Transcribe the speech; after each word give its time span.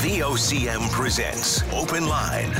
VOCM 0.00 0.90
presents 0.92 1.62
Open 1.74 2.08
Line. 2.08 2.50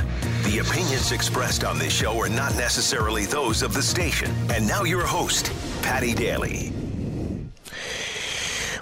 The 0.44 0.58
opinions 0.58 1.10
expressed 1.10 1.65
on 1.65 1.78
this 1.78 1.90
show 1.90 2.20
are 2.20 2.28
not 2.28 2.55
necessarily 2.55 3.24
those 3.24 3.63
of 3.63 3.73
the 3.73 3.82
station. 3.82 4.30
And 4.51 4.69
now 4.69 4.85
your 4.85 5.06
host, 5.06 5.50
Paddy 5.80 6.12
Daly. 6.12 6.71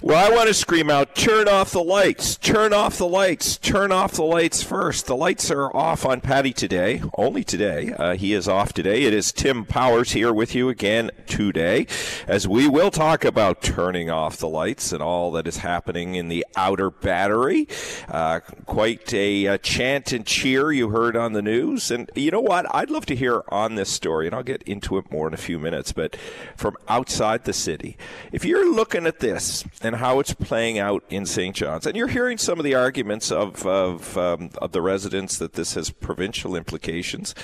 Well, 0.09 0.27
I 0.27 0.35
want 0.35 0.49
to 0.49 0.55
scream 0.55 0.89
out, 0.89 1.15
turn 1.15 1.49
off 1.49 1.73
the 1.73 1.83
lights, 1.83 2.39
turn 2.39 2.73
off 2.73 2.97
the 2.97 3.07
lights, 3.07 3.59
turn 3.59 3.93
off 3.93 4.13
the 4.13 4.23
lights 4.23 4.63
first. 4.63 5.05
The 5.05 5.15
lights 5.15 5.51
are 5.51 5.71
off 5.77 6.07
on 6.07 6.23
Paddy 6.23 6.55
today, 6.55 7.03
only 7.19 7.45
today. 7.45 7.93
Uh, 7.93 8.15
he 8.15 8.33
is 8.33 8.49
off 8.49 8.73
today. 8.73 9.03
It 9.03 9.13
is 9.13 9.33
Tim 9.33 9.67
Powers 9.67 10.13
here 10.13 10.33
with 10.33 10.55
you 10.55 10.71
again 10.71 11.11
today, 11.27 11.87
as 12.27 12.49
we 12.49 12.67
will 12.67 12.91
talk 12.91 13.23
about 13.23 13.61
turning 13.61 14.09
off 14.09 14.39
the 14.39 14.49
lights 14.49 14.95
and 14.95 15.03
all 15.03 15.31
that 15.33 15.47
is 15.47 15.59
happening 15.59 16.15
in 16.15 16.29
the 16.29 16.47
outer 16.57 16.89
battery. 16.89 17.69
Uh, 18.09 18.41
quite 18.65 19.13
a, 19.13 19.45
a 19.45 19.59
chant 19.59 20.13
and 20.13 20.25
cheer 20.25 20.73
you 20.73 20.89
heard 20.89 21.19
on 21.19 21.35
the 21.35 21.43
news. 21.43 21.91
And 21.91 22.11
you 22.15 22.31
know 22.31 22.41
what? 22.41 22.65
I'd 22.75 22.89
love 22.89 23.05
to 23.07 23.15
hear 23.15 23.43
on 23.51 23.75
this 23.75 23.91
story, 23.91 24.25
and 24.25 24.35
I'll 24.35 24.43
get 24.43 24.63
into 24.63 24.97
it 24.97 25.13
more 25.13 25.29
in 25.29 25.35
a 25.35 25.37
few 25.37 25.59
minutes, 25.59 25.93
but 25.93 26.17
from 26.57 26.79
outside 26.89 27.45
the 27.45 27.53
city. 27.53 27.99
If 28.33 28.47
you're 28.47 28.73
looking 28.73 29.07
at 29.07 29.19
this, 29.19 29.67
and 29.83 29.98
how 29.99 30.21
it's 30.21 30.35
playing 30.35 30.79
out 30.79 31.05
in 31.11 31.27
St. 31.27 31.55
John's. 31.55 31.87
And 31.87 31.97
you're 31.97 32.09
hearing 32.09 32.39
some 32.39 32.59
of 32.59 32.65
the 32.65 32.75
arguments 32.75 33.31
of 33.31 33.67
of, 33.67 34.17
um, 34.17 34.51
of 34.59 34.73
the 34.73 34.83
residents 34.83 35.39
that 35.39 35.55
this 35.55 35.75
has 35.75 35.91
provincial 35.91 36.57
implications. 36.57 37.35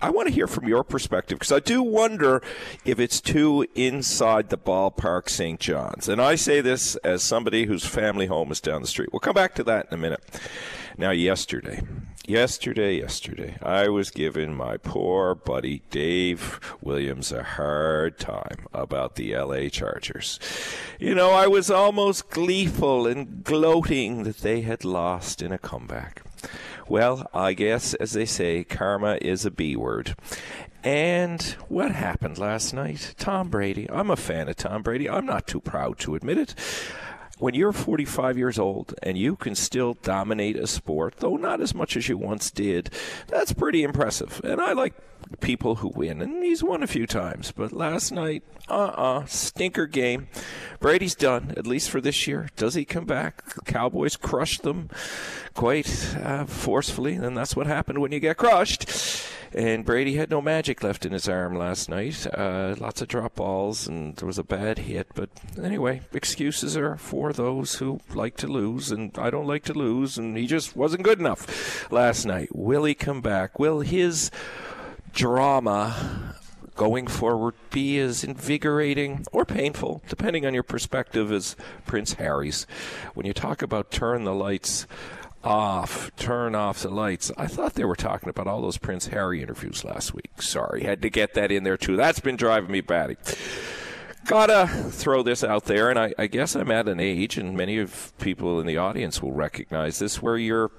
I 0.00 0.10
want 0.10 0.28
to 0.28 0.34
hear 0.34 0.46
from 0.46 0.68
your 0.68 0.84
perspective 0.84 1.38
because 1.38 1.52
I 1.52 1.58
do 1.58 1.82
wonder 1.82 2.42
if 2.84 3.00
it's 3.00 3.20
too 3.20 3.66
inside 3.74 4.48
the 4.48 4.58
ballpark 4.58 5.28
St. 5.28 5.58
John's. 5.58 6.08
And 6.08 6.20
I 6.20 6.36
say 6.36 6.60
this 6.60 6.96
as 6.96 7.22
somebody 7.22 7.66
whose 7.66 7.84
family 7.84 8.26
home 8.26 8.52
is 8.52 8.60
down 8.60 8.82
the 8.82 8.88
street. 8.88 9.10
We'll 9.12 9.20
come 9.20 9.34
back 9.34 9.54
to 9.56 9.64
that 9.64 9.88
in 9.90 9.94
a 9.94 10.00
minute. 10.00 10.22
Now, 11.00 11.12
yesterday, 11.12 11.80
yesterday, 12.26 12.98
yesterday, 12.98 13.56
I 13.62 13.88
was 13.88 14.10
giving 14.10 14.54
my 14.54 14.76
poor 14.76 15.34
buddy 15.34 15.80
Dave 15.88 16.60
Williams 16.82 17.32
a 17.32 17.42
hard 17.42 18.18
time 18.18 18.66
about 18.74 19.14
the 19.14 19.34
LA 19.34 19.70
Chargers. 19.70 20.38
You 20.98 21.14
know, 21.14 21.30
I 21.30 21.46
was 21.46 21.70
almost 21.70 22.28
gleeful 22.28 23.06
and 23.06 23.42
gloating 23.42 24.24
that 24.24 24.40
they 24.40 24.60
had 24.60 24.84
lost 24.84 25.40
in 25.40 25.52
a 25.52 25.58
comeback. 25.58 26.22
Well, 26.86 27.30
I 27.32 27.54
guess, 27.54 27.94
as 27.94 28.12
they 28.12 28.26
say, 28.26 28.62
karma 28.62 29.16
is 29.22 29.46
a 29.46 29.50
B 29.50 29.76
word. 29.76 30.14
And 30.84 31.40
what 31.68 31.92
happened 31.92 32.36
last 32.36 32.74
night? 32.74 33.14
Tom 33.16 33.48
Brady. 33.48 33.88
I'm 33.90 34.10
a 34.10 34.16
fan 34.16 34.50
of 34.50 34.56
Tom 34.56 34.82
Brady. 34.82 35.08
I'm 35.08 35.24
not 35.24 35.46
too 35.46 35.60
proud 35.60 35.98
to 36.00 36.14
admit 36.14 36.36
it 36.36 36.54
when 37.40 37.54
you're 37.54 37.72
45 37.72 38.38
years 38.38 38.58
old 38.58 38.94
and 39.02 39.16
you 39.16 39.34
can 39.34 39.54
still 39.54 39.94
dominate 40.02 40.56
a 40.56 40.66
sport, 40.66 41.16
though 41.18 41.36
not 41.36 41.60
as 41.60 41.74
much 41.74 41.96
as 41.96 42.08
you 42.08 42.18
once 42.18 42.50
did, 42.50 42.90
that's 43.28 43.52
pretty 43.52 43.82
impressive. 43.82 44.40
And 44.44 44.60
I 44.60 44.72
like 44.72 44.94
people 45.38 45.76
who 45.76 45.88
win, 45.88 46.20
and 46.20 46.42
he's 46.42 46.62
won 46.62 46.82
a 46.82 46.88
few 46.88 47.06
times. 47.06 47.52
But 47.52 47.72
last 47.72 48.10
night, 48.10 48.42
uh 48.68 48.74
uh-uh, 48.74 49.18
uh, 49.20 49.24
stinker 49.26 49.86
game. 49.86 50.28
Brady's 50.80 51.14
done, 51.14 51.54
at 51.56 51.66
least 51.66 51.90
for 51.90 52.00
this 52.00 52.26
year. 52.26 52.48
Does 52.56 52.74
he 52.74 52.84
come 52.84 53.04
back? 53.04 53.44
The 53.54 53.62
Cowboys 53.62 54.16
crushed 54.16 54.62
them 54.62 54.90
quite 55.54 56.16
uh, 56.16 56.44
forcefully, 56.46 57.14
and 57.14 57.36
that's 57.36 57.56
what 57.56 57.66
happened 57.66 57.98
when 57.98 58.12
you 58.12 58.20
get 58.20 58.36
crushed. 58.36 58.90
And 59.52 59.84
Brady 59.84 60.14
had 60.14 60.30
no 60.30 60.40
magic 60.40 60.82
left 60.82 61.04
in 61.04 61.12
his 61.12 61.28
arm 61.28 61.56
last 61.56 61.88
night. 61.88 62.24
Uh, 62.32 62.76
lots 62.78 63.02
of 63.02 63.08
drop 63.08 63.34
balls, 63.34 63.88
and 63.88 64.14
there 64.16 64.26
was 64.26 64.38
a 64.38 64.44
bad 64.44 64.78
hit. 64.78 65.08
But 65.14 65.28
anyway, 65.60 66.02
excuses 66.12 66.76
are 66.76 66.96
for 66.96 67.32
those 67.32 67.74
who 67.74 68.00
like 68.14 68.36
to 68.38 68.46
lose, 68.46 68.92
and 68.92 69.10
I 69.18 69.28
don't 69.30 69.48
like 69.48 69.64
to 69.64 69.74
lose, 69.74 70.16
and 70.16 70.36
he 70.36 70.46
just 70.46 70.76
wasn't 70.76 71.02
good 71.02 71.18
enough 71.18 71.90
last 71.90 72.24
night. 72.24 72.54
Will 72.54 72.84
he 72.84 72.94
come 72.94 73.20
back? 73.20 73.58
Will 73.58 73.80
his 73.80 74.30
drama 75.12 76.34
going 76.76 77.06
forward 77.06 77.54
be 77.70 77.98
as 77.98 78.24
invigorating 78.24 79.24
or 79.32 79.44
painful, 79.44 80.02
depending 80.08 80.46
on 80.46 80.54
your 80.54 80.62
perspective, 80.62 81.30
as 81.30 81.56
Prince 81.86 82.14
Harry's? 82.14 82.66
When 83.14 83.26
you 83.26 83.34
talk 83.34 83.62
about 83.62 83.90
turn 83.90 84.24
the 84.24 84.34
lights 84.34 84.86
off, 85.42 86.10
turn 86.16 86.54
off 86.54 86.82
the 86.82 86.90
lights. 86.90 87.30
I 87.36 87.46
thought 87.46 87.74
they 87.74 87.84
were 87.84 87.96
talking 87.96 88.28
about 88.28 88.46
all 88.46 88.62
those 88.62 88.78
Prince 88.78 89.08
Harry 89.08 89.42
interviews 89.42 89.84
last 89.84 90.14
week. 90.14 90.42
Sorry, 90.42 90.84
had 90.84 91.02
to 91.02 91.10
get 91.10 91.34
that 91.34 91.50
in 91.50 91.64
there 91.64 91.76
too. 91.76 91.96
That's 91.96 92.20
been 92.20 92.36
driving 92.36 92.70
me 92.70 92.80
batty. 92.80 93.16
Gotta 94.26 94.66
throw 94.90 95.22
this 95.22 95.42
out 95.42 95.64
there, 95.64 95.88
and 95.88 95.98
I, 95.98 96.14
I 96.18 96.26
guess 96.26 96.54
I'm 96.54 96.70
at 96.70 96.88
an 96.88 97.00
age, 97.00 97.38
and 97.38 97.56
many 97.56 97.78
of 97.78 98.12
people 98.18 98.60
in 98.60 98.66
the 98.66 98.76
audience 98.76 99.22
will 99.22 99.32
recognize 99.32 99.98
this, 99.98 100.20
where 100.20 100.36
you're 100.36 100.70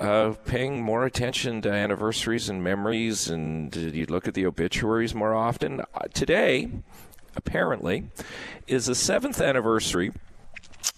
uh, 0.00 0.34
paying 0.44 0.82
more 0.82 1.04
attention 1.04 1.62
to 1.62 1.70
anniversaries 1.70 2.48
and 2.48 2.62
memories, 2.62 3.28
and 3.28 3.74
you 3.74 4.06
look 4.06 4.28
at 4.28 4.34
the 4.34 4.46
obituaries 4.46 5.14
more 5.14 5.34
often. 5.34 5.80
Uh, 5.80 6.00
today, 6.12 6.68
apparently, 7.36 8.08
is 8.66 8.86
the 8.86 8.94
seventh 8.94 9.40
anniversary 9.40 10.12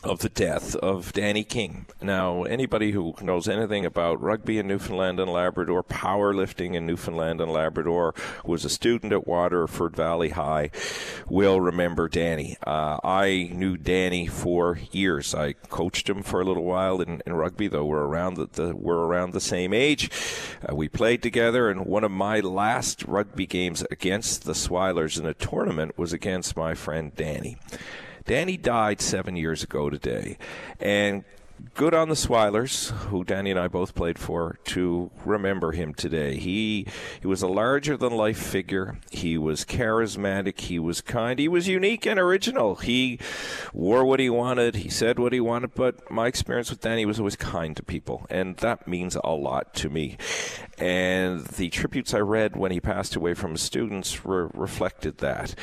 of 0.03 0.21
the 0.21 0.29
death 0.29 0.77
of 0.77 1.13
Danny 1.13 1.43
King. 1.43 1.87
Now, 2.01 2.45
anybody 2.45 2.93
who 2.93 3.15
knows 3.21 3.49
anything 3.49 3.85
about 3.85 4.21
rugby 4.21 4.59
in 4.59 4.69
Newfoundland 4.69 5.19
and 5.19 5.33
Labrador, 5.33 5.83
powerlifting 5.83 6.75
in 6.75 6.87
Newfoundland 6.87 7.41
and 7.41 7.51
Labrador, 7.51 8.15
was 8.45 8.65
a 8.65 8.71
student 8.71 9.13
at 9.13 9.27
Waterford 9.27 9.97
Valley 9.97 10.31
High, 10.31 10.71
will 11.29 11.61
remember 11.61 12.09
Danny. 12.09 12.57
Uh, 12.65 12.99
I 13.03 13.51
knew 13.53 13.77
Danny 13.77 14.27
for 14.27 14.79
years. 14.93 15.35
I 15.35 15.55
coached 15.55 16.09
him 16.09 16.23
for 16.23 16.41
a 16.41 16.45
little 16.45 16.65
while 16.65 17.01
in, 17.01 17.23
in 17.27 17.33
rugby, 17.33 17.67
though 17.67 17.87
we're 17.87 18.05
around 18.05 18.35
the, 18.35 18.47
the 18.53 18.77
we're 18.77 19.07
around 19.07 19.33
the 19.33 19.41
same 19.41 19.73
age. 19.73 20.11
Uh, 20.63 20.75
we 20.75 20.89
played 20.89 21.23
together, 21.23 21.69
and 21.69 21.87
one 21.87 22.05
of 22.05 22.11
my 22.11 22.41
last 22.41 23.03
rugby 23.05 23.47
games 23.47 23.85
against 23.91 24.45
the 24.45 24.53
Swilers 24.53 25.19
in 25.19 25.27
a 25.27 25.35
tournament 25.35 25.99
was 25.99 26.13
against 26.13 26.57
my 26.57 26.75
friend 26.75 27.15
Danny. 27.17 27.57
Danny 28.27 28.57
died 28.57 29.01
seven 29.01 29.37
years 29.37 29.63
ago 29.63 29.89
today. 29.89 30.37
And 30.81 31.25
good 31.75 31.95
on 31.95 32.09
the 32.09 32.15
Swilers, 32.15 32.91
who 33.09 33.25
Danny 33.25 33.51
and 33.51 33.61
I 33.61 33.69
both 33.69 33.95
played 33.95 34.19
for, 34.19 34.59
to 34.65 35.11
remember 35.25 35.73
him 35.73 35.95
today. 35.95 36.37
He 36.37 36.87
he 37.21 37.27
was 37.27 37.43
a 37.43 37.49
larger 37.49 37.97
than 37.97 38.17
life 38.17 38.39
figure. 38.39 38.99
He 39.11 39.37
was 39.39 39.65
charismatic. 39.65 40.61
He 40.61 40.79
was 40.79 41.01
kind. 41.01 41.39
He 41.39 41.49
was 41.49 41.69
unique 41.69 42.07
and 42.07 42.19
original. 42.19 42.77
He 42.77 43.19
wore 43.73 44.05
what 44.05 44.21
he 44.21 44.31
wanted. 44.31 44.77
He 44.77 44.89
said 44.89 45.19
what 45.19 45.33
he 45.33 45.41
wanted. 45.41 45.75
But 45.75 46.11
my 46.11 46.27
experience 46.27 46.71
with 46.71 46.81
Danny 46.81 47.05
was 47.05 47.19
always 47.19 47.37
kind 47.37 47.77
to 47.77 47.83
people, 47.83 48.27
and 48.31 48.57
that 48.59 48.89
means 48.89 49.17
a 49.23 49.31
lot 49.31 49.75
to 49.75 49.91
me. 49.91 50.17
And 50.79 51.45
the 51.47 51.71
tributes 51.71 52.15
I 52.15 52.21
read 52.21 52.57
when 52.57 52.73
he 52.73 52.81
passed 52.81 53.17
away 53.17 53.35
from 53.35 53.53
his 53.53 53.63
students 53.63 54.25
re- 54.25 54.49
reflected 54.55 55.19
that. 55.19 55.55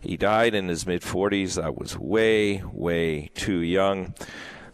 He 0.00 0.16
died 0.16 0.54
in 0.54 0.68
his 0.68 0.86
mid 0.86 1.02
40s. 1.02 1.62
I 1.62 1.70
was 1.70 1.98
way, 1.98 2.62
way 2.72 3.30
too 3.34 3.58
young. 3.58 4.14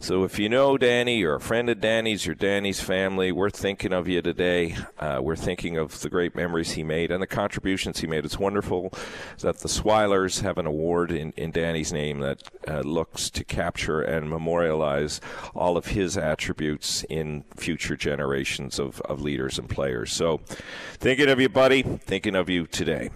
So 0.07 0.23
if 0.23 0.39
you 0.39 0.47
know 0.47 0.77
Danny, 0.77 1.17
you're 1.17 1.35
a 1.35 1.41
friend 1.41 1.69
of 1.69 1.81
Danny's, 1.81 2.25
you're 2.25 2.33
Danny's 2.33 2.79
family, 2.79 3.33
we're 3.33 3.49
thinking 3.49 3.91
of 3.91 4.07
you 4.07 4.21
today. 4.21 4.77
Uh, 4.97 5.19
we're 5.21 5.35
thinking 5.35 5.77
of 5.77 5.99
the 5.99 6.09
great 6.09 6.33
memories 6.33 6.71
he 6.71 6.81
made 6.81 7.11
and 7.11 7.21
the 7.21 7.27
contributions 7.27 7.99
he 7.99 8.07
made. 8.07 8.23
It's 8.23 8.39
wonderful 8.39 8.93
that 9.39 9.57
the 9.57 9.67
Swilers 9.67 10.43
have 10.43 10.57
an 10.57 10.65
award 10.65 11.11
in, 11.11 11.33
in 11.35 11.51
Danny's 11.51 11.91
name 11.91 12.21
that 12.21 12.41
uh, 12.69 12.79
looks 12.83 13.29
to 13.31 13.43
capture 13.43 13.99
and 13.99 14.29
memorialize 14.29 15.19
all 15.53 15.75
of 15.75 15.87
his 15.87 16.17
attributes 16.17 17.03
in 17.09 17.43
future 17.57 17.97
generations 17.97 18.79
of, 18.79 19.01
of 19.01 19.21
leaders 19.21 19.59
and 19.59 19.67
players. 19.67 20.13
So 20.13 20.39
thinking 20.99 21.27
of 21.27 21.41
you, 21.41 21.49
buddy, 21.49 21.81
thinking 21.81 22.37
of 22.37 22.49
you 22.49 22.65
today. 22.65 23.09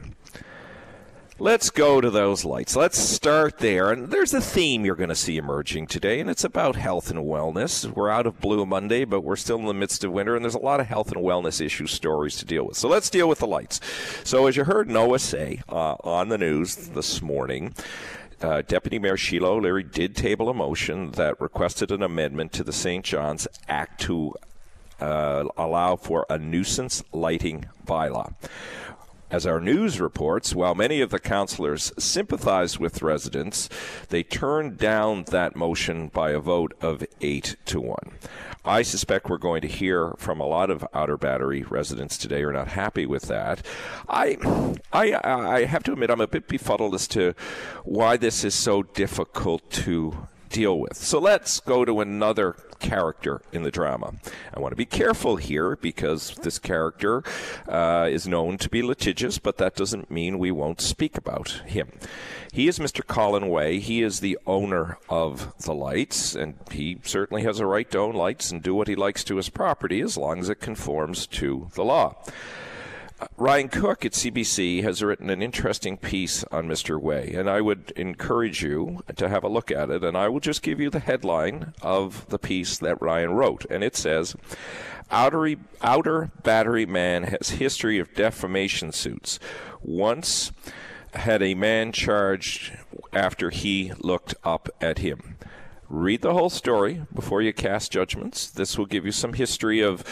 Let's 1.42 1.72
go 1.72 2.00
to 2.00 2.12
those 2.12 2.46
lights. 2.46 2.76
Let's 2.76 3.00
start 3.00 3.58
there. 3.58 3.92
And 3.92 4.12
there's 4.12 4.32
a 4.32 4.40
theme 4.40 4.86
you're 4.86 4.94
going 4.94 5.10
to 5.10 5.16
see 5.16 5.38
emerging 5.38 5.88
today, 5.88 6.20
and 6.20 6.30
it's 6.30 6.44
about 6.44 6.76
health 6.76 7.10
and 7.10 7.22
wellness. 7.22 7.84
We're 7.92 8.12
out 8.12 8.28
of 8.28 8.40
Blue 8.40 8.64
Monday, 8.64 9.06
but 9.06 9.22
we're 9.22 9.36
still 9.36 9.58
in 9.58 9.66
the 9.66 9.74
midst 9.74 10.04
of 10.04 10.12
winter, 10.12 10.36
and 10.36 10.46
there's 10.46 10.54
a 10.54 10.60
lot 10.60 10.80
of 10.80 10.86
health 10.86 11.12
and 11.12 11.20
wellness 11.20 11.60
issue 11.60 11.88
stories 11.88 12.38
to 12.38 12.46
deal 12.46 12.68
with. 12.68 12.78
So 12.78 12.88
let's 12.88 13.10
deal 13.10 13.28
with 13.28 13.40
the 13.40 13.48
lights. 13.48 13.82
So, 14.24 14.46
as 14.46 14.56
you 14.56 14.66
heard 14.66 14.88
Noah 14.88 15.18
say 15.18 15.64
uh, 15.68 15.96
on 16.04 16.30
the 16.30 16.38
news 16.38 16.76
this 16.90 17.24
morning, 17.24 17.74
uh, 18.44 18.62
Deputy 18.62 19.00
Mayor 19.00 19.18
Sheila 19.18 19.50
O'Leary 19.50 19.82
did 19.82 20.16
table 20.16 20.48
a 20.48 20.54
motion 20.54 21.10
that 21.14 21.42
requested 21.42 21.90
an 21.90 22.04
amendment 22.04 22.54
to 22.54 22.64
the 22.64 22.72
St. 22.72 23.04
John's 23.04 23.48
Act 23.68 24.00
to 24.02 24.36
uh, 25.00 25.46
allow 25.58 25.96
for 25.96 26.28
a 26.30 26.38
nuisance 26.38 27.04
lighting 27.12 27.66
bylaw. 27.84 28.32
As 29.32 29.46
our 29.46 29.62
news 29.62 30.02
reports, 30.02 30.54
while 30.54 30.76
many 30.76 31.00
of 31.00 31.10
the 31.10 31.18
councillors 31.18 31.94
sympathized 31.98 32.80
with 32.80 33.02
residents, 33.02 33.70
they 34.10 34.24
turned 34.24 34.78
down 34.78 35.24
that 35.30 35.56
motion 35.56 36.10
by 36.10 36.32
a 36.32 36.40
vote 36.40 36.74
of 36.82 37.06
8 37.22 37.56
to 37.68 37.80
1. 37.80 37.98
I 38.66 38.82
suspect 38.82 39.30
we're 39.30 39.38
going 39.38 39.62
to 39.62 39.70
hear 39.70 40.16
from 40.18 40.42
a 40.42 40.46
lot 40.46 40.70
of 40.70 40.86
Outer 40.94 41.16
Battery 41.16 41.64
residents 41.64 42.18
today 42.18 42.42
who 42.42 42.50
are 42.50 42.54
not 42.54 42.68
happy 42.68 43.06
with 43.06 43.24
that. 43.30 43.66
I, 44.10 44.36
I, 44.92 45.18
I 45.24 45.64
have 45.64 45.84
to 45.84 45.94
admit, 45.94 46.10
I'm 46.10 46.20
a 46.20 46.28
bit 46.28 46.50
befuddled 46.50 46.94
as 46.94 47.08
to 47.10 47.34
why 47.86 48.18
this 48.18 48.44
is 48.44 48.54
so 48.54 48.84
difficult 48.84 49.70
to 49.72 50.28
deal 50.50 50.78
with. 50.78 50.98
So 50.98 51.20
let's 51.20 51.62
go 51.62 51.86
to 51.86 52.02
another 52.02 52.58
character 52.82 53.42
in 53.54 53.64
the 53.64 53.72
drama. 53.72 54.16
I 54.54 54.60
want 54.60 54.72
to 54.74 54.76
be 54.76 54.86
careful 54.86 55.38
here 55.38 55.78
because 55.78 56.36
this 56.42 56.60
character 56.60 57.24
uh, 57.68 58.08
is 58.10 58.28
known 58.28 58.58
to 58.58 58.70
be 58.70 58.82
litigious, 58.82 59.38
but 59.38 59.58
that 59.58 59.76
doesn't 59.76 60.12
mean 60.12 60.40
we 60.40 60.52
won't 60.52 60.82
speak 60.82 61.18
about 61.18 61.62
him. 61.66 61.92
He 62.52 62.68
is 62.68 62.80
Mr. 62.80 63.06
Colin 63.06 63.48
Way. 63.48 63.80
He 63.80 64.02
is 64.02 64.20
the 64.20 64.38
owner 64.46 64.98
of 65.08 65.54
the 65.60 65.74
lights, 65.74 66.36
and 66.36 66.56
he 66.72 67.00
certainly 67.04 67.44
has 67.44 67.60
a 67.60 67.66
right 67.66 67.90
to 67.92 68.00
own 68.00 68.16
lights 68.16 68.52
and 68.52 68.62
do 68.62 68.76
what 68.76 68.90
he 68.90 68.96
likes 68.96 69.24
to 69.26 69.38
his 69.38 69.48
property 69.48 70.02
as 70.02 70.18
long 70.18 70.40
as 70.40 70.50
it 70.50 70.60
conforms 70.60 71.28
to 71.28 71.70
the 71.76 71.86
law. 71.86 72.18
Ryan 73.38 73.70
Cooke 73.70 74.06
at 74.06 74.14
CBC 74.14 74.84
has 74.84 75.04
written 75.04 75.30
an 75.30 75.42
interesting 75.42 75.98
piece 75.98 76.44
on 76.46 76.68
Mr. 76.68 77.00
Way, 77.00 77.34
and 77.36 77.50
I 77.50 77.62
would 77.62 77.92
encourage 77.96 78.64
you 78.64 79.04
to 79.16 79.30
have 79.30 79.44
a 79.44 79.50
look 79.50 79.72
at 79.72 79.90
it. 79.90 80.04
And 80.04 80.18
I 80.18 80.28
will 80.28 80.40
just 80.40 80.62
give 80.62 80.80
you 80.80 80.90
the 80.90 81.00
headline 81.00 81.74
of 81.82 82.28
the 82.30 82.40
piece 82.40 82.78
that 82.80 83.02
Ryan 83.02 83.32
wrote, 83.32 83.66
and 83.70 83.84
it 83.84 83.96
says. 83.96 84.36
Outer, 85.12 85.56
outer 85.82 86.32
battery 86.44 86.86
man 86.86 87.24
has 87.24 87.52
history 87.52 88.00
of 88.00 88.14
defamation 88.14 88.94
suits. 88.94 89.40
Once 89.82 90.54
had 91.14 91.44
a 91.44 91.54
man 91.54 91.92
charged 91.92 92.78
after 93.12 93.50
he 93.50 93.92
looked 94.00 94.36
up 94.44 94.70
at 94.80 95.00
him. 95.00 95.36
Read 95.90 96.22
the 96.22 96.34
whole 96.34 96.50
story 96.50 97.06
before 97.14 97.42
you 97.42 97.52
cast 97.52 97.92
judgments. 97.92 98.50
This 98.50 98.78
will 98.78 98.86
give 98.86 99.06
you 99.06 99.12
some 99.12 99.34
history 99.34 99.82
of 99.82 100.06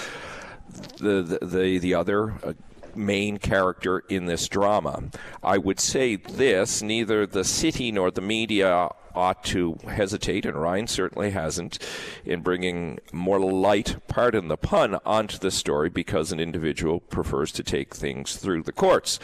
the 0.97 1.21
the 1.21 1.45
the, 1.45 1.77
the 1.79 1.93
other 1.93 2.33
uh, 2.43 2.53
main 2.99 3.37
character 3.37 3.99
in 4.09 4.25
this 4.25 4.47
drama. 4.47 5.03
I 5.41 5.57
would 5.57 5.79
say 5.79 6.17
this 6.17 6.81
neither 6.81 7.25
the 7.25 7.43
city 7.43 7.91
nor 7.91 8.11
the 8.11 8.21
media 8.21 8.89
ought 9.15 9.43
to 9.43 9.77
hesitate, 9.87 10.45
and 10.45 10.55
Ryan 10.55 10.87
certainly 10.87 11.31
hasn't, 11.31 11.79
in 12.23 12.41
bringing 12.41 12.99
more 13.11 13.39
light, 13.39 13.97
pardon 14.07 14.47
the 14.47 14.57
pun, 14.57 14.99
onto 15.05 15.37
the 15.37 15.51
story 15.51 15.89
because 15.89 16.31
an 16.31 16.39
individual 16.39 16.99
prefers 16.99 17.51
to 17.53 17.63
take 17.63 17.95
things 17.95 18.35
through 18.35 18.63
the 18.63 18.71
courts. 18.71 19.19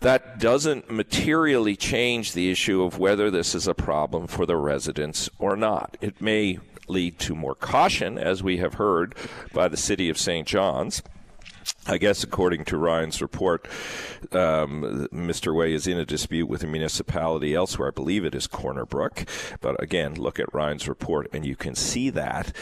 That 0.00 0.38
doesn't 0.38 0.90
materially 0.90 1.76
change 1.76 2.32
the 2.32 2.50
issue 2.50 2.82
of 2.82 2.98
whether 2.98 3.30
this 3.30 3.54
is 3.54 3.66
a 3.66 3.74
problem 3.74 4.26
for 4.26 4.44
the 4.44 4.56
residents 4.56 5.30
or 5.38 5.56
not. 5.56 5.96
It 6.00 6.20
may 6.20 6.58
lead 6.88 7.18
to 7.20 7.34
more 7.34 7.54
caution, 7.54 8.18
as 8.18 8.42
we 8.42 8.58
have 8.58 8.74
heard 8.74 9.14
by 9.52 9.68
the 9.68 9.76
city 9.76 10.08
of 10.10 10.18
St. 10.18 10.46
John's. 10.46 11.02
I 11.86 11.98
guess, 11.98 12.24
according 12.24 12.64
to 12.66 12.78
Ryan's 12.78 13.20
report, 13.20 13.68
um, 14.32 15.08
Mr. 15.12 15.54
Way 15.54 15.74
is 15.74 15.86
in 15.86 15.98
a 15.98 16.06
dispute 16.06 16.46
with 16.46 16.62
a 16.62 16.66
municipality 16.66 17.54
elsewhere. 17.54 17.88
I 17.88 17.90
believe 17.90 18.24
it 18.24 18.34
is 18.34 18.46
Corner 18.46 18.86
Brook. 18.86 19.26
But 19.60 19.82
again, 19.82 20.14
look 20.14 20.40
at 20.40 20.52
Ryan's 20.54 20.88
report 20.88 21.28
and 21.32 21.44
you 21.44 21.56
can 21.56 21.74
see 21.74 22.10
that. 22.10 22.52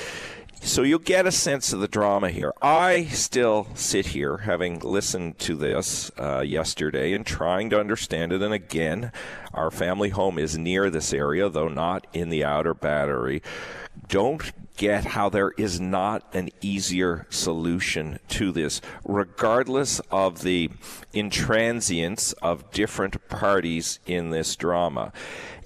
So 0.65 0.83
you'll 0.83 1.01
get 1.01 1.27
a 1.27 1.33
sense 1.33 1.73
of 1.73 1.81
the 1.81 1.89
drama 1.89 2.31
here. 2.31 2.53
I 2.63 3.07
still 3.07 3.67
sit 3.75 4.07
here, 4.07 4.39
having 4.39 4.79
listened 4.79 5.41
to 5.41 5.57
this 5.57 6.13
uh, 6.17 6.41
yesterday 6.41 7.13
and 7.15 7.27
trying 7.27 7.69
to 7.71 7.81
understand 7.81 8.33
it. 8.33 8.43
And 8.43 8.55
again, 8.55 9.11
our 9.53 9.73
family 9.73 10.11
home 10.11 10.39
is 10.39 10.57
near 10.57 10.89
this 10.89 11.13
area, 11.13 11.49
though 11.49 11.69
not 11.69 12.07
in 12.13 12.29
the 12.29 12.45
outer 12.45 12.75
battery. 12.75 13.43
Don't 14.07 14.53
get 14.83 15.05
how 15.05 15.29
there 15.29 15.53
is 15.53 15.81
not 15.81 16.27
an 16.35 16.49
easier 16.61 17.25
solution 17.31 18.19
to 18.27 18.51
this, 18.51 18.81
regardless 19.05 20.01
of 20.11 20.43
the 20.43 20.69
intransience 21.15 22.33
of 22.43 22.69
different 22.73 23.29
parties 23.29 24.01
in 24.07 24.31
this 24.31 24.57
drama. 24.57 25.13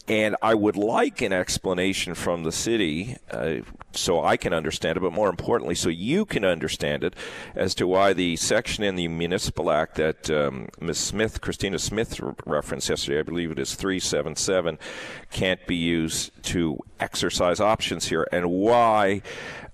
And 0.09 0.37
I 0.41 0.55
would 0.55 0.77
like 0.77 1.21
an 1.21 1.33
explanation 1.33 2.15
from 2.15 2.45
the 2.45 2.53
city 2.53 3.17
uh, 3.31 3.57
so 3.93 4.23
I 4.23 4.37
can 4.37 4.53
understand 4.53 4.97
it, 4.97 5.01
but 5.01 5.13
more 5.13 5.29
importantly, 5.29 5.75
so 5.75 5.89
you 5.89 6.25
can 6.25 6.45
understand 6.45 7.03
it 7.03 7.15
as 7.55 7.75
to 7.77 7.87
why 7.87 8.13
the 8.13 8.37
section 8.37 8.85
in 8.85 8.95
the 8.95 9.09
Municipal 9.09 9.71
Act 9.71 9.97
that 9.97 10.31
um, 10.31 10.69
Ms. 10.81 10.99
Smith, 10.99 11.41
Christina 11.41 11.79
Smith, 11.79 12.21
referenced 12.45 12.89
yesterday, 12.89 13.19
I 13.19 13.23
believe 13.23 13.51
it 13.51 13.59
is 13.59 13.75
377, 13.75 14.79
can't 15.31 15.67
be 15.67 15.77
used 15.77 16.31
to 16.45 16.79
exercise 17.01 17.61
options 17.61 18.07
here, 18.07 18.27
and 18.31 18.51
why 18.51 19.23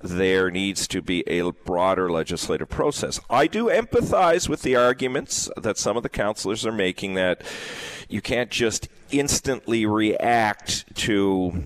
there 0.03 0.51
needs 0.51 0.89
to 0.89 1.01
be 1.01 1.23
a 1.29 1.49
broader 1.51 2.11
legislative 2.11 2.69
process. 2.69 3.21
I 3.31 3.47
do 3.47 3.67
empathize 3.67 4.49
with 4.49 4.63
the 4.63 4.77
arguments 4.77 5.49
that 5.57 5.79
some 5.79 5.97
of 5.97 6.03
the 6.03 6.09
councillors 6.09 6.67
are 6.67 6.73
making 6.73 7.15
that 7.15 7.43
you 8.13 8.21
can't 8.21 8.51
just 8.51 8.89
instantly 9.11 9.87
react 9.87 10.95
to 10.97 11.65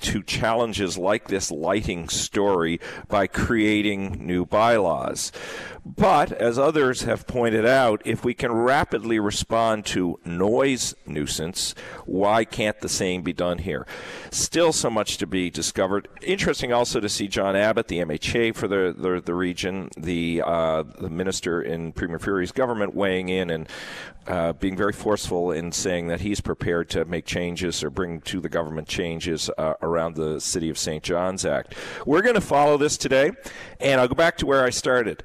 to 0.00 0.20
challenges 0.24 0.98
like 0.98 1.28
this 1.28 1.48
lighting 1.50 2.08
story 2.08 2.80
by 3.08 3.28
creating 3.28 4.26
new 4.26 4.44
bylaws. 4.44 5.30
But, 5.84 6.30
as 6.30 6.60
others 6.60 7.02
have 7.02 7.26
pointed 7.26 7.66
out, 7.66 8.02
if 8.04 8.24
we 8.24 8.34
can 8.34 8.52
rapidly 8.52 9.18
respond 9.18 9.84
to 9.86 10.20
noise 10.24 10.94
nuisance, 11.06 11.74
why 12.06 12.44
can't 12.44 12.78
the 12.78 12.88
same 12.88 13.22
be 13.22 13.32
done 13.32 13.58
here? 13.58 13.84
Still 14.30 14.72
so 14.72 14.88
much 14.88 15.16
to 15.18 15.26
be 15.26 15.50
discovered. 15.50 16.06
Interesting 16.22 16.72
also 16.72 17.00
to 17.00 17.08
see 17.08 17.26
John 17.26 17.56
Abbott, 17.56 17.88
the 17.88 17.98
MHA 17.98 18.54
for 18.54 18.68
the, 18.68 18.94
the, 18.96 19.20
the 19.20 19.34
region, 19.34 19.88
the, 19.96 20.42
uh, 20.46 20.84
the 20.84 21.10
minister 21.10 21.60
in 21.60 21.92
Premier 21.92 22.20
Furey's 22.20 22.52
government 22.52 22.94
weighing 22.94 23.28
in 23.28 23.50
and 23.50 23.68
uh, 24.28 24.52
being 24.52 24.76
very 24.76 24.92
forceful 24.92 25.50
in 25.50 25.72
saying 25.72 26.06
that 26.06 26.20
he's 26.20 26.40
prepared 26.40 26.90
to 26.90 27.04
make 27.06 27.26
changes 27.26 27.82
or 27.82 27.90
bring 27.90 28.20
to 28.20 28.38
the 28.38 28.48
government 28.48 28.86
changes 28.86 29.50
uh, 29.58 29.74
around 29.82 30.14
the 30.14 30.40
City 30.40 30.70
of 30.70 30.78
St. 30.78 31.02
John's 31.02 31.44
Act. 31.44 31.74
We're 32.06 32.22
going 32.22 32.36
to 32.36 32.40
follow 32.40 32.76
this 32.76 32.96
today, 32.96 33.32
and 33.80 34.00
I'll 34.00 34.06
go 34.06 34.14
back 34.14 34.36
to 34.38 34.46
where 34.46 34.62
I 34.62 34.70
started. 34.70 35.24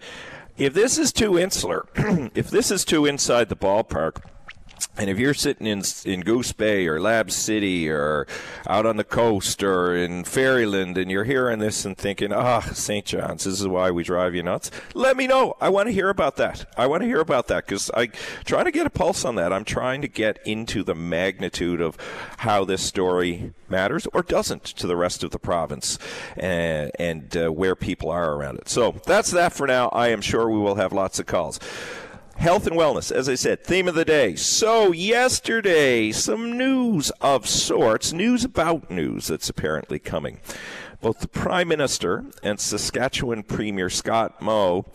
If 0.58 0.74
this 0.74 0.98
is 0.98 1.14
too 1.14 1.38
insular, 1.38 1.86
if 2.34 2.50
this 2.50 2.72
is 2.72 2.84
too 2.84 3.06
inside 3.06 3.50
the 3.50 3.56
ballpark, 3.56 4.24
and 4.98 5.10
if 5.10 5.20
you're 5.20 5.34
sitting 5.34 5.68
in 5.68 5.84
in 6.06 6.22
Goose 6.22 6.52
Bay 6.52 6.88
or 6.88 7.00
Lab 7.00 7.30
City 7.30 7.90
or 7.90 8.26
out 8.68 8.86
on 8.86 8.98
the 8.98 9.04
coast 9.04 9.62
or 9.62 9.96
in 9.96 10.24
Ferryland 10.24 10.98
and 10.98 11.12
you're 11.12 11.24
hearing 11.24 11.60
this 11.60 11.86
and 11.86 11.96
thinking, 11.98 12.34
ah, 12.34 12.66
oh, 12.66 12.74
St. 12.74 13.06
John's, 13.06 13.44
this 13.44 13.62
is 13.62 13.68
why 13.68 13.92
we 13.92 14.04
drive 14.04 14.34
you 14.34 14.42
nuts, 14.42 14.72
let 14.94 15.16
me 15.16 15.28
know. 15.28 15.56
I 15.62 15.70
want 15.70 15.88
to 15.88 15.94
hear 15.94 16.10
about 16.10 16.36
that. 16.38 16.66
I 16.78 16.88
want 16.88 17.02
to 17.04 17.08
hear 17.08 17.22
about 17.22 17.48
that 17.48 17.66
because 17.66 17.92
I'm 17.94 18.12
trying 18.44 18.66
to 18.66 18.72
get 18.72 18.88
a 18.88 18.90
pulse 18.90 19.24
on 19.24 19.36
that. 19.36 19.54
I'm 19.54 19.66
trying 19.66 20.02
to 20.02 20.08
get 20.08 20.40
into 20.46 20.84
the 20.84 20.96
magnitude 20.96 21.80
of 21.80 21.98
how 22.38 22.66
this 22.66 22.82
story 22.82 23.54
matters 23.70 24.08
or 24.14 24.24
doesn't 24.24 24.64
to 24.64 24.88
the 24.88 24.96
rest 24.96 25.24
of 25.24 25.32
the 25.32 25.40
province 25.40 26.00
and, 26.36 26.92
and 26.98 27.38
uh, 27.38 27.50
where 27.50 27.76
people 27.76 28.10
are 28.10 28.34
around 28.34 28.58
it. 28.58 28.70
So 28.70 28.96
that's 29.06 29.32
that 29.32 29.54
for 29.54 29.68
now. 29.68 29.90
I 29.90 30.08
am 30.08 30.22
sure 30.22 30.50
we 30.50 30.60
will 30.60 30.76
have 30.76 30.92
lots 30.92 31.20
of 31.20 31.28
calls. 31.28 31.60
Health 32.38 32.68
and 32.68 32.76
wellness, 32.76 33.12
as 33.12 33.28
I 33.28 33.34
said, 33.34 33.64
theme 33.64 33.88
of 33.88 33.96
the 33.96 34.06
day. 34.06 34.36
So, 34.36 34.92
yesterday, 34.92 36.12
some 36.12 36.56
news 36.56 37.10
of 37.20 37.48
sorts, 37.50 38.14
news 38.14 38.46
about 38.46 38.92
news 38.92 39.28
that's 39.28 39.50
apparently 39.50 39.98
coming. 39.98 40.40
Both 41.02 41.20
the 41.20 41.28
Prime 41.28 41.68
Minister 41.68 42.26
and 42.44 42.60
Saskatchewan 42.60 43.42
Premier 43.42 43.90
Scott 43.90 44.40
Moe 44.40 44.86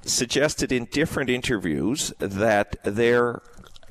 suggested 0.00 0.72
in 0.72 0.86
different 0.86 1.28
interviews 1.28 2.14
that 2.18 2.76
there 2.84 3.42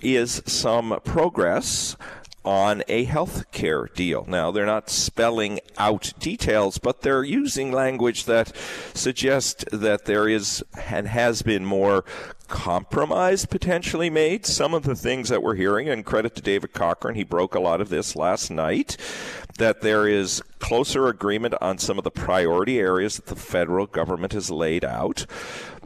is 0.01 0.41
some 0.47 0.99
progress 1.05 1.95
on 2.43 2.83
a 2.87 3.03
health 3.03 3.51
care 3.51 3.87
deal. 3.93 4.25
Now, 4.27 4.51
they're 4.51 4.65
not 4.65 4.89
spelling 4.89 5.59
out 5.77 6.13
details, 6.19 6.77
but 6.77 7.01
they're 7.01 7.23
using 7.23 7.71
language 7.71 8.25
that 8.25 8.55
suggests 8.93 9.63
that 9.71 10.05
there 10.05 10.27
is 10.27 10.63
and 10.87 11.07
has 11.07 11.41
been 11.41 11.65
more 11.65 12.03
compromise 12.47 13.45
potentially 13.45 14.09
made. 14.09 14.45
Some 14.45 14.73
of 14.73 14.83
the 14.83 14.95
things 14.95 15.29
that 15.29 15.41
we're 15.41 15.55
hearing, 15.55 15.87
and 15.87 16.05
credit 16.05 16.35
to 16.35 16.41
David 16.41 16.73
Cochrane, 16.73 17.15
he 17.15 17.23
broke 17.23 17.55
a 17.55 17.59
lot 17.59 17.79
of 17.79 17.89
this 17.89 18.15
last 18.15 18.51
night, 18.51 18.97
that 19.57 19.81
there 19.81 20.07
is 20.07 20.41
closer 20.59 21.07
agreement 21.07 21.53
on 21.61 21.77
some 21.77 21.97
of 21.97 22.03
the 22.03 22.11
priority 22.11 22.79
areas 22.79 23.15
that 23.15 23.27
the 23.27 23.35
federal 23.35 23.85
government 23.85 24.33
has 24.33 24.51
laid 24.51 24.83
out. 24.83 25.25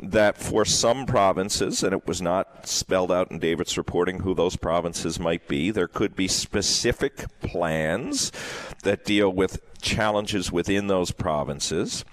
That 0.01 0.37
for 0.37 0.65
some 0.65 1.05
provinces, 1.05 1.81
and 1.81 1.93
it 1.93 2.05
was 2.05 2.21
not 2.21 2.67
spelled 2.67 3.11
out 3.11 3.31
in 3.31 3.39
David's 3.39 3.77
reporting 3.77 4.19
who 4.19 4.33
those 4.33 4.57
provinces 4.57 5.19
might 5.19 5.47
be, 5.47 5.71
there 5.71 5.87
could 5.87 6.15
be 6.15 6.27
specific 6.27 7.25
plans 7.39 8.31
that 8.83 9.05
deal 9.05 9.31
with 9.31 9.59
challenges 9.81 10.51
within 10.51 10.87
those 10.87 11.11
provinces 11.11 12.03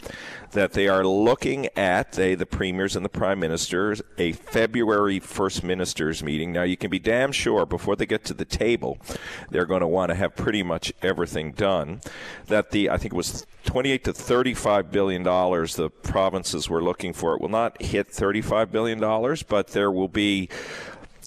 that 0.53 0.73
they 0.73 0.89
are 0.89 1.05
looking 1.05 1.69
at, 1.77 2.13
they, 2.13 2.35
the 2.35 2.47
premiers 2.47 2.95
and 2.95 3.05
the 3.05 3.11
prime 3.11 3.41
ministers, 3.41 4.01
a 4.19 4.33
February 4.33 5.19
first 5.19 5.63
ministers 5.63 6.23
meeting. 6.23 6.53
Now, 6.53 6.63
you 6.63 6.77
can 6.77 6.91
be 6.91 6.99
damn 6.99 7.33
sure 7.33 7.67
before 7.67 7.97
they 7.97 8.07
get 8.07 8.25
to 8.27 8.35
the 8.35 8.45
table, 8.45 8.99
they're 9.51 9.67
going 9.67 9.81
to 9.81 9.87
want 9.87 10.11
to 10.11 10.15
have 10.15 10.37
pretty 10.37 10.63
much 10.63 10.93
everything 11.03 11.53
done. 11.53 12.01
That 12.47 12.71
the, 12.71 12.91
I 12.91 12.99
think 12.99 13.15
it 13.15 13.17
was 13.17 13.47
28 13.65 14.05
to 14.05 14.13
35 14.13 14.91
billion 14.91 15.23
dollars 15.23 15.77
the 15.77 15.89
provinces 15.89 16.69
were 16.69 16.83
looking 16.83 17.13
for. 17.13 17.35
It 17.35 17.41
will 17.41 17.49
not 17.49 17.81
hit 17.81 18.09
35 18.09 18.71
billion 18.71 19.01
dollars, 19.01 19.43
but 19.43 19.69
there 19.69 19.91
will 19.91 20.09
be 20.09 20.49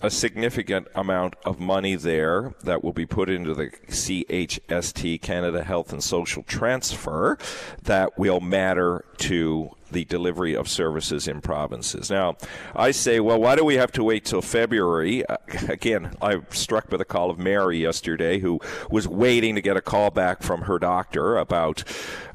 a 0.02 0.10
significant 0.10 0.88
amount 0.96 1.36
of 1.46 1.60
money 1.60 1.96
there 1.96 2.54
that 2.64 2.84
will 2.84 2.94
be 2.94 3.06
put 3.06 3.30
into 3.30 3.54
the 3.54 3.68
CHST, 3.90 5.22
Canada 5.22 5.64
Health 5.64 5.92
and 5.92 6.04
Social 6.04 6.44
Transfer, 6.44 7.38
that 7.84 8.18
will 8.18 8.42
matter 8.42 9.06
to 9.18 9.72
the 9.92 10.06
delivery 10.06 10.56
of 10.56 10.68
services 10.68 11.28
in 11.28 11.42
provinces. 11.42 12.10
Now, 12.10 12.38
I 12.76 12.92
say, 12.92 13.20
well, 13.20 13.40
why 13.40 13.56
do 13.56 13.64
we 13.64 13.76
have 13.76 13.92
to 13.94 14.04
wait 14.04 14.26
till 14.26 14.42
February? 14.42 15.26
Uh, 15.26 15.38
again, 15.70 16.16
I 16.22 16.42
struck 16.50 16.90
by 16.90 16.98
the 16.98 17.06
call 17.06 17.30
of 17.30 17.38
Mary 17.40 17.80
yesterday, 17.80 18.40
who 18.40 18.60
was 18.90 19.08
waiting 19.08 19.56
to 19.56 19.62
get 19.62 19.78
a 19.78 19.82
call 19.82 20.12
back 20.12 20.42
from 20.42 20.64
her 20.64 20.80
doctor 20.80 21.38
about 21.38 21.84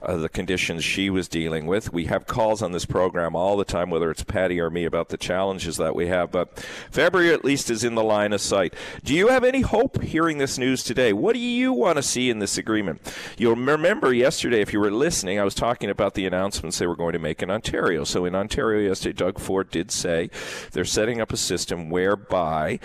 uh, 0.02 0.16
the 0.16 0.28
conditions 0.28 0.85
she 0.85 1.11
was 1.11 1.28
dealing 1.28 1.66
with. 1.66 1.92
We 1.92 2.07
have 2.07 2.26
calls 2.26 2.62
on 2.62 2.73
this 2.73 2.87
program 2.87 3.37
all 3.37 3.57
the 3.57 3.64
time, 3.64 3.90
whether 3.90 4.11
it's 4.11 4.25
Paddy 4.25 4.61
or 4.61 4.71
me, 4.71 4.85
about 4.85 5.11
the 5.11 5.16
challenges 5.16 5.76
that 5.76 5.95
we 5.95 6.07
have. 6.07 6.30
But 6.30 6.59
February 6.90 7.33
at 7.33 7.45
least 7.45 7.71
is 7.71 7.85
in 7.85 7.95
the 7.95 8.04
line 8.04 8.33
of 8.33 8.40
sight. 8.40 8.75
Do 9.04 9.14
you 9.14 9.28
have 9.28 9.45
any 9.45 9.61
hope 9.61 10.02
hearing 10.02 10.38
this 10.38 10.59
news 10.59 10.83
today? 10.83 11.12
What 11.12 11.35
do 11.35 11.40
you 11.40 11.73
want 11.73 11.97
to 11.97 12.02
see 12.02 12.30
in 12.30 12.38
this 12.38 12.57
agreement? 12.57 13.14
You'll 13.37 13.57
remember 13.57 14.12
yesterday, 14.12 14.61
if 14.61 14.73
you 14.73 14.80
were 14.80 14.90
listening, 14.90 15.38
I 15.38 15.45
was 15.45 15.54
talking 15.54 15.90
about 15.90 16.14
the 16.14 16.26
announcements 16.26 16.78
they 16.78 16.87
were 16.87 16.97
going 16.97 17.12
to 17.12 17.19
make 17.19 17.39
in 17.42 17.50
Ontario. 17.50 18.04
So 18.04 18.25
in 18.25 18.35
Ontario 18.35 18.88
yesterday, 18.88 19.12
Doug 19.12 19.38
Ford 19.38 19.70
did 19.70 19.90
say 19.90 20.30
they're 20.73 20.85
setting 20.85 21.20
up 21.20 21.32
a 21.32 21.37
system 21.37 21.90
whereby 21.90 22.78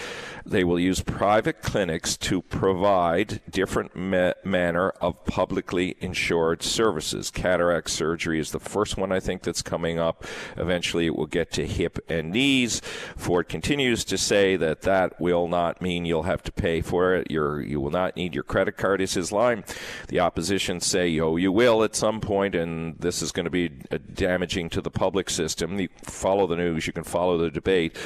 they 0.45 0.63
will 0.63 0.79
use 0.79 1.01
private 1.01 1.61
clinics 1.61 2.15
to 2.17 2.41
provide 2.41 3.41
different 3.49 3.95
ma- 3.95 4.33
manner 4.43 4.89
of 5.01 5.23
publicly 5.25 5.95
insured 5.99 6.61
services. 6.61 7.31
Cataract 7.31 7.89
surgery 7.89 8.39
is 8.39 8.51
the 8.51 8.59
first 8.59 8.97
one 8.97 9.11
I 9.11 9.19
think 9.19 9.43
that's 9.43 9.61
coming 9.61 9.99
up. 9.99 10.25
Eventually, 10.57 11.07
it 11.07 11.15
will 11.15 11.25
get 11.25 11.51
to 11.53 11.65
hip 11.65 11.99
and 12.07 12.31
knees. 12.31 12.81
Ford 13.17 13.49
continues 13.49 14.03
to 14.05 14.17
say 14.17 14.55
that 14.55 14.83
that 14.83 15.19
will 15.19 15.47
not 15.47 15.81
mean 15.81 16.05
you'll 16.05 16.23
have 16.23 16.43
to 16.43 16.51
pay 16.51 16.81
for 16.81 17.15
it. 17.15 17.31
You're, 17.31 17.61
you 17.61 17.81
will 17.81 17.91
not 17.91 18.15
need 18.15 18.35
your 18.35 18.43
credit 18.43 18.77
card. 18.77 19.01
Is 19.01 19.13
his 19.13 19.31
line. 19.31 19.63
The 20.07 20.19
opposition 20.19 20.79
say, 20.79 21.19
oh, 21.19 21.37
you 21.37 21.51
will 21.51 21.83
at 21.83 21.95
some 21.95 22.21
point, 22.21 22.55
and 22.55 22.97
this 22.99 23.21
is 23.21 23.31
going 23.31 23.45
to 23.45 23.49
be 23.49 23.71
uh, 23.91 23.97
damaging 24.13 24.69
to 24.69 24.81
the 24.81 24.91
public 24.91 25.29
system. 25.29 25.79
You 25.79 25.89
follow 26.03 26.47
the 26.47 26.55
news. 26.55 26.87
You 26.87 26.93
can 26.93 27.03
follow 27.03 27.37
the 27.37 27.49
debate. 27.49 27.97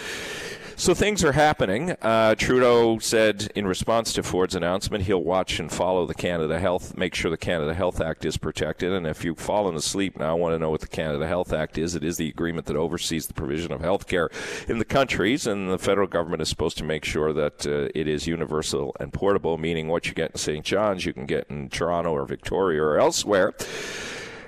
So 0.79 0.93
things 0.93 1.25
are 1.25 1.33
happening. 1.33 1.91
Uh, 2.01 2.36
Trudeau 2.36 3.00
said 3.00 3.51
in 3.53 3.67
response 3.67 4.13
to 4.13 4.24
Ford's 4.24 4.55
announcement, 4.55 5.03
he'll 5.03 5.21
watch 5.21 5.59
and 5.59 5.69
follow 5.69 6.05
the 6.05 6.13
Canada 6.13 6.57
Health, 6.57 6.95
make 6.95 7.13
sure 7.13 7.29
the 7.29 7.36
Canada 7.36 7.74
Health 7.74 8.00
Act 8.00 8.24
is 8.24 8.38
protected. 8.38 8.93
And 8.93 9.05
if 9.05 9.25
you've 9.25 9.39
fallen 9.39 9.75
asleep 9.75 10.17
now, 10.17 10.29
I 10.29 10.39
want 10.39 10.55
to 10.55 10.57
know 10.57 10.69
what 10.69 10.79
the 10.79 10.88
Canada 10.88 11.27
Health 11.27 11.51
Act 11.51 11.77
is. 11.77 11.95
It 11.95 12.05
is 12.05 12.15
the 12.15 12.29
agreement 12.29 12.65
that 12.67 12.77
oversees 12.77 13.27
the 13.27 13.33
provision 13.33 13.74
of 13.74 13.81
health 13.81 14.07
care 14.07 14.29
in 14.69 14.79
the 14.79 14.86
countries, 14.86 15.45
and 15.45 15.69
the 15.69 15.77
federal 15.77 16.07
government 16.07 16.41
is 16.41 16.48
supposed 16.48 16.77
to 16.77 16.86
make 16.86 17.03
sure 17.03 17.33
that 17.33 17.67
uh, 17.67 17.89
it 17.93 18.07
is 18.07 18.25
universal 18.25 18.95
and 19.01 19.12
portable, 19.12 19.57
meaning 19.57 19.89
what 19.89 20.07
you 20.07 20.13
get 20.13 20.31
in 20.31 20.38
St. 20.38 20.63
John's, 20.63 21.05
you 21.05 21.12
can 21.12 21.25
get 21.25 21.45
in 21.50 21.67
Toronto 21.67 22.12
or 22.13 22.25
Victoria 22.25 22.81
or 22.81 22.98
elsewhere. 22.98 23.53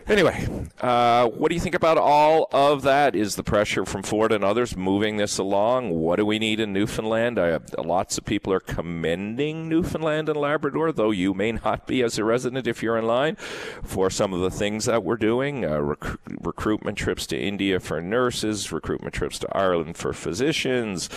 Anyway, 0.08 0.48
uh, 0.82 1.28
what 1.28 1.50
do 1.50 1.56
you 1.56 1.62
think 1.62 1.76
about 1.76 1.98
all 1.98 2.48
of 2.52 2.82
that? 2.82 3.16
Is 3.16 3.36
the 3.36 3.44
pressure 3.44 3.86
from 3.86 4.04
Ford 4.04 4.32
and 4.32 4.44
others 4.44 4.76
moving 4.76 5.18
this 5.18 5.38
along? 5.38 5.92
What 5.92 6.16
do 6.18 6.26
we 6.26 6.40
need 6.40 6.60
in 6.60 6.74
Newfoundland? 6.74 7.40
I 7.40 7.48
have, 7.48 7.74
lots 7.78 8.18
of 8.18 8.26
people 8.26 8.52
are 8.52 8.60
commending 8.60 9.70
Newfoundland 9.70 10.28
and 10.28 10.38
Labrador, 10.38 10.92
though 10.92 11.12
you 11.12 11.34
may 11.34 11.52
not 11.54 11.88
be 11.88 12.02
as 12.02 12.18
a 12.18 12.24
resident 12.24 12.68
if 12.68 12.82
you're 12.82 12.98
in 12.98 13.06
line, 13.06 13.36
for 13.84 14.10
some 14.10 14.34
of 14.34 14.42
the 14.42 14.50
things 14.50 14.86
that 14.86 15.04
we're 15.04 15.18
doing. 15.18 15.64
Uh, 15.64 15.80
rec- 15.80 16.18
recruitment 16.42 16.98
trips 16.98 17.28
to 17.28 17.40
India 17.40 17.80
for 17.80 18.02
nurses, 18.02 18.72
recruitment 18.72 19.14
trips 19.14 19.40
to 19.40 19.58
Ireland 19.58 19.98
for 19.98 20.14
physicians, 20.14 21.10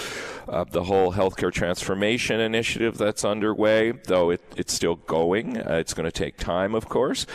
uh, 0.47 0.65
the 0.65 0.85
whole 0.85 1.15
healthcare 1.15 1.53
transformation 1.53 2.39
initiative 2.39 2.99
that's 2.99 3.25
underway, 3.25 3.93
though 3.93 4.31
it, 4.31 4.43
it's 4.57 4.75
still 4.75 4.97
going. 4.97 5.57
Uh, 5.59 5.75
it's 5.75 5.95
going 5.95 6.05
to 6.05 6.13
take 6.13 6.37
time, 6.37 6.75
of 6.75 6.89
course. 6.89 7.27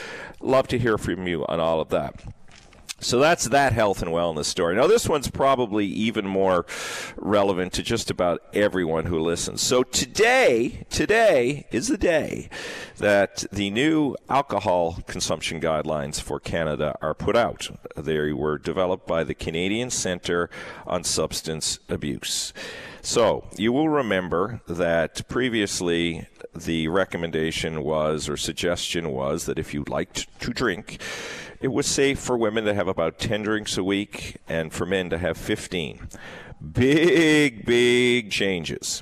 Love 0.42 0.68
to 0.68 0.78
hear 0.78 0.98
from 0.98 1.28
you 1.28 1.39
on 1.48 1.60
all 1.60 1.80
of 1.80 1.90
that. 1.90 2.24
So 3.02 3.20
that's 3.20 3.46
that 3.46 3.72
health 3.72 4.02
and 4.02 4.12
wellness 4.12 4.46
story. 4.46 4.76
Now, 4.76 4.88
this 4.88 5.08
one's 5.08 5.30
probably 5.30 5.86
even 5.86 6.28
more 6.28 6.66
relevant 7.16 7.72
to 7.74 7.84
just 7.84 8.12
about 8.12 8.42
everyone 8.54 9.06
who 9.06 9.20
listens. 9.20 9.62
So 9.62 9.84
today, 9.84 10.86
today 10.90 11.66
is 11.72 11.88
the 11.88 11.98
day 11.98 12.50
that 12.98 13.46
the 13.54 13.70
new 13.70 14.16
alcohol 14.28 15.02
consumption 15.08 15.62
guidelines 15.62 16.20
for 16.22 16.42
Canada 16.42 16.98
are 17.02 17.14
put 17.14 17.38
out. 17.38 17.70
They 17.96 18.34
were 18.34 18.58
developed 18.58 19.08
by 19.08 19.24
the 19.24 19.36
Canadian 19.36 19.92
Centre 19.92 20.50
on 20.86 21.06
Substance 21.06 21.80
Abuse. 21.88 22.54
So 23.02 23.46
you 23.56 23.72
will 23.72 23.90
remember 23.90 24.62
that 24.68 25.28
previously 25.28 26.28
the 26.56 26.88
recommendation 26.88 27.84
was 27.84 28.28
or 28.28 28.38
suggestion 28.38 29.12
was 29.12 29.46
that 29.46 29.60
if 29.60 29.74
you 29.74 29.84
liked 29.88 30.28
to 30.42 30.52
drink, 30.52 31.02
it 31.62 31.70
was 31.70 31.88
safe 31.88 32.20
for 32.20 32.38
women 32.38 32.66
to 32.66 32.74
have 32.74 32.88
about 32.88 33.20
10 33.20 33.44
drinks 33.44 33.78
a 33.78 33.84
week 33.84 34.38
and 34.48 34.74
for 34.74 34.86
men 34.86 35.10
to 35.10 35.18
have 35.18 35.38
15. 35.38 36.08
Big, 36.74 37.66
big 37.66 38.32
changes. 38.32 39.02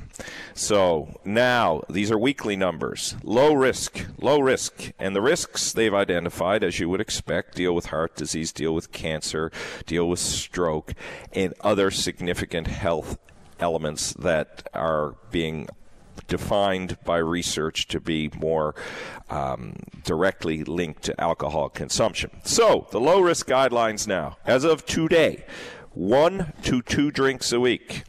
So 0.54 1.20
now 1.26 1.82
these 1.90 2.12
are 2.12 2.18
weekly 2.18 2.56
numbers. 2.56 3.16
Low 3.24 3.54
risk, 3.54 4.06
low 4.20 4.40
risk. 4.40 4.92
And 5.00 5.16
the 5.16 5.22
risks 5.22 5.72
they've 5.74 5.94
identified, 5.94 6.64
as 6.64 6.80
you 6.80 6.88
would 6.90 7.02
expect, 7.02 7.56
deal 7.56 7.74
with 7.74 7.88
heart 7.88 8.16
disease, 8.16 8.52
deal 8.52 8.76
with 8.76 8.92
cancer, 8.92 9.52
deal 9.88 10.08
with 10.08 10.20
stroke, 10.20 10.94
and 11.34 11.54
other 11.62 11.90
significant 11.90 12.68
health 12.68 13.18
elements 13.60 14.14
that 14.14 14.68
are 14.74 15.16
being 15.32 15.68
defined 16.28 16.98
by 17.04 17.18
research 17.18 17.88
to 17.88 18.00
be 18.00 18.30
more 18.40 18.76
um, 19.30 19.76
directly 20.04 20.64
linked 20.64 21.04
to 21.04 21.20
alcohol 21.22 21.70
consumption. 21.70 22.32
So, 22.44 22.88
the 22.92 23.00
low 23.00 23.22
risk 23.22 23.48
guidelines 23.48 24.08
now, 24.08 24.38
as 24.46 24.64
of 24.64 24.86
today, 24.86 25.46
one 25.94 26.54
to 26.64 26.82
two 26.82 27.12
drinks 27.12 27.52
a 27.52 27.60
week. 27.60 28.04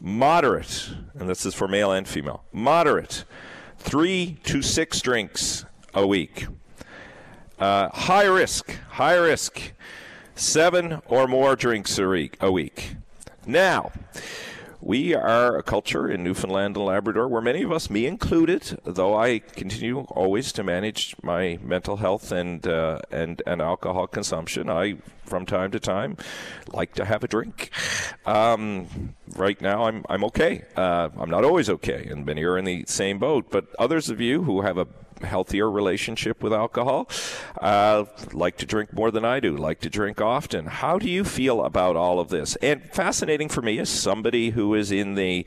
Moderate, 0.00 0.90
and 1.14 1.28
this 1.28 1.46
is 1.46 1.54
for 1.54 1.66
male 1.66 1.90
and 1.90 2.06
female, 2.06 2.44
moderate, 2.52 3.24
three 3.78 4.38
to 4.44 4.60
six 4.62 5.00
drinks 5.00 5.64
a 5.94 6.06
week. 6.06 6.46
Uh, 7.58 7.88
high 7.88 8.26
risk, 8.26 8.76
high 8.90 9.16
risk, 9.16 9.72
seven 10.34 11.00
or 11.06 11.26
more 11.26 11.56
drinks 11.56 11.98
a 11.98 12.06
week. 12.06 12.36
A 12.40 12.52
week. 12.52 12.96
Now, 13.46 13.92
we 14.86 15.16
are 15.16 15.56
a 15.56 15.64
culture 15.64 16.08
in 16.08 16.22
Newfoundland 16.22 16.76
and 16.76 16.86
Labrador 16.86 17.26
where 17.26 17.42
many 17.42 17.62
of 17.64 17.72
us, 17.72 17.90
me 17.90 18.06
included, 18.06 18.78
though 18.84 19.18
I 19.18 19.40
continue 19.40 20.02
always 20.02 20.52
to 20.52 20.62
manage 20.62 21.16
my 21.24 21.58
mental 21.60 21.96
health 21.96 22.30
and 22.30 22.64
uh, 22.64 23.00
and 23.10 23.42
and 23.46 23.60
alcohol 23.60 24.06
consumption. 24.06 24.70
I, 24.70 24.98
from 25.24 25.44
time 25.44 25.72
to 25.72 25.80
time, 25.80 26.16
like 26.72 26.94
to 26.94 27.04
have 27.04 27.24
a 27.24 27.28
drink. 27.28 27.70
Um, 28.26 29.16
right 29.34 29.60
now, 29.60 29.86
I'm 29.86 30.04
I'm 30.08 30.22
okay. 30.24 30.64
Uh, 30.76 31.08
I'm 31.18 31.30
not 31.30 31.42
always 31.42 31.68
okay, 31.68 32.06
and 32.08 32.24
many 32.24 32.44
are 32.44 32.56
in 32.56 32.64
the 32.64 32.84
same 32.86 33.18
boat. 33.18 33.50
But 33.50 33.66
others 33.80 34.08
of 34.08 34.20
you 34.20 34.44
who 34.44 34.60
have 34.60 34.78
a 34.78 34.86
healthier 35.22 35.70
relationship 35.70 36.42
with 36.42 36.52
alcohol, 36.52 37.08
uh, 37.60 38.04
like 38.32 38.56
to 38.58 38.66
drink 38.66 38.92
more 38.92 39.10
than 39.10 39.24
I 39.24 39.40
do, 39.40 39.56
like 39.56 39.80
to 39.80 39.90
drink 39.90 40.20
often. 40.20 40.66
How 40.66 40.98
do 40.98 41.08
you 41.08 41.24
feel 41.24 41.64
about 41.64 41.96
all 41.96 42.20
of 42.20 42.28
this? 42.28 42.56
And 42.56 42.82
fascinating 42.92 43.48
for 43.48 43.62
me 43.62 43.78
is 43.78 43.88
somebody 43.88 44.50
who 44.50 44.74
is 44.74 44.90
in 44.90 45.14
the 45.14 45.46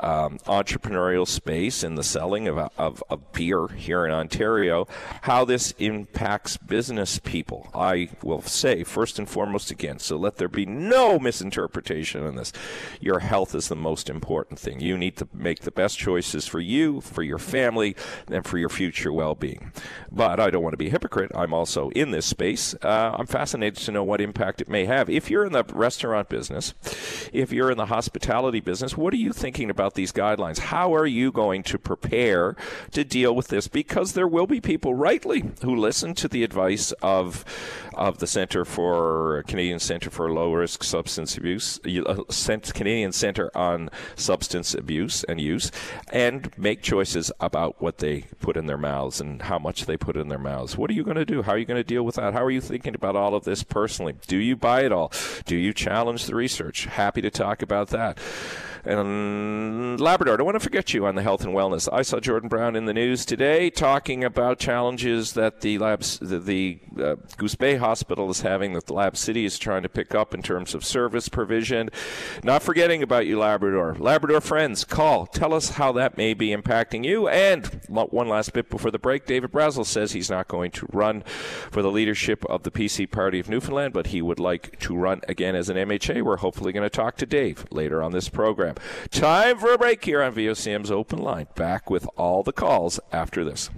um, 0.00 0.38
entrepreneurial 0.46 1.26
space 1.26 1.82
in 1.82 1.94
the 1.94 2.04
selling 2.04 2.48
of, 2.48 2.70
of, 2.78 3.02
of 3.08 3.32
beer 3.32 3.68
here 3.68 4.06
in 4.06 4.12
Ontario, 4.12 4.86
how 5.22 5.44
this 5.44 5.72
impacts 5.78 6.56
business 6.56 7.18
people. 7.18 7.68
I 7.74 8.10
will 8.22 8.42
say, 8.42 8.84
first 8.84 9.18
and 9.18 9.28
foremost, 9.28 9.70
again, 9.70 9.98
so 9.98 10.16
let 10.16 10.36
there 10.36 10.48
be 10.48 10.66
no 10.66 11.18
misinterpretation 11.18 12.24
in 12.24 12.36
this. 12.36 12.52
Your 13.00 13.20
health 13.20 13.54
is 13.54 13.68
the 13.68 13.76
most 13.76 14.08
important 14.08 14.58
thing. 14.58 14.80
You 14.80 14.96
need 14.96 15.16
to 15.16 15.28
make 15.32 15.60
the 15.60 15.70
best 15.70 15.98
choices 15.98 16.46
for 16.46 16.60
you, 16.60 17.00
for 17.00 17.22
your 17.22 17.38
family, 17.38 17.96
and 18.28 18.44
for 18.46 18.58
your 18.58 18.68
future 18.68 19.07
your 19.08 19.14
well 19.14 19.34
being. 19.34 19.72
But 20.12 20.38
I 20.38 20.50
don't 20.50 20.62
want 20.62 20.74
to 20.74 20.78
be 20.78 20.88
a 20.88 20.90
hypocrite. 20.90 21.32
I'm 21.34 21.54
also 21.54 21.88
in 21.90 22.10
this 22.10 22.26
space. 22.26 22.74
Uh, 22.82 23.14
I'm 23.18 23.26
fascinated 23.26 23.82
to 23.84 23.92
know 23.92 24.04
what 24.04 24.20
impact 24.20 24.60
it 24.60 24.68
may 24.68 24.84
have. 24.84 25.08
If 25.08 25.30
you're 25.30 25.46
in 25.46 25.52
the 25.52 25.64
restaurant 25.64 26.28
business, 26.28 26.74
if 27.32 27.52
you're 27.52 27.70
in 27.70 27.78
the 27.78 27.86
hospitality 27.86 28.60
business, 28.60 28.96
what 28.96 29.14
are 29.14 29.18
you 29.18 29.32
thinking 29.32 29.70
about 29.70 29.94
these 29.94 30.12
guidelines? 30.12 30.58
How 30.58 30.94
are 30.94 31.06
you 31.06 31.32
going 31.32 31.62
to 31.64 31.78
prepare 31.78 32.54
to 32.92 33.04
deal 33.04 33.34
with 33.34 33.48
this? 33.48 33.66
Because 33.68 34.12
there 34.12 34.28
will 34.28 34.46
be 34.46 34.60
people, 34.60 34.94
rightly, 34.94 35.50
who 35.62 35.74
listen 35.74 36.14
to 36.16 36.28
the 36.28 36.44
advice 36.44 36.92
of 37.02 37.44
of 37.94 38.18
the 38.18 38.26
Center 38.28 38.64
for 38.64 39.42
Canadian 39.48 39.80
Center 39.80 40.08
for 40.08 40.30
Low 40.30 40.52
Risk 40.52 40.84
Substance 40.84 41.36
Abuse, 41.36 41.80
uh, 41.84 42.22
Canadian 42.72 43.10
Center 43.10 43.50
on 43.56 43.90
Substance 44.14 44.72
Abuse 44.72 45.24
and 45.24 45.40
Use, 45.40 45.72
and 46.12 46.56
make 46.56 46.80
choices 46.80 47.32
about 47.40 47.82
what 47.82 47.98
they 47.98 48.22
put 48.40 48.56
in 48.56 48.66
their 48.66 48.78
mouths 48.98 49.20
and 49.20 49.42
how 49.42 49.58
much 49.58 49.86
they 49.86 49.96
put 49.96 50.16
in 50.16 50.28
their 50.28 50.38
mouths. 50.38 50.76
What 50.76 50.90
are 50.90 50.94
you 50.94 51.04
going 51.04 51.16
to 51.16 51.24
do? 51.24 51.42
How 51.42 51.52
are 51.52 51.58
you 51.58 51.64
going 51.64 51.80
to 51.80 51.84
deal 51.84 52.02
with 52.02 52.16
that? 52.16 52.32
How 52.32 52.44
are 52.44 52.50
you 52.50 52.60
thinking 52.60 52.94
about 52.94 53.16
all 53.16 53.34
of 53.34 53.44
this 53.44 53.62
personally? 53.62 54.14
Do 54.26 54.36
you 54.36 54.56
buy 54.56 54.84
it 54.84 54.92
all? 54.92 55.12
Do 55.44 55.56
you 55.56 55.72
challenge 55.72 56.26
the 56.26 56.34
research? 56.34 56.86
Happy 56.86 57.22
to 57.22 57.30
talk 57.30 57.62
about 57.62 57.88
that. 57.90 58.18
And 58.88 60.00
Labrador, 60.00 60.32
I 60.32 60.36
don't 60.38 60.46
want 60.46 60.54
to 60.54 60.60
forget 60.60 60.94
you 60.94 61.04
on 61.04 61.14
the 61.14 61.22
health 61.22 61.44
and 61.44 61.52
wellness. 61.52 61.90
I 61.92 62.00
saw 62.00 62.20
Jordan 62.20 62.48
Brown 62.48 62.74
in 62.74 62.86
the 62.86 62.94
news 62.94 63.26
today 63.26 63.68
talking 63.68 64.24
about 64.24 64.58
challenges 64.58 65.34
that 65.34 65.60
the 65.60 65.76
labs, 65.76 66.18
the, 66.20 66.38
the 66.38 66.78
uh, 66.98 67.16
Goose 67.36 67.54
Bay 67.54 67.76
Hospital 67.76 68.30
is 68.30 68.40
having, 68.40 68.72
that 68.72 68.86
the 68.86 68.94
Lab 68.94 69.14
City 69.14 69.44
is 69.44 69.58
trying 69.58 69.82
to 69.82 69.90
pick 69.90 70.14
up 70.14 70.32
in 70.32 70.40
terms 70.40 70.74
of 70.74 70.86
service 70.86 71.28
provision. 71.28 71.90
Not 72.42 72.62
forgetting 72.62 73.02
about 73.02 73.26
you, 73.26 73.38
Labrador. 73.38 73.94
Labrador 73.98 74.40
friends, 74.40 74.86
call. 74.86 75.26
Tell 75.26 75.52
us 75.52 75.68
how 75.72 75.92
that 75.92 76.16
may 76.16 76.32
be 76.32 76.48
impacting 76.48 77.04
you. 77.04 77.28
And 77.28 77.66
one 77.88 78.26
last 78.26 78.54
bit 78.54 78.70
before 78.70 78.90
the 78.90 78.98
break, 78.98 79.26
David 79.26 79.52
Brazil 79.52 79.84
says 79.84 80.12
he's 80.12 80.30
not 80.30 80.48
going 80.48 80.70
to 80.70 80.86
run 80.90 81.24
for 81.70 81.82
the 81.82 81.90
leadership 81.90 82.42
of 82.46 82.62
the 82.62 82.70
PC 82.70 83.10
Party 83.10 83.38
of 83.38 83.50
Newfoundland, 83.50 83.92
but 83.92 84.06
he 84.06 84.22
would 84.22 84.40
like 84.40 84.78
to 84.78 84.96
run 84.96 85.20
again 85.28 85.54
as 85.54 85.68
an 85.68 85.76
MHA. 85.76 86.22
We're 86.22 86.38
hopefully 86.38 86.72
going 86.72 86.84
to 86.84 86.90
talk 86.90 87.18
to 87.18 87.26
Dave 87.26 87.66
later 87.70 88.02
on 88.02 88.12
this 88.12 88.30
program. 88.30 88.76
Time 89.10 89.58
for 89.58 89.72
a 89.72 89.78
break 89.78 90.04
here 90.04 90.22
on 90.22 90.34
VOCM's 90.34 90.90
Open 90.90 91.18
Line. 91.18 91.46
Back 91.54 91.90
with 91.90 92.08
all 92.16 92.42
the 92.42 92.52
calls 92.52 93.00
after 93.12 93.44
this. 93.44 93.70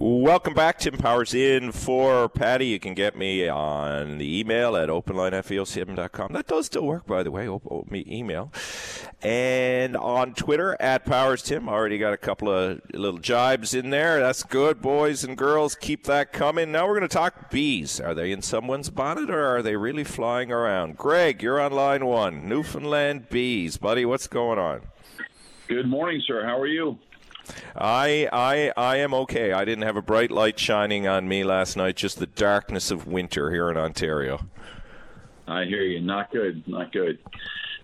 Welcome 0.00 0.54
back. 0.54 0.78
Tim 0.78 0.96
Powers 0.96 1.34
in 1.34 1.72
for 1.72 2.28
Paddy. 2.28 2.66
You 2.66 2.78
can 2.78 2.94
get 2.94 3.16
me 3.16 3.48
on 3.48 4.18
the 4.18 4.38
email 4.38 4.76
at 4.76 4.88
openline@vocm.com. 4.88 6.32
That 6.32 6.46
does 6.46 6.66
still 6.66 6.86
work, 6.86 7.04
by 7.04 7.24
the 7.24 7.32
way, 7.32 7.48
Open 7.48 7.84
me 7.90 8.04
email. 8.06 8.52
And 9.22 9.96
on 9.96 10.34
Twitter, 10.34 10.76
at 10.78 11.04
Powers 11.04 11.42
Tim. 11.42 11.68
Already 11.68 11.98
got 11.98 12.12
a 12.12 12.16
couple 12.16 12.48
of 12.48 12.80
little 12.94 13.18
jibes 13.18 13.74
in 13.74 13.90
there. 13.90 14.20
That's 14.20 14.44
good, 14.44 14.80
boys 14.80 15.24
and 15.24 15.36
girls. 15.36 15.74
Keep 15.74 16.04
that 16.04 16.32
coming. 16.32 16.70
Now 16.70 16.86
we're 16.86 16.96
going 16.96 17.08
to 17.08 17.12
talk 17.12 17.50
bees. 17.50 17.98
Are 18.00 18.14
they 18.14 18.30
in 18.30 18.40
someone's 18.40 18.90
bonnet 18.90 19.30
or 19.30 19.44
are 19.44 19.62
they 19.62 19.74
really 19.74 20.04
flying 20.04 20.52
around? 20.52 20.96
Greg, 20.96 21.42
you're 21.42 21.60
on 21.60 21.72
line 21.72 22.06
one. 22.06 22.48
Newfoundland 22.48 23.28
bees. 23.30 23.78
Buddy, 23.78 24.04
what's 24.04 24.28
going 24.28 24.60
on? 24.60 24.82
Good 25.66 25.88
morning, 25.88 26.22
sir. 26.24 26.44
How 26.44 26.56
are 26.56 26.68
you? 26.68 27.00
I, 27.76 28.28
I, 28.32 28.72
I 28.76 28.96
am 28.96 29.14
okay. 29.14 29.52
I 29.52 29.64
didn't 29.64 29.84
have 29.84 29.96
a 29.96 30.02
bright 30.02 30.30
light 30.30 30.58
shining 30.58 31.06
on 31.06 31.28
me 31.28 31.44
last 31.44 31.76
night. 31.76 31.96
Just 31.96 32.18
the 32.18 32.26
darkness 32.26 32.90
of 32.90 33.06
winter 33.06 33.50
here 33.50 33.70
in 33.70 33.76
Ontario. 33.76 34.40
I 35.46 35.64
hear 35.64 35.82
you. 35.82 36.00
Not 36.00 36.30
good. 36.30 36.66
Not 36.68 36.92
good. 36.92 37.18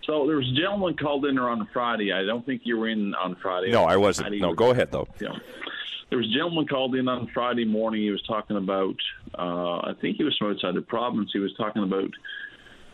So 0.06 0.26
there 0.26 0.36
was 0.36 0.48
a 0.48 0.60
gentleman 0.60 0.96
called 0.96 1.24
in 1.24 1.36
there 1.36 1.48
on 1.48 1.66
Friday. 1.72 2.12
I 2.12 2.24
don't 2.24 2.44
think 2.44 2.62
you 2.64 2.76
were 2.76 2.88
in 2.88 3.14
on 3.14 3.36
Friday. 3.42 3.70
No, 3.70 3.84
I 3.84 3.96
wasn't. 3.96 4.28
Friday. 4.28 4.40
No, 4.40 4.52
go 4.52 4.70
ahead 4.70 4.92
though. 4.92 5.08
Yeah. 5.20 5.28
There 6.10 6.18
was 6.18 6.28
a 6.28 6.32
gentleman 6.32 6.66
called 6.66 6.94
in 6.94 7.08
on 7.08 7.28
Friday 7.32 7.64
morning. 7.64 8.02
He 8.02 8.10
was 8.10 8.22
talking 8.22 8.56
about. 8.56 8.96
Uh, 9.36 9.78
I 9.78 9.92
think 10.00 10.16
he 10.16 10.24
was 10.24 10.36
from 10.36 10.52
outside 10.52 10.74
the 10.74 10.82
province. 10.82 11.30
He 11.32 11.38
was 11.38 11.54
talking 11.56 11.82
about 11.82 12.10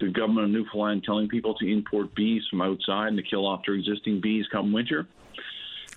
the 0.00 0.08
government 0.08 0.46
of 0.46 0.50
Newfoundland 0.52 1.04
telling 1.04 1.28
people 1.28 1.54
to 1.54 1.70
import 1.70 2.14
bees 2.14 2.42
from 2.48 2.62
outside 2.62 3.08
and 3.08 3.16
to 3.16 3.22
kill 3.22 3.46
off 3.46 3.62
their 3.66 3.74
existing 3.74 4.20
bees 4.20 4.46
come 4.50 4.72
winter. 4.72 5.06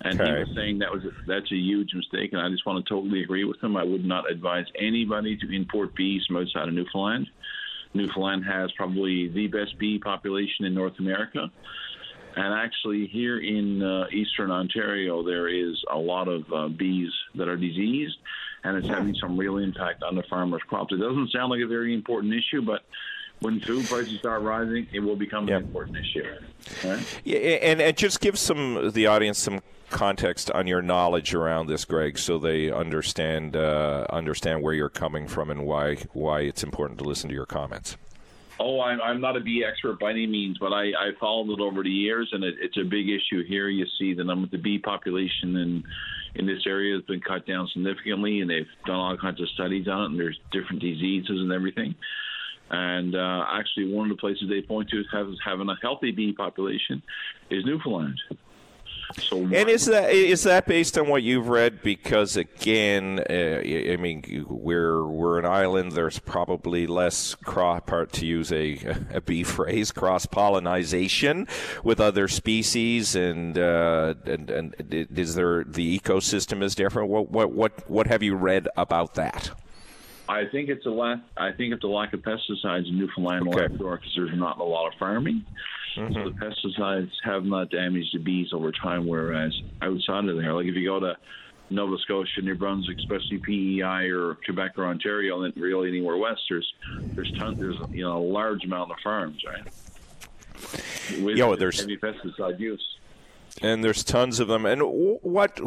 And 0.04 0.20
okay. 0.20 0.30
he 0.30 0.38
was 0.38 0.48
saying 0.54 0.78
that 0.80 0.92
was 0.92 1.02
that's 1.26 1.50
a 1.50 1.56
huge 1.56 1.94
mistake, 1.94 2.32
and 2.32 2.40
I 2.40 2.50
just 2.50 2.66
want 2.66 2.84
to 2.84 2.88
totally 2.88 3.22
agree 3.22 3.44
with 3.44 3.62
him. 3.62 3.74
I 3.76 3.84
would 3.84 4.04
not 4.04 4.30
advise 4.30 4.66
anybody 4.78 5.36
to 5.38 5.50
import 5.50 5.94
bees 5.94 6.22
from 6.26 6.36
outside 6.36 6.68
of 6.68 6.74
Newfoundland. 6.74 7.26
Newfoundland 7.94 8.44
has 8.44 8.70
probably 8.72 9.28
the 9.28 9.46
best 9.46 9.78
bee 9.78 9.98
population 9.98 10.66
in 10.66 10.74
North 10.74 10.98
America. 10.98 11.50
And 12.36 12.52
actually, 12.52 13.06
here 13.06 13.38
in 13.38 13.82
uh, 13.82 14.06
eastern 14.12 14.50
Ontario, 14.50 15.22
there 15.22 15.48
is 15.48 15.82
a 15.90 15.96
lot 15.96 16.28
of 16.28 16.52
uh, 16.52 16.68
bees 16.68 17.12
that 17.36 17.48
are 17.48 17.56
diseased, 17.56 18.16
and 18.64 18.76
it's 18.76 18.88
having 18.88 19.14
some 19.14 19.38
real 19.38 19.58
impact 19.58 20.02
on 20.02 20.16
the 20.16 20.24
farmers' 20.28 20.62
crops. 20.68 20.92
It 20.92 20.96
doesn't 20.98 21.30
sound 21.30 21.50
like 21.50 21.60
a 21.62 21.66
very 21.66 21.94
important 21.94 22.34
issue, 22.34 22.60
but 22.60 22.82
when 23.40 23.60
food 23.60 23.86
prices 23.86 24.18
start 24.18 24.42
rising, 24.42 24.86
it 24.92 25.00
will 25.00 25.16
become 25.16 25.48
yep. 25.48 25.60
an 25.60 25.66
important 25.66 25.98
issue. 25.98 26.24
Right? 26.84 27.20
Yeah, 27.24 27.38
and, 27.38 27.80
and 27.80 27.96
just 27.96 28.20
give 28.20 28.38
some 28.38 28.90
the 28.92 29.06
audience 29.06 29.38
some 29.38 29.60
context 29.90 30.50
on 30.50 30.66
your 30.66 30.82
knowledge 30.82 31.34
around 31.34 31.68
this, 31.68 31.84
Greg, 31.84 32.18
so 32.18 32.38
they 32.38 32.70
understand 32.70 33.56
uh, 33.56 34.06
understand 34.10 34.62
where 34.62 34.74
you're 34.74 34.88
coming 34.88 35.28
from 35.28 35.50
and 35.50 35.64
why 35.64 35.96
why 36.12 36.40
it's 36.40 36.62
important 36.62 36.98
to 36.98 37.04
listen 37.04 37.28
to 37.28 37.34
your 37.34 37.46
comments. 37.46 37.96
Oh, 38.60 38.80
I'm, 38.80 39.00
I'm 39.02 39.20
not 39.20 39.36
a 39.36 39.40
bee 39.40 39.64
expert 39.68 39.98
by 39.98 40.10
any 40.10 40.28
means, 40.28 40.58
but 40.58 40.72
I, 40.72 40.84
I 40.90 41.10
followed 41.18 41.50
it 41.50 41.60
over 41.60 41.82
the 41.82 41.90
years, 41.90 42.28
and 42.32 42.44
it, 42.44 42.54
it's 42.60 42.76
a 42.76 42.84
big 42.84 43.08
issue 43.08 43.44
here. 43.44 43.68
You 43.68 43.84
see 43.98 44.14
the 44.14 44.22
number, 44.22 44.44
of 44.44 44.52
the 44.52 44.58
bee 44.58 44.78
population 44.78 45.56
in 45.56 45.84
in 46.36 46.46
this 46.46 46.62
area 46.66 46.94
has 46.96 47.04
been 47.04 47.20
cut 47.20 47.46
down 47.46 47.68
significantly, 47.72 48.40
and 48.40 48.50
they've 48.50 48.66
done 48.86 48.96
all 48.96 49.16
kinds 49.16 49.40
of 49.40 49.48
studies 49.50 49.86
on 49.86 50.02
it, 50.02 50.06
and 50.06 50.18
there's 50.18 50.38
different 50.50 50.80
diseases 50.80 51.40
and 51.40 51.52
everything. 51.52 51.94
And 52.74 53.14
uh, 53.14 53.44
actually, 53.52 53.92
one 53.92 54.10
of 54.10 54.16
the 54.16 54.20
places 54.20 54.48
they 54.48 54.60
point 54.60 54.90
to 54.90 54.98
as 54.98 55.06
having 55.44 55.68
a 55.68 55.76
healthy 55.80 56.10
bee 56.10 56.32
population 56.32 57.04
is 57.48 57.64
Newfoundland. 57.64 58.20
So 59.20 59.36
and 59.38 59.68
is 59.68 59.86
that 59.86 60.10
is 60.10 60.42
that 60.42 60.66
based 60.66 60.98
on 60.98 61.08
what 61.08 61.22
you've 61.22 61.48
read? 61.48 61.82
Because 61.82 62.36
again, 62.36 63.20
uh, 63.30 63.60
I 63.62 63.96
mean, 63.96 64.44
we're 64.48 65.04
we're 65.04 65.38
an 65.38 65.46
island. 65.46 65.92
There's 65.92 66.18
probably 66.18 66.88
less 66.88 67.36
cross 67.36 67.82
part 67.86 68.12
to 68.14 68.26
use 68.26 68.50
a 68.50 68.96
a 69.12 69.20
bee 69.20 69.44
phrase 69.44 69.92
cross 69.92 70.26
pollination 70.26 71.46
with 71.84 72.00
other 72.00 72.26
species, 72.26 73.14
and 73.14 73.56
uh, 73.56 74.14
and 74.24 74.50
and 74.50 74.74
is 74.90 75.36
there 75.36 75.62
the 75.62 75.96
ecosystem 75.96 76.60
is 76.60 76.74
different? 76.74 77.08
What 77.08 77.30
what 77.30 77.52
what 77.52 77.88
what 77.88 78.06
have 78.08 78.24
you 78.24 78.34
read 78.34 78.66
about 78.76 79.14
that? 79.14 79.52
I 80.28 80.46
think 80.46 80.68
it's 80.68 80.86
a 80.86 80.90
lack. 80.90 81.20
I 81.36 81.52
think 81.52 81.74
it's 81.74 81.84
a 81.84 81.88
lack 81.88 82.14
of 82.14 82.20
pesticides 82.20 82.88
in 82.88 82.98
Newfoundland 82.98 83.46
and 83.46 83.54
Labrador 83.54 83.96
because 83.96 84.12
there's 84.16 84.36
not 84.36 84.58
a 84.58 84.64
lot 84.64 84.92
of 84.92 84.98
farming. 84.98 85.44
Mm-hmm. 85.96 86.14
So 86.14 86.30
the 86.30 86.30
pesticides 86.30 87.10
have 87.24 87.44
not 87.44 87.70
damaged 87.70 88.14
the 88.14 88.18
bees 88.18 88.48
over 88.52 88.72
time, 88.72 89.06
whereas 89.06 89.52
outside 89.82 90.28
of 90.28 90.36
there, 90.36 90.54
like 90.54 90.66
if 90.66 90.74
you 90.74 90.88
go 90.88 90.98
to 91.00 91.16
Nova 91.70 91.96
Scotia, 91.98 92.40
New 92.42 92.54
Brunswick, 92.54 92.98
especially 92.98 93.38
PEI 93.38 94.10
or 94.10 94.36
Quebec 94.44 94.78
or 94.78 94.86
Ontario, 94.86 95.42
and 95.42 95.54
really 95.56 95.88
anywhere 95.88 96.16
west, 96.16 96.42
there's 96.48 96.72
there's 97.14 97.32
tons, 97.38 97.58
there's 97.58 97.76
you 97.90 98.04
know 98.04 98.16
a 98.16 98.24
large 98.24 98.64
amount 98.64 98.90
of 98.90 98.96
farms, 99.04 99.42
right? 99.46 99.64
With 101.22 101.36
Yo, 101.36 101.54
there's 101.54 101.80
heavy 101.80 101.98
pesticide 101.98 102.58
use 102.58 102.82
and 103.62 103.84
there's 103.84 104.02
tons 104.02 104.40
of 104.40 104.48
them. 104.48 104.66
And 104.66 104.80
what, 104.82 105.60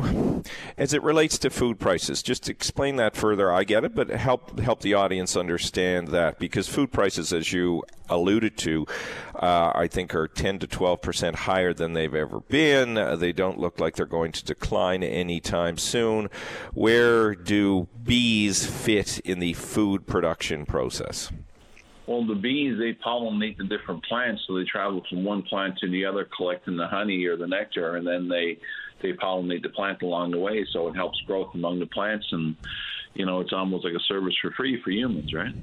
as 0.77 0.93
it 0.93 1.01
relates 1.03 1.37
to 1.39 1.49
food 1.49 1.79
prices, 1.79 2.21
just 2.21 2.49
explain 2.49 2.97
that 2.97 3.15
further. 3.15 3.51
I 3.51 3.63
get 3.63 3.85
it, 3.85 3.95
but 3.95 4.09
help 4.09 4.59
help 4.59 4.81
the 4.81 4.93
audience 4.93 5.37
understand 5.37 6.09
that 6.09 6.37
because 6.37 6.67
food 6.67 6.91
prices, 6.91 7.31
as 7.31 7.53
you 7.53 7.83
alluded 8.09 8.57
to, 8.57 8.85
uh, 9.35 9.71
I 9.73 9.87
think 9.87 10.13
are 10.15 10.27
10 10.27 10.59
to 10.59 10.67
12 10.67 11.01
percent 11.01 11.35
higher 11.35 11.73
than 11.73 11.93
they've 11.93 12.13
ever 12.13 12.41
been. 12.41 12.97
Uh, 12.97 13.15
they 13.15 13.31
don't 13.31 13.59
look 13.59 13.79
like 13.79 13.95
they're 13.95 14.05
going 14.05 14.33
to 14.33 14.43
decline 14.43 15.01
anytime 15.03 15.77
soon. 15.77 16.29
Where 16.73 17.35
do 17.35 17.87
bees 18.03 18.65
fit 18.65 19.19
in 19.19 19.39
the 19.39 19.53
food 19.53 20.05
production 20.07 20.65
process? 20.65 21.31
Well, 22.07 22.25
the 22.25 22.35
bees 22.35 22.77
they 22.79 22.93
pollinate 22.93 23.57
the 23.57 23.65
different 23.65 24.03
plants, 24.05 24.41
so 24.47 24.55
they 24.55 24.63
travel 24.63 25.03
from 25.09 25.25
one 25.25 25.43
plant 25.43 25.77
to 25.79 25.89
the 25.89 26.05
other, 26.05 26.27
collecting 26.35 26.77
the 26.77 26.87
honey 26.87 27.25
or 27.25 27.35
the 27.35 27.47
nectar, 27.47 27.97
and 27.97 28.07
then 28.07 28.29
they 28.29 28.57
they 29.01 29.11
pollinate 29.13 29.61
the 29.61 29.69
plant 29.69 30.01
along 30.01 30.31
the 30.31 30.39
way, 30.39 30.65
so 30.71 30.87
it 30.87 30.95
helps 30.95 31.19
growth 31.27 31.53
among 31.53 31.79
the 31.79 31.85
plants, 31.85 32.25
and 32.31 32.55
you 33.13 33.25
know 33.25 33.41
it's 33.41 33.51
almost 33.51 33.83
like 33.83 33.93
a 33.93 33.99
service 34.07 34.35
for 34.41 34.51
free 34.51 34.81
for 34.81 34.89
humans, 34.89 35.33
right? 35.33 35.53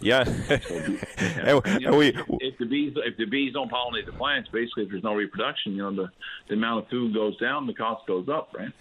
Yeah. 0.00 0.24
so, 0.24 0.74
yeah. 1.18 1.60
And, 1.64 1.80
you 1.80 1.90
know, 1.90 1.96
we, 1.98 2.08
if 2.40 2.56
the 2.58 2.64
bees 2.64 2.94
if 2.96 3.18
the 3.18 3.26
bees 3.26 3.52
don't 3.52 3.70
pollinate 3.70 4.06
the 4.06 4.12
plants, 4.12 4.48
basically 4.50 4.84
if 4.84 4.90
there's 4.90 5.04
no 5.04 5.14
reproduction, 5.14 5.72
you 5.72 5.82
know 5.82 5.94
the 5.94 6.08
the 6.48 6.54
amount 6.54 6.84
of 6.84 6.90
food 6.90 7.12
goes 7.12 7.36
down, 7.38 7.66
the 7.66 7.74
cost 7.74 8.06
goes 8.06 8.30
up, 8.30 8.54
right? 8.56 8.72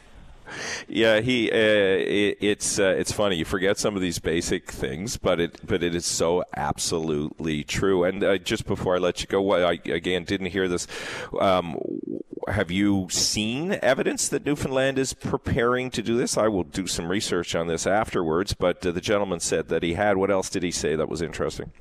Yeah, 0.87 1.19
he. 1.19 1.51
Uh, 1.51 1.55
it, 1.55 2.37
it's 2.41 2.79
uh, 2.79 2.95
it's 2.97 3.11
funny. 3.11 3.37
You 3.37 3.45
forget 3.45 3.77
some 3.77 3.95
of 3.95 4.01
these 4.01 4.19
basic 4.19 4.71
things, 4.71 5.17
but 5.17 5.39
it 5.39 5.59
but 5.65 5.83
it 5.83 5.95
is 5.95 6.05
so 6.05 6.43
absolutely 6.55 7.63
true. 7.63 8.03
And 8.03 8.23
uh, 8.23 8.37
just 8.37 8.65
before 8.65 8.95
I 8.95 8.99
let 8.99 9.21
you 9.21 9.27
go, 9.27 9.51
I 9.53 9.79
again 9.85 10.23
didn't 10.23 10.47
hear 10.47 10.67
this. 10.67 10.87
Um, 11.39 11.77
have 12.47 12.69
you 12.69 13.07
seen 13.09 13.77
evidence 13.81 14.27
that 14.29 14.45
Newfoundland 14.45 14.99
is 14.99 15.13
preparing 15.13 15.89
to 15.91 16.01
do 16.01 16.15
this? 16.17 16.37
I 16.37 16.47
will 16.47 16.63
do 16.63 16.87
some 16.87 17.09
research 17.09 17.55
on 17.55 17.67
this 17.67 17.87
afterwards. 17.87 18.53
But 18.53 18.85
uh, 18.85 18.91
the 18.91 19.01
gentleman 19.01 19.39
said 19.39 19.69
that 19.69 19.83
he 19.83 19.93
had. 19.93 20.17
What 20.17 20.31
else 20.31 20.49
did 20.49 20.63
he 20.63 20.71
say 20.71 20.95
that 20.95 21.09
was 21.09 21.21
interesting? 21.21 21.71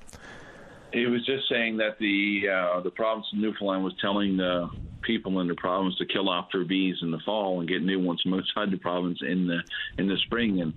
He 0.93 1.07
was 1.07 1.25
just 1.27 1.49
saying 1.49 1.79
that 1.79 1.99
the 1.99 2.49
uh, 2.49 2.81
the 2.81 2.91
province 2.91 3.27
of 3.33 3.39
Newfoundland 3.39 3.85
was 3.85 3.95
telling 4.01 4.37
the 4.37 4.71
people 5.05 5.41
in 5.41 5.49
the 5.49 5.55
province 5.55 5.97
to 5.99 6.07
kill 6.07 6.29
off 6.29 6.49
their 6.53 6.65
bees 6.65 6.97
in 7.03 7.11
the 7.11 7.21
fall 7.25 7.61
and 7.61 7.69
get 7.69 7.83
new 7.83 8.01
ones 8.01 8.21
from 8.23 8.35
outside 8.35 8.71
the 8.71 8.79
province 8.79 9.19
in 9.23 9.47
the 9.47 9.61
in 9.99 10.09
the 10.09 10.17
spring. 10.27 10.61
And 10.61 10.73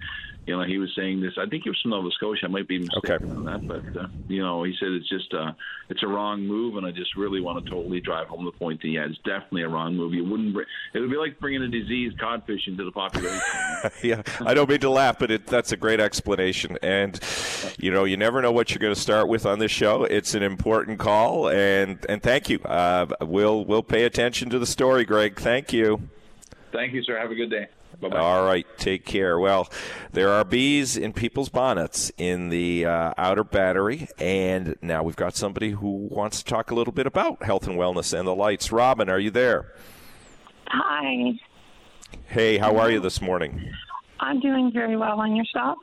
you 0.46 0.58
know, 0.58 0.63
he 0.63 0.78
was 0.78 0.90
saying 0.96 1.20
this. 1.20 1.34
I 1.38 1.46
think 1.46 1.63
he 1.63 1.70
was 1.70 1.80
from 1.82 1.92
Nova 1.92 2.10
Scotia. 2.12 2.46
I 2.46 2.48
might 2.48 2.70
be 2.70 2.80
mistaken 2.80 3.16
okay. 3.16 3.26
on 3.26 3.46
that, 3.46 3.68
but 3.68 4.02
uh, 4.02 4.08
you 4.30 4.42
know, 4.42 4.63
he 4.63 4.74
said 4.80 4.90
it's 4.92 5.10
just 5.10 5.34
uh, 5.34 5.52
it's 5.90 6.04
a 6.04 6.08
wrong 6.08 6.46
move, 6.48 6.78
and 6.78 6.86
I 6.86 6.92
just 6.92 7.18
really 7.18 7.42
want 7.42 7.63
to 7.63 7.70
totally 7.70 8.00
drive 8.00 8.28
home 8.28 8.46
the 8.46 8.52
point 8.52 8.82
that 8.82 8.88
yeah, 8.88 9.06
it's 9.06 9.18
definitely 9.26 9.63
a 9.63 9.70
wrong 9.70 9.96
move. 9.96 10.13
You 10.13 10.24
wouldn't. 10.24 10.54
Bring, 10.54 10.66
it 10.94 11.00
would 11.00 11.10
be 11.10 11.18
like 11.18 11.38
bringing 11.40 11.63
a 11.63 11.68
diseased 11.68 12.18
codfish 12.18 12.66
into 12.68 12.86
the 12.86 12.92
population. 12.92 13.42
yeah, 14.04 14.22
I 14.40 14.54
don't 14.54 14.70
mean 14.70 14.80
to 14.80 14.90
laugh, 14.90 15.20
but 15.20 15.32
it, 15.32 15.48
that's 15.48 15.74
a 15.74 15.78
great 15.78 16.00
explanation. 16.00 16.78
And 16.82 17.20
you 17.78 17.92
know, 17.92 18.06
you 18.06 18.16
never 18.16 18.42
know 18.42 18.54
what 18.54 18.70
you're 18.70 18.80
going 18.80 18.96
to 18.96 19.00
start 19.00 19.28
with 19.28 19.46
on 19.46 19.60
this 19.60 19.72
show. 19.72 20.06
It's 20.06 20.34
an 20.34 20.44
important 20.44 20.98
call, 20.98 21.50
and 21.50 22.06
and 22.08 22.24
thank 22.24 22.50
you. 22.50 22.60
Uh, 22.60 23.08
we'll 23.20 23.66
we'll 23.66 23.84
pay 23.84 24.04
attention 24.04 24.16
attention 24.17 24.49
to 24.49 24.58
the 24.58 24.65
story, 24.65 25.06
Greg. 25.06 25.39
Thank 25.39 25.71
you. 25.71 26.10
Thank 26.71 26.93
you, 26.93 27.03
sir. 27.03 27.19
Have 27.19 27.30
a 27.30 27.36
good 27.36 27.51
day. 27.51 27.67
Bye-bye. 28.01 28.17
All 28.17 28.45
right, 28.45 28.65
take 28.77 29.06
care. 29.06 29.38
Well, 29.38 29.69
there 30.12 30.30
are 30.30 30.43
bees 30.43 30.97
in 30.97 31.13
people's 31.13 31.49
bonnets 31.49 32.12
in 32.17 32.49
the 32.49 32.86
uh, 32.86 33.13
outer 33.15 33.43
battery, 33.43 34.08
and 34.17 34.75
now 34.82 35.03
we've 35.03 35.15
got 35.15 35.36
somebody 35.36 35.69
who 35.69 36.08
wants 36.10 36.39
to 36.39 36.45
talk 36.45 36.71
a 36.71 36.75
little 36.75 36.93
bit 36.93 37.06
about 37.06 37.43
health 37.43 37.67
and 37.67 37.77
wellness 37.77 38.17
and 38.17 38.27
the 38.27 38.34
lights. 38.34 38.71
Robin, 38.71 39.08
are 39.08 39.19
you 39.19 39.30
there? 39.30 39.73
Hi. 40.65 41.34
Hey, 42.25 42.58
how 42.58 42.75
are 42.77 42.89
you 42.89 42.99
this 42.99 43.21
morning? 43.21 43.71
I'm 44.19 44.39
doing 44.39 44.71
very 44.73 44.97
well. 44.97 45.19
On 45.19 45.36
your 45.36 45.45
yourself? 45.45 45.77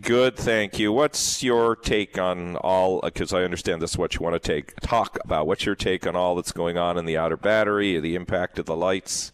Good, 0.00 0.36
thank 0.36 0.78
you. 0.78 0.92
What's 0.92 1.42
your 1.42 1.76
take 1.76 2.18
on 2.18 2.56
all? 2.56 3.00
Because 3.00 3.32
I 3.32 3.42
understand 3.42 3.82
this 3.82 3.92
is 3.92 3.98
what 3.98 4.14
you 4.14 4.20
want 4.20 4.34
to 4.34 4.40
take 4.40 4.74
talk 4.80 5.18
about. 5.24 5.46
What's 5.46 5.64
your 5.64 5.74
take 5.74 6.06
on 6.06 6.16
all 6.16 6.34
that's 6.34 6.52
going 6.52 6.78
on 6.78 6.98
in 6.98 7.04
the 7.04 7.16
outer 7.16 7.36
battery, 7.36 7.98
the 8.00 8.14
impact 8.14 8.58
of 8.58 8.66
the 8.66 8.76
lights? 8.76 9.32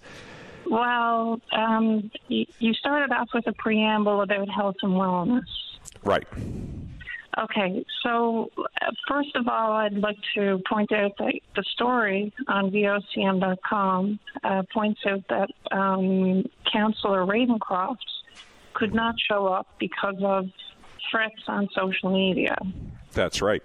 Well, 0.71 1.41
um, 1.53 2.11
you 2.29 2.75
started 2.75 3.13
off 3.15 3.29
with 3.33 3.47
a 3.47 3.53
preamble 3.55 4.21
about 4.21 4.49
health 4.49 4.77
and 4.83 4.93
wellness. 4.93 5.47
Right. 6.05 6.27
Okay, 7.39 7.85
so 8.03 8.51
uh, 8.59 8.91
first 9.07 9.37
of 9.37 9.47
all, 9.47 9.73
I'd 9.73 9.95
like 9.95 10.17
to 10.35 10.61
point 10.69 10.91
out 10.93 11.13
that 11.19 11.35
the 11.55 11.63
story 11.75 12.33
on 12.49 12.71
VOCM.com 12.71 14.19
uh, 14.43 14.63
points 14.73 15.01
out 15.07 15.23
that 15.29 15.51
um, 15.71 16.45
Councillor 16.73 17.25
Ravencroft 17.25 17.97
could 18.75 18.95
not 18.95 19.15
show 19.19 19.47
up 19.47 19.67
because 19.79 20.17
of 20.23 20.47
threats 21.11 21.43
on 21.47 21.69
social 21.75 22.11
media. 22.11 22.57
That's 23.13 23.41
right. 23.43 23.63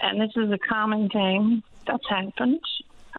And 0.00 0.20
this 0.20 0.30
is 0.36 0.50
a 0.50 0.58
common 0.58 1.08
thing 1.08 1.62
that's 1.86 2.08
happened, 2.08 2.60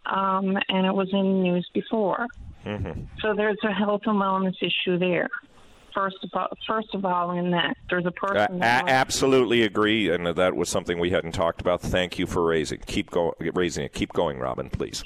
um, 0.06 0.56
and 0.68 0.86
it 0.86 0.94
was 0.94 1.08
in 1.12 1.22
the 1.22 1.50
news 1.50 1.68
before. 1.72 2.26
Mm-hmm. 2.64 3.02
So 3.20 3.34
there's 3.34 3.58
a 3.62 3.72
health 3.72 4.02
and 4.06 4.20
wellness 4.20 4.56
issue 4.60 4.98
there. 4.98 5.28
First 5.94 6.16
of 6.22 6.30
all, 6.34 6.48
first 6.66 6.94
of 6.94 7.04
all, 7.04 7.30
in 7.38 7.52
that 7.52 7.76
there's 7.88 8.04
a 8.04 8.10
person. 8.10 8.60
A- 8.60 8.84
absolutely 8.86 9.62
agree, 9.62 10.10
and 10.10 10.26
that 10.26 10.54
was 10.54 10.68
something 10.68 10.98
we 10.98 11.10
hadn't 11.10 11.32
talked 11.32 11.60
about. 11.60 11.80
Thank 11.80 12.18
you 12.18 12.26
for 12.26 12.44
raising. 12.44 12.80
Keep 12.86 13.10
going, 13.10 13.32
raising 13.54 13.84
it. 13.84 13.94
Keep 13.94 14.12
going, 14.12 14.38
Robin, 14.38 14.68
please. 14.68 15.02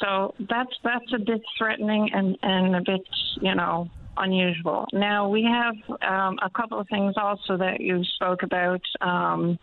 So 0.00 0.34
that's 0.50 0.72
that's 0.84 1.12
a 1.14 1.18
bit 1.18 1.40
threatening 1.56 2.10
and 2.12 2.36
and 2.42 2.76
a 2.76 2.80
bit 2.80 3.00
you 3.40 3.54
know 3.54 3.88
unusual. 4.16 4.86
Now 4.92 5.28
we 5.28 5.44
have 5.44 5.74
um, 6.02 6.38
a 6.42 6.50
couple 6.50 6.78
of 6.78 6.88
things 6.88 7.14
also 7.16 7.56
that 7.56 7.80
you 7.80 8.02
spoke 8.16 8.42
about. 8.42 8.82
Um, 9.00 9.58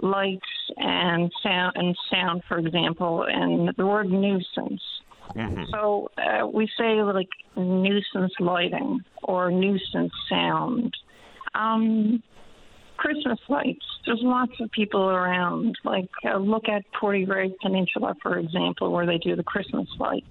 lights 0.00 0.46
and 0.76 1.32
sound 1.42 1.72
and 1.74 1.98
sound 2.08 2.40
for 2.46 2.56
example 2.58 3.24
and 3.28 3.74
the 3.76 3.84
word 3.84 4.08
nuisance 4.08 4.80
Mm-hmm. 5.34 5.64
So 5.70 6.10
uh, 6.18 6.46
we 6.46 6.68
say 6.78 7.02
like 7.02 7.28
nuisance 7.56 8.32
lighting 8.40 9.00
or 9.22 9.50
nuisance 9.50 10.12
sound. 10.28 10.94
Um, 11.54 12.22
Christmas 12.96 13.38
lights. 13.48 13.84
There's 14.06 14.20
lots 14.22 14.52
of 14.60 14.70
people 14.72 15.08
around. 15.08 15.76
Like 15.84 16.08
uh, 16.24 16.38
look 16.38 16.68
at 16.68 16.82
Portgray 17.00 17.52
Peninsula, 17.62 18.14
for 18.22 18.38
example, 18.38 18.90
where 18.90 19.06
they 19.06 19.18
do 19.18 19.36
the 19.36 19.44
Christmas 19.44 19.88
lights. 19.98 20.26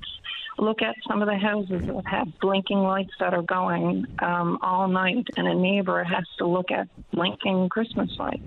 Look 0.60 0.82
at 0.82 0.96
some 1.08 1.22
of 1.22 1.28
the 1.28 1.38
houses 1.38 1.82
that 1.86 2.04
have 2.08 2.28
blinking 2.42 2.80
lights 2.80 3.14
that 3.20 3.34
are 3.34 3.44
going 3.44 4.06
um, 4.20 4.58
all 4.62 4.88
night, 4.88 5.28
and 5.36 5.48
a 5.48 5.54
neighbor 5.54 6.04
has 6.04 6.26
to 6.40 6.48
look 6.48 6.72
at 6.72 6.88
blinking 7.14 7.70
Christmas 7.70 8.10
lights. 8.18 8.42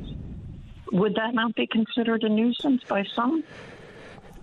Would 0.92 1.14
that 1.14 1.34
not 1.34 1.54
be 1.54 1.68
considered 1.68 2.24
a 2.24 2.28
nuisance 2.28 2.82
by 2.88 3.04
some? 3.14 3.44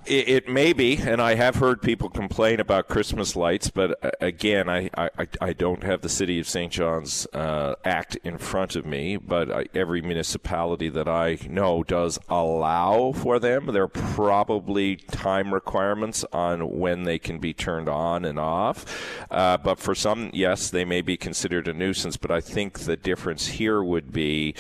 It, 0.08 0.30
it, 0.30 0.48
may 0.48 0.72
be, 0.72 0.98
and 0.98 1.22
I 1.22 1.36
have 1.36 1.56
heard 1.56 1.82
people 1.82 2.10
complain 2.10 2.62
about 2.62 2.88
Christmas 2.88 3.36
lights, 3.36 3.70
but 3.70 4.02
uh, 4.02 4.12
again, 4.22 4.70
I, 4.70 4.90
I, 4.98 5.28
I 5.42 5.52
don't 5.52 5.84
have 5.84 6.02
the 6.02 6.08
City 6.08 6.40
of 6.40 6.48
St. 6.48 6.72
John's 6.72 7.28
uh, 7.34 7.76
Act 7.84 8.16
in 8.24 8.38
front 8.38 8.78
of 8.78 8.86
me, 8.86 9.18
but 9.18 9.52
I, 9.52 9.66
every 9.76 10.02
municipality 10.02 10.88
that 10.90 11.10
I 11.10 11.40
know 11.50 11.84
does 11.84 12.20
allow 12.30 13.12
for 13.12 13.38
them. 13.38 13.66
There 13.66 13.84
are 13.84 13.88
probably 13.90 14.96
time 14.96 15.54
requirements 15.54 16.24
on 16.32 16.80
when 16.80 17.04
they 17.04 17.20
can 17.20 17.40
be 17.40 17.54
turned 17.54 17.90
on 17.90 18.24
and 18.24 18.40
off, 18.40 18.86
uh, 19.30 19.58
but 19.58 19.78
for 19.78 19.94
some, 19.94 20.30
yes, 20.32 20.70
they 20.70 20.86
may 20.86 21.02
be 21.02 21.18
considered 21.18 21.68
a 21.68 21.74
nuisance, 21.74 22.16
but 22.16 22.32
I 22.32 22.40
think 22.40 22.80
the 22.80 22.96
difference 22.96 23.48
here 23.48 23.84
would 23.84 24.14
be 24.14 24.56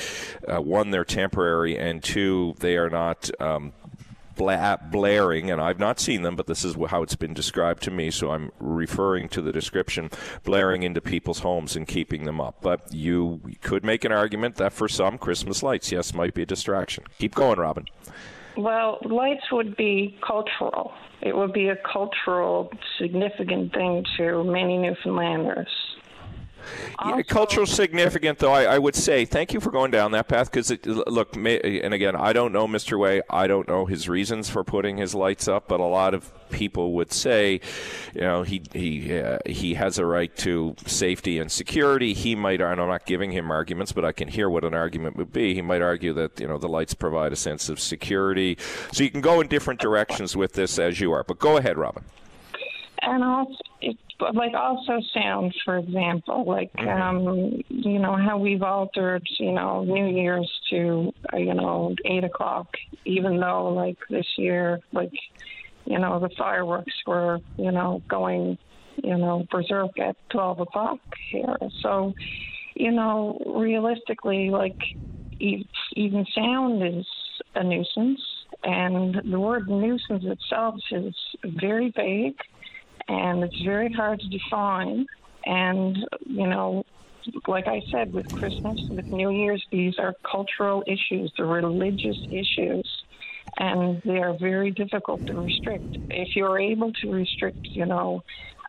uh, 0.46 0.62
one, 0.62 0.92
they're 0.92 1.06
temporary, 1.06 1.78
and 1.78 2.04
two, 2.04 2.54
they 2.60 2.76
are 2.76 2.90
not. 2.90 3.30
Um, 3.40 3.72
bla- 4.38 4.80
blaring, 4.92 5.52
and 5.52 5.62
I've 5.62 5.80
not 5.80 6.00
seen 6.00 6.22
them, 6.22 6.36
but 6.36 6.48
this 6.48 6.64
is 6.64 6.76
how 6.90 7.04
it's 7.04 7.16
been 7.16 7.34
described 7.34 7.84
to 7.84 7.92
me, 7.92 8.12
so 8.12 8.32
I'm 8.32 8.52
referring 8.60 9.30
to 9.30 9.42
the 9.42 9.52
description, 9.52 10.10
blaring 10.44 10.84
into 10.84 11.02
people's 11.02 11.40
homes 11.40 11.76
and 11.76 11.88
keeping 11.88 12.26
them 12.26 12.40
up. 12.40 12.58
But 12.62 12.94
you 12.94 13.42
could 13.62 13.84
make 13.84 14.06
an 14.06 14.12
argument 14.12 14.56
that 14.56 14.74
for 14.74 14.88
some, 14.88 15.18
Christmas 15.18 15.64
lights, 15.64 15.92
yes, 15.92 16.14
might 16.14 16.34
be 16.34 16.44
a 16.44 16.46
distraction. 16.46 17.04
Keep 17.20 17.36
going, 17.36 17.60
Robin. 17.60 17.86
Well, 18.56 19.00
lights 19.04 19.52
would 19.52 19.76
be 19.76 20.18
cultural. 20.26 20.92
It 21.22 21.36
would 21.36 21.54
be 21.54 21.70
a 21.70 21.76
cultural, 21.76 22.72
significant 23.00 23.74
thing 23.74 24.04
to 24.18 24.44
many 24.44 24.78
Newfoundlanders. 24.78 25.68
Also, 27.00 27.18
yeah, 27.18 27.24
cultural 27.24 27.66
significant, 27.66 28.40
though, 28.40 28.52
I, 28.52 28.64
I, 28.64 28.78
would 28.78 28.96
say 28.96 29.26
thank 29.26 29.54
you 29.54 29.60
for 29.60 29.72
going 29.72 29.92
down 29.92 30.12
that 30.12 30.28
path 30.28 30.52
because, 30.52 30.72
look, 30.86 31.36
may, 31.36 31.82
and 31.82 31.94
again, 31.94 32.16
I 32.16 32.34
don't 32.34 32.52
know 32.52 32.68
Mr. 32.68 33.00
Way. 33.00 33.22
I 33.30 33.48
don't 33.48 33.68
know 33.68 33.86
his 33.86 34.10
reasons 34.10 34.50
for 34.50 34.64
putting 34.64 34.98
his 34.98 35.14
lights 35.14 35.48
up, 35.48 35.68
but 35.68 35.80
a 35.80 35.86
lot 35.86 36.14
of 36.14 36.32
people 36.50 36.94
would 36.94 37.12
say, 37.12 37.60
you 38.14 38.22
know, 38.22 38.44
he 38.44 38.62
he 38.74 39.18
uh, 39.20 39.40
he 39.46 39.74
has 39.76 39.98
a 39.98 40.06
right 40.06 40.36
to 40.38 40.76
safety 40.86 41.40
and 41.40 41.52
security. 41.52 42.14
He 42.14 42.36
might, 42.36 42.62
and 42.62 42.82
I'm 42.82 42.88
not 42.88 43.06
giving 43.06 43.32
him 43.32 43.52
arguments, 43.52 43.92
but 43.92 44.06
I 44.06 44.12
can 44.12 44.28
hear 44.28 44.50
what 44.50 44.64
an 44.64 44.74
argument 44.74 45.18
would 45.18 45.32
be. 45.32 45.54
He 45.54 45.62
might 45.62 45.82
argue 45.82 46.14
that 46.14 46.40
you 46.40 46.48
know 46.48 46.58
the 46.58 46.70
lights 46.70 46.94
provide 46.94 47.34
a 47.34 47.36
sense 47.36 47.70
of 47.70 47.80
security. 47.80 48.58
So 48.92 49.04
you 49.04 49.12
can 49.12 49.22
go 49.22 49.42
in 49.42 49.48
different 49.48 49.80
directions 49.80 50.36
with 50.36 50.54
this 50.54 50.80
as 50.80 51.00
you 51.00 51.12
are. 51.12 51.24
But 51.24 51.40
go 51.40 51.58
ahead, 51.58 51.78
Robin. 51.78 52.04
And 53.08 53.24
also, 53.24 53.56
it, 53.80 53.96
like 54.34 54.54
also 54.54 55.00
sounds, 55.14 55.56
for 55.64 55.78
example, 55.78 56.44
like 56.46 56.74
mm-hmm. 56.74 56.90
um, 56.90 57.64
you 57.70 58.00
know 58.00 58.18
how 58.18 58.38
we've 58.38 58.62
altered, 58.62 59.26
you 59.40 59.54
know, 59.54 59.86
New 59.86 60.08
Year's 60.08 60.52
to 60.72 61.14
uh, 61.34 61.38
you 61.38 61.54
know 61.54 61.96
eight 62.04 62.26
o'clock, 62.26 62.68
even 63.06 63.40
though 63.40 63.74
like 63.74 63.98
this 64.10 64.26
year, 64.38 64.82
like 64.92 65.14
you 65.86 65.98
know 66.00 66.20
the 66.20 66.30
fireworks 66.38 66.94
were 67.06 67.40
you 67.56 67.72
know 67.72 68.02
going 68.10 68.58
you 69.02 69.18
know 69.18 69.46
berserk 69.50 69.98
at 70.00 70.18
twelve 70.30 70.60
o'clock 70.60 71.00
here. 71.32 71.56
So 71.82 72.14
you 72.76 72.92
know 72.92 73.42
realistically, 73.56 74.50
like 74.50 74.82
even 75.40 76.26
sound 76.36 76.84
is 76.84 77.06
a 77.56 77.64
nuisance, 77.64 78.20
and 78.66 79.22
the 79.32 79.40
word 79.40 79.70
nuisance 79.70 80.26
itself 80.26 80.76
is 80.92 81.16
very 81.46 81.94
vague 81.96 82.36
and 83.08 83.44
it's 83.44 83.62
very 83.64 83.92
hard 83.92 84.20
to 84.20 84.28
define. 84.30 85.06
And, 85.46 85.98
you 86.26 86.48
know, 86.48 86.84
like 87.48 87.68
I 87.68 87.82
said, 87.92 88.14
with 88.14 88.26
Christmas, 88.32 88.80
with 88.90 89.06
New 89.12 89.32
Year's, 89.32 89.64
these 89.72 89.96
are 90.00 90.14
cultural 90.30 90.84
issues, 90.88 91.32
they're 91.38 91.46
religious 91.46 92.18
issues, 92.30 92.88
and 93.58 94.02
they 94.06 94.18
are 94.18 94.38
very 94.40 94.72
difficult 94.72 95.22
to 95.28 95.34
restrict. 95.34 95.98
If 96.10 96.30
you're 96.36 96.60
able 96.60 96.92
to 97.02 97.12
restrict, 97.12 97.68
you 97.74 97.86
know, 97.86 98.24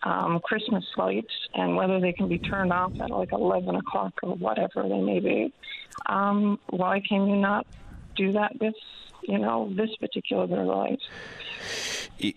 um, 0.04 0.40
Christmas 0.44 0.84
lights 0.96 1.32
and 1.54 1.76
whether 1.76 2.00
they 2.00 2.12
can 2.12 2.28
be 2.28 2.38
turned 2.38 2.72
off 2.72 2.92
at 3.00 3.10
like 3.10 3.32
11 3.32 3.74
o'clock 3.74 4.12
or 4.22 4.34
whatever 4.36 4.88
they 4.88 5.00
may 5.00 5.20
be, 5.20 5.52
um, 6.06 6.58
why 6.70 7.02
can 7.06 7.26
you 7.26 7.36
not 7.36 7.66
do 8.16 8.32
that 8.32 8.52
with, 8.60 8.74
you 9.22 9.38
know, 9.38 9.72
this 9.76 9.90
particular 10.00 10.46
light? 10.64 11.00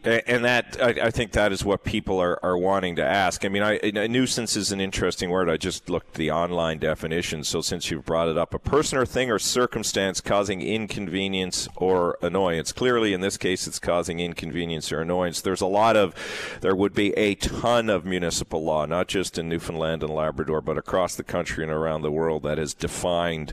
And 0.05 0.45
that 0.45 0.77
I, 0.79 1.07
I, 1.07 1.11
think 1.11 1.31
that 1.31 1.51
is 1.51 1.65
what 1.65 1.83
people 1.83 2.19
are, 2.19 2.39
are 2.43 2.57
wanting 2.57 2.95
to 2.97 3.05
ask. 3.05 3.43
I 3.43 3.49
mean, 3.49 3.63
I, 3.63 3.79
a 3.83 4.07
nuisance 4.07 4.55
is 4.55 4.71
an 4.71 4.79
interesting 4.79 5.31
word. 5.31 5.49
I 5.49 5.57
just 5.57 5.89
looked 5.89 6.13
the 6.13 6.29
online 6.29 6.77
definition. 6.77 7.43
So 7.43 7.61
since 7.61 7.89
you've 7.89 8.05
brought 8.05 8.27
it 8.27 8.37
up, 8.37 8.53
a 8.53 8.59
person 8.59 8.99
or 8.99 9.07
thing 9.07 9.31
or 9.31 9.39
circumstance 9.39 10.21
causing 10.21 10.61
inconvenience 10.61 11.67
or 11.75 12.17
annoyance. 12.21 12.71
Clearly, 12.71 13.13
in 13.13 13.21
this 13.21 13.37
case, 13.37 13.65
it's 13.65 13.79
causing 13.79 14.19
inconvenience 14.19 14.91
or 14.91 15.01
annoyance. 15.01 15.41
There's 15.41 15.61
a 15.61 15.67
lot 15.67 15.97
of, 15.97 16.13
there 16.61 16.75
would 16.75 16.93
be 16.93 17.11
a 17.17 17.33
ton 17.35 17.89
of 17.89 18.05
municipal 18.05 18.63
law, 18.63 18.85
not 18.85 19.07
just 19.07 19.39
in 19.39 19.49
Newfoundland 19.49 20.03
and 20.03 20.13
Labrador, 20.13 20.61
but 20.61 20.77
across 20.77 21.15
the 21.15 21.23
country 21.23 21.63
and 21.63 21.73
around 21.73 22.03
the 22.03 22.11
world 22.11 22.43
that 22.43 22.59
has 22.59 22.75
defined 22.75 23.51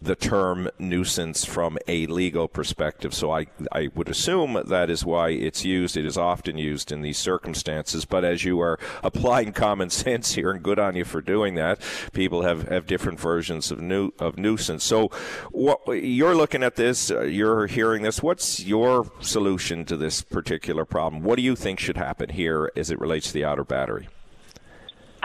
the 0.00 0.16
term 0.16 0.68
nuisance 0.78 1.44
from 1.44 1.78
a 1.88 2.06
legal 2.06 2.48
perspective. 2.48 3.14
So 3.14 3.32
I, 3.32 3.46
I 3.72 3.88
would 3.94 4.08
assume 4.08 4.60
that 4.66 4.90
is 4.90 5.04
why 5.04 5.30
it's 5.30 5.64
used. 5.64 5.96
It 5.96 6.06
is 6.06 6.16
often 6.16 6.58
used 6.58 6.92
in 6.92 7.02
these 7.02 7.18
circumstances. 7.18 8.04
But 8.04 8.24
as 8.24 8.44
you 8.44 8.60
are 8.60 8.78
applying 9.02 9.52
common 9.52 9.90
sense 9.90 10.34
here, 10.34 10.50
and 10.50 10.62
good 10.62 10.78
on 10.78 10.96
you 10.96 11.04
for 11.04 11.20
doing 11.20 11.54
that, 11.54 11.80
people 12.12 12.42
have, 12.42 12.68
have 12.68 12.86
different 12.86 13.20
versions 13.20 13.70
of 13.70 13.80
nu- 13.80 14.12
of 14.18 14.38
nuisance. 14.38 14.84
So 14.84 15.08
what, 15.50 15.80
you're 15.88 16.34
looking 16.34 16.62
at 16.62 16.76
this, 16.76 17.10
uh, 17.10 17.22
you're 17.22 17.66
hearing 17.66 18.02
this. 18.02 18.22
What's 18.22 18.64
your 18.64 19.10
solution 19.20 19.84
to 19.86 19.96
this 19.96 20.22
particular 20.22 20.84
problem? 20.84 21.22
What 21.22 21.36
do 21.36 21.42
you 21.42 21.56
think 21.56 21.80
should 21.80 21.96
happen 21.96 22.30
here 22.30 22.70
as 22.76 22.90
it 22.90 23.00
relates 23.00 23.28
to 23.28 23.32
the 23.32 23.44
outer 23.44 23.64
battery? 23.64 24.08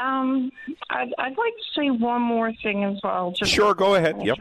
Um, 0.01 0.51
I'd, 0.89 1.13
I'd 1.19 1.37
like 1.37 1.53
to 1.53 1.79
say 1.79 1.89
one 1.91 2.21
more 2.21 2.51
thing 2.63 2.83
as 2.83 2.97
well. 3.03 3.31
Just 3.37 3.51
sure, 3.51 3.73
go 3.75 3.95
ahead. 3.95 4.15
Yep. 4.23 4.37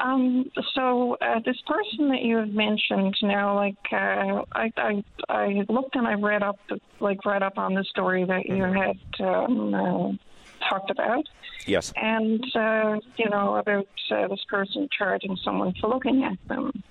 Um, 0.00 0.50
so 0.74 1.16
uh, 1.20 1.40
this 1.44 1.56
person 1.66 2.08
that 2.08 2.22
you 2.22 2.36
have 2.36 2.50
mentioned 2.50 3.16
now, 3.22 3.54
like 3.54 3.76
uh, 3.92 4.42
I, 4.52 4.72
I, 4.76 5.04
I 5.28 5.64
looked 5.68 5.96
and 5.96 6.06
I 6.06 6.14
read 6.14 6.42
up, 6.42 6.58
like 7.00 7.24
read 7.24 7.42
up 7.42 7.58
on 7.58 7.74
the 7.74 7.84
story 7.84 8.24
that 8.24 8.46
you 8.46 8.56
mm-hmm. 8.56 8.76
had 8.76 9.26
um, 9.26 9.74
uh, 9.74 10.68
talked 10.68 10.90
about. 10.90 11.26
Yes. 11.66 11.92
And 11.96 12.44
uh, 12.54 12.98
you 13.16 13.30
know 13.30 13.56
about 13.56 13.88
uh, 14.10 14.28
this 14.28 14.44
person 14.48 14.88
charging 14.96 15.36
someone 15.44 15.74
for 15.80 15.88
looking 15.88 16.24
at 16.24 16.38
them. 16.48 16.82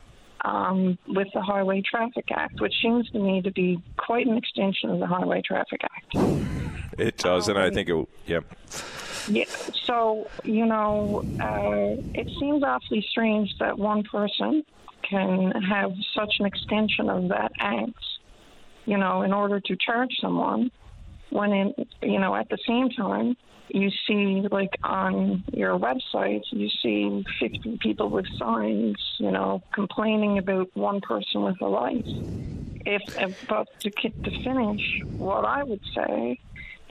Um, 0.43 0.97
with 1.07 1.27
the 1.35 1.41
Highway 1.41 1.83
Traffic 1.87 2.25
Act, 2.31 2.61
which 2.61 2.73
seems 2.81 3.07
to 3.11 3.19
me 3.19 3.43
to 3.43 3.51
be 3.51 3.79
quite 3.97 4.25
an 4.25 4.37
extension 4.37 4.89
of 4.89 4.97
the 4.97 5.05
Highway 5.05 5.43
Traffic 5.45 5.81
Act. 5.83 6.60
It 6.97 7.17
does, 7.17 7.47
um, 7.47 7.55
and 7.55 7.63
I 7.63 7.67
um, 7.67 7.73
think 7.73 7.89
it. 7.89 8.07
Yep. 8.27 8.45
Yeah. 9.27 9.45
So 9.85 10.29
you 10.43 10.65
know, 10.65 11.23
uh, 11.39 12.01
it 12.13 12.29
seems 12.39 12.63
awfully 12.63 13.05
strange 13.09 13.53
that 13.59 13.77
one 13.77 14.03
person 14.03 14.63
can 15.07 15.51
have 15.51 15.91
such 16.15 16.35
an 16.39 16.45
extension 16.45 17.09
of 17.09 17.29
that 17.29 17.51
act, 17.59 17.93
you 18.85 18.97
know, 18.97 19.23
in 19.23 19.33
order 19.33 19.59
to 19.59 19.75
charge 19.75 20.11
someone, 20.21 20.71
when 21.31 21.51
in 21.51 21.73
you 22.01 22.19
know 22.19 22.35
at 22.35 22.49
the 22.49 22.57
same 22.67 22.89
time 22.89 23.35
you 23.69 23.89
see 24.05 24.45
like 24.51 24.77
on 24.83 25.43
your 25.53 25.79
website 25.79 26.43
you 26.51 26.69
see 26.81 27.23
50 27.39 27.79
people 27.81 28.09
with 28.09 28.25
signs 28.37 28.97
you 29.17 29.31
know 29.31 29.63
complaining 29.73 30.37
about 30.37 30.69
one 30.75 30.99
person 31.01 31.43
with 31.43 31.59
a 31.61 31.65
light 31.65 32.05
if, 32.85 33.01
if 33.17 33.47
but 33.47 33.67
to, 33.79 33.89
to 33.89 34.43
finish 34.43 35.01
what 35.17 35.45
i 35.45 35.63
would 35.63 35.81
say 35.95 36.39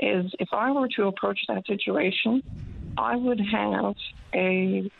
is 0.00 0.32
if 0.38 0.48
I 0.52 0.70
were 0.72 0.88
to 0.96 1.06
approach 1.06 1.40
that 1.48 1.66
situation, 1.66 2.42
I 2.96 3.16
would 3.16 3.40
have 3.40 3.94
a 4.34 4.90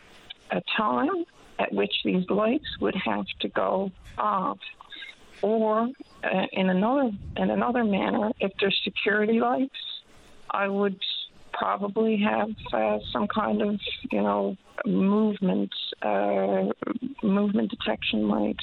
a 0.51 0.61
time 0.77 1.25
at 1.59 1.73
which 1.73 1.93
these 2.03 2.25
lights 2.29 2.65
would 2.81 2.95
have 2.95 3.25
to 3.39 3.47
go 3.49 3.91
off, 4.17 4.59
or 5.41 5.89
uh, 6.23 6.45
in 6.51 6.69
another 6.69 7.11
in 7.37 7.49
another 7.49 7.83
manner, 7.83 8.31
if 8.39 8.51
there's 8.59 8.79
security 8.83 9.39
lights, 9.39 9.75
I 10.49 10.67
would 10.67 10.99
probably 11.53 12.17
have 12.17 12.49
uh, 12.73 12.99
some 13.11 13.27
kind 13.27 13.61
of 13.61 13.79
you 14.11 14.21
know 14.21 14.57
movement 14.85 15.71
uh, 16.01 16.65
movement 17.23 17.71
detection 17.71 18.27
light 18.27 18.59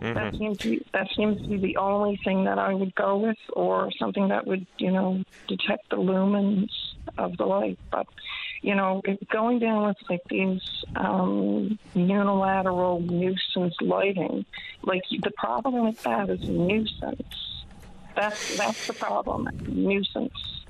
Mm-hmm. 0.00 0.14
That 0.14 0.34
seems 0.36 0.58
to 0.58 0.70
be, 0.70 0.86
that 0.92 1.08
seems 1.14 1.42
to 1.42 1.48
be 1.48 1.58
the 1.58 1.76
only 1.76 2.18
thing 2.24 2.44
that 2.44 2.58
I 2.58 2.72
would 2.72 2.94
go 2.94 3.18
with, 3.18 3.36
or 3.52 3.90
something 3.98 4.28
that 4.28 4.46
would 4.46 4.66
you 4.78 4.90
know 4.90 5.22
detect 5.46 5.90
the 5.90 5.96
lumens 5.96 6.70
of 7.18 7.36
the 7.36 7.44
light. 7.44 7.78
But 7.90 8.06
you 8.62 8.74
know, 8.74 9.02
going 9.30 9.58
down 9.58 9.88
with 9.88 9.96
like 10.08 10.22
these 10.28 10.62
um, 10.96 11.78
unilateral 11.94 13.00
nuisance 13.00 13.74
lighting, 13.80 14.46
like 14.82 15.02
the 15.10 15.32
problem 15.32 15.84
with 15.84 16.02
that 16.02 16.30
is 16.30 16.48
nuisance. 16.48 17.64
That's 18.16 18.56
that's 18.56 18.86
the 18.86 18.94
problem. 18.94 19.48
Nuisance. 19.66 20.64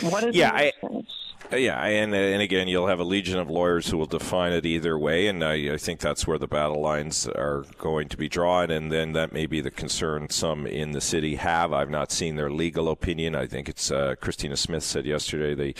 What 0.00 0.24
is 0.24 0.34
yeah, 0.34 0.72
nuisance? 0.82 1.08
I- 1.10 1.21
yeah, 1.50 1.82
and 1.82 2.14
and 2.14 2.40
again, 2.40 2.68
you'll 2.68 2.86
have 2.86 3.00
a 3.00 3.04
legion 3.04 3.38
of 3.38 3.50
lawyers 3.50 3.88
who 3.88 3.98
will 3.98 4.06
define 4.06 4.52
it 4.52 4.64
either 4.64 4.98
way, 4.98 5.26
and 5.26 5.44
I, 5.44 5.74
I, 5.74 5.76
think 5.76 6.00
that's 6.00 6.26
where 6.26 6.38
the 6.38 6.46
battle 6.46 6.80
lines 6.80 7.26
are 7.26 7.64
going 7.78 8.08
to 8.08 8.16
be 8.16 8.28
drawn, 8.28 8.70
and 8.70 8.90
then 8.92 9.12
that 9.12 9.32
may 9.32 9.46
be 9.46 9.60
the 9.60 9.70
concern 9.70 10.30
some 10.30 10.66
in 10.66 10.92
the 10.92 11.00
city 11.00 11.36
have. 11.36 11.72
I've 11.72 11.90
not 11.90 12.10
seen 12.12 12.36
their 12.36 12.50
legal 12.50 12.88
opinion. 12.88 13.34
I 13.34 13.46
think 13.46 13.68
it's 13.68 13.90
uh, 13.90 14.14
Christina 14.20 14.56
Smith 14.56 14.82
said 14.82 15.04
yesterday. 15.04 15.54
They, 15.54 15.74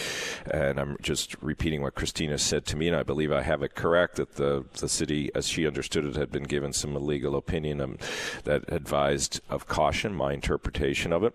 and 0.51 0.79
I'm 0.79 0.97
just 1.01 1.37
repeating 1.41 1.83
what 1.83 1.95
Christina 1.95 2.39
said 2.39 2.67
to 2.67 2.77
me, 2.77 2.89
and 2.89 2.97
I 2.97 3.03
believe 3.03 3.33
I 3.33 3.43
have 3.43 3.63
it 3.63 3.75
correct 3.75 4.17
that 4.17 4.37
the 4.37 4.65
the 4.79 4.89
city, 4.89 5.31
as 5.35 5.49
she 5.49 5.67
understood 5.67 6.05
it, 6.05 6.17
had 6.17 6.31
been 6.31 6.45
given 6.45 6.73
some 6.73 6.95
legal 6.95 7.37
opinion 7.37 7.81
um, 7.81 7.99
that 8.45 8.71
advised 8.71 9.41
of 9.49 9.67
caution. 9.67 10.15
My 10.15 10.33
interpretation 10.33 11.13
of 11.13 11.25
it, 11.25 11.35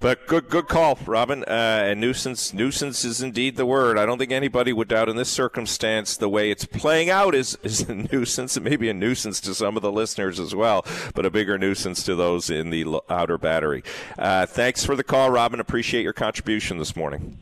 but 0.00 0.26
good 0.26 0.48
good 0.48 0.68
call, 0.68 0.98
Robin. 1.06 1.44
Uh, 1.44 1.84
and 1.84 2.00
nuisance 2.00 2.52
nuisance 2.52 3.04
is 3.04 3.22
indeed 3.22 3.56
the 3.60 3.66
word. 3.66 3.98
I 3.98 4.06
don't 4.06 4.16
think 4.16 4.32
anybody 4.32 4.72
would 4.72 4.88
doubt 4.88 5.10
in 5.10 5.16
this 5.16 5.28
circumstance 5.28 6.16
the 6.16 6.30
way 6.30 6.50
it's 6.50 6.64
playing 6.64 7.10
out 7.10 7.34
is, 7.34 7.58
is 7.62 7.82
a 7.82 7.94
nuisance. 8.12 8.56
It 8.56 8.62
may 8.62 8.76
be 8.76 8.88
a 8.88 8.94
nuisance 8.94 9.38
to 9.42 9.54
some 9.54 9.76
of 9.76 9.82
the 9.82 9.92
listeners 9.92 10.40
as 10.40 10.54
well, 10.54 10.84
but 11.14 11.26
a 11.26 11.30
bigger 11.30 11.58
nuisance 11.58 12.02
to 12.04 12.14
those 12.14 12.48
in 12.48 12.70
the 12.70 13.00
outer 13.10 13.36
battery. 13.36 13.84
Uh, 14.18 14.46
thanks 14.46 14.82
for 14.82 14.96
the 14.96 15.04
call, 15.04 15.30
Robin. 15.30 15.60
Appreciate 15.60 16.02
your 16.02 16.14
contribution 16.14 16.78
this 16.78 16.96
morning. 16.96 17.38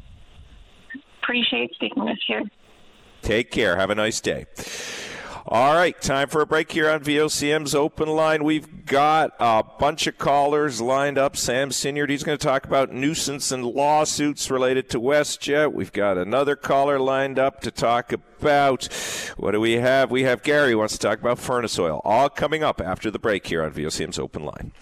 Appreciate 1.22 1.72
speaking 1.74 2.04
with 2.04 2.18
you. 2.28 2.48
Take 3.22 3.52
care. 3.52 3.76
Have 3.76 3.90
a 3.90 3.94
nice 3.94 4.20
day. 4.20 4.46
All 5.50 5.72
right, 5.72 5.98
time 5.98 6.28
for 6.28 6.42
a 6.42 6.46
break 6.46 6.70
here 6.72 6.90
on 6.90 7.00
VOCM's 7.00 7.74
open 7.74 8.06
line. 8.06 8.44
We've 8.44 8.84
got 8.84 9.30
a 9.40 9.62
bunch 9.62 10.06
of 10.06 10.18
callers 10.18 10.82
lined 10.82 11.16
up. 11.16 11.38
Sam 11.38 11.70
Sinyard, 11.70 12.10
he's 12.10 12.22
going 12.22 12.36
to 12.36 12.46
talk 12.46 12.66
about 12.66 12.92
nuisance 12.92 13.50
and 13.50 13.64
lawsuits 13.64 14.50
related 14.50 14.90
to 14.90 15.00
WestJet. 15.00 15.72
We've 15.72 15.90
got 15.90 16.18
another 16.18 16.54
caller 16.54 16.98
lined 16.98 17.38
up 17.38 17.62
to 17.62 17.70
talk 17.70 18.12
about 18.12 18.92
what 19.38 19.52
do 19.52 19.60
we 19.62 19.76
have? 19.76 20.10
We 20.10 20.24
have 20.24 20.42
Gary 20.42 20.74
wants 20.74 20.92
to 20.92 20.98
talk 20.98 21.18
about 21.18 21.38
furnace 21.38 21.78
oil. 21.78 22.02
All 22.04 22.28
coming 22.28 22.62
up 22.62 22.82
after 22.82 23.10
the 23.10 23.18
break 23.18 23.46
here 23.46 23.62
on 23.62 23.72
VOCM's 23.72 24.18
open 24.18 24.44
line. 24.44 24.72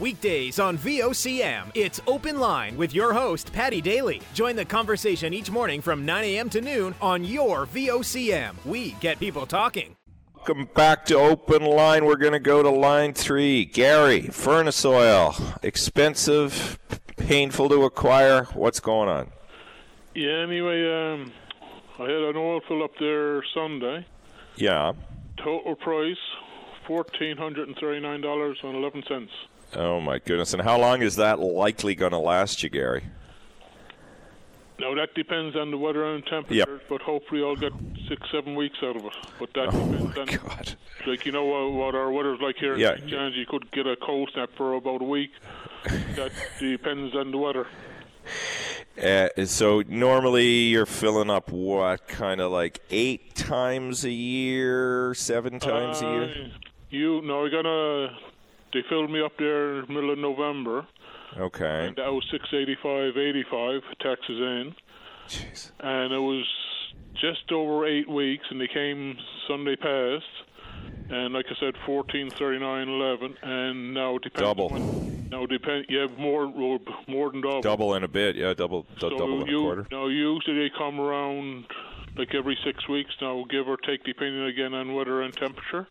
Weekdays 0.00 0.58
on 0.58 0.76
VOCM, 0.76 1.70
it's 1.74 2.00
Open 2.08 2.40
Line 2.40 2.76
with 2.76 2.92
your 2.92 3.12
host, 3.12 3.52
Paddy 3.52 3.80
Daly. 3.80 4.20
Join 4.34 4.56
the 4.56 4.64
conversation 4.64 5.32
each 5.32 5.52
morning 5.52 5.80
from 5.80 6.04
9 6.04 6.24
a.m. 6.24 6.50
to 6.50 6.60
noon 6.60 6.96
on 7.00 7.24
your 7.24 7.64
VOCM. 7.66 8.56
We 8.64 8.90
get 9.00 9.20
people 9.20 9.46
talking. 9.46 9.96
Welcome 10.46 10.68
back 10.74 11.04
to 11.06 11.16
Open 11.16 11.64
Line. 11.64 12.04
We're 12.04 12.14
going 12.14 12.32
to 12.32 12.38
go 12.38 12.62
to 12.62 12.70
line 12.70 13.14
three. 13.14 13.64
Gary, 13.64 14.28
furnace 14.28 14.84
oil, 14.84 15.34
expensive, 15.60 16.78
painful 17.16 17.68
to 17.68 17.82
acquire. 17.82 18.44
What's 18.54 18.78
going 18.78 19.08
on? 19.08 19.32
Yeah, 20.14 20.44
anyway, 20.44 20.86
um, 20.86 21.32
I 21.98 22.02
had 22.02 22.10
an 22.12 22.36
oil 22.36 22.60
fill 22.68 22.84
up 22.84 22.92
there 23.00 23.42
Sunday. 23.52 24.06
Yeah. 24.54 24.92
Total 25.36 25.74
price 25.74 26.14
fourteen 26.86 27.36
hundred 27.36 27.66
and 27.66 27.76
thirty 27.80 27.98
nine 27.98 28.20
dollars 28.20 28.56
and 28.62 28.76
eleven 28.76 29.02
cents. 29.08 29.32
Oh 29.74 30.00
my 30.00 30.20
goodness! 30.20 30.52
And 30.52 30.62
how 30.62 30.78
long 30.78 31.02
is 31.02 31.16
that 31.16 31.40
likely 31.40 31.96
going 31.96 32.12
to 32.12 32.18
last 32.18 32.62
you, 32.62 32.68
Gary? 32.68 33.02
No, 34.78 34.94
that 34.94 35.14
depends 35.14 35.56
on 35.56 35.70
the 35.70 35.78
weather 35.78 36.04
and 36.04 36.24
temperatures, 36.26 36.66
yep. 36.68 36.88
but 36.88 37.00
hopefully 37.00 37.42
I'll 37.42 37.56
get 37.56 37.72
six, 38.08 38.22
seven 38.30 38.54
weeks 38.54 38.76
out 38.82 38.96
of 38.96 39.06
it. 39.06 39.12
But 39.38 39.54
that 39.54 39.68
oh 39.72 39.92
depends 39.92 40.18
on, 40.18 40.26
God. 40.48 40.74
like 41.06 41.24
you 41.24 41.32
know 41.32 41.44
what, 41.44 41.72
what 41.72 41.94
our 41.94 42.12
weather's 42.12 42.40
like 42.40 42.56
here 42.56 42.76
yeah. 42.76 42.94
in. 42.96 43.08
You 43.08 43.46
could 43.48 43.70
get 43.72 43.86
a 43.86 43.96
cold 43.96 44.30
snap 44.34 44.50
for 44.56 44.74
about 44.74 45.00
a 45.00 45.04
week. 45.04 45.30
that 46.14 46.30
depends 46.60 47.14
on 47.14 47.30
the 47.30 47.38
weather. 47.38 47.66
Uh, 49.02 49.28
so 49.44 49.82
normally 49.88 50.64
you're 50.64 50.86
filling 50.86 51.30
up 51.30 51.50
what 51.50 52.06
kind 52.08 52.40
of 52.40 52.50
like 52.50 52.80
eight 52.90 53.34
times 53.34 54.04
a 54.04 54.10
year, 54.10 55.14
seven 55.14 55.58
times 55.58 56.02
uh, 56.02 56.06
a 56.06 56.12
year. 56.12 56.24
Uh, 56.24 56.58
you 56.90 57.22
no, 57.22 57.46
I 57.46 57.50
gonna 57.50 58.16
they 58.72 58.82
filled 58.88 59.10
me 59.10 59.22
up 59.22 59.32
there 59.38 59.80
in 59.80 59.86
the 59.86 59.92
middle 59.92 60.12
of 60.12 60.18
November. 60.18 60.86
Okay. 61.38 61.86
And 61.86 61.96
that 61.96 62.12
was 62.12 62.24
six 62.30 62.44
eighty 62.52 62.76
five 62.82 63.16
eighty 63.16 63.44
five 63.50 63.82
taxes 64.00 64.38
in. 64.38 64.74
Jeez. 65.28 65.70
And 65.80 66.12
it 66.12 66.18
was 66.18 66.46
just 67.20 67.50
over 67.52 67.86
eight 67.86 68.08
weeks, 68.08 68.44
and 68.50 68.60
they 68.60 68.68
came 68.68 69.16
Sunday 69.48 69.76
past. 69.76 70.24
And 71.08 71.34
like 71.34 71.46
I 71.50 71.54
said, 71.60 71.74
fourteen 71.84 72.30
thirty 72.30 72.58
nine 72.58 72.88
eleven, 72.88 73.36
and 73.42 73.94
now 73.94 74.18
depends. 74.18 74.42
Double. 74.42 74.68
When, 74.68 75.28
now 75.30 75.46
depend. 75.46 75.86
Yeah, 75.88 76.06
more 76.18 76.46
more 77.06 77.30
than 77.30 77.40
double. 77.40 77.60
Double 77.60 77.94
in 77.94 78.04
a 78.04 78.08
bit. 78.08 78.36
Yeah, 78.36 78.54
double. 78.54 78.86
So 78.98 79.10
double 79.10 79.42
in 79.42 79.46
you, 79.46 79.60
a 79.60 79.62
quarter. 79.62 79.86
Now 79.90 80.06
usually 80.06 80.58
they 80.58 80.70
come 80.76 81.00
around 81.00 81.66
like 82.16 82.34
every 82.34 82.58
six 82.64 82.88
weeks 82.88 83.10
now, 83.20 83.44
give 83.48 83.68
or 83.68 83.76
take, 83.76 84.04
depending 84.04 84.44
again 84.44 84.74
on 84.74 84.94
weather 84.94 85.22
and 85.22 85.34
temperature 85.34 85.86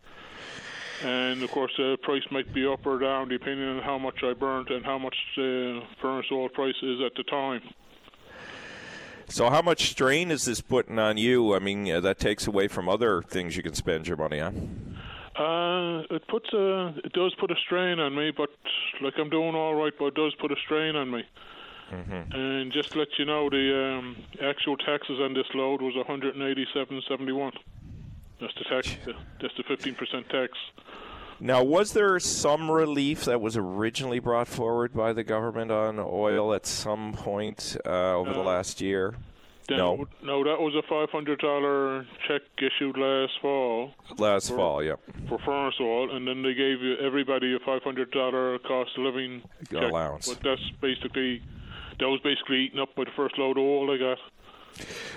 and 1.03 1.43
of 1.43 1.51
course 1.51 1.71
the 1.77 1.97
price 2.03 2.23
might 2.31 2.53
be 2.53 2.65
up 2.65 2.85
or 2.85 2.99
down 2.99 3.29
depending 3.29 3.67
on 3.67 3.81
how 3.83 3.97
much 3.97 4.23
I 4.23 4.33
burnt 4.33 4.69
and 4.69 4.85
how 4.85 4.97
much 4.97 5.15
the 5.35 5.81
furnace 6.01 6.27
oil 6.31 6.49
price 6.49 6.75
is 6.81 6.99
at 7.05 7.13
the 7.15 7.23
time. 7.23 7.61
So, 9.27 9.49
how 9.49 9.61
much 9.61 9.89
strain 9.89 10.29
is 10.29 10.45
this 10.45 10.61
putting 10.61 10.99
on 10.99 11.17
you? 11.17 11.55
I 11.55 11.59
mean, 11.59 11.91
uh, 11.91 11.99
that 12.01 12.19
takes 12.19 12.45
away 12.45 12.67
from 12.67 12.87
other 12.87 13.23
things 13.23 13.57
you 13.57 13.63
can 13.63 13.73
spend 13.73 14.07
your 14.07 14.17
money 14.17 14.39
on. 14.39 14.97
Uh, 15.35 16.03
it 16.15 16.27
puts 16.27 16.53
a, 16.53 16.93
it 17.03 17.11
does 17.11 17.33
put 17.39 17.51
a 17.51 17.55
strain 17.65 17.99
on 17.99 18.15
me, 18.15 18.31
but 18.31 18.49
like 19.01 19.15
I'm 19.17 19.29
doing 19.29 19.55
all 19.55 19.73
right, 19.75 19.93
but 19.97 20.05
it 20.05 20.15
does 20.15 20.33
put 20.35 20.51
a 20.51 20.55
strain 20.63 20.95
on 20.95 21.11
me. 21.11 21.23
Mm-hmm. 21.91 22.35
And 22.35 22.71
just 22.71 22.91
to 22.93 22.99
let 22.99 23.07
you 23.17 23.25
know, 23.25 23.49
the 23.49 23.97
um, 23.99 24.15
actual 24.41 24.77
taxes 24.77 25.19
on 25.19 25.33
this 25.33 25.45
load 25.53 25.81
was 25.81 25.93
187.71. 26.07 27.51
That's 28.39 28.53
the 28.55 28.63
tax. 28.65 28.97
That's 29.41 29.55
the 29.55 29.63
15% 29.63 30.27
tax. 30.29 30.53
Now, 31.39 31.63
was 31.63 31.93
there 31.93 32.17
some 32.19 32.71
relief 32.71 33.25
that 33.25 33.41
was 33.41 33.57
originally 33.57 34.19
brought 34.19 34.47
forward 34.47 34.93
by 34.93 35.11
the 35.11 35.23
government 35.23 35.69
on 35.71 35.99
oil 35.99 36.53
at 36.53 36.65
some 36.65 37.13
point 37.13 37.75
uh, 37.85 38.15
over 38.15 38.33
the 38.33 38.39
last 38.39 38.79
year? 38.79 39.15
No, 39.69 40.05
no, 40.21 40.43
that 40.43 40.61
was 40.61 40.75
a 40.75 40.83
five 40.87 41.09
hundred 41.09 41.39
dollar 41.39 42.05
check 42.27 42.41
issued 42.59 42.97
last 42.97 43.33
fall. 43.41 43.91
Last 44.17 44.49
for, 44.49 44.55
fall, 44.55 44.83
yep. 44.83 44.99
For 45.27 45.39
furnace 45.39 45.75
oil, 45.81 46.15
and 46.15 46.27
then 46.27 46.43
they 46.43 46.53
gave 46.53 46.77
everybody 47.03 47.55
a 47.55 47.59
five 47.65 47.81
hundred 47.81 48.11
dollar 48.11 48.59
cost 48.59 48.91
of 48.95 49.05
living 49.05 49.41
allowance. 49.71 50.27
Check. 50.27 50.37
But 50.43 50.49
that's 50.49 50.69
basically 50.81 51.41
that 51.99 52.07
was 52.07 52.19
basically 52.23 52.65
eaten 52.65 52.79
up 52.79 52.93
by 52.95 53.05
the 53.05 53.11
first 53.15 53.37
load 53.39 53.57
of 53.57 53.63
oil 53.63 53.91
I 53.91 53.97
got. 53.97 54.17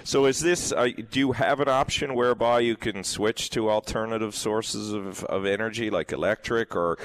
So, 0.05 0.25
is 0.25 0.40
this? 0.40 0.73
Uh, 0.73 0.88
do 1.11 1.18
you 1.18 1.33
have 1.33 1.61
an 1.61 1.68
option 1.68 2.14
whereby 2.14 2.61
you 2.61 2.77
can 2.77 3.05
switch 3.05 3.51
to 3.51 3.71
alternative 3.71 4.35
sources 4.35 4.92
of, 4.92 5.23
of 5.25 5.44
energy, 5.44 5.90
like 5.90 6.12
electric, 6.12 6.75
or 6.75 6.99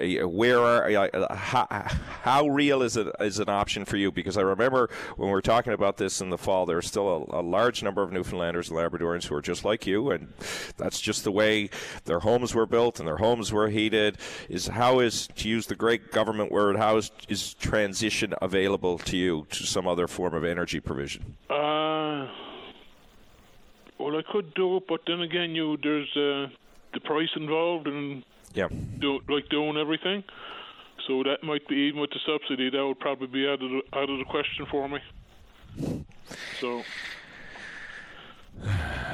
uh, 0.00 0.28
where 0.28 0.58
are 0.58 0.90
uh, 0.90 1.34
how, 1.34 1.66
how, 1.70 2.48
real 2.48 2.82
is 2.82 2.96
it 2.96 3.08
is 3.20 3.38
an 3.38 3.48
option 3.48 3.84
for 3.84 3.96
you? 3.96 4.12
Because 4.12 4.36
I 4.36 4.42
remember 4.42 4.90
when 5.16 5.28
we 5.28 5.32
were 5.32 5.40
talking 5.40 5.72
about 5.72 5.96
this 5.96 6.20
in 6.20 6.30
the 6.30 6.38
fall, 6.38 6.66
there 6.66 6.76
are 6.76 6.82
still 6.82 7.28
a, 7.32 7.40
a, 7.40 7.42
large 7.42 7.82
number 7.82 8.02
of 8.02 8.12
Newfoundlanders 8.12 8.68
and 8.68 8.78
Labradorians 8.78 9.26
who 9.26 9.34
are 9.36 9.42
just 9.42 9.64
like 9.64 9.86
you, 9.86 10.10
and 10.10 10.32
that's 10.76 11.00
just 11.00 11.24
the 11.24 11.32
way 11.32 11.70
their 12.04 12.20
homes 12.20 12.54
were 12.54 12.66
built 12.66 12.98
and 12.98 13.08
their 13.08 13.16
homes 13.16 13.52
were 13.52 13.68
heated. 13.68 14.18
Is 14.48 14.66
how 14.66 14.98
is 14.98 15.28
to 15.36 15.48
use 15.48 15.66
the 15.66 15.76
great 15.76 16.12
government 16.12 16.52
word? 16.52 16.76
How 16.76 16.96
is, 16.96 17.10
is 17.28 17.54
transition 17.54 18.34
available 18.42 18.98
to 18.98 19.16
you 19.16 19.46
to 19.50 19.64
some 19.64 19.86
other 19.86 20.06
form 20.06 20.34
of 20.34 20.44
energy 20.44 20.80
provision? 20.80 21.36
Uh, 22.00 22.26
well, 23.98 24.16
I 24.16 24.22
could 24.32 24.54
do 24.54 24.78
it, 24.78 24.84
but 24.88 25.00
then 25.06 25.20
again, 25.20 25.54
you 25.54 25.76
there's 25.82 26.08
uh, 26.16 26.48
the 26.94 27.00
price 27.04 27.28
involved 27.36 27.86
and 27.86 28.24
yeah, 28.54 28.68
do, 28.98 29.20
like 29.28 29.48
doing 29.50 29.76
everything. 29.76 30.24
So 31.06 31.22
that 31.24 31.42
might 31.42 31.66
be 31.68 31.76
even 31.76 32.00
with 32.00 32.10
the 32.10 32.20
subsidy, 32.26 32.70
that 32.70 32.86
would 32.86 33.00
probably 33.00 33.26
be 33.26 33.46
out 33.46 33.62
of 33.62 33.70
the, 33.70 33.82
out 33.92 34.08
of 34.08 34.18
the 34.18 34.24
question 34.24 34.66
for 34.70 34.88
me. 34.88 35.00
So 36.60 36.82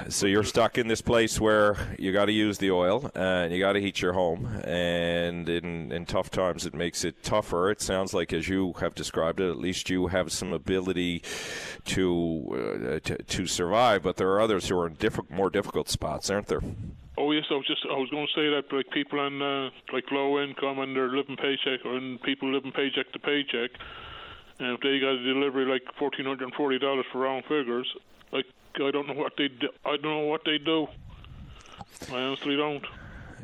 so 0.09 0.27
you're 0.27 0.45
stuck 0.45 0.79
in 0.79 0.89
this 0.89 1.01
place 1.01 1.41
where 1.41 1.77
you 1.99 2.13
got 2.13 2.27
to 2.27 2.33
use 2.33 2.59
the 2.59 2.71
oil 2.71 3.11
and 3.15 3.53
you 3.53 3.59
got 3.59 3.73
to 3.73 3.81
heat 3.81 4.01
your 4.01 4.13
home. 4.13 4.47
And 4.65 5.49
in, 5.49 5.93
in 5.93 6.07
tough 6.07 6.31
times 6.31 6.67
it 6.67 6.75
makes 6.75 7.05
it 7.05 7.23
tougher. 7.23 7.71
It 7.71 7.81
sounds 7.81 8.15
like 8.15 8.33
as 8.33 8.49
you 8.49 8.75
have 8.75 8.95
described 8.95 9.41
it 9.41 9.51
at 9.51 9.59
least 9.59 9.91
you 9.91 10.09
have 10.09 10.33
some 10.33 10.53
ability 10.53 11.23
to 11.87 12.97
uh, 12.97 13.01
to, 13.01 13.23
to, 13.23 13.47
survive. 13.47 14.03
But 14.03 14.17
there 14.17 14.31
are 14.31 14.41
others 14.41 14.69
who 14.69 14.79
are 14.79 14.87
in 14.87 14.95
diff- 14.95 15.31
more 15.31 15.51
difficult 15.51 15.89
spots 15.89 16.31
aren't 16.31 16.49
there? 16.49 16.63
Oh 17.19 17.33
yes, 17.33 17.45
I 17.51 17.55
was 17.55 17.67
just 17.67 17.85
I 17.91 17.97
was 17.97 18.11
going 18.11 18.27
to 18.27 18.33
say 18.35 18.49
that 18.51 18.75
like 18.75 18.91
people 18.91 19.19
on 19.21 19.41
uh, 19.41 19.71
like 19.93 20.05
low 20.11 20.43
income 20.43 20.79
and 20.81 20.95
they're 20.95 21.09
living 21.09 21.37
paycheck 21.37 21.81
and 21.85 22.21
people 22.23 22.53
living 22.53 22.73
paycheck 22.73 23.11
to 23.13 23.19
paycheck, 23.19 23.71
and 24.59 24.73
if 24.73 24.81
they 24.81 24.99
got 24.99 25.15
a 25.15 25.23
delivery 25.23 25.65
like 25.65 25.83
fourteen 25.99 26.27
hundred 26.27 26.45
and 26.45 26.55
forty 26.55 26.79
dollars 26.79 27.05
for 27.13 27.19
round 27.19 27.45
figures, 27.45 27.87
like 28.33 28.47
I 28.77 28.91
don't 28.91 29.07
know 29.07 29.15
what 29.15 29.33
they 29.37 29.49
do. 29.49 29.69
I 29.85 29.97
don't 29.97 30.03
know 30.05 30.27
what 30.27 30.43
they 30.45 30.59
do. 30.59 30.87
I 32.13 32.17
honestly 32.17 32.57
don't. 32.57 32.85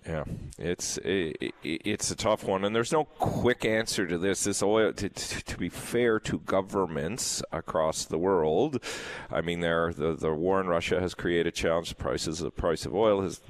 Yeah, 0.07 0.25
it's 0.59 0.99
it, 1.05 1.55
it's 1.62 2.11
a 2.11 2.17
tough 2.17 2.43
one, 2.43 2.65
and 2.65 2.75
there's 2.75 2.91
no 2.91 3.05
quick 3.05 3.65
answer 3.65 4.05
to 4.05 4.19
this. 4.19 4.43
This 4.43 4.61
oil, 4.61 4.93
to, 4.95 5.09
to 5.09 5.57
be 5.57 5.69
fair 5.69 6.19
to 6.21 6.41
governments 6.41 7.41
across 7.53 8.05
the 8.05 8.19
world, 8.19 8.83
I 9.31 9.43
mean, 9.43 9.61
there 9.61 9.93
the 9.93 10.15
the 10.15 10.33
war 10.33 10.61
in 10.61 10.67
Russia 10.67 11.01
has 11.01 11.15
created 11.15 11.55
challenge. 11.55 11.97
Prices, 11.97 12.41
the 12.41 12.51
price 12.51 12.85
of 12.85 12.95
oil 12.97 13.23
has 13.23 13.41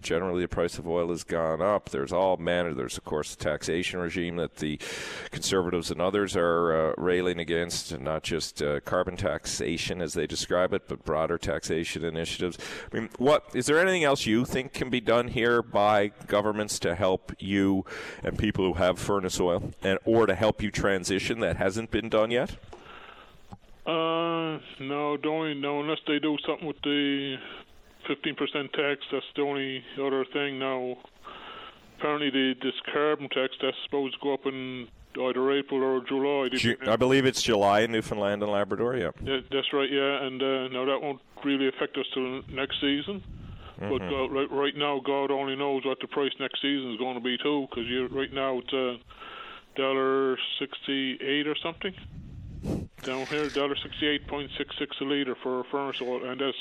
generally 0.00 0.42
the 0.42 0.48
price 0.48 0.78
of 0.78 0.88
oil 0.88 1.10
has 1.10 1.22
gone 1.22 1.62
up. 1.62 1.90
There's 1.90 2.12
all 2.12 2.36
manner. 2.38 2.74
There's 2.74 2.98
of 2.98 3.04
course 3.04 3.34
the 3.34 3.44
taxation 3.44 4.00
regime 4.00 4.36
that 4.36 4.56
the 4.56 4.80
conservatives 5.30 5.92
and 5.92 6.00
others 6.00 6.36
are 6.36 6.90
uh, 6.90 6.94
railing 6.98 7.38
against, 7.38 7.98
not 8.00 8.24
just 8.24 8.62
uh, 8.62 8.80
carbon 8.80 9.16
taxation 9.16 10.02
as 10.02 10.14
they 10.14 10.26
describe 10.26 10.72
it, 10.72 10.88
but 10.88 11.04
broader 11.04 11.38
taxation 11.38 12.04
initiatives. 12.04 12.58
I 12.92 12.96
mean, 12.96 13.10
what 13.18 13.44
is 13.54 13.66
there 13.66 13.78
anything 13.78 14.04
else 14.04 14.26
you 14.26 14.44
think 14.44 14.72
can 14.72 14.90
be 14.90 15.00
done 15.00 15.28
here 15.28 15.62
by 15.62 15.99
governments 16.08 16.78
to 16.80 16.94
help 16.94 17.32
you 17.38 17.84
and 18.22 18.38
people 18.38 18.64
who 18.64 18.74
have 18.74 18.98
furnace 18.98 19.40
oil, 19.40 19.72
and 19.82 19.98
or 20.04 20.26
to 20.26 20.34
help 20.34 20.62
you 20.62 20.70
transition 20.70 21.40
that 21.40 21.56
hasn't 21.56 21.90
been 21.90 22.08
done 22.08 22.30
yet? 22.30 22.56
Uh, 23.86 24.58
no, 24.78 25.16
don't 25.20 25.60
no 25.60 25.80
unless 25.80 25.98
they 26.06 26.18
do 26.18 26.36
something 26.46 26.66
with 26.66 26.80
the 26.82 27.36
15% 28.08 28.72
tax. 28.72 29.00
That's 29.12 29.24
the 29.34 29.42
only 29.42 29.84
other 30.00 30.24
thing 30.32 30.58
now. 30.58 30.96
Apparently, 31.98 32.30
the 32.30 32.54
this 32.62 32.74
carbon 32.92 33.28
tax 33.28 33.54
that's 33.60 33.76
supposed 33.84 34.14
to 34.14 34.20
go 34.22 34.34
up 34.34 34.46
in 34.46 34.88
either 35.18 35.52
April 35.52 35.82
or 35.82 36.00
July. 36.06 36.48
I 36.86 36.96
believe 36.96 37.26
it's 37.26 37.42
July 37.42 37.80
in 37.80 37.92
Newfoundland 37.92 38.42
and 38.42 38.50
Labrador. 38.50 38.96
Yeah. 38.96 39.10
yeah 39.22 39.40
that's 39.50 39.72
right. 39.72 39.90
Yeah, 39.90 40.24
and 40.24 40.42
uh, 40.42 40.68
now 40.68 40.84
that 40.86 40.98
won't 41.02 41.20
really 41.44 41.68
affect 41.68 41.96
us 41.96 42.06
till 42.14 42.42
next 42.48 42.80
season. 42.80 43.22
Mm-hmm. 43.80 43.90
But 43.90 44.02
uh, 44.02 44.28
right, 44.28 44.50
right 44.50 44.76
now, 44.76 45.00
God 45.04 45.30
only 45.30 45.56
knows 45.56 45.84
what 45.86 45.98
the 46.00 46.06
price 46.06 46.32
next 46.38 46.60
season 46.60 46.92
is 46.92 46.98
going 46.98 47.14
to 47.14 47.20
be 47.20 47.38
too. 47.38 47.66
Because 47.70 47.86
right 48.12 48.32
now 48.32 48.58
it's 48.58 48.72
a 48.72 48.90
uh, 48.90 48.96
dollar 49.76 50.36
sixty-eight 50.58 51.46
or 51.46 51.56
something 51.62 51.94
down 53.02 53.26
here. 53.26 53.48
Dollar 53.48 53.76
sixty-eight 53.76 54.26
point 54.28 54.50
six 54.58 54.74
six 54.78 54.96
a 55.00 55.04
liter 55.04 55.34
for 55.42 55.64
furnace 55.70 56.00
oil, 56.02 56.28
and 56.28 56.40
that's 56.40 56.56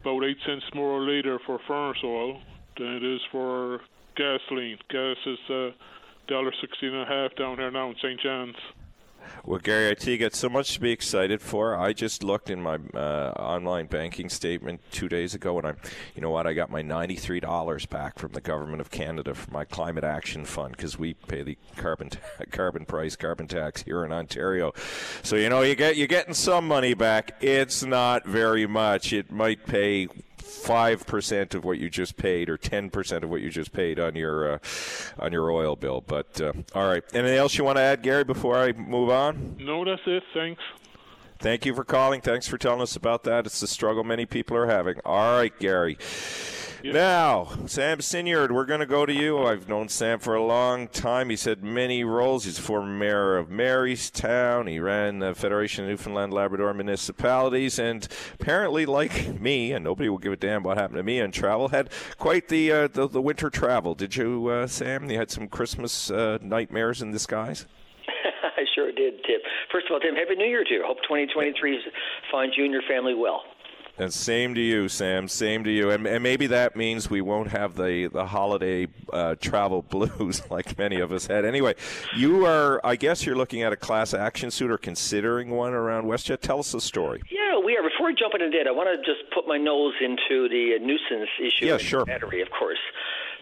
about 0.00 0.24
eight 0.24 0.38
cents 0.46 0.64
more 0.74 1.02
a 1.02 1.04
litre 1.04 1.38
for 1.44 1.60
furnace 1.66 2.02
oil 2.02 2.40
than 2.78 2.96
it 2.96 3.04
is 3.04 3.20
for 3.30 3.80
gasoline. 4.16 4.78
Gas 4.88 5.16
is 5.26 5.50
uh, 5.50 5.70
dollar 6.26 6.52
sixty 6.60 6.86
and 6.86 6.96
a 6.96 7.04
half 7.04 7.34
down 7.36 7.58
here 7.58 7.70
now 7.70 7.90
in 7.90 7.96
St. 7.96 8.20
John's. 8.20 8.56
Well, 9.44 9.58
Gary, 9.58 9.90
I 9.90 9.94
tell 9.94 10.12
you, 10.12 10.18
got 10.18 10.34
so 10.34 10.48
much 10.48 10.74
to 10.74 10.80
be 10.80 10.90
excited 10.90 11.42
for. 11.42 11.76
I 11.76 11.92
just 11.92 12.22
looked 12.22 12.50
in 12.50 12.62
my 12.62 12.78
uh, 12.94 13.32
online 13.36 13.86
banking 13.86 14.28
statement 14.28 14.80
two 14.90 15.08
days 15.08 15.34
ago, 15.34 15.58
and 15.58 15.66
I'm, 15.66 15.76
you 16.14 16.22
know 16.22 16.30
what? 16.30 16.46
I 16.46 16.54
got 16.54 16.70
my 16.70 16.82
ninety-three 16.82 17.40
dollars 17.40 17.86
back 17.86 18.18
from 18.18 18.32
the 18.32 18.40
government 18.40 18.80
of 18.80 18.90
Canada 18.90 19.34
for 19.34 19.50
my 19.50 19.64
climate 19.64 20.04
action 20.04 20.44
fund 20.44 20.76
because 20.76 20.98
we 20.98 21.14
pay 21.14 21.42
the 21.42 21.58
carbon 21.76 22.10
t- 22.10 22.18
carbon 22.50 22.84
price, 22.84 23.16
carbon 23.16 23.46
tax 23.46 23.82
here 23.82 24.04
in 24.04 24.12
Ontario. 24.12 24.72
So 25.22 25.36
you 25.36 25.48
know, 25.48 25.62
you 25.62 25.74
get 25.74 25.96
you're 25.96 26.06
getting 26.06 26.34
some 26.34 26.66
money 26.68 26.94
back. 26.94 27.36
It's 27.40 27.84
not 27.84 28.26
very 28.26 28.66
much. 28.66 29.12
It 29.12 29.30
might 29.30 29.66
pay 29.66 30.08
five 30.54 31.06
percent 31.06 31.54
of 31.54 31.64
what 31.64 31.78
you 31.78 31.90
just 31.90 32.16
paid 32.16 32.48
or 32.48 32.56
ten 32.56 32.90
percent 32.90 33.24
of 33.24 33.30
what 33.30 33.40
you 33.40 33.50
just 33.50 33.72
paid 33.72 33.98
on 33.98 34.14
your 34.14 34.54
uh, 34.54 34.58
on 35.18 35.32
your 35.32 35.50
oil 35.50 35.76
bill. 35.76 36.02
But 36.06 36.40
uh, 36.40 36.52
all 36.74 36.88
right, 36.88 37.02
anything 37.12 37.36
else 37.36 37.58
you 37.58 37.64
want 37.64 37.76
to 37.76 37.82
add, 37.82 38.02
Gary, 38.02 38.24
before 38.24 38.56
I 38.56 38.72
move 38.72 39.10
on? 39.10 39.56
No, 39.58 39.84
that's 39.84 40.02
it. 40.06 40.22
Thanks. 40.32 40.62
Thank 41.38 41.66
you 41.66 41.74
for 41.74 41.84
calling. 41.84 42.20
Thanks 42.20 42.48
for 42.48 42.58
telling 42.58 42.80
us 42.80 42.96
about 42.96 43.24
that. 43.24 43.46
It's 43.46 43.60
the 43.60 43.66
struggle 43.66 44.04
many 44.04 44.26
people 44.26 44.56
are 44.56 44.66
having. 44.66 44.96
All 45.04 45.36
right, 45.36 45.56
Gary. 45.58 45.98
Now, 46.92 47.48
Sam 47.64 47.98
Synyard, 47.98 48.50
we're 48.50 48.66
going 48.66 48.80
to 48.80 48.86
go 48.86 49.06
to 49.06 49.12
you. 49.12 49.38
I've 49.38 49.70
known 49.70 49.88
Sam 49.88 50.18
for 50.18 50.34
a 50.34 50.44
long 50.44 50.88
time. 50.88 51.30
He's 51.30 51.44
had 51.44 51.64
many 51.64 52.04
roles. 52.04 52.44
He's 52.44 52.58
former 52.58 52.92
mayor 52.92 53.38
of 53.38 53.48
Marystown. 53.48 54.68
He 54.68 54.78
ran 54.78 55.20
the 55.20 55.34
Federation 55.34 55.84
of 55.84 55.90
Newfoundland 55.90 56.34
Labrador 56.34 56.74
Municipalities, 56.74 57.78
and 57.78 58.06
apparently, 58.38 58.84
like 58.84 59.40
me, 59.40 59.72
and 59.72 59.82
nobody 59.82 60.10
will 60.10 60.18
give 60.18 60.34
a 60.34 60.36
damn 60.36 60.62
what 60.62 60.76
happened 60.76 60.98
to 60.98 61.02
me 61.02 61.22
on 61.22 61.32
travel, 61.32 61.68
had 61.68 61.88
quite 62.18 62.48
the 62.48 62.70
uh, 62.70 62.88
the, 62.88 63.08
the, 63.08 63.22
winter 63.22 63.48
travel. 63.48 63.94
Did 63.94 64.16
you, 64.16 64.48
uh, 64.48 64.66
Sam? 64.66 65.08
You 65.10 65.16
had 65.16 65.30
some 65.30 65.48
Christmas 65.48 66.10
uh, 66.10 66.36
nightmares 66.42 67.00
in 67.00 67.12
disguise. 67.12 67.64
I 68.56 68.64
sure 68.74 68.92
did, 68.92 69.22
Tim. 69.24 69.40
First 69.72 69.86
of 69.86 69.92
all, 69.92 70.00
Tim, 70.00 70.14
Happy 70.14 70.36
New 70.36 70.46
Year 70.46 70.64
to 70.64 70.74
you. 70.74 70.82
Hope 70.86 70.98
2023 71.02 71.80
finds 72.30 72.56
you 72.56 72.64
and 72.64 72.72
your 72.72 72.82
family 72.88 73.14
well. 73.14 73.42
And 73.96 74.12
same 74.12 74.56
to 74.56 74.60
you, 74.60 74.88
Sam. 74.88 75.28
Same 75.28 75.62
to 75.64 75.70
you. 75.70 75.90
And, 75.90 76.04
and 76.06 76.20
maybe 76.20 76.48
that 76.48 76.74
means 76.74 77.08
we 77.08 77.20
won't 77.20 77.48
have 77.50 77.76
the 77.76 78.08
the 78.12 78.26
holiday 78.26 78.88
uh, 79.12 79.36
travel 79.36 79.82
blues 79.88 80.42
like 80.50 80.76
many 80.76 80.98
of 80.98 81.12
us 81.12 81.28
had. 81.28 81.44
Anyway, 81.44 81.74
you 82.16 82.44
are. 82.44 82.84
I 82.84 82.96
guess 82.96 83.24
you're 83.24 83.36
looking 83.36 83.62
at 83.62 83.72
a 83.72 83.76
class 83.76 84.12
action 84.12 84.50
suit 84.50 84.70
or 84.70 84.78
considering 84.78 85.50
one 85.50 85.74
around 85.74 86.06
WestJet. 86.06 86.40
Tell 86.40 86.58
us 86.58 86.72
the 86.72 86.80
story. 86.80 87.22
Yeah, 87.30 87.64
we 87.64 87.76
are. 87.76 87.88
Before 87.88 88.06
we 88.06 88.14
jump 88.14 88.34
into 88.34 88.46
it, 88.58 88.66
I 88.66 88.72
want 88.72 88.88
to 88.90 88.96
just 88.98 89.30
put 89.32 89.46
my 89.46 89.58
nose 89.58 89.94
into 90.00 90.48
the 90.48 90.76
nuisance 90.80 91.30
issue. 91.38 91.66
Yeah, 91.66 91.78
sure. 91.78 92.04
Battery, 92.04 92.42
of 92.42 92.50
course. 92.50 92.78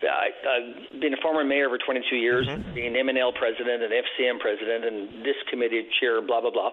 I, 0.02 0.28
uh, 0.44 0.98
being 1.00 1.14
a 1.14 1.22
former 1.22 1.44
mayor 1.44 1.68
for 1.68 1.78
22 1.78 2.16
years, 2.16 2.46
mm-hmm. 2.46 2.74
being 2.74 2.92
MNL 2.94 3.34
president 3.34 3.82
and 3.82 3.92
FCM 3.92 4.40
president, 4.40 4.84
and 4.84 5.24
this 5.24 5.36
committee 5.50 5.86
chair, 6.00 6.20
blah 6.20 6.40
blah 6.40 6.50
blah. 6.50 6.70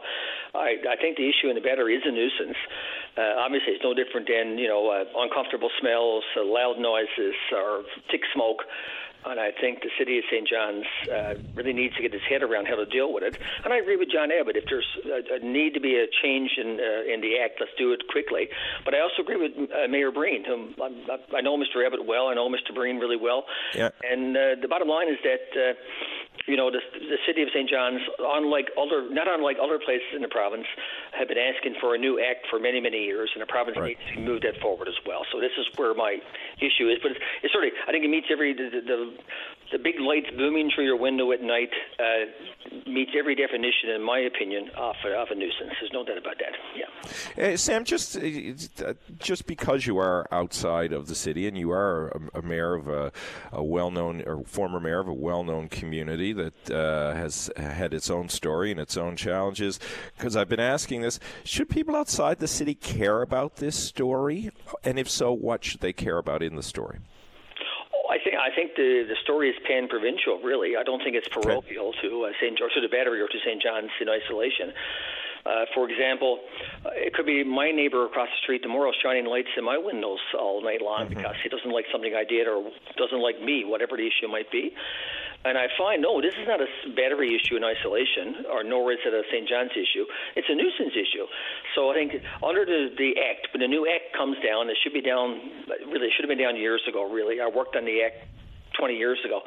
I, 0.55 0.81
I 0.89 0.95
think 0.99 1.17
the 1.17 1.29
issue 1.29 1.49
in 1.49 1.55
the 1.55 1.61
battery 1.61 1.95
is 1.95 2.03
a 2.05 2.11
nuisance. 2.11 2.57
Uh, 3.17 3.41
obviously, 3.43 3.73
it's 3.73 3.83
no 3.83 3.93
different 3.93 4.27
than 4.27 4.57
you 4.57 4.67
know 4.67 4.89
uh, 4.89 5.05
uncomfortable 5.21 5.69
smells, 5.79 6.23
uh, 6.37 6.43
loud 6.43 6.79
noises, 6.79 7.35
or 7.53 7.83
thick 8.11 8.21
smoke. 8.33 8.63
And 9.25 9.39
I 9.39 9.51
think 9.51 9.81
the 9.81 9.89
city 9.97 10.17
of 10.17 10.23
St. 10.31 10.47
John's 10.47 10.85
uh, 11.11 11.33
really 11.53 11.73
needs 11.73 11.95
to 11.95 12.01
get 12.01 12.13
its 12.13 12.23
head 12.29 12.41
around 12.41 12.67
how 12.67 12.75
to 12.75 12.85
deal 12.85 13.11
with 13.11 13.23
it. 13.23 13.37
And 13.63 13.73
I 13.73 13.77
agree 13.77 13.97
with 13.97 14.09
John 14.09 14.31
Abbott. 14.31 14.55
If 14.55 14.65
there's 14.69 14.87
a, 15.05 15.35
a 15.35 15.39
need 15.39 15.73
to 15.73 15.79
be 15.79 15.95
a 15.95 16.07
change 16.23 16.51
in 16.57 16.79
uh, 16.79 17.13
in 17.13 17.21
the 17.21 17.39
act, 17.43 17.59
let's 17.59 17.73
do 17.77 17.91
it 17.91 18.07
quickly. 18.09 18.49
But 18.85 18.93
I 18.93 19.01
also 19.01 19.21
agree 19.21 19.35
with 19.35 19.51
uh, 19.71 19.87
Mayor 19.89 20.11
Breen, 20.11 20.45
whom 20.45 20.73
I, 20.81 21.37
I 21.37 21.41
know 21.41 21.57
Mr. 21.57 21.85
Abbott 21.85 22.05
well. 22.05 22.27
I 22.27 22.33
know 22.33 22.49
Mr. 22.49 22.73
Breen 22.73 22.97
really 22.97 23.17
well. 23.17 23.45
Yeah. 23.75 23.89
And 24.03 24.35
uh, 24.35 24.55
the 24.61 24.67
bottom 24.67 24.87
line 24.87 25.09
is 25.09 25.19
that. 25.23 25.45
Uh, 25.55 25.73
you 26.47 26.57
know, 26.57 26.71
the, 26.71 26.79
the 26.93 27.17
city 27.27 27.41
of 27.41 27.49
St. 27.53 27.69
John's, 27.69 28.01
unlike 28.19 28.69
other, 28.79 29.09
not 29.09 29.27
unlike 29.27 29.57
other 29.61 29.79
places 29.79 30.15
in 30.15 30.21
the 30.21 30.27
province, 30.31 30.65
have 31.17 31.27
been 31.27 31.37
asking 31.37 31.75
for 31.79 31.95
a 31.95 31.97
new 31.97 32.19
act 32.19 32.47
for 32.49 32.59
many, 32.59 32.79
many 32.79 33.03
years, 33.03 33.29
and 33.33 33.41
the 33.41 33.49
province 33.49 33.77
right. 33.77 33.97
needs 33.97 34.05
to 34.15 34.19
move 34.21 34.41
that 34.41 34.59
forward 34.61 34.87
as 34.87 34.97
well. 35.05 35.25
So 35.31 35.39
this 35.39 35.53
is 35.57 35.67
where 35.75 35.93
my 35.93 36.17
issue 36.57 36.89
is. 36.89 36.97
But 37.01 37.11
it's, 37.11 37.21
it's 37.43 37.53
sort 37.53 37.65
of, 37.65 37.71
I 37.87 37.91
think 37.91 38.05
it 38.05 38.09
meets 38.09 38.27
every 38.31 38.53
the, 38.53 38.69
the, 38.71 39.17
the 39.71 39.77
big 39.77 39.99
lights 39.99 40.27
booming 40.35 40.71
through 40.73 40.85
your 40.85 40.97
window 40.97 41.31
at 41.31 41.41
night 41.41 41.69
uh, 41.99 42.89
meets 42.89 43.11
every 43.17 43.35
definition, 43.35 43.89
in 43.95 44.03
my 44.03 44.19
opinion, 44.19 44.69
of, 44.77 44.95
of 45.05 45.27
a 45.31 45.35
nuisance. 45.35 45.73
There's 45.79 45.93
no 45.93 46.03
doubt 46.03 46.17
about 46.17 46.37
that. 46.39 46.53
Yeah. 46.75 47.53
Uh, 47.53 47.57
Sam, 47.57 47.83
just 47.83 48.17
uh, 48.17 48.93
just 49.19 49.45
because 49.45 49.85
you 49.85 49.97
are 49.97 50.27
outside 50.31 50.93
of 50.93 51.07
the 51.07 51.15
city 51.15 51.47
and 51.47 51.57
you 51.57 51.71
are 51.71 52.09
a, 52.33 52.39
a 52.39 52.41
mayor 52.41 52.75
of 52.75 52.87
a, 52.87 53.11
a, 53.51 53.63
well-known 53.63 54.23
or 54.25 54.43
former 54.45 54.79
mayor 54.79 54.99
of 54.99 55.07
a 55.07 55.13
well-known 55.13 55.69
community 55.69 56.28
that 56.33 56.71
uh, 56.71 57.13
has 57.13 57.49
had 57.57 57.93
its 57.93 58.09
own 58.09 58.29
story 58.29 58.71
and 58.71 58.79
its 58.79 58.97
own 58.97 59.15
challenges, 59.15 59.79
because 60.17 60.35
I've 60.35 60.49
been 60.49 60.59
asking 60.59 61.01
this: 61.01 61.19
should 61.43 61.69
people 61.69 61.95
outside 61.95 62.39
the 62.39 62.47
city 62.47 62.75
care 62.75 63.21
about 63.21 63.57
this 63.57 63.75
story? 63.75 64.51
And 64.83 64.99
if 64.99 65.09
so, 65.09 65.31
what 65.31 65.63
should 65.63 65.81
they 65.81 65.93
care 65.93 66.17
about 66.17 66.43
in 66.43 66.55
the 66.55 66.63
story? 66.63 66.99
I 68.09 68.17
think 68.17 68.35
I 68.35 68.49
think 68.55 68.75
the 68.75 69.05
the 69.07 69.15
story 69.23 69.49
is 69.49 69.55
pan 69.67 69.87
provincial. 69.87 70.41
Really, 70.41 70.75
I 70.75 70.83
don't 70.83 71.01
think 71.03 71.15
it's 71.15 71.29
parochial 71.29 71.89
okay. 71.89 72.09
to 72.09 72.25
uh, 72.25 72.31
St. 72.41 72.57
George 72.57 72.73
to 72.73 72.81
the 72.81 72.89
Battery 72.89 73.21
or 73.21 73.27
to 73.27 73.39
St. 73.45 73.61
John's 73.61 73.91
in 74.01 74.09
isolation. 74.09 74.73
Uh, 75.45 75.65
for 75.73 75.89
example, 75.89 76.39
uh, 76.85 76.89
it 76.93 77.13
could 77.13 77.25
be 77.25 77.43
my 77.43 77.71
neighbor 77.71 78.05
across 78.05 78.27
the 78.27 78.41
street 78.43 78.61
tomorrow 78.61 78.91
shining 79.01 79.25
lights 79.25 79.49
in 79.57 79.63
my 79.63 79.77
windows 79.77 80.19
all 80.37 80.61
night 80.61 80.81
long 80.81 81.05
mm-hmm. 81.05 81.15
because 81.15 81.35
he 81.43 81.49
doesn't 81.49 81.71
like 81.71 81.85
something 81.91 82.13
I 82.13 82.25
did 82.25 82.47
or 82.47 82.69
doesn't 82.97 83.21
like 83.21 83.41
me, 83.41 83.63
whatever 83.63 83.95
the 83.95 84.05
issue 84.05 84.27
might 84.27 84.51
be. 84.51 84.73
And 85.45 85.57
I 85.57 85.67
find, 85.77 86.01
no, 86.01 86.19
this 86.19 86.35
is 86.35 86.47
not 86.47 86.59
a 86.59 86.67
battery 86.95 87.31
issue 87.31 87.55
in 87.55 87.63
isolation, 87.63 88.43
or 88.51 88.63
nor 88.63 88.91
is 88.91 88.99
it 89.05 89.13
a 89.13 89.23
St. 89.31 89.47
John's 89.47 89.71
issue. 89.71 90.03
It's 90.35 90.47
a 90.49 90.55
nuisance 90.55 90.91
issue. 90.91 91.25
So 91.75 91.91
I 91.91 91.95
think 91.95 92.19
under 92.43 92.65
the, 92.65 92.91
the 92.97 93.15
Act, 93.23 93.47
when 93.53 93.61
the 93.61 93.71
new 93.71 93.87
Act 93.87 94.11
comes 94.11 94.35
down, 94.43 94.69
it 94.69 94.75
should 94.83 94.91
be 94.91 95.01
down, 95.01 95.39
really, 95.87 96.07
it 96.07 96.13
should 96.15 96.27
have 96.27 96.29
been 96.29 96.43
down 96.43 96.57
years 96.57 96.83
ago, 96.89 97.07
really. 97.07 97.39
I 97.39 97.47
worked 97.47 97.77
on 97.77 97.85
the 97.85 98.03
Act 98.03 98.27
20 98.77 98.95
years 98.95 99.19
ago, 99.25 99.41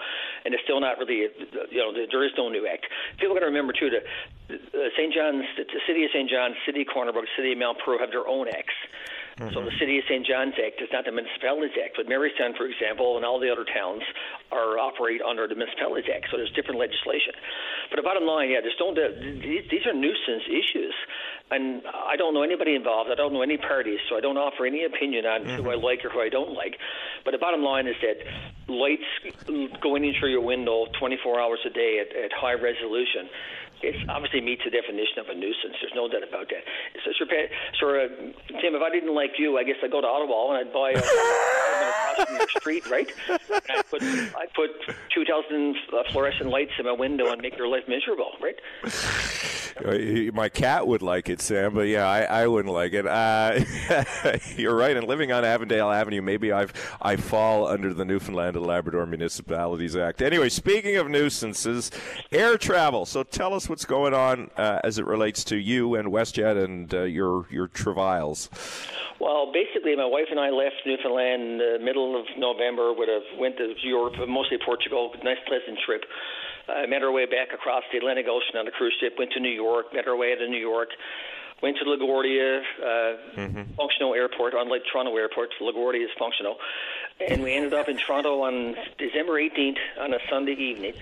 and 0.45 0.55
it's 0.55 0.62
still 0.64 0.80
not 0.80 0.99
really, 0.99 1.28
you 1.72 1.80
know, 1.80 1.93
there 1.93 2.24
is 2.24 2.32
no 2.36 2.49
new 2.49 2.66
act. 2.66 2.86
People 3.18 3.34
got 3.34 3.40
to 3.40 3.53
remember 3.53 3.72
too 3.72 3.88
that 3.88 4.05
uh, 4.53 4.88
St. 4.97 5.12
John's, 5.12 5.45
the 5.57 5.64
city 5.86 6.05
of 6.05 6.11
St. 6.12 6.28
John's, 6.28 6.57
city 6.66 6.82
of 6.82 6.88
Corner 6.93 7.12
Brook, 7.12 7.24
city 7.36 7.53
of 7.53 7.59
Mount 7.59 7.78
Pearl 7.84 7.99
have 7.99 8.11
their 8.11 8.28
own 8.28 8.49
acts. 8.49 8.76
Mm-hmm. 9.39 9.55
So 9.55 9.64
the 9.64 9.72
City 9.80 9.97
of 9.97 10.05
St. 10.05 10.26
John's 10.26 10.55
Act 10.61 10.83
is 10.83 10.93
not 10.93 11.09
the 11.09 11.12
Municipalities 11.12 11.72
Act, 11.80 11.97
but 11.97 12.05
Marystown, 12.05 12.53
for 12.57 12.68
example, 12.68 13.16
and 13.16 13.24
all 13.24 13.41
the 13.41 13.49
other 13.49 13.64
towns 13.64 14.03
are 14.53 14.76
operate 14.76 15.22
under 15.24 15.49
the 15.49 15.57
Municipalities 15.57 16.05
Act. 16.12 16.28
So 16.30 16.37
there's 16.37 16.53
different 16.53 16.76
legislation. 16.76 17.33
But 17.89 17.97
the 17.97 18.05
bottom 18.05 18.28
line, 18.28 18.53
yeah, 18.53 18.61
just 18.61 18.76
don't. 18.76 18.93
Uh, 18.93 19.09
these 19.16 19.85
are 19.89 19.97
nuisance 19.97 20.45
issues, 20.53 20.95
and 21.51 21.80
I 21.89 22.16
don't 22.16 22.35
know 22.37 22.45
anybody 22.45 22.76
involved. 22.76 23.09
I 23.09 23.16
don't 23.16 23.33
know 23.33 23.43
any 23.43 23.57
parties, 23.57 24.01
so 24.09 24.16
I 24.16 24.20
don't 24.20 24.37
offer 24.37 24.68
any 24.68 24.85
opinion 24.85 25.24
on 25.24 25.41
mm-hmm. 25.45 25.64
who 25.64 25.70
I 25.72 25.76
like 25.80 26.05
or 26.05 26.11
who 26.11 26.20
I 26.20 26.28
don't 26.28 26.53
like. 26.53 26.76
But 27.24 27.33
the 27.33 27.41
bottom 27.41 27.62
line 27.64 27.89
is 27.89 27.97
that 28.05 28.20
lights 28.68 29.09
going 29.80 30.05
in 30.05 30.14
through 30.20 30.30
your 30.30 30.45
window 30.45 30.87
24 30.99 31.41
hours 31.41 31.61
a 31.64 31.70
day 31.70 32.05
at, 32.05 32.12
at 32.16 32.33
high 32.33 32.55
resolution 32.55 33.28
it 33.83 34.09
obviously 34.09 34.41
meets 34.41 34.62
the 34.64 34.70
definition 34.70 35.18
of 35.18 35.28
a 35.28 35.35
nuisance. 35.35 35.76
There's 35.80 35.95
no 35.95 36.09
doubt 36.09 36.22
about 36.26 36.49
that. 36.51 36.64
So, 37.05 37.12
sure, 37.16 37.28
sure 37.78 38.01
uh, 38.01 38.09
Tim, 38.61 38.74
if 38.74 38.83
I 38.83 38.91
didn't 38.91 39.14
like 39.14 39.39
you, 39.39 39.59
I 39.59 39.64
guess 39.64 39.76
I'd 39.83 39.91
go 39.91 40.01
to 40.01 40.07
Ottawa 40.07 40.55
and 40.55 40.68
I'd 40.68 40.72
buy 40.72 40.91
a 40.91 41.03
across 42.14 42.28
from 42.28 42.39
the 42.39 42.61
street, 42.61 42.91
right? 42.91 43.11
And 43.28 43.62
I'd 43.70 43.91
put, 43.91 44.03
I'd 44.03 44.53
put 44.55 44.70
2,000 45.14 45.76
uh, 45.93 46.03
fluorescent 46.11 46.51
lights 46.51 46.72
in 46.78 46.87
my 46.87 46.93
window 46.93 47.30
and 47.30 47.41
make 47.41 47.57
your 47.57 47.68
life 47.68 47.85
miserable, 47.89 48.33
right? 48.41 48.57
My 50.35 50.49
cat 50.49 50.87
would 50.87 51.03
like 51.03 51.28
it, 51.28 51.41
Sam, 51.41 51.74
but 51.74 51.89
yeah, 51.89 52.07
I, 52.07 52.22
I 52.22 52.47
wouldn't 52.47 52.72
like 52.72 52.93
it. 52.93 53.07
Uh, 53.07 53.61
you're 54.57 54.76
right. 54.76 54.97
And 54.97 55.07
living 55.07 55.33
on 55.33 55.45
Avondale 55.45 55.91
Avenue, 55.91 56.20
maybe 56.20 56.53
I've 56.53 56.72
I 57.01 57.16
fall 57.16 57.66
under 57.66 57.95
the 57.95 58.05
Newfoundland 58.05 58.57
and 58.57 58.66
Labrador 58.66 59.07
Municipalities 59.07 59.97
Act. 59.97 60.20
Anyway, 60.20 60.51
speaking 60.51 60.97
of 60.97 61.09
nuisances, 61.09 61.91
air 62.30 62.59
travel. 62.59 63.07
So 63.07 63.22
tell 63.22 63.55
us 63.55 63.68
what's 63.73 63.87
going 63.87 64.12
on 64.12 64.51
uh, 64.59 64.85
as 64.85 64.99
it 64.99 65.07
relates 65.07 65.45
to 65.45 65.57
you 65.57 65.95
and 65.95 66.12
WestJet 66.12 66.62
and 66.62 66.93
uh, 66.93 67.05
your 67.05 67.47
your 67.49 67.68
travails. 67.68 68.51
Well, 69.18 69.51
basically, 69.51 69.97
my 69.97 70.05
wife 70.05 70.29
and 70.31 70.39
I 70.39 70.51
left 70.51 70.85
Newfoundland 70.85 71.43
in 71.43 71.57
the 71.57 71.79
middle 71.81 72.20
of 72.20 72.27
November. 72.37 72.93
Would 72.93 73.09
have 73.09 73.25
went 73.41 73.57
to 73.57 73.73
Europe, 73.83 74.12
mostly 74.29 74.59
Portugal. 74.62 75.14
Nice, 75.25 75.41
pleasant 75.49 75.79
trip. 75.87 76.05
I 76.68 76.85
uh, 76.85 76.87
met 76.87 77.01
our 77.03 77.12
way 77.12 77.25
back 77.25 77.55
across 77.55 77.83
the 77.91 77.97
Atlantic 77.97 78.27
Ocean 78.29 78.61
on 78.61 78.68
a 78.68 78.70
cruise 78.70 78.93
ship. 79.01 79.14
Went 79.18 79.33
to 79.33 79.41
New 79.41 79.57
York. 79.57 79.87
Met 79.95 80.07
our 80.07 80.18
way 80.18 80.37
to 80.37 80.47
New 80.49 80.61
York. 80.61 80.91
Went 81.62 81.79
to 81.79 81.85
LaGuardia 81.89 82.61
uh, 82.61 83.41
mm-hmm. 83.41 83.73
functional 83.73 84.12
airport. 84.12 84.53
Unlike 84.53 84.83
Toronto 84.93 85.16
Airport, 85.16 85.49
LaGuardia 85.62 86.05
is 86.05 86.11
functional. 86.18 86.57
And 87.20 87.42
we 87.42 87.52
ended 87.54 87.74
up 87.74 87.88
in 87.88 87.96
Toronto 87.96 88.42
on 88.42 88.74
December 88.98 89.40
18th 89.40 89.78
on 90.00 90.14
a 90.14 90.18
Sunday 90.30 90.52
evening. 90.52 90.94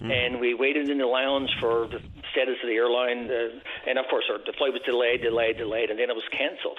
Mm-hmm. 0.00 0.10
And 0.10 0.40
we 0.40 0.54
waited 0.54 0.90
in 0.90 0.98
the 0.98 1.06
lounge 1.06 1.50
for 1.60 1.86
the 1.86 2.00
status 2.32 2.56
of 2.62 2.68
the 2.68 2.74
airline. 2.74 3.30
Uh, 3.30 3.60
and 3.86 3.98
of 3.98 4.06
course, 4.10 4.24
our, 4.30 4.38
the 4.38 4.52
flight 4.58 4.72
was 4.72 4.82
delayed, 4.84 5.22
delayed, 5.22 5.56
delayed, 5.56 5.90
and 5.90 5.98
then 5.98 6.10
it 6.10 6.16
was 6.16 6.28
canceled. 6.30 6.78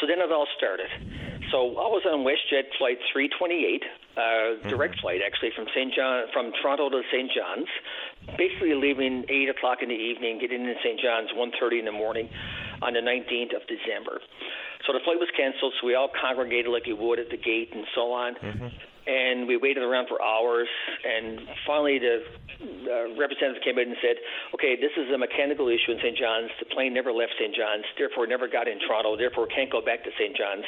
So 0.00 0.06
then 0.06 0.20
it 0.20 0.30
all 0.30 0.46
started. 0.56 0.88
So 1.50 1.76
I 1.76 1.88
was 1.88 2.02
on 2.06 2.24
WestJet 2.24 2.76
flight 2.78 2.98
328, 3.12 3.82
uh, 4.16 4.20
mm-hmm. 4.20 4.68
direct 4.68 5.00
flight 5.00 5.20
actually 5.24 5.50
from 5.56 5.66
St. 5.74 5.92
John, 5.94 6.24
from 6.32 6.52
Toronto 6.60 6.90
to 6.90 7.02
St. 7.10 7.30
John's. 7.32 7.68
Basically 8.36 8.74
leaving 8.74 9.24
8 9.28 9.48
o'clock 9.50 9.78
in 9.82 9.88
the 9.88 9.98
evening, 9.98 10.38
getting 10.38 10.62
in 10.62 10.74
St. 10.84 11.00
John's 11.00 11.30
1:30 11.32 11.80
in 11.80 11.84
the 11.86 11.92
morning 11.92 12.28
on 12.82 12.92
the 12.94 13.00
19th 13.00 13.54
of 13.56 13.62
December. 13.66 14.20
So 14.86 14.92
the 14.92 15.00
flight 15.04 15.18
was 15.18 15.30
canceled, 15.36 15.74
so 15.80 15.86
we 15.86 15.94
all 15.94 16.10
congregated 16.10 16.70
like 16.70 16.86
you 16.86 16.96
would 16.96 17.18
at 17.18 17.30
the 17.30 17.38
gate 17.38 17.70
and 17.72 17.86
so 17.94 18.12
on. 18.12 18.34
Mm-hmm. 18.34 18.68
And 19.02 19.48
we 19.48 19.56
waited 19.56 19.82
around 19.82 20.06
for 20.06 20.22
hours, 20.22 20.68
and 21.02 21.42
finally 21.66 21.98
the 21.98 22.22
uh, 22.62 23.18
representative 23.18 23.58
came 23.64 23.74
in 23.78 23.90
and 23.90 23.98
said, 23.98 24.14
"Okay, 24.54 24.78
this 24.78 24.94
is 24.94 25.10
a 25.10 25.18
mechanical 25.18 25.66
issue 25.66 25.90
in 25.90 25.98
St. 25.98 26.14
John's. 26.14 26.50
The 26.60 26.70
plane 26.70 26.94
never 26.94 27.10
left 27.10 27.34
St. 27.34 27.50
John's, 27.50 27.82
therefore 27.98 28.28
never 28.28 28.46
got 28.46 28.68
in 28.68 28.78
Toronto, 28.78 29.16
therefore 29.16 29.48
can't 29.50 29.70
go 29.70 29.82
back 29.82 30.04
to 30.04 30.10
St. 30.14 30.36
John's. 30.36 30.66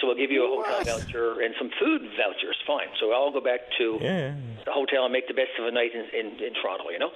So 0.00 0.06
we'll 0.06 0.16
give 0.16 0.30
you 0.30 0.44
a 0.44 0.64
hotel 0.64 0.98
voucher 0.98 1.40
and 1.40 1.54
some 1.58 1.70
food 1.78 2.02
vouchers. 2.16 2.56
Fine. 2.66 2.88
So 2.98 3.12
I'll 3.12 3.32
go 3.32 3.40
back 3.40 3.60
to 3.78 3.98
yeah. 4.00 4.34
the 4.64 4.72
hotel 4.72 5.04
and 5.04 5.12
make 5.12 5.28
the 5.28 5.34
best 5.34 5.50
of 5.58 5.66
a 5.66 5.70
night 5.70 5.90
in, 5.94 6.06
in, 6.18 6.26
in 6.40 6.54
Toronto. 6.54 6.90
You 6.90 6.98
know, 6.98 7.10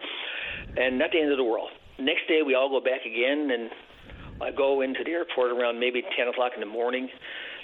and 0.76 0.98
not 0.98 1.12
the 1.12 1.20
end 1.20 1.32
of 1.32 1.38
the 1.38 1.44
world. 1.44 1.70
Next 1.98 2.26
day 2.28 2.42
we 2.42 2.54
all 2.54 2.68
go 2.68 2.80
back 2.80 3.06
again, 3.06 3.50
and 3.50 3.70
I 4.42 4.50
go 4.50 4.80
into 4.80 5.04
the 5.04 5.10
airport 5.10 5.52
around 5.52 5.78
maybe 5.78 6.02
10 6.16 6.28
o'clock 6.28 6.52
in 6.54 6.60
the 6.60 6.66
morning, 6.66 7.08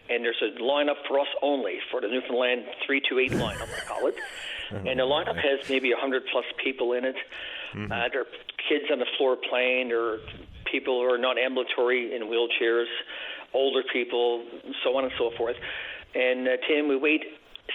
and 0.09 0.25
there's 0.25 0.41
a 0.43 0.61
lineup 0.61 1.07
for 1.09 1.19
us 1.19 1.27
only 1.43 1.79
for 1.91 2.01
the 2.01 2.09
Newfoundland 2.09 2.65
328 2.87 3.33
lineup, 3.33 3.69
I 3.77 3.81
call 3.87 4.07
it. 4.07 4.15
And 4.71 5.01
the 5.01 5.03
lineup 5.03 5.35
has 5.35 5.69
maybe 5.69 5.91
100 5.91 6.23
plus 6.31 6.45
people 6.63 6.93
in 6.93 7.05
it. 7.05 7.17
Mm-hmm. 7.75 7.91
Uh, 7.91 8.09
there 8.13 8.21
are 8.21 8.27
kids 8.69 8.85
on 8.93 9.01
the 9.01 9.07
floor 9.19 9.37
playing, 9.37 9.91
or 9.91 10.21
people 10.71 11.01
who 11.01 11.13
are 11.13 11.19
not 11.19 11.39
ambulatory 11.39 12.15
in 12.15 12.23
wheelchairs, 12.23 12.87
older 13.55 13.83
people, 13.93 14.45
so 14.85 14.97
on 14.97 15.05
and 15.05 15.13
so 15.19 15.31
forth. 15.37 15.57
And 16.15 16.49
uh, 16.49 16.53
Tim, 16.69 16.89
we 16.89 16.97
wait 16.97 17.23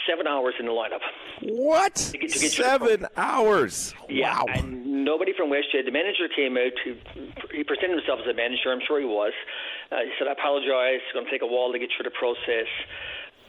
seven 0.08 0.28
hours 0.28 0.54
in 0.60 0.66
the 0.66 0.72
lineup. 0.72 1.00
What? 1.42 1.96
To 1.96 2.18
get, 2.18 2.32
to 2.32 2.40
get 2.40 2.52
seven 2.52 3.08
hours? 3.16 3.94
Yeah. 4.10 4.40
Wow. 4.40 4.46
And 4.54 5.06
nobody 5.06 5.34
from 5.36 5.50
WestJet. 5.50 5.86
The 5.86 5.92
manager 5.92 6.28
came 6.36 6.58
out. 6.58 6.72
To, 6.84 6.98
he 7.56 7.64
presented 7.64 7.98
himself 7.98 8.20
as 8.24 8.28
a 8.28 8.36
manager. 8.36 8.72
I'm 8.72 8.82
sure 8.86 9.00
he 9.00 9.06
was. 9.06 9.34
Uh, 9.92 9.98
he 10.04 10.12
said, 10.20 10.28
"I 10.28 10.34
apologize. 10.34 11.00
It's 11.04 11.14
going 11.14 11.26
to 11.26 11.32
take 11.32 11.42
a 11.42 11.48
while 11.48 11.72
to 11.72 11.80
get 11.80 11.90
through 11.96 12.10
the 12.10 12.18
process." 12.18 12.68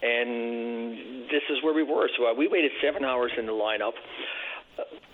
And 0.01 1.25
this 1.27 1.41
is 1.49 1.63
where 1.63 1.73
we 1.73 1.83
were. 1.83 2.07
So 2.17 2.29
uh, 2.29 2.33
we 2.33 2.47
waited 2.47 2.71
seven 2.83 3.03
hours 3.03 3.31
in 3.37 3.47
the 3.47 3.51
lineup. 3.51 3.93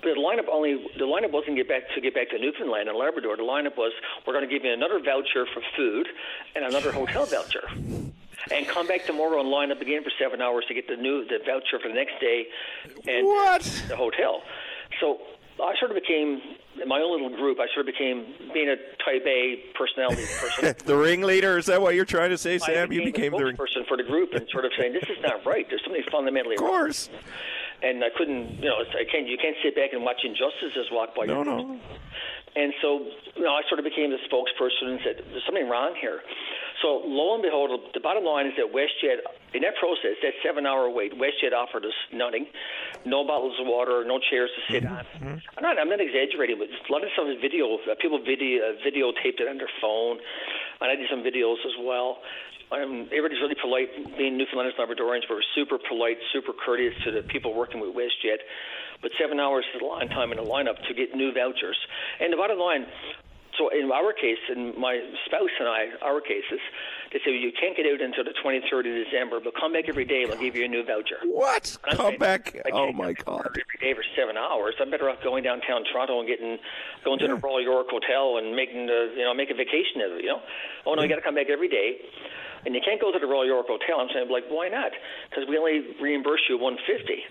The 0.04 0.10
lineup 0.10 0.48
only 0.52 0.74
the 0.98 1.04
lineup 1.06 1.30
wasn't 1.32 1.56
get 1.56 1.68
back 1.68 1.82
to 1.94 2.00
get 2.00 2.14
back 2.14 2.28
to 2.30 2.38
Newfoundland 2.38 2.88
and 2.88 2.98
Labrador. 2.98 3.36
The 3.36 3.42
lineup 3.42 3.76
was 3.76 3.92
we're 4.26 4.34
going 4.34 4.46
to 4.48 4.52
give 4.52 4.64
you 4.64 4.72
another 4.72 5.00
voucher 5.00 5.46
for 5.52 5.62
food 5.76 6.06
and 6.54 6.64
another 6.64 6.92
hotel 6.92 7.24
voucher. 7.26 7.62
and 8.52 8.68
come 8.68 8.86
back 8.86 9.04
tomorrow 9.06 9.40
and 9.40 9.48
line 9.48 9.72
up 9.72 9.80
again 9.80 10.04
for 10.04 10.10
seven 10.18 10.42
hours 10.42 10.64
to 10.68 10.74
get 10.74 10.86
the 10.88 10.96
new 10.96 11.24
the 11.26 11.38
voucher 11.46 11.78
for 11.80 11.88
the 11.88 11.94
next 11.94 12.20
day 12.20 12.46
and 13.08 13.26
What? 13.26 13.62
the 13.88 13.96
hotel. 13.96 14.42
So 15.00 15.18
I 15.62 15.72
sort 15.78 15.90
of 15.92 15.94
became 15.94 16.40
in 16.82 16.88
my 16.88 17.00
own 17.00 17.12
little 17.12 17.34
group. 17.38 17.58
I 17.60 17.66
sort 17.72 17.86
of 17.88 17.94
became 17.94 18.26
being 18.52 18.68
a 18.68 18.76
type 19.02 19.24
A 19.26 19.62
personality 19.78 20.24
person. 20.38 20.74
the 20.84 20.96
ringleader 20.96 21.56
is 21.56 21.66
that 21.66 21.80
what 21.80 21.94
you're 21.94 22.04
trying 22.04 22.30
to 22.30 22.38
say, 22.38 22.58
Sam? 22.58 22.92
You 22.92 23.04
became 23.04 23.32
the 23.32 23.38
the 23.38 23.44
ring. 23.46 23.56
spokesperson 23.56 23.86
for 23.88 23.96
the 23.96 24.02
group 24.02 24.34
and 24.34 24.46
sort 24.50 24.64
of 24.66 24.72
saying 24.78 24.92
this 24.92 25.04
is 25.04 25.16
not 25.22 25.46
right. 25.46 25.66
There's 25.70 25.82
something 25.84 26.02
fundamentally 26.10 26.56
Of 26.56 26.62
wrong. 26.62 26.92
And 27.84 28.02
I 28.02 28.08
couldn't, 28.16 28.64
you 28.64 28.68
know, 28.72 28.80
I 28.80 29.04
can't. 29.04 29.28
You 29.28 29.36
can't 29.36 29.56
sit 29.62 29.76
back 29.76 29.92
and 29.92 30.02
watch 30.02 30.24
injustices 30.24 30.88
walk 30.90 31.14
by. 31.14 31.26
No, 31.26 31.44
your 31.44 31.44
no. 31.44 31.78
and 32.56 32.72
so, 32.80 33.04
you 33.36 33.44
know, 33.44 33.52
I 33.52 33.60
sort 33.68 33.78
of 33.78 33.84
became 33.84 34.08
the 34.08 34.22
spokesperson 34.24 34.96
and 34.96 35.00
said, 35.04 35.20
"There's 35.28 35.44
something 35.44 35.68
wrong 35.68 35.92
here." 36.00 36.24
So, 36.82 37.00
lo 37.04 37.34
and 37.34 37.42
behold, 37.42 37.70
the 37.92 38.00
bottom 38.00 38.24
line 38.24 38.46
is 38.46 38.52
that 38.56 38.72
WestJet, 38.72 39.22
in 39.54 39.62
that 39.62 39.76
process, 39.78 40.18
that 40.22 40.34
seven-hour 40.42 40.90
wait, 40.90 41.12
WestJet 41.14 41.52
offered 41.54 41.84
us 41.84 41.94
nothing, 42.12 42.46
no 43.04 43.24
bottles 43.24 43.54
of 43.60 43.66
water, 43.66 44.04
no 44.04 44.18
chairs 44.18 44.50
to 44.56 44.72
sit 44.72 44.84
on. 44.84 45.04
I'm 45.56 45.62
not, 45.62 45.78
I'm 45.78 45.88
not 45.88 46.00
exaggerating, 46.00 46.58
but 46.58 46.68
a 46.68 46.92
lot 46.92 47.04
of 47.04 47.10
stuff 47.14 47.28
is 47.28 47.40
video. 47.40 47.78
Uh, 47.84 47.94
people 48.00 48.18
video 48.18 48.64
uh, 48.64 48.76
videotaped 48.82 49.38
it 49.40 49.48
on 49.48 49.58
their 49.58 49.70
phone, 49.80 50.18
and 50.80 50.90
I 50.90 50.96
did 50.96 51.08
some 51.08 51.22
videos 51.22 51.62
as 51.64 51.76
well. 51.80 52.18
Um, 52.74 53.06
everybody's 53.14 53.38
really 53.40 53.54
polite. 53.60 53.88
Being 54.18 54.36
Newfoundlanders 54.36 54.74
and 54.78 54.82
Labradorians, 54.82 55.22
we're 55.30 55.42
super 55.54 55.78
polite, 55.78 56.18
super 56.32 56.52
courteous 56.52 56.94
to 57.04 57.12
the 57.12 57.22
people 57.22 57.54
working 57.54 57.80
with 57.80 57.94
WestJet. 57.94 58.42
But 59.02 59.12
seven 59.20 59.38
hours 59.38 59.64
is 59.74 59.80
a 59.80 59.84
long 59.84 60.08
time 60.08 60.32
in 60.32 60.38
the 60.38 60.48
lineup 60.48 60.82
to 60.88 60.94
get 60.94 61.14
new 61.14 61.32
vouchers. 61.32 61.76
And 62.20 62.32
the 62.32 62.36
bottom 62.36 62.58
line, 62.58 62.86
so 63.58 63.68
in 63.68 63.90
our 63.92 64.12
case, 64.12 64.38
in 64.50 64.78
my 64.78 64.98
spouse 65.26 65.54
and 65.58 65.68
I, 65.68 65.90
our 66.02 66.20
cases, 66.20 66.60
they 67.12 67.18
say 67.20 67.30
well, 67.32 67.40
you 67.40 67.52
can't 67.52 67.76
get 67.76 67.86
out 67.86 68.00
until 68.00 68.24
the 68.24 68.34
23rd 68.42 68.90
of 68.90 69.04
December, 69.06 69.40
but 69.40 69.54
come 69.54 69.72
back 69.72 69.84
every 69.88 70.04
day 70.04 70.22
and 70.22 70.30
we'll 70.30 70.40
give 70.40 70.56
you 70.56 70.64
a 70.64 70.68
new 70.68 70.84
voucher. 70.84 71.18
What? 71.24 71.76
Come 71.82 72.14
saying, 72.14 72.18
back. 72.18 72.56
Oh 72.72 72.92
my 72.92 73.12
God. 73.12 73.46
Every 73.46 73.78
day 73.80 73.94
for 73.94 74.04
seven 74.16 74.36
hours. 74.36 74.74
I'm 74.80 74.90
better 74.90 75.08
off 75.08 75.22
going 75.22 75.44
downtown 75.44 75.84
Toronto 75.92 76.18
and 76.18 76.28
getting 76.28 76.58
going 77.04 77.18
to 77.20 77.28
the 77.28 77.36
Royal 77.36 77.62
York 77.62 77.86
Hotel 77.90 78.38
and 78.38 78.56
making 78.56 78.86
the 78.86 79.14
you 79.16 79.24
know 79.24 79.34
make 79.34 79.50
a 79.50 79.54
vacation 79.54 80.02
of 80.02 80.18
it. 80.18 80.24
You 80.24 80.38
know, 80.38 80.42
oh 80.86 80.94
no, 80.94 81.02
you 81.02 81.08
got 81.08 81.16
to 81.16 81.26
come 81.26 81.34
back 81.34 81.48
every 81.50 81.68
day, 81.68 81.98
and 82.66 82.74
you 82.74 82.80
can't 82.84 83.00
go 83.00 83.12
to 83.12 83.18
the 83.18 83.26
Royal 83.26 83.46
York 83.46 83.66
Hotel. 83.68 84.00
I'm 84.00 84.08
saying 84.12 84.28
like, 84.30 84.44
why 84.48 84.68
not? 84.68 84.92
Because 85.30 85.44
we 85.48 85.58
only 85.58 85.94
reimburse 86.00 86.42
you 86.48 86.58
150. 86.58 87.22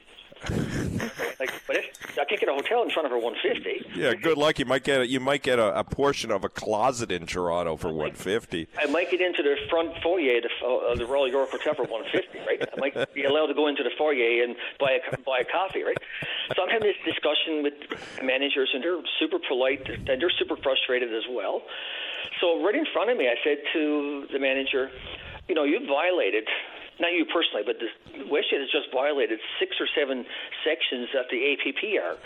Like, 1.40 1.54
but 1.68 1.78
if, 1.78 1.86
I 2.20 2.26
can't 2.26 2.40
get 2.40 2.50
a 2.50 2.54
hotel 2.54 2.84
in 2.84 2.90
front 2.90 3.06
of 3.06 3.12
her 3.12 3.18
150. 3.18 4.00
Yeah, 4.00 4.14
good 4.14 4.38
luck. 4.38 4.60
You 4.60 4.66
might 4.66 4.84
get 4.84 5.02
a, 5.02 5.08
you 5.08 5.20
might 5.20 5.44
get 5.44 5.60
a, 5.60 5.80
a 5.80 5.84
portion 5.84 6.32
of 6.32 6.44
a 6.44 6.50
closet 6.50 7.12
in 7.12 7.26
Toronto 7.26 7.78
for 7.78 7.88
150. 7.90 8.68
I 8.78 8.86
might 8.88 9.10
get 9.10 9.22
into 9.22 9.44
the 9.44 9.56
front 9.70 9.92
foyer 10.02 10.38
of 10.38 10.44
the, 10.44 10.66
of 10.66 10.98
the 10.98 11.06
Royal 11.06 11.30
York 11.30 11.52
Hotel 11.52 11.74
for 11.74 11.84
150, 11.84 12.40
right? 12.40 12.62
I 12.62 12.80
might 12.80 13.14
be 13.14 13.24
allowed 13.24 13.48
to 13.48 13.54
go 13.54 13.68
into 13.68 13.84
the 13.84 13.92
foyer 13.98 14.44
and 14.44 14.56
buy 14.80 15.00
a 15.00 15.18
buy 15.18 15.40
a 15.40 15.46
coffee, 15.46 15.84
right? 15.84 15.98
So 16.56 16.64
I'm 16.64 16.70
having 16.70 16.88
this 16.88 17.02
discussion 17.06 17.64
with 17.64 17.74
managers, 18.24 18.70
and 18.74 18.84
they're 18.84 19.02
super 19.20 19.40
polite, 19.48 19.88
and 19.90 20.22
they're 20.22 20.34
super 20.38 20.58
frustrated 20.58 21.14
as 21.14 21.24
well. 21.30 21.64
So 22.40 22.64
right 22.64 22.76
in 22.76 22.86
front 22.94 23.10
of 23.10 23.18
me, 23.18 23.28
I 23.28 23.36
said 23.44 23.58
to 23.74 24.28
the 24.32 24.40
manager, 24.40 24.92
"You 25.48 25.56
know, 25.56 25.64
you 25.64 25.86
violated." 25.88 26.48
Not 27.00 27.14
you 27.14 27.26
personally, 27.26 27.64
but 27.66 27.80
the 27.80 27.90
WestJet 28.26 28.60
has 28.60 28.70
just 28.70 28.92
violated 28.94 29.40
six 29.60 29.76
or 29.80 29.88
seven 29.98 30.26
sections 30.64 31.10
of 31.18 31.26
the 31.32 31.58
APPR. 31.58 32.18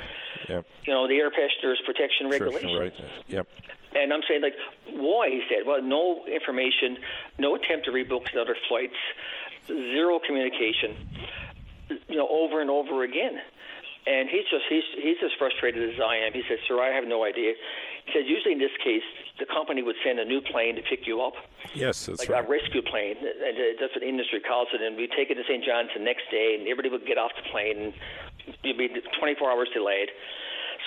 Yep. 0.49 0.65
You 0.86 0.93
know, 0.93 1.07
the 1.07 1.15
Air 1.15 1.32
Passengers 1.32 1.82
Protection 1.86 2.30
Regulation. 2.30 2.68
Regulations. 2.68 3.01
right. 3.01 3.24
Yep. 3.28 3.47
And 3.95 4.13
I'm 4.13 4.22
saying, 4.28 4.41
like, 4.41 4.55
why? 4.91 5.30
He 5.30 5.41
said, 5.49 5.65
well, 5.65 5.82
no 5.82 6.26
information, 6.26 6.97
no 7.39 7.55
attempt 7.55 7.86
to 7.86 7.91
rebook 7.91 8.28
other 8.39 8.55
flights, 8.68 8.95
zero 9.68 10.20
communication, 10.20 10.95
you 12.09 12.18
know, 12.18 12.28
over 12.28 12.61
and 12.61 12.70
over 12.70 13.03
again. 13.03 13.39
And 14.05 14.30
he's 14.30 14.45
just 14.49 14.63
he's 14.70 14.84
he's 14.95 15.18
as 15.24 15.32
frustrated 15.38 15.89
as 15.93 15.99
I 15.99 16.15
am. 16.26 16.32
He 16.32 16.41
said, 16.47 16.59
"Sir, 16.65 16.80
I 16.80 16.95
have 16.95 17.05
no 17.05 17.26
idea." 17.26 17.55
Said, 18.13 18.25
"Usually 18.25 18.53
in 18.53 18.59
this 18.59 18.71
case, 18.83 19.03
the 19.37 19.45
company 19.45 19.81
would 19.83 19.95
send 20.03 20.19
a 20.19 20.25
new 20.25 20.39
plane 20.41 20.75
to 20.75 20.81
pick 20.81 21.05
you 21.05 21.21
up, 21.21 21.33
Yes, 21.75 22.05
that's 22.05 22.19
like 22.19 22.29
right. 22.29 22.43
a 22.43 22.47
rescue 22.47 22.81
plane, 22.81 23.17
and 23.17 23.77
that's 23.79 23.93
what 23.93 24.01
the 24.01 24.07
industry 24.07 24.39
calls 24.39 24.69
it. 24.73 24.81
And 24.81 24.95
we 24.95 25.07
take 25.07 25.29
it 25.29 25.35
to 25.35 25.43
St. 25.43 25.63
John's 25.63 25.91
the 25.93 25.99
next 25.99 26.29
day, 26.31 26.55
and 26.55 26.63
everybody 26.67 26.89
would 26.89 27.05
get 27.05 27.17
off 27.17 27.31
the 27.35 27.43
plane, 27.51 27.77
and 27.77 27.93
you'd 28.63 28.77
be 28.77 28.87
24 29.19 29.51
hours 29.51 29.69
delayed. 29.73 30.09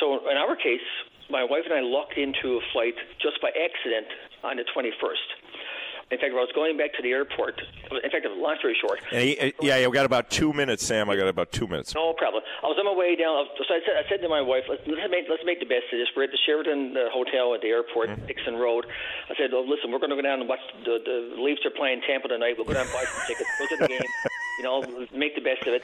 So 0.00 0.26
in 0.28 0.36
our 0.36 0.56
case, 0.56 0.80
my 1.28 1.44
wife 1.44 1.64
and 1.64 1.74
I 1.74 1.80
lucked 1.80 2.16
into 2.16 2.56
a 2.56 2.60
flight 2.72 2.94
just 3.20 3.40
by 3.40 3.50
accident 3.50 4.06
on 4.42 4.56
the 4.56 4.64
21st. 4.64 5.28
In 6.10 6.18
fact, 6.18 6.34
I 6.34 6.42
was 6.42 6.50
going 6.58 6.76
back 6.76 6.90
to 6.98 7.02
the 7.02 7.12
airport, 7.14 7.54
in 7.90 8.10
fact, 8.10 8.26
long 8.26 8.56
story 8.58 8.74
short, 8.82 8.98
he- 9.14 9.38
uh, 9.38 9.50
yeah, 9.62 9.86
we 9.86 9.94
got 9.94 10.06
about 10.06 10.28
two 10.28 10.52
minutes, 10.52 10.84
Sam. 10.84 11.08
I 11.08 11.14
got 11.14 11.28
about 11.28 11.52
two 11.52 11.68
minutes. 11.68 11.94
no 11.94 12.12
problem. 12.14 12.42
I 12.62 12.66
was 12.66 12.74
on 12.82 12.84
my 12.84 12.94
way 12.98 13.14
down. 13.14 13.46
So 13.56 13.62
I 13.70 13.78
said, 13.86 13.94
I 13.94 14.08
said 14.10 14.18
to 14.22 14.28
my 14.28 14.40
wife, 14.42 14.64
let's, 14.68 14.82
let's 14.86 15.06
make 15.10 15.30
let's 15.30 15.44
make 15.46 15.60
the 15.60 15.70
best 15.70 15.86
of 15.92 15.98
this. 16.02 16.08
We're 16.16 16.24
at 16.24 16.34
the 16.34 16.42
Sheraton 16.44 16.96
uh, 16.98 17.10
Hotel 17.14 17.54
at 17.54 17.62
the 17.62 17.68
airport, 17.70 18.10
Dixon 18.26 18.56
Road. 18.58 18.86
I 19.30 19.34
said, 19.38 19.54
oh, 19.54 19.62
listen, 19.62 19.92
we're 19.94 20.02
going 20.02 20.10
to 20.10 20.16
go 20.18 20.22
down 20.26 20.40
and 20.40 20.48
watch 20.48 20.58
the, 20.84 20.98
the 20.98 21.38
Leafs 21.40 21.62
are 21.64 21.70
playing 21.70 22.02
Tampa 22.02 22.26
tonight. 22.26 22.54
We'll 22.58 22.66
go 22.66 22.74
down 22.74 22.90
and 22.90 22.94
buy 22.94 23.04
some 23.06 23.22
tickets, 23.30 23.46
go 23.58 23.66
to 23.70 23.76
the 23.78 23.88
game. 23.88 24.02
You 24.60 24.68
know, 24.68 24.84
make 25.16 25.32
the 25.32 25.40
best 25.40 25.64
of 25.64 25.72
it. 25.72 25.80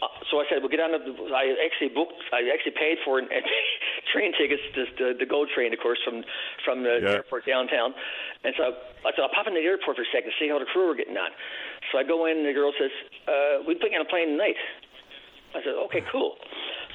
Uh, 0.00 0.08
so 0.32 0.40
I 0.40 0.48
said, 0.48 0.64
we'll 0.64 0.72
get 0.72 0.80
on 0.80 0.96
the. 0.96 1.04
I 1.36 1.52
actually 1.60 1.92
booked. 1.92 2.16
I 2.32 2.48
actually 2.48 2.72
paid 2.80 2.96
for 3.04 3.20
an, 3.20 3.28
train 4.16 4.32
tickets 4.32 4.64
to 4.72 4.88
the, 4.96 5.08
the 5.20 5.28
GO 5.28 5.44
train, 5.44 5.76
of 5.76 5.80
course, 5.84 6.00
from 6.00 6.24
from 6.64 6.80
the 6.80 6.96
Yeah. 7.04 7.20
airport 7.20 7.44
downtown. 7.44 7.92
And 8.40 8.56
so 8.56 8.72
I 9.04 9.12
said, 9.12 9.20
I'll 9.20 9.36
pop 9.36 9.44
in 9.44 9.52
the 9.52 9.60
airport 9.60 10.00
for 10.00 10.02
a 10.08 10.08
second, 10.16 10.32
see 10.40 10.48
how 10.48 10.56
the 10.56 10.64
crew 10.64 10.88
are 10.88 10.96
getting 10.96 11.20
on. 11.20 11.28
So 11.92 12.00
I 12.00 12.08
go 12.08 12.24
in, 12.24 12.40
and 12.40 12.48
the 12.48 12.56
girl 12.56 12.72
says, 12.80 12.88
uh, 13.28 13.68
"We 13.68 13.76
put 13.76 13.92
you 13.92 14.00
on 14.00 14.06
a 14.06 14.08
plane 14.08 14.32
tonight." 14.32 14.56
I 15.52 15.60
said, 15.60 15.74
okay, 15.90 16.00
cool. 16.10 16.38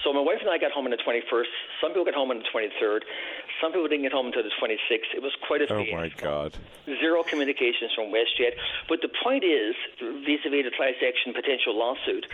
So 0.02 0.14
my 0.14 0.22
wife 0.24 0.40
and 0.40 0.50
I 0.50 0.58
got 0.58 0.72
home 0.72 0.86
on 0.88 0.92
the 0.96 1.02
21st. 1.04 1.52
Some 1.84 1.92
people 1.92 2.06
got 2.06 2.16
home 2.16 2.32
on 2.32 2.40
the 2.40 2.48
23rd. 2.48 3.04
Some 3.66 3.74
people 3.74 3.88
didn't 3.88 4.04
get 4.04 4.12
home 4.12 4.28
until 4.28 4.44
the 4.44 4.54
26th. 4.62 5.18
It 5.18 5.24
was 5.24 5.34
quite 5.48 5.66
a 5.66 5.74
Oh 5.74 5.84
my 5.92 6.10
God. 6.22 6.54
Zero 6.86 7.24
communications 7.24 7.90
from 7.96 8.14
WestJet. 8.14 8.54
But 8.88 9.02
the 9.02 9.10
point 9.24 9.44
is, 9.44 9.74
vis-a-vis 9.98 10.70
the 10.70 10.72
class 10.78 10.94
action 11.02 11.34
potential 11.34 11.74
lawsuit, 11.74 12.28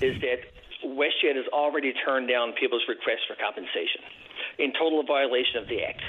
is 0.00 0.18
that 0.22 0.40
WestJet 0.82 1.36
has 1.36 1.44
already 1.52 1.92
turned 1.92 2.28
down 2.28 2.52
people's 2.52 2.88
requests 2.88 3.28
for 3.28 3.36
compensation 3.36 4.00
in 4.56 4.72
total 4.72 5.02
violation 5.02 5.60
of 5.60 5.68
the 5.68 5.84
act. 5.84 6.00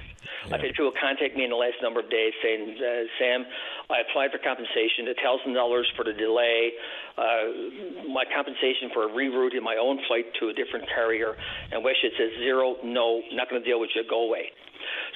I've 0.46 0.62
had 0.62 0.72
people 0.72 0.94
contact 0.96 1.36
me 1.36 1.44
in 1.44 1.50
the 1.50 1.60
last 1.60 1.76
number 1.84 2.00
of 2.00 2.10
days 2.10 2.32
saying, 2.42 2.80
uh, 2.80 3.04
Sam, 3.20 3.46
I 3.92 4.02
applied 4.08 4.32
for 4.32 4.40
compensation, 4.40 5.06
$1,000 5.12 5.52
for 5.96 6.04
the 6.08 6.14
delay, 6.16 6.72
uh, 7.20 8.08
my 8.08 8.24
compensation 8.32 8.90
for 8.96 9.12
rerouting 9.12 9.62
my 9.62 9.76
own 9.76 10.00
flight 10.08 10.26
to 10.40 10.50
a 10.50 10.54
different 10.56 10.88
carrier, 10.88 11.36
and 11.72 11.84
WestJet 11.84 12.16
says 12.18 12.32
zero, 12.40 12.80
no, 12.84 13.22
not 13.36 13.50
going 13.52 13.62
to 13.62 13.68
deal 13.68 13.80
with 13.80 13.92
you, 13.96 14.04
go 14.08 14.24
away. 14.24 14.50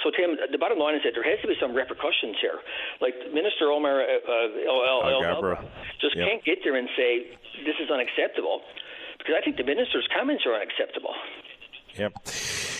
So, 0.04 0.12
Tim, 0.14 0.38
the 0.52 0.60
bottom 0.62 0.78
line 0.78 0.94
is 0.94 1.02
that 1.08 1.18
there 1.18 1.26
has 1.26 1.42
to 1.42 1.48
be 1.48 1.58
some 1.58 1.74
repercussions 1.74 2.38
here. 2.38 2.60
Like 3.02 3.16
Minister 3.34 3.72
Omar 3.74 4.04
uh, 4.04 4.06
uh, 4.06 4.70
El- 4.70 5.02
just 6.04 6.14
Yep. 6.16 6.28
can't 6.28 6.44
get 6.46 6.60
there 6.64 6.76
and 6.76 6.88
say 6.96 7.34
this 7.66 7.74
is 7.82 7.90
unacceptable, 7.90 8.62
because 9.18 9.34
I 9.34 9.42
think 9.42 9.58
the 9.58 9.64
minister's 9.66 10.06
comments 10.14 10.46
are 10.46 10.54
unacceptable. 10.54 11.16
Yep. 11.98 12.28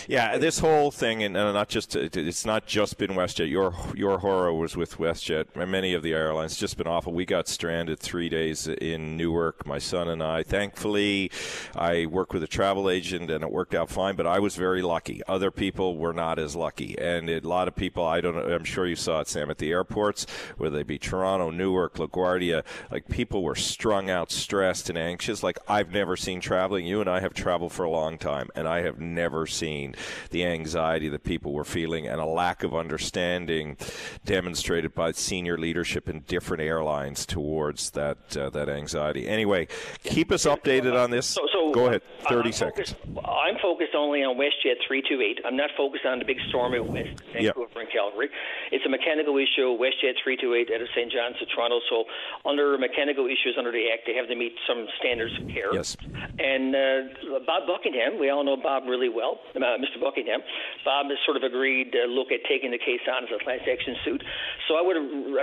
Yeah, 0.08 0.38
this 0.38 0.60
whole 0.60 0.92
thing, 0.92 1.24
and 1.24 1.34
not 1.34 1.68
just 1.68 1.96
it's 1.96 2.46
not 2.46 2.66
just 2.66 2.96
been 2.96 3.10
WestJet. 3.10 3.50
Your 3.50 3.74
your 3.94 4.18
horror 4.18 4.52
was 4.52 4.76
with 4.76 4.98
WestJet. 4.98 5.56
Many 5.56 5.94
of 5.94 6.02
the 6.04 6.12
airlines 6.12 6.52
it's 6.52 6.60
just 6.60 6.76
been 6.76 6.86
awful. 6.86 7.12
We 7.12 7.24
got 7.24 7.48
stranded 7.48 7.98
three 7.98 8.28
days 8.28 8.68
in 8.68 9.16
Newark. 9.16 9.66
My 9.66 9.78
son 9.78 10.08
and 10.08 10.22
I. 10.22 10.44
Thankfully, 10.44 11.32
I 11.74 12.06
work 12.06 12.32
with 12.32 12.44
a 12.44 12.46
travel 12.46 12.88
agent, 12.88 13.30
and 13.32 13.42
it 13.42 13.50
worked 13.50 13.74
out 13.74 13.90
fine. 13.90 14.14
But 14.14 14.28
I 14.28 14.38
was 14.38 14.54
very 14.54 14.80
lucky. 14.80 15.22
Other 15.26 15.50
people 15.50 15.96
were 15.96 16.12
not 16.12 16.38
as 16.38 16.54
lucky, 16.54 16.96
and 16.98 17.28
a 17.28 17.40
lot 17.40 17.66
of 17.66 17.74
people. 17.74 18.04
I 18.04 18.20
don't. 18.20 18.36
I'm 18.36 18.64
sure 18.64 18.86
you 18.86 18.96
saw 18.96 19.20
it, 19.20 19.28
Sam, 19.28 19.50
at 19.50 19.58
the 19.58 19.72
airports, 19.72 20.24
whether 20.56 20.76
they 20.76 20.84
be 20.84 20.98
Toronto, 20.98 21.50
Newark, 21.50 21.94
LaGuardia. 21.94 22.64
Like 22.92 23.08
people 23.08 23.42
were 23.42 23.56
strung 23.56 24.08
out, 24.08 24.30
stressed, 24.30 24.88
and 24.88 24.96
anxious. 24.96 25.42
Like 25.42 25.58
I've 25.66 25.90
never 25.90 26.16
seen 26.16 26.40
traveling. 26.40 26.86
You 26.86 27.00
and 27.00 27.10
I 27.10 27.18
have 27.18 27.34
traveled 27.34 27.72
for 27.72 27.82
a 27.82 27.90
long 27.90 28.18
time, 28.18 28.50
and 28.54 28.68
I 28.68 28.82
have 28.82 29.00
never 29.14 29.46
seen 29.46 29.94
the 30.30 30.44
anxiety 30.44 31.08
that 31.08 31.24
people 31.24 31.52
were 31.52 31.64
feeling 31.64 32.06
and 32.06 32.20
a 32.20 32.24
lack 32.26 32.62
of 32.62 32.74
understanding 32.74 33.76
demonstrated 34.24 34.94
by 34.94 35.12
senior 35.12 35.56
leadership 35.58 36.08
in 36.08 36.20
different 36.20 36.62
airlines 36.62 37.26
towards 37.26 37.90
that 37.90 38.36
uh, 38.36 38.50
that 38.50 38.68
anxiety. 38.68 39.28
Anyway, 39.28 39.68
keep 40.02 40.32
us 40.32 40.44
updated 40.46 40.94
on 40.98 41.10
this. 41.10 41.26
So, 41.26 41.42
so 41.52 41.72
Go 41.72 41.86
ahead, 41.86 42.02
I'm 42.20 42.26
thirty 42.34 42.52
focused- 42.52 42.90
seconds. 42.90 42.94
I'm 43.24 43.56
focused 43.60 43.94
only 43.94 44.22
on 44.22 44.36
WestJet 44.36 44.80
328. 44.86 45.40
I'm 45.44 45.56
not 45.56 45.70
focused 45.76 46.04
on 46.06 46.18
the 46.18 46.24
big 46.24 46.38
storm 46.48 46.74
at 46.74 46.84
West 46.86 47.20
Yep. 47.34 47.54
Vancouver 47.54 47.80
and 47.80 47.90
Calgary. 47.92 48.28
It's 48.72 48.84
a 48.86 48.88
mechanical 48.88 49.36
issue. 49.36 49.76
WestJet 49.76 50.16
328 50.24 50.70
out 50.74 50.80
of 50.80 50.88
St. 50.96 51.12
John's 51.12 51.36
to 51.38 51.46
Toronto. 51.46 51.80
So 51.90 52.04
under 52.48 52.78
mechanical 52.78 53.26
issues 53.26 53.54
under 53.58 53.70
the 53.72 53.90
Act, 53.92 54.02
they 54.06 54.14
have 54.14 54.28
to 54.28 54.34
meet 54.36 54.54
some 54.66 54.86
standards 54.98 55.32
of 55.40 55.48
care. 55.52 55.74
Yes. 55.74 55.96
And 56.38 56.74
uh, 56.74 57.38
Bob 57.44 57.66
Buckingham, 57.68 58.18
we 58.18 58.30
all 58.30 58.42
know 58.44 58.56
Bob 58.56 58.84
really 58.88 58.95
well, 59.12 59.38
uh, 59.54 59.76
Mr. 59.76 60.00
Buckingham. 60.00 60.40
Bob 60.84 61.06
has 61.12 61.18
sort 61.24 61.36
of 61.36 61.42
agreed 61.42 61.92
to 61.92 62.08
look 62.08 62.32
at 62.32 62.40
taking 62.48 62.70
the 62.70 62.78
case 62.78 63.04
on 63.04 63.24
as 63.24 63.30
a 63.34 63.42
class 63.44 63.60
action 63.68 63.96
suit. 64.04 64.22
So 64.68 64.76
I 64.76 64.82
would 64.82 64.96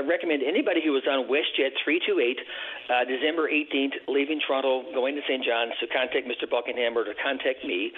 recommend 0.08 0.42
anybody 0.42 0.82
who 0.84 0.92
was 0.92 1.06
on 1.06 1.30
WestJet 1.30 1.78
328 1.86 2.42
uh, 2.90 3.06
December 3.06 3.48
18th, 3.48 3.96
leaving 4.08 4.42
Toronto, 4.42 4.84
going 4.94 5.16
to 5.16 5.22
St. 5.24 5.44
John's, 5.46 5.74
to 5.80 5.88
contact 5.88 6.28
Mr. 6.28 6.50
Buckingham 6.50 6.98
or 6.98 7.06
to 7.06 7.14
contact 7.22 7.64
me, 7.64 7.94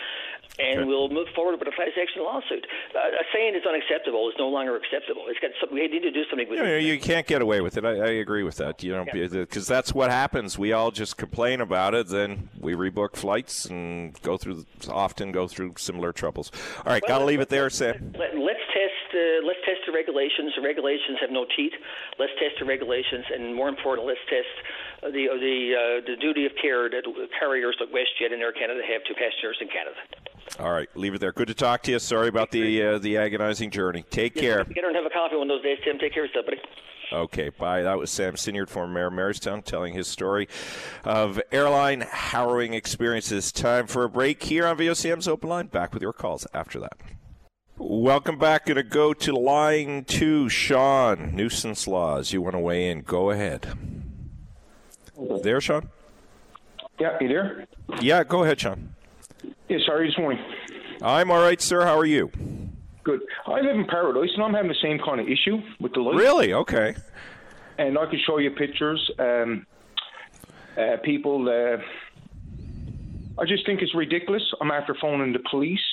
and 0.60 0.82
okay. 0.82 0.88
we'll 0.88 1.10
move 1.10 1.28
forward 1.36 1.60
with 1.60 1.68
a 1.68 1.76
class 1.76 1.90
action 2.00 2.24
lawsuit. 2.24 2.66
Uh, 2.96 3.00
saying 3.34 3.56
it's 3.56 3.66
unacceptable 3.66 4.30
is 4.30 4.36
no 4.38 4.48
longer 4.48 4.76
acceptable. 4.76 5.24
It's 5.28 5.40
got 5.40 5.52
some, 5.60 5.74
we 5.74 5.88
need 5.88 6.02
to 6.02 6.12
do 6.12 6.24
something 6.30 6.48
with 6.50 6.60
it. 6.60 6.84
You 6.84 7.00
can't 7.00 7.28
get 7.28 7.42
away 7.42 7.62
with 7.62 7.78
it. 7.78 7.86
I, 7.86 7.96
I 7.96 8.12
agree 8.22 8.44
with 8.44 8.58
that. 8.58 8.84
You 8.84 8.94
know, 8.94 9.06
because 9.06 9.70
yeah. 9.70 9.76
that's 9.76 9.94
what 9.94 10.12
happens. 10.12 10.58
We 10.58 10.72
all 10.72 10.92
just 10.92 11.18
complain 11.18 11.62
about 11.62 11.94
it, 11.94 12.08
then 12.08 12.50
we 12.60 12.74
rebook 12.74 13.16
flights 13.16 13.66
and 13.66 14.20
go 14.22 14.38
through 14.38 14.66
often 14.90 15.32
go 15.32 15.45
through 15.54 15.74
similar 15.78 16.12
troubles. 16.12 16.52
All 16.86 16.92
right, 16.94 17.04
well, 17.08 17.20
gotta 17.20 17.26
leave 17.26 17.40
it 17.40 17.50
there, 17.50 17.70
Sam. 17.70 18.14
Let, 18.18 18.32
us 18.34 18.64
test. 18.74 19.08
Uh, 19.14 19.46
let's 19.46 19.60
test 19.66 19.82
the 19.86 19.94
regulations. 19.94 20.54
The 20.56 20.62
regulations 20.62 21.18
have 21.22 21.32
no 21.32 21.46
teeth. 21.56 21.74
Let's 22.20 22.34
test 22.40 22.60
the 22.60 22.66
regulations, 22.66 23.26
and 23.34 23.56
more 23.56 23.70
important, 23.70 24.08
let's 24.08 24.24
test 24.30 24.52
the 25.02 25.28
the 25.28 25.58
uh, 25.76 26.06
the 26.06 26.16
duty 26.20 26.46
of 26.46 26.52
care 26.62 26.90
that 26.90 27.04
carriers 27.40 27.78
like 27.80 27.90
WestJet 27.90 28.34
and 28.34 28.42
Air 28.42 28.52
Canada 28.52 28.82
have 28.88 29.04
to 29.06 29.14
passengers 29.14 29.58
in 29.62 29.68
Canada. 29.68 29.98
All 30.60 30.72
right, 30.72 30.90
leave 30.96 31.14
it 31.14 31.22
there. 31.22 31.32
Good 31.32 31.48
to 31.48 31.54
talk 31.54 31.84
to 31.84 31.92
you. 31.92 32.00
Sorry 32.00 32.28
about 32.28 32.52
the 32.52 32.84
uh, 32.84 32.98
the 33.00 33.18
agonizing 33.18 33.72
journey. 33.72 34.04
Take 34.10 34.36
yes, 34.36 34.42
care. 34.42 34.64
Get 34.64 34.84
her 34.84 34.90
and 34.90 34.96
have 34.96 35.06
a 35.06 35.10
coffee 35.10 35.36
one 35.36 35.50
of 35.50 35.58
those 35.58 35.64
days, 35.64 35.80
Tim. 35.84 35.98
Take 36.00 36.14
care 36.14 36.24
of 36.24 36.30
yourself, 36.30 36.46
buddy. 36.46 36.62
Okay, 37.14 37.50
bye. 37.50 37.84
That 37.84 37.98
was 37.98 38.10
Sam 38.10 38.34
Synyard, 38.34 38.70
former 38.70 38.94
mayor 38.94 39.08
of 39.08 39.14
Marystown, 39.14 39.64
telling 39.64 39.94
his 39.94 40.08
story 40.08 40.48
of 41.04 41.40
airline 41.52 42.02
harrowing 42.02 42.74
experiences. 42.74 43.52
Time 43.52 43.88
for 43.88 44.04
a 44.04 44.10
break 44.10 44.44
here 44.44 44.66
on 44.66 44.78
VOCM's 44.78 45.28
Open 45.28 45.50
Line. 45.50 45.68
Back 45.68 45.94
with 45.94 46.02
your 46.02 46.14
calls 46.14 46.48
after 46.54 46.80
that. 46.80 46.98
Welcome 47.78 48.40
back. 48.40 48.66
Going 48.66 48.78
to 48.78 48.84
go 48.84 49.14
to 49.14 49.34
line 49.34 50.06
two. 50.06 50.50
Sean, 50.50 51.36
nuisance 51.36 51.88
laws. 51.88 52.34
You 52.34 52.42
want 52.42 52.56
to 52.56 52.60
weigh 52.60 52.90
in? 52.90 53.02
Go 53.02 53.30
ahead. 53.30 53.78
There, 55.44 55.62
Sean? 55.62 55.90
Yeah, 57.00 57.18
you 57.20 57.28
there? 57.28 57.68
Yeah, 58.02 58.24
go 58.24 58.44
ahead, 58.44 58.60
Sean. 58.60 58.96
Yeah, 59.68 59.78
sorry 59.86 60.08
this 60.08 60.18
morning. 60.18 60.44
I'm 61.02 61.30
all 61.30 61.42
right, 61.42 61.62
sir. 61.62 61.86
How 61.86 61.98
are 61.98 62.06
you? 62.06 62.32
Good. 63.06 63.22
I 63.46 63.62
live 63.62 63.76
in 63.76 63.86
Paradise, 63.86 64.32
and 64.34 64.44
I'm 64.44 64.56
having 64.56 64.70
the 64.70 64.78
same 64.82 64.98
kind 64.98 65.22
of 65.22 65.28
issue 65.28 65.62
with 65.80 65.94
the 65.94 66.02
lights. 66.02 66.18
Really? 66.18 66.54
Okay. 66.54 66.96
And 67.78 68.00
I 68.00 68.08
can 68.08 68.20
show 68.26 68.40
you 68.40 68.50
pictures. 68.50 69.12
Um, 69.20 69.68
uh, 70.76 70.98
people, 71.04 71.48
uh, 71.48 71.78
I 73.40 73.46
just 73.46 73.64
think 73.68 73.84
it's 73.84 73.94
ridiculous. 73.94 74.42
I'm 74.60 74.72
after 74.72 74.96
phoning 75.00 75.34
the 75.34 75.44
police. 75.52 75.86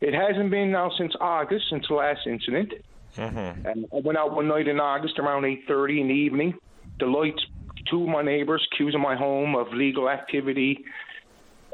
It 0.00 0.14
hasn't 0.14 0.50
been 0.52 0.70
now 0.70 0.92
since 0.96 1.12
August, 1.20 1.66
since 1.70 1.88
the 1.88 1.94
last 1.94 2.20
incident. 2.24 2.72
Mm-hmm. 3.16 3.66
And 3.66 3.86
I 3.92 4.00
went 4.04 4.16
out 4.16 4.32
one 4.32 4.46
night 4.46 4.68
in 4.68 4.78
August 4.78 5.18
around 5.18 5.42
8:30 5.42 6.02
in 6.02 6.08
the 6.08 6.14
evening. 6.14 6.54
The 7.00 7.06
lights, 7.06 7.44
two 7.90 8.02
of 8.02 8.08
my 8.08 8.22
neighbors 8.22 8.64
accusing 8.72 9.00
my 9.00 9.16
home 9.16 9.56
of 9.56 9.72
legal 9.72 10.08
activity 10.08 10.84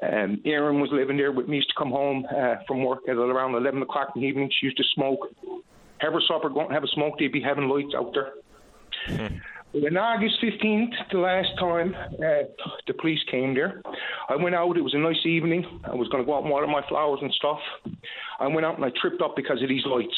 um, 0.02 0.40
Erin 0.44 0.80
was 0.80 0.90
living 0.92 1.16
there 1.16 1.32
with 1.32 1.48
me. 1.48 1.56
Used 1.56 1.68
to 1.68 1.74
come 1.76 1.90
home 1.90 2.26
uh, 2.34 2.56
from 2.66 2.84
work 2.84 3.00
at 3.08 3.16
around 3.16 3.54
11 3.54 3.82
o'clock 3.82 4.12
in 4.14 4.22
the 4.22 4.28
evening. 4.28 4.50
She 4.58 4.66
used 4.66 4.78
to 4.78 4.84
smoke. 4.94 5.28
Have 5.98 6.14
her 6.14 6.20
supper, 6.26 6.48
go 6.48 6.60
and 6.60 6.72
have 6.72 6.84
a 6.84 6.88
smoke. 6.88 7.18
They'd 7.18 7.28
be 7.28 7.42
having 7.42 7.68
lights 7.68 7.94
out 7.94 8.14
there. 8.14 8.32
Hmm. 9.06 9.36
On 9.72 9.96
August 9.96 10.42
15th, 10.42 10.94
the 11.12 11.18
last 11.18 11.50
time 11.58 11.94
uh, 11.94 12.42
the 12.88 12.94
police 12.94 13.20
came 13.30 13.54
there, 13.54 13.82
I 14.28 14.34
went 14.34 14.54
out. 14.54 14.76
It 14.76 14.80
was 14.80 14.94
a 14.94 14.98
nice 14.98 15.24
evening. 15.24 15.64
I 15.84 15.94
was 15.94 16.08
going 16.08 16.24
to 16.24 16.26
go 16.26 16.36
out 16.36 16.42
and 16.42 16.50
water 16.50 16.66
my 16.66 16.82
flowers 16.88 17.20
and 17.22 17.32
stuff. 17.32 17.60
I 18.40 18.48
went 18.48 18.66
out 18.66 18.76
and 18.76 18.84
I 18.84 18.90
tripped 19.00 19.22
up 19.22 19.36
because 19.36 19.62
of 19.62 19.68
these 19.68 19.84
lights. 19.86 20.16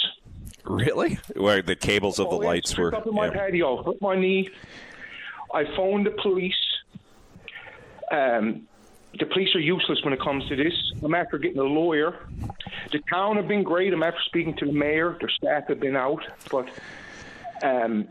Really? 0.64 1.18
Where 1.36 1.60
the 1.60 1.76
cables 1.76 2.18
of 2.18 2.28
oh, 2.28 2.30
the 2.38 2.46
lights 2.46 2.78
were? 2.78 2.94
up 2.94 3.06
in 3.06 3.14
my 3.14 3.26
yeah. 3.26 3.32
patio, 3.32 3.82
hurt 3.82 4.00
my 4.00 4.16
knee. 4.16 4.48
I 5.52 5.64
phoned 5.76 6.06
the 6.06 6.12
police. 6.22 6.54
Um, 8.10 8.68
the 9.18 9.26
police 9.26 9.54
are 9.54 9.60
useless 9.60 10.02
when 10.04 10.12
it 10.12 10.20
comes 10.20 10.48
to 10.48 10.56
this. 10.56 10.72
I'm 11.02 11.14
after 11.14 11.38
getting 11.38 11.58
a 11.58 11.64
lawyer. 11.64 12.18
The 12.90 13.00
town 13.10 13.36
have 13.36 13.48
been 13.48 13.62
great. 13.62 13.92
I'm 13.92 14.02
after 14.02 14.20
speaking 14.26 14.56
to 14.56 14.66
the 14.66 14.72
mayor. 14.72 15.16
Their 15.20 15.28
staff 15.28 15.68
have 15.68 15.80
been 15.80 15.96
out, 15.96 16.22
but 16.50 16.68
um, 17.62 18.08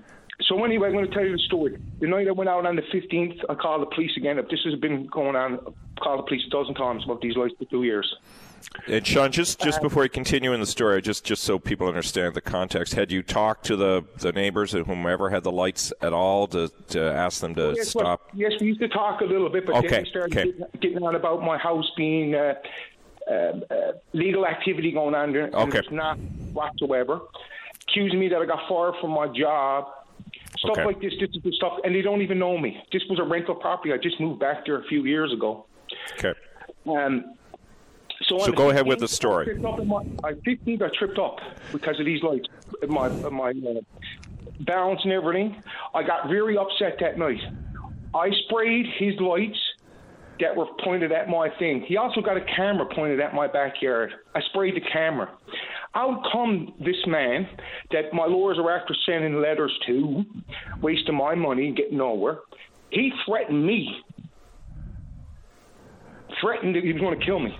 so 0.48 0.64
anyway, 0.64 0.88
I'm 0.88 0.94
going 0.94 1.08
to 1.08 1.14
tell 1.14 1.26
you 1.26 1.34
the 1.34 1.44
story. 1.44 1.78
The 2.00 2.08
night 2.08 2.28
I 2.28 2.32
went 2.32 2.50
out 2.50 2.66
on 2.66 2.76
the 2.76 2.82
15th, 2.84 3.40
I 3.50 3.56
called 3.56 3.82
the 3.82 3.86
police 3.88 4.12
again. 4.18 4.40
If 4.40 4.50
this 4.50 4.60
has 4.66 4.76
been 4.80 5.08
going 5.08 5.36
on, 5.36 5.60
I 5.98 6.02
called 6.02 6.20
the 6.20 6.24
police 6.24 6.44
a 6.48 6.50
dozen 6.50 6.76
times 6.76 7.04
about 7.04 7.22
these 7.22 7.36
lights 7.36 7.56
for 7.58 7.66
two 7.66 7.84
years. 7.84 8.16
And 8.88 9.06
Sean, 9.06 9.32
just 9.32 9.60
just 9.60 9.80
uh, 9.80 9.82
before 9.82 10.04
you 10.04 10.10
continue 10.10 10.54
in 10.54 10.60
the 10.60 10.66
story, 10.66 11.02
just 11.02 11.24
just 11.24 11.44
so 11.44 11.60
people 11.60 11.88
understand 11.88 12.36
the 12.36 12.42
context, 12.42 12.94
had 12.94 13.12
you 13.12 13.22
talked 13.22 13.66
to 13.66 13.76
the, 13.76 14.04
the 14.20 14.32
neighbors 14.32 14.74
or 14.74 14.84
whomever 14.84 15.30
had 15.30 15.44
the 15.44 15.52
lights 15.52 15.92
at 16.02 16.14
all 16.14 16.48
to, 16.48 16.72
to 16.90 17.02
ask 17.02 17.42
them 17.42 17.56
to 17.56 17.62
well, 17.62 17.76
yes, 17.76 17.90
stop? 17.90 18.22
Well, 18.34 18.42
yes, 18.42 18.54
we 18.62 18.68
used 18.68 18.80
to 18.80 18.88
talk 18.88 19.22
a 19.22 19.26
little 19.26 19.50
bit, 19.50 19.66
but 19.66 19.76
okay. 19.78 19.88
then 19.88 20.04
we 20.04 20.10
started 20.10 20.38
okay. 20.38 20.52
getting, 20.52 20.80
getting, 20.80 21.04
on 21.04 21.16
about 21.16 21.42
my 21.42 21.58
house 21.58 21.90
being 21.98 22.36
uh, 22.36 22.54
uh, 23.30 23.34
uh 23.34 23.92
legal 24.14 24.46
activity 24.46 24.92
going 24.92 25.16
on 25.16 25.34
there. 25.34 25.50
Okay. 25.54 25.80
It's 25.80 25.92
not 25.92 26.18
whatsoever. 26.54 27.22
Accusing 27.88 28.20
me 28.20 28.30
that 28.30 28.38
I 28.38 28.46
got 28.46 28.68
fired 28.70 28.96
from 29.02 29.12
my 29.12 29.28
job. 29.28 29.88
Stuff 30.62 30.78
okay. 30.78 30.86
like 30.86 31.02
this, 31.02 31.14
this 31.20 31.30
is 31.34 31.42
the 31.44 31.52
stuff, 31.54 31.80
and 31.84 31.96
they 31.96 32.04
don't 32.04 32.22
even 32.22 32.38
know 32.38 32.56
me. 32.56 32.78
This 32.92 33.02
was 33.10 33.18
a 33.20 33.24
rental 33.24 33.56
property. 33.56 33.94
I 33.94 33.98
just 33.98 34.20
moved 34.20 34.40
back 34.40 34.66
there 34.66 34.78
a 34.80 34.84
few 34.84 35.06
years 35.06 35.34
ago. 35.34 35.66
Okay. 36.20 36.34
Um, 36.88 37.34
so, 38.24 38.38
so 38.38 38.52
go 38.52 38.70
ahead 38.70 38.86
with 38.86 39.00
the 39.00 39.08
story. 39.08 39.50
I, 39.50 40.34
15th, 40.34 40.82
I 40.84 40.90
tripped 40.90 41.18
up 41.18 41.40
because 41.72 42.00
of 42.00 42.06
these 42.06 42.22
lights, 42.22 42.48
my 42.88 43.10
my 43.10 43.50
uh, 43.50 43.82
balance 44.60 45.02
and 45.04 45.12
everything. 45.12 45.62
I 45.96 46.04
got 46.04 46.30
very 46.30 46.58
upset 46.58 46.98
that 47.00 47.18
night. 47.18 47.42
I 48.14 48.30
sprayed 48.46 48.86
his 49.00 49.20
lights 49.20 49.58
that 50.40 50.56
were 50.56 50.68
pointed 50.84 51.12
at 51.12 51.28
my 51.28 51.50
thing. 51.58 51.82
He 51.88 51.98
also 51.98 52.22
got 52.22 52.38
a 52.38 52.42
camera 52.42 52.86
pointed 52.94 53.20
at 53.20 53.34
my 53.34 53.48
backyard. 53.48 54.14
I 54.36 54.42
sprayed 54.50 54.76
the 54.76 54.82
camera. 54.82 55.30
Out 55.94 56.24
come 56.32 56.74
this 56.80 57.06
man 57.06 57.48
that 57.92 58.14
my 58.14 58.26
lawyers 58.26 58.58
are 58.58 58.72
after 58.72 58.96
sending 59.06 59.42
letters 59.42 59.78
to, 59.88 60.24
wasting 60.82 61.16
my 61.16 61.36
money 61.36 61.68
and 61.68 61.76
getting 61.76 61.98
nowhere. 61.98 62.40
He 62.92 63.12
threatened 63.26 63.66
me. 63.66 64.04
Threatened 66.40 66.76
that 66.76 66.84
he 66.84 66.94
was 66.94 67.02
going 67.02 67.20
to 67.20 67.26
kill 67.26 67.40
me. 67.40 67.56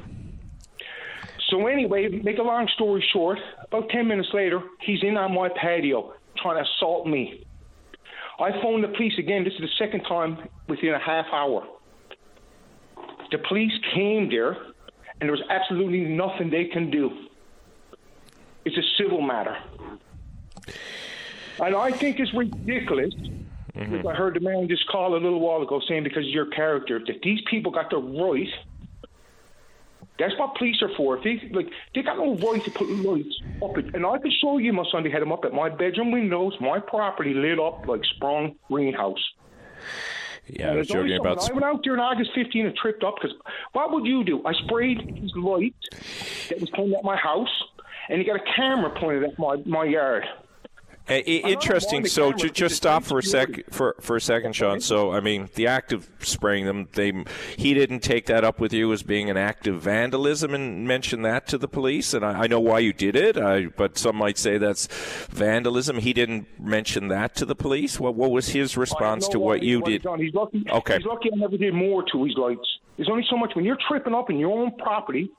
So 1.50 1.68
anyway, 1.68 2.08
make 2.24 2.38
a 2.38 2.44
long 2.44 2.70
story 2.74 3.04
short, 3.12 3.38
about 3.66 3.90
10 3.90 4.08
minutes 4.08 4.30
later, 4.34 4.62
he's 4.80 5.04
in 5.04 5.18
on 5.18 5.36
my 5.36 5.50
patio 5.50 6.14
trying 6.38 6.64
to 6.64 6.70
assault 6.70 7.06
me. 7.06 7.46
I 8.40 8.52
phoned 8.62 8.84
the 8.84 8.88
police 8.88 9.14
again. 9.20 9.44
This 9.44 9.54
is 9.54 9.60
the 9.60 9.86
second 9.86 10.04
time 10.04 10.38
within 10.70 10.94
a 10.94 11.00
half 11.00 11.26
hour. 11.34 11.68
The 13.32 13.38
police 13.48 13.74
came 13.94 14.30
there, 14.30 14.52
and 15.20 15.22
there 15.22 15.32
was 15.32 15.44
absolutely 15.50 16.06
nothing 16.06 16.50
they 16.50 16.66
can 16.66 16.90
do. 16.90 17.10
It's 18.66 18.78
a 18.78 18.84
civil 18.98 19.22
matter. 19.22 19.58
And 21.60 21.76
I 21.76 21.92
think 21.92 22.20
it's 22.20 22.34
ridiculous. 22.34 23.14
Mm-hmm. 23.76 24.08
I 24.08 24.14
heard 24.14 24.36
the 24.36 24.40
man 24.40 24.68
just 24.68 24.88
call 24.88 25.16
a 25.16 25.18
little 25.18 25.40
while 25.40 25.62
ago 25.62 25.82
saying 25.88 26.04
because 26.04 26.26
of 26.26 26.32
your 26.32 26.48
character 26.48 27.00
that 27.06 27.22
these 27.24 27.40
people 27.50 27.72
got 27.72 27.90
the 27.90 27.98
right 27.98 28.50
that's 30.22 30.38
what 30.38 30.56
police 30.56 30.82
are 30.84 30.96
for. 30.96 31.18
If 31.18 31.24
they 31.24 31.50
like, 31.50 31.68
they 31.96 32.04
got 32.04 32.18
no 32.18 32.36
right 32.36 32.64
to 32.64 32.72
put 32.72 32.88
lights 32.90 33.42
up. 33.64 33.76
It, 33.78 33.96
and 33.96 34.06
I 34.06 34.20
can 34.20 34.32
show 34.40 34.60
you 34.60 34.72
my 34.72 34.84
son; 34.84 34.92
Sunday 34.92 35.10
had 35.10 35.22
them 35.22 35.32
up 35.32 35.46
at 35.46 35.54
my 35.54 35.68
bedroom 35.68 36.12
windows, 36.12 36.54
my 36.62 36.80
property 36.80 37.34
lit 37.34 37.60
up 37.60 37.88
like 37.88 38.06
sprung 38.06 38.56
greenhouse. 38.68 39.24
Yeah, 40.48 40.72
I 40.72 40.76
was 40.76 40.88
joking 40.88 41.18
about. 41.18 41.50
I 41.50 41.54
went 41.54 41.66
out 41.66 41.82
there 41.84 41.94
on 41.94 42.00
August 42.00 42.32
15 42.36 42.68
and 42.68 42.76
tripped 42.76 43.04
up 43.04 43.16
because 43.20 43.36
what 43.74 43.92
would 43.92 44.06
you 44.06 44.24
do? 44.24 44.46
I 44.46 44.54
sprayed 44.54 45.32
lights 45.36 46.50
that 46.50 46.60
was 46.60 46.70
pointed 46.70 46.98
at 46.98 47.04
my 47.04 47.16
house, 47.16 47.64
and 48.12 48.20
you 48.20 48.26
got 48.28 48.36
a 48.36 48.54
camera 48.56 48.92
pointed 49.00 49.24
at 49.24 49.40
my 49.40 49.56
my 49.66 49.86
yard. 49.86 50.26
Interesting. 51.08 52.06
So 52.06 52.32
just, 52.32 52.54
just 52.54 52.76
stop 52.76 53.04
for 53.04 53.20
a 53.20 53.24
sec 53.24 53.72
for 53.72 53.96
for 54.00 54.16
a 54.16 54.22
second, 54.22 54.56
Sean. 54.56 54.80
So 54.80 55.12
I 55.12 55.20
mean, 55.20 55.50
the 55.56 55.68
act 55.68 55.92
of 55.92 56.10
spraying 56.20 56.66
them, 56.66 56.88
they 56.94 57.12
he 57.58 57.74
didn't 57.74 58.00
take 58.02 58.28
that 58.28 58.44
up 58.44 58.60
with 58.60 58.72
you 58.72 58.94
as 58.94 59.04
being 59.04 59.30
an 59.30 59.36
act 59.36 59.68
of 59.68 59.82
vandalism 59.82 60.54
and 60.54 60.88
mention 60.88 61.24
that 61.24 61.48
to 61.48 61.58
the 61.58 61.68
police. 61.68 62.14
And 62.14 62.24
I, 62.24 62.44
I 62.44 62.48
know 62.48 62.60
why 62.60 62.80
you 62.80 62.94
did 62.94 63.16
it, 63.16 63.38
I, 63.38 63.66
but 63.66 63.98
some 63.98 64.16
might 64.16 64.38
say 64.38 64.58
that's 64.58 64.88
vandalism. 65.32 65.98
He 65.98 66.14
didn't 66.14 66.48
mention 66.60 67.08
that 67.08 67.36
to 67.36 67.46
the 67.46 67.56
police. 67.56 68.00
What 68.00 68.16
what 68.16 68.32
was 68.32 68.50
his 68.50 68.78
response 68.78 69.28
to 69.30 69.40
what 69.40 69.64
you 69.64 69.82
did? 69.82 70.06
He's 70.18 70.34
lucky. 70.34 70.64
Okay. 70.70 70.98
He's 70.98 71.06
lucky 71.06 71.30
I 71.34 71.38
never 71.38 71.58
did 71.58 71.74
more 71.74 72.04
to 72.12 72.24
his 72.24 72.36
lights. 72.38 72.78
There's 72.96 73.10
only 73.10 73.26
so 73.30 73.38
much 73.38 73.52
when 73.56 73.66
you're 73.66 73.80
tripping 73.88 74.14
up 74.14 74.30
in 74.30 74.38
your 74.38 74.52
own 74.52 74.78
property 74.78 75.32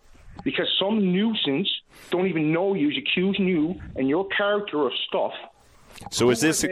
because 0.45 0.69
some 0.79 1.13
nuisance 1.13 1.69
don't 2.11 2.27
even 2.27 2.53
know 2.53 2.75
you 2.75 2.91
is 2.91 2.97
accusing 2.99 3.47
you 3.47 3.75
and 3.97 4.09
your 4.09 4.27
character 4.29 4.87
of 4.87 4.93
stuff 5.09 5.33
so 6.11 6.31
is 6.31 6.41
this 6.41 6.65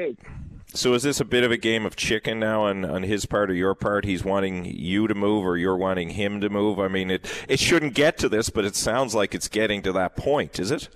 So 0.73 0.95
is 0.95 1.03
this 1.03 1.21
a 1.21 1.25
bit 1.25 1.43
of 1.43 1.51
a 1.51 1.57
game 1.57 1.85
of 1.85 1.97
chicken 1.97 2.39
now 2.39 2.63
on, 2.65 2.85
on 2.85 3.03
his 3.03 3.27
part 3.27 3.51
or 3.51 3.55
your 3.55 3.75
part? 3.75 4.05
He's 4.05 4.25
wanting 4.25 4.65
you 4.65 5.09
to 5.09 5.15
move 5.15 5.45
or 5.45 5.57
you're 5.57 5.77
wanting 5.77 6.11
him 6.11 6.41
to 6.41 6.49
move? 6.49 6.79
I 6.79 6.87
mean, 6.89 7.11
it, 7.11 7.29
it 7.49 7.59
shouldn't 7.59 7.95
get 7.95 8.19
to 8.19 8.29
this, 8.29 8.51
but 8.51 8.65
it 8.65 8.77
sounds 8.77 9.15
like 9.15 9.35
it's 9.35 9.49
getting 9.49 9.83
to 9.83 9.93
that 9.93 10.17
point, 10.17 10.61
is 10.61 10.71
it? 10.71 10.89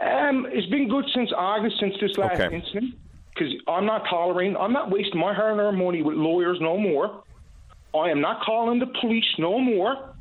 Um, 0.00 0.46
it's 0.50 0.68
been 0.68 0.88
good 0.88 1.04
since 1.14 1.30
August, 1.36 1.76
since 1.80 1.94
this 2.00 2.16
last 2.16 2.40
Okay. 2.40 2.54
incident, 2.54 2.94
because 3.34 3.52
I'm 3.66 3.86
not 3.86 4.04
tolerating, 4.08 4.56
I'm 4.56 4.72
not 4.72 4.90
wasting 4.90 5.20
my 5.20 5.34
hard-earned 5.34 5.78
money 5.78 6.02
with 6.02 6.16
lawyers 6.16 6.58
no 6.60 6.78
more. 6.78 7.24
I 7.94 8.10
am 8.10 8.20
not 8.20 8.42
calling 8.44 8.78
the 8.78 8.86
police 9.00 9.24
no 9.38 9.58
more. 9.58 10.13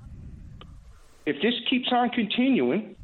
If 1.25 1.41
this 1.41 1.53
keeps 1.69 1.87
on 1.91 2.09
continuing, 2.09 2.95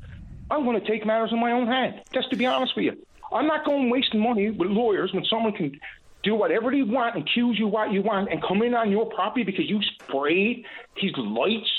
I'm 0.51 0.63
going 0.65 0.80
to 0.80 0.86
take 0.88 1.05
matters 1.05 1.30
in 1.32 1.39
my 1.39 1.51
own 1.51 1.67
hand. 1.67 2.01
Just 2.13 2.30
to 2.32 2.36
be 2.38 2.45
honest 2.45 2.74
with 2.76 2.86
you, 2.86 2.93
I'm 3.32 3.47
not 3.47 3.65
going 3.65 3.89
wasting 3.89 4.20
money 4.20 4.49
with 4.51 4.70
lawyers 4.70 5.11
when 5.13 5.24
someone 5.26 5.53
can 5.53 5.80
do 6.24 6.36
whatever 6.36 6.72
they 6.72 6.82
want 6.82 7.15
and 7.15 7.24
accuse 7.26 7.57
you 7.57 7.67
what 7.67 7.91
you 7.93 8.01
want 8.01 8.30
and 8.32 8.41
come 8.43 8.61
in 8.61 8.74
on 8.74 8.91
your 8.91 9.05
property 9.05 9.43
because 9.43 9.70
you 9.70 9.80
sprayed 10.03 10.65
his 10.97 11.11
lights 11.17 11.70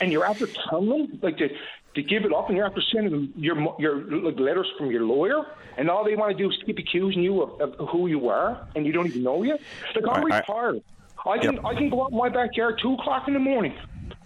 and 0.00 0.10
you're 0.10 0.24
after 0.24 0.48
telling 0.70 0.88
them 0.88 1.20
like 1.22 1.36
to, 1.36 1.48
to 1.96 2.02
give 2.02 2.24
it 2.24 2.32
up 2.32 2.48
and 2.48 2.56
you're 2.56 2.66
after 2.66 2.80
sending 2.92 3.12
them 3.12 3.32
your 3.36 3.54
mo- 3.56 3.76
your 3.78 3.96
like 4.22 4.38
letters 4.38 4.66
from 4.78 4.90
your 4.90 5.02
lawyer 5.04 5.42
and 5.76 5.90
all 5.90 6.02
they 6.02 6.16
want 6.16 6.34
to 6.34 6.42
do 6.42 6.48
is 6.50 6.56
keep 6.64 6.78
accusing 6.78 7.22
you 7.22 7.42
of, 7.42 7.60
of 7.78 7.88
who 7.90 8.06
you 8.06 8.28
are 8.28 8.66
and 8.74 8.86
you 8.86 8.92
don't 8.92 9.06
even 9.08 9.22
know 9.22 9.42
you. 9.42 9.58
Like 9.94 10.04
I'm 10.10 10.24
I- 10.24 10.36
I- 10.36 10.38
retired. 10.38 10.82
I 11.26 11.38
can 11.38 11.54
Yep. 11.54 11.64
I 11.64 11.74
can 11.74 11.90
go 11.90 12.04
out 12.04 12.12
in 12.12 12.18
my 12.18 12.28
backyard 12.28 12.78
two 12.80 12.94
o'clock 12.94 13.24
in 13.26 13.34
the 13.34 13.40
morning. 13.40 13.74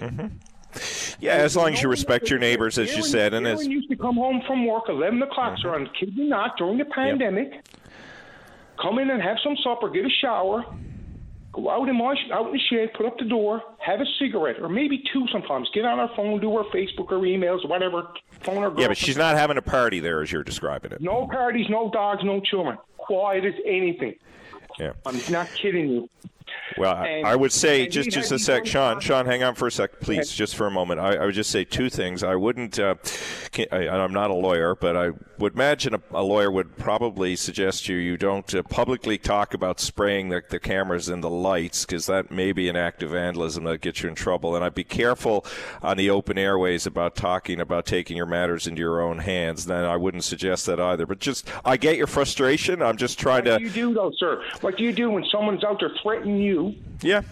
Mm-hmm. 0.00 0.26
Yeah, 1.20 1.32
as 1.34 1.56
long 1.56 1.72
as 1.74 1.82
you 1.82 1.88
respect 1.88 2.30
your 2.30 2.38
neighbors, 2.38 2.78
as 2.78 2.96
you 2.96 3.02
said, 3.02 3.34
and 3.34 3.46
as 3.46 3.66
used 3.66 3.90
to 3.90 3.96
come 3.96 4.14
home 4.16 4.40
from 4.46 4.66
work 4.66 4.84
eleven 4.88 5.22
o'clock, 5.22 5.58
Mm-hmm. 5.58 5.62
so 5.62 5.74
on 5.74 5.88
kid 5.98 6.16
me 6.16 6.28
not 6.28 6.56
during 6.56 6.78
the 6.78 6.84
pandemic. 6.84 7.52
Come 8.80 8.98
in 8.98 9.10
and 9.10 9.20
have 9.22 9.36
some 9.44 9.56
supper, 9.62 9.90
get 9.90 10.06
a 10.06 10.10
shower, 10.22 10.64
go 11.52 11.68
out 11.68 11.88
in 11.88 11.96
my 11.98 12.14
out 12.32 12.46
in 12.46 12.52
the 12.52 12.58
shed, 12.70 12.94
put 12.94 13.04
up 13.04 13.18
the 13.18 13.26
door, 13.26 13.62
have 13.78 14.00
a 14.00 14.06
cigarette 14.18 14.56
or 14.60 14.68
maybe 14.70 15.02
two 15.12 15.26
sometimes. 15.30 15.68
Get 15.74 15.84
on 15.84 15.98
our 15.98 16.10
phone, 16.16 16.40
do 16.40 16.56
our 16.56 16.64
Facebook 16.64 17.10
or 17.10 17.18
emails, 17.20 17.68
whatever. 17.68 18.08
Phone 18.42 18.58
or 18.64 18.72
yeah, 18.80 18.88
but 18.88 18.96
she's 18.96 19.18
not 19.18 19.36
having 19.36 19.58
a 19.58 19.62
party 19.62 20.00
there, 20.00 20.22
as 20.22 20.32
you're 20.32 20.44
describing 20.44 20.92
it. 20.92 21.00
no 21.02 21.26
parties, 21.26 21.66
no 21.68 21.90
dogs, 21.90 22.22
no 22.24 22.40
children. 22.40 22.78
Quiet 22.96 23.44
as 23.44 23.54
anything. 23.66 24.14
Yeah. 24.78 24.92
I'm 25.04 25.20
not 25.30 25.48
kidding 25.54 25.88
you. 25.90 26.08
Well, 26.78 26.94
I, 26.94 27.06
And- 27.08 27.26
I 27.26 27.36
would 27.36 27.52
say 27.52 27.86
just 27.88 28.10
just 28.10 28.30
a 28.32 28.38
sec, 28.38 28.64
Sean. 28.66 29.00
Sean, 29.00 29.26
hang 29.26 29.42
on 29.42 29.54
for 29.54 29.66
a 29.66 29.72
sec, 29.72 30.00
please, 30.00 30.30
just 30.32 30.54
for 30.56 30.66
a 30.66 30.70
moment. 30.70 31.00
I, 31.00 31.16
I 31.16 31.24
would 31.26 31.34
just 31.34 31.50
say 31.50 31.64
two 31.64 31.90
things. 31.90 32.22
I 32.22 32.36
wouldn't. 32.36 32.78
Uh, 32.78 32.94
I, 33.72 33.88
I'm 33.88 34.12
not 34.12 34.30
a 34.30 34.34
lawyer, 34.34 34.74
but 34.76 34.96
I 34.96 35.10
would 35.38 35.54
imagine 35.54 35.94
a, 35.94 36.00
a 36.12 36.22
lawyer 36.22 36.50
would 36.50 36.76
probably 36.78 37.34
suggest 37.36 37.88
you 37.88 37.96
you 37.96 38.16
don't 38.16 38.54
uh, 38.54 38.62
publicly 38.62 39.18
talk 39.18 39.52
about 39.54 39.80
spraying 39.80 40.28
the, 40.28 40.42
the 40.48 40.60
cameras 40.60 41.08
and 41.08 41.22
the 41.24 41.30
lights 41.30 41.84
because 41.84 42.06
that 42.06 42.30
may 42.30 42.52
be 42.52 42.68
an 42.68 42.76
act 42.76 43.02
of 43.02 43.10
vandalism 43.10 43.64
that 43.64 43.80
gets 43.80 44.02
you 44.02 44.08
in 44.08 44.14
trouble. 44.14 44.54
And 44.54 44.64
I'd 44.64 44.74
be 44.74 44.84
careful 44.84 45.44
on 45.82 45.96
the 45.96 46.10
open 46.10 46.38
airways 46.38 46.86
about 46.86 47.16
talking 47.16 47.60
about 47.60 47.86
taking 47.86 48.16
your 48.16 48.26
matters 48.26 48.66
into 48.68 48.80
your 48.80 49.00
own 49.02 49.18
hands. 49.18 49.66
Then 49.66 49.84
I 49.84 49.96
wouldn't 49.96 50.24
suggest 50.24 50.66
that 50.66 50.78
either. 50.78 51.04
But 51.06 51.18
just 51.18 51.48
I 51.64 51.76
get 51.76 51.96
your 51.96 52.06
frustration. 52.06 52.80
I'm 52.82 52.96
just 52.96 53.18
trying 53.18 53.44
What 53.46 53.58
to. 53.58 53.58
do 53.58 53.64
you 53.64 53.70
do 53.70 53.94
though, 53.94 54.12
sir? 54.16 54.42
What 54.60 54.76
do 54.76 54.84
you 54.84 54.92
do 54.92 55.10
when 55.10 55.24
someone's 55.30 55.64
out 55.64 55.80
there 55.80 55.90
threatening 56.02 56.39
you? 56.40 56.74
Yeah, 57.02 57.22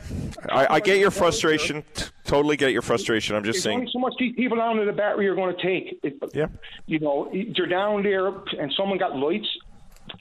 I, 0.51 0.77
I 0.77 0.81
get 0.81 0.99
your 0.99 1.11
frustration. 1.11 1.85
Totally 2.25 2.57
get 2.57 2.73
your 2.73 2.83
frustration. 2.83 3.37
I'm 3.37 3.45
just 3.45 3.57
There's 3.57 3.65
saying. 3.65 3.79
only 3.81 3.91
so 3.93 3.99
much 3.99 4.15
these 4.19 4.35
people 4.35 4.57
down 4.57 4.77
to 4.77 4.85
the 4.85 4.93
battery 4.93 5.29
are 5.29 5.35
going 5.35 5.55
to 5.57 5.63
take. 5.63 5.99
It, 6.03 6.17
Yeah. 6.35 6.47
You 6.87 6.99
know, 7.01 7.31
you're 7.33 7.67
down 7.67 8.03
there 8.03 8.29
and 8.29 8.73
someone 8.77 8.99
got 8.99 9.17
lights 9.17 9.47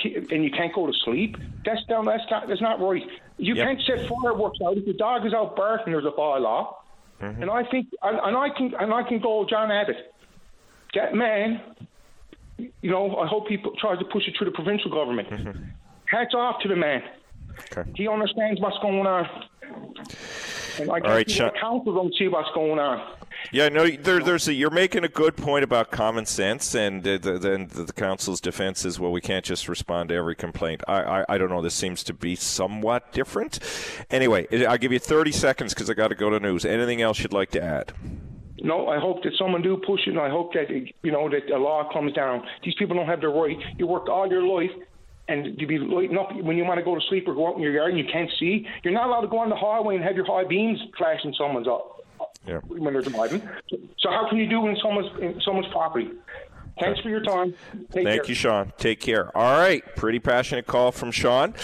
and 0.04 0.44
you 0.44 0.52
can't 0.52 0.74
go 0.74 0.86
to 0.88 0.94
sleep. 1.06 1.38
That's 1.66 1.84
down. 1.86 2.06
That's 2.06 2.24
not. 2.30 2.48
That's 2.48 2.62
not 2.62 2.80
right. 2.82 3.04
You 3.38 3.56
Yep. 3.56 3.66
can't 3.68 3.82
set 3.88 4.10
fireworks 4.10 4.60
out 4.66 4.78
if 4.78 4.86
your 4.86 4.96
dog 4.96 5.26
is 5.26 5.34
out 5.34 5.56
barking. 5.56 5.94
There's 5.94 6.06
a 6.06 6.12
bylaw. 6.12 6.74
Mm-hmm. 7.22 7.42
And 7.44 7.52
I 7.52 7.64
think, 7.64 7.88
and, 8.04 8.20
and 8.20 8.36
I 8.38 8.50
can, 8.50 8.74
and 8.80 8.94
I 8.94 9.04
can 9.04 9.20
go, 9.20 9.46
John 9.50 9.72
Abbott. 9.72 10.14
That 10.94 11.14
man. 11.16 11.62
You 12.82 12.90
know, 12.90 13.18
I 13.18 13.28
hope 13.28 13.48
he 13.48 13.58
p- 13.58 13.70
tries 13.80 14.00
to 14.00 14.06
push 14.06 14.28
it 14.28 14.34
through 14.38 14.46
the 14.46 14.52
provincial 14.52 14.90
government. 14.90 15.28
Hats 16.10 16.34
off 16.34 16.60
to 16.64 16.68
the 16.68 16.76
man. 16.76 17.04
Okay. 17.72 17.90
He 17.96 18.08
understands 18.08 18.60
what's 18.62 18.78
going 18.80 19.06
on. 19.06 19.28
And 20.80 20.92
I 20.92 21.00
guess 21.00 21.10
right, 21.10 21.28
the 21.28 21.34
Sean. 21.34 21.52
council 21.60 21.96
don't 21.96 22.14
see 22.18 22.28
what's 22.28 22.50
going 22.54 22.80
on. 22.80 23.18
Yeah, 23.52 23.70
no, 23.70 23.88
there, 23.88 24.20
there's 24.20 24.48
a, 24.48 24.54
you're 24.54 24.70
making 24.70 25.04
a 25.04 25.10
good 25.10 25.38
point 25.38 25.64
about 25.64 25.92
common 25.92 26.26
sense, 26.26 26.76
and 26.76 27.04
the, 27.04 27.18
then 27.18 27.68
the, 27.68 27.84
the 27.84 27.94
council's 27.94 28.42
defense 28.42 28.84
is, 28.84 29.00
well, 29.00 29.12
we 29.12 29.22
can't 29.22 29.46
just 29.46 29.70
respond 29.70 30.10
to 30.10 30.16
every 30.16 30.36
complaint. 30.36 30.82
I, 30.88 31.02
I, 31.02 31.26
I 31.30 31.38
don't 31.38 31.50
know. 31.50 31.62
This 31.62 31.76
seems 31.76 32.04
to 32.06 32.14
be 32.14 32.36
somewhat 32.36 33.12
different. 33.14 33.60
Anyway, 34.10 34.48
I'll 34.66 34.78
give 34.78 34.92
you 34.92 35.00
30 35.00 35.32
seconds 35.32 35.74
because 35.74 35.90
I 35.90 35.94
got 35.94 36.10
to 36.10 36.16
go 36.16 36.30
to 36.30 36.40
news. 36.40 36.66
Anything 36.66 37.02
else 37.02 37.20
you'd 37.20 37.34
like 37.34 37.52
to 37.52 37.64
add? 37.64 37.94
No, 38.60 38.88
I 38.88 39.00
hope 39.00 39.24
that 39.24 39.34
someone 39.38 39.62
do 39.62 39.78
push 39.78 40.02
it, 40.08 40.12
and 40.12 40.20
I 40.20 40.30
hope 40.30 40.54
that 40.54 40.70
you 40.70 41.12
know 41.12 41.30
that 41.30 41.50
a 41.52 41.58
law 41.60 41.92
comes 41.94 42.14
down. 42.14 42.44
These 42.64 42.74
people 42.80 42.96
don't 42.96 43.06
have 43.06 43.22
the 43.22 43.28
right. 43.28 43.58
You 43.78 43.86
worked 43.86 44.10
all 44.10 44.28
your 44.28 44.46
life, 44.48 44.72
and 45.28 45.58
to 45.60 45.66
be 45.68 45.78
lighting 45.78 46.18
up 46.18 46.34
when 46.36 46.58
you 46.58 46.64
want 46.66 46.78
to 46.80 46.84
go 46.84 46.96
to 46.96 47.02
sleep 47.10 47.28
or 47.28 47.34
go 47.34 47.48
out 47.50 47.56
in 47.56 47.62
your 47.62 47.72
yard 47.74 47.90
and 47.90 47.98
you 48.00 48.06
can't 48.12 48.30
see. 48.40 48.66
You're 48.84 48.94
not 48.94 49.08
allowed 49.08 49.22
to 49.22 49.28
go 49.28 49.40
on 49.40 49.50
the 49.50 49.56
highway 49.56 49.96
and 49.96 50.04
have 50.04 50.16
your 50.16 50.26
high 50.26 50.46
beams 50.46 50.80
flashing 50.98 51.34
someone's 51.38 51.68
up 51.68 52.06
Yeah. 52.48 52.60
when 52.68 52.94
they're 52.94 53.02
driving. 53.02 53.42
So 54.00 54.10
how 54.10 54.28
can 54.30 54.38
you 54.38 54.48
do 54.48 54.66
it 54.68 54.72
in 54.72 54.78
someone's 54.78 55.10
in 55.22 55.42
someone's 55.42 55.68
property? 55.68 56.10
Thanks 56.80 57.00
for 57.00 57.10
your 57.10 57.22
time. 57.22 57.54
Take 57.92 58.06
Thank 58.06 58.22
care. 58.22 58.26
you, 58.26 58.36
Sean. 58.36 58.74
Take 58.78 59.00
care. 59.00 59.36
All 59.36 59.58
right. 59.58 59.84
Pretty 59.96 60.20
passionate 60.20 60.68
call 60.68 60.92
from 60.92 61.12
Sean. 61.12 61.56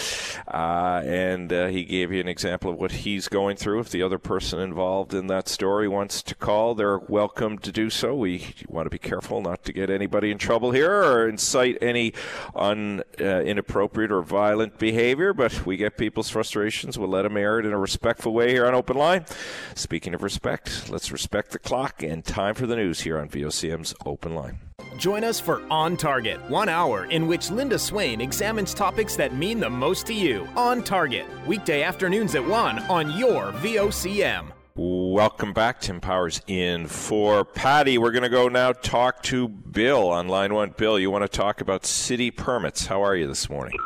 Uh, 0.48 1.02
and 1.04 1.52
uh, 1.52 1.66
he 1.68 1.84
gave 1.84 2.12
you 2.12 2.20
an 2.20 2.28
example 2.28 2.72
of 2.72 2.78
what 2.78 2.92
he's 2.92 3.28
going 3.28 3.56
through. 3.56 3.80
If 3.80 3.90
the 3.90 4.02
other 4.02 4.18
person 4.18 4.58
involved 4.58 5.14
in 5.14 5.28
that 5.28 5.48
story 5.48 5.86
wants 5.86 6.22
to 6.22 6.34
call, 6.34 6.74
they're 6.74 6.98
welcome 6.98 7.58
to 7.58 7.70
do 7.70 7.90
so. 7.90 8.14
We 8.14 8.54
want 8.68 8.86
to 8.86 8.90
be 8.90 8.98
careful 8.98 9.40
not 9.40 9.64
to 9.64 9.72
get 9.72 9.88
anybody 9.90 10.30
in 10.30 10.38
trouble 10.38 10.72
here 10.72 10.92
or 10.92 11.28
incite 11.28 11.78
any 11.80 12.12
un, 12.54 13.02
uh, 13.20 13.42
inappropriate 13.42 14.10
or 14.10 14.22
violent 14.22 14.78
behavior, 14.78 15.32
but 15.32 15.64
we 15.64 15.76
get 15.76 15.96
people's 15.96 16.30
frustrations. 16.30 16.98
We'll 16.98 17.08
let 17.08 17.22
them 17.22 17.36
air 17.36 17.60
it 17.60 17.66
in 17.66 17.72
a 17.72 17.78
respectful 17.78 18.32
way 18.32 18.50
here 18.50 18.66
on 18.66 18.74
Open 18.74 18.96
Line. 18.96 19.26
Speaking 19.74 20.14
of 20.14 20.22
respect, 20.22 20.90
let's 20.90 21.12
respect 21.12 21.52
the 21.52 21.58
clock 21.58 22.02
and 22.02 22.24
time 22.24 22.54
for 22.54 22.66
the 22.66 22.76
news 22.76 23.02
here 23.02 23.18
on 23.18 23.28
VOCM's 23.28 23.94
Open 24.04 24.34
Line. 24.34 24.58
Join 24.96 25.24
us 25.24 25.40
for 25.40 25.62
On 25.70 25.96
Target, 25.96 26.40
one 26.48 26.68
hour 26.68 27.04
in 27.06 27.26
which 27.26 27.50
Linda 27.50 27.78
Swain 27.78 28.20
examines 28.20 28.72
topics 28.72 29.16
that 29.16 29.34
mean 29.34 29.60
the 29.60 29.68
most 29.68 30.06
to 30.06 30.14
you. 30.14 30.48
On 30.56 30.82
Target, 30.82 31.26
weekday 31.46 31.82
afternoons 31.82 32.34
at 32.34 32.44
1 32.44 32.78
on 32.84 33.16
your 33.18 33.52
VOCM. 33.52 34.46
Welcome 34.76 35.52
back. 35.52 35.80
Tim 35.80 36.00
Powers 36.00 36.40
in 36.46 36.86
for 36.86 37.44
Paddy. 37.44 37.98
We're 37.98 38.12
going 38.12 38.24
to 38.24 38.28
go 38.28 38.48
now 38.48 38.72
talk 38.72 39.22
to 39.24 39.46
Bill 39.46 40.08
on 40.08 40.28
line 40.28 40.54
one. 40.54 40.74
Bill, 40.76 40.98
you 40.98 41.10
want 41.10 41.22
to 41.22 41.28
talk 41.28 41.60
about 41.60 41.86
city 41.86 42.30
permits. 42.30 42.86
How 42.86 43.04
are 43.04 43.14
you 43.14 43.26
this 43.28 43.48
morning? 43.48 43.78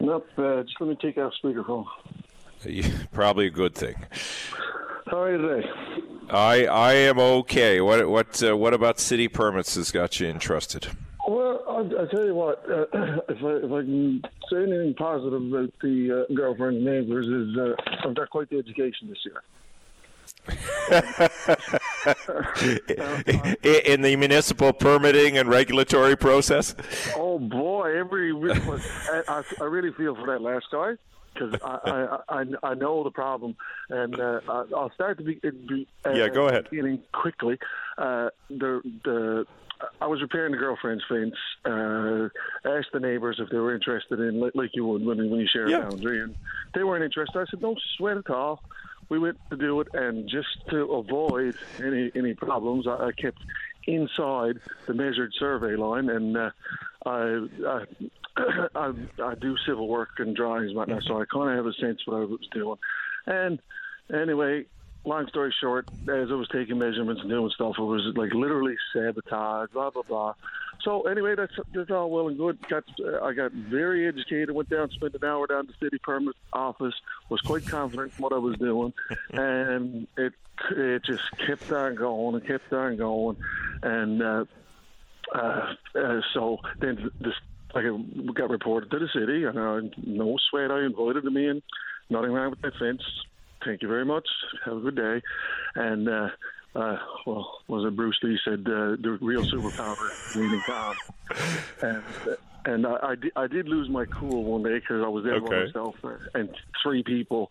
Nope. 0.00 0.28
Uh, 0.36 0.62
just 0.62 0.80
let 0.80 0.90
me 0.90 0.96
take 1.00 1.18
off 1.18 1.32
speakerphone. 1.42 1.86
Probably 3.12 3.46
a 3.46 3.50
good 3.50 3.74
thing. 3.74 3.96
How 5.06 5.22
are 5.22 5.36
you 5.36 5.38
today? 5.38 5.68
I 6.30 6.66
I 6.66 6.92
am 6.94 7.20
okay. 7.20 7.80
What 7.80 8.08
what 8.08 8.42
uh, 8.42 8.56
what 8.56 8.74
about 8.74 8.98
city 8.98 9.28
permits 9.28 9.76
has 9.76 9.92
got 9.92 10.18
you 10.18 10.26
interested? 10.26 10.88
Well, 11.28 11.62
I'll, 11.68 11.88
I'll 11.98 12.08
tell 12.08 12.24
you 12.24 12.34
what. 12.34 12.68
Uh, 12.68 12.86
if 13.28 13.44
I 13.44 13.50
if 13.64 13.72
I 13.72 13.82
can 13.82 14.20
say 14.50 14.64
anything 14.64 14.94
positive 14.94 15.34
about 15.34 15.72
the 15.80 16.26
uh, 16.28 16.34
girlfriend 16.34 16.84
neighbors 16.84 17.28
is 17.28 17.56
uh, 17.56 17.76
I've 18.04 18.16
got 18.16 18.30
quite 18.30 18.50
the 18.50 18.58
education 18.58 19.08
this 19.08 19.24
year. 19.24 19.44
In 23.84 24.02
the 24.02 24.16
municipal 24.16 24.72
permitting 24.72 25.38
and 25.38 25.48
regulatory 25.48 26.16
process. 26.16 26.74
Oh 27.16 27.38
boy, 27.38 27.96
every 27.96 28.32
I, 28.32 29.22
I, 29.28 29.44
I 29.60 29.64
really 29.64 29.92
feel 29.92 30.16
for 30.16 30.26
that 30.26 30.42
last 30.42 30.66
guy 30.72 30.96
because 31.38 31.60
I, 31.64 32.18
I 32.28 32.40
I 32.40 32.44
I 32.70 32.74
know 32.74 33.04
the 33.04 33.10
problem, 33.10 33.56
and 33.90 34.18
uh, 34.18 34.40
I'll 34.48 34.92
start 34.94 35.18
to 35.18 35.24
be, 35.24 35.40
be 35.42 35.86
uh, 36.04 36.12
Yeah, 36.12 36.28
go 36.28 36.48
ahead. 36.48 36.68
Beginning 36.70 37.02
quickly, 37.12 37.58
uh, 37.98 38.28
the 38.50 38.80
the. 39.04 39.46
I 40.00 40.06
was 40.06 40.22
repairing 40.22 40.52
the 40.52 40.58
girlfriend's 40.58 41.04
fence. 41.06 41.34
Uh, 41.62 42.28
asked 42.64 42.92
the 42.94 43.00
neighbours 43.00 43.36
if 43.38 43.50
they 43.50 43.58
were 43.58 43.74
interested 43.74 44.18
in, 44.20 44.40
like, 44.40 44.52
like 44.54 44.70
you 44.72 44.86
would 44.86 45.04
when, 45.04 45.18
when 45.18 45.38
you 45.40 45.46
share 45.52 45.68
Yeah. 45.68 45.80
a 45.80 45.82
boundary, 45.82 46.22
and 46.22 46.34
they 46.74 46.82
weren't 46.82 47.04
interested. 47.04 47.38
I 47.38 47.44
said, 47.50 47.60
"Don't 47.60 47.78
sweat 47.98 48.16
at 48.16 48.30
all." 48.30 48.62
We 49.10 49.18
went 49.18 49.38
to 49.50 49.56
do 49.56 49.80
it, 49.82 49.88
and 49.92 50.28
just 50.28 50.48
to 50.70 50.78
avoid 50.92 51.54
any 51.78 52.10
any 52.14 52.32
problems, 52.34 52.86
I, 52.88 53.08
I 53.08 53.10
kept 53.20 53.38
inside 53.86 54.56
the 54.88 54.94
measured 54.94 55.32
survey 55.38 55.76
line, 55.76 56.08
and 56.08 56.36
uh, 56.36 56.50
I, 57.04 57.46
I, 57.68 57.84
I 58.74 58.92
I 59.22 59.34
do 59.34 59.56
civil 59.66 59.88
work 59.88 60.10
and 60.18 60.36
drawings 60.36 60.68
and 60.68 60.76
whatnot, 60.76 61.02
so 61.04 61.20
I 61.20 61.24
kind 61.26 61.50
of 61.50 61.56
have 61.56 61.66
a 61.66 61.74
sense 61.74 62.00
what 62.06 62.20
I 62.20 62.24
was 62.24 62.48
doing. 62.52 62.78
And 63.26 63.60
anyway, 64.12 64.66
long 65.04 65.28
story 65.28 65.54
short, 65.58 65.88
as 66.02 66.30
I 66.30 66.34
was 66.34 66.48
taking 66.48 66.78
measurements 66.78 67.22
and 67.22 67.30
doing 67.30 67.50
stuff, 67.54 67.76
it 67.78 67.82
was 67.82 68.12
like 68.16 68.34
literally 68.34 68.76
sabotage, 68.92 69.70
blah 69.72 69.90
blah 69.90 70.02
blah. 70.02 70.34
so 70.82 71.02
anyway, 71.02 71.34
that's 71.34 71.54
that's 71.72 71.90
all 71.90 72.10
well 72.10 72.28
and 72.28 72.36
good. 72.36 72.58
Got 72.68 72.84
uh, 73.02 73.24
I 73.24 73.32
got 73.32 73.52
very 73.52 74.06
educated. 74.06 74.50
Went 74.50 74.68
down, 74.68 74.90
spent 74.90 75.14
an 75.14 75.24
hour 75.24 75.46
down 75.46 75.66
the 75.66 75.74
city 75.84 75.98
permit 76.02 76.36
office. 76.52 76.94
Was 77.28 77.40
quite 77.40 77.66
confident 77.66 78.12
in 78.16 78.22
what 78.22 78.32
I 78.32 78.38
was 78.38 78.56
doing, 78.58 78.92
and 79.32 80.06
it 80.16 80.34
it 80.72 81.04
just 81.04 81.24
kept 81.38 81.70
on 81.72 81.94
going 81.94 82.34
and 82.34 82.46
kept 82.46 82.72
on 82.72 82.96
going, 82.96 83.36
and 83.82 84.22
uh, 84.22 84.44
uh, 85.34 85.74
uh, 85.94 86.20
so 86.34 86.58
then 86.78 87.10
this 87.20 87.34
like 87.76 87.84
it 87.84 88.34
got 88.34 88.50
reported 88.50 88.90
to 88.90 88.98
the 88.98 89.08
city, 89.14 89.44
and 89.44 89.58
uh, 89.58 89.80
no 90.04 90.36
sweat. 90.50 90.70
I 90.70 90.84
invited 90.84 91.24
them 91.24 91.36
in. 91.36 91.62
Nothing 92.08 92.32
wrong 92.32 92.50
with 92.50 92.62
that 92.62 92.76
fence. 92.78 93.02
Thank 93.64 93.82
you 93.82 93.88
very 93.88 94.04
much. 94.04 94.26
Have 94.64 94.76
a 94.76 94.80
good 94.80 94.96
day. 94.96 95.22
And 95.74 96.08
uh, 96.08 96.28
uh, 96.74 96.96
well, 97.26 97.58
was 97.68 97.86
it 97.86 97.96
Bruce 97.96 98.18
Lee 98.22 98.38
said 98.44 98.60
uh, 98.60 98.96
the 99.00 99.18
real 99.20 99.44
superpower 99.44 100.36
meaning 100.36 100.62
calm. 100.66 100.94
And 101.82 102.02
and 102.64 102.86
I, 102.86 102.96
I, 103.02 103.14
did, 103.14 103.32
I 103.36 103.46
did 103.46 103.68
lose 103.68 103.88
my 103.88 104.04
cool 104.06 104.44
one 104.44 104.62
day 104.62 104.78
because 104.78 105.02
I 105.04 105.08
was 105.08 105.24
there 105.24 105.40
by 105.40 105.64
myself 105.64 105.94
and 106.34 106.50
three 106.82 107.02
people. 107.02 107.48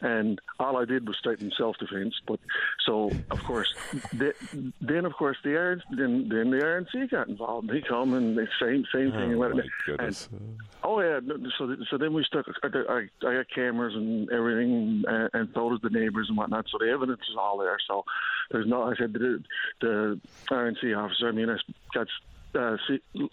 And 0.00 0.40
all 0.58 0.76
I 0.76 0.84
did 0.84 1.06
was 1.06 1.16
straighten 1.16 1.52
self-defense. 1.56 2.14
But 2.26 2.40
so, 2.84 3.10
of 3.30 3.42
course, 3.44 3.72
th- 4.18 4.36
then 4.80 5.04
of 5.06 5.14
course 5.14 5.36
the 5.42 5.50
RNC, 5.50 5.82
then 5.96 6.28
then 6.28 6.50
the 6.50 6.58
RNC 6.58 7.10
got 7.10 7.28
involved. 7.28 7.68
They 7.68 7.80
come 7.80 8.12
and 8.14 8.36
the 8.36 8.46
same 8.60 8.84
same 8.92 9.12
thing. 9.12 9.32
and 9.32 9.36
Oh, 9.36 9.38
let 9.38 9.52
my 9.52 9.60
it- 9.60 9.70
goodness. 9.86 10.28
and- 10.32 10.58
oh 10.82 11.00
yeah, 11.00 11.20
so 11.56 11.74
so 11.90 11.96
then 11.96 12.12
we 12.12 12.24
stuck. 12.24 12.46
I, 12.62 12.66
I, 12.66 12.98
I 13.28 13.34
got 13.36 13.46
cameras 13.54 13.94
and 13.94 14.30
everything, 14.30 15.04
and, 15.06 15.30
and 15.32 15.48
so 15.54 15.70
does 15.70 15.80
the 15.82 15.90
neighbors 15.90 16.26
and 16.28 16.36
whatnot. 16.36 16.66
So 16.70 16.78
the 16.78 16.90
evidence 16.90 17.22
is 17.30 17.36
all 17.38 17.56
there. 17.58 17.78
So 17.86 18.04
there's 18.50 18.66
no. 18.66 18.82
I 18.82 18.94
said 18.96 19.12
the, 19.12 19.42
the 19.80 20.20
RNC 20.50 20.96
officer. 20.96 21.28
I 21.28 21.32
mean, 21.32 21.48
I 21.48 21.56
got 21.94 22.08
uh, 22.54 22.76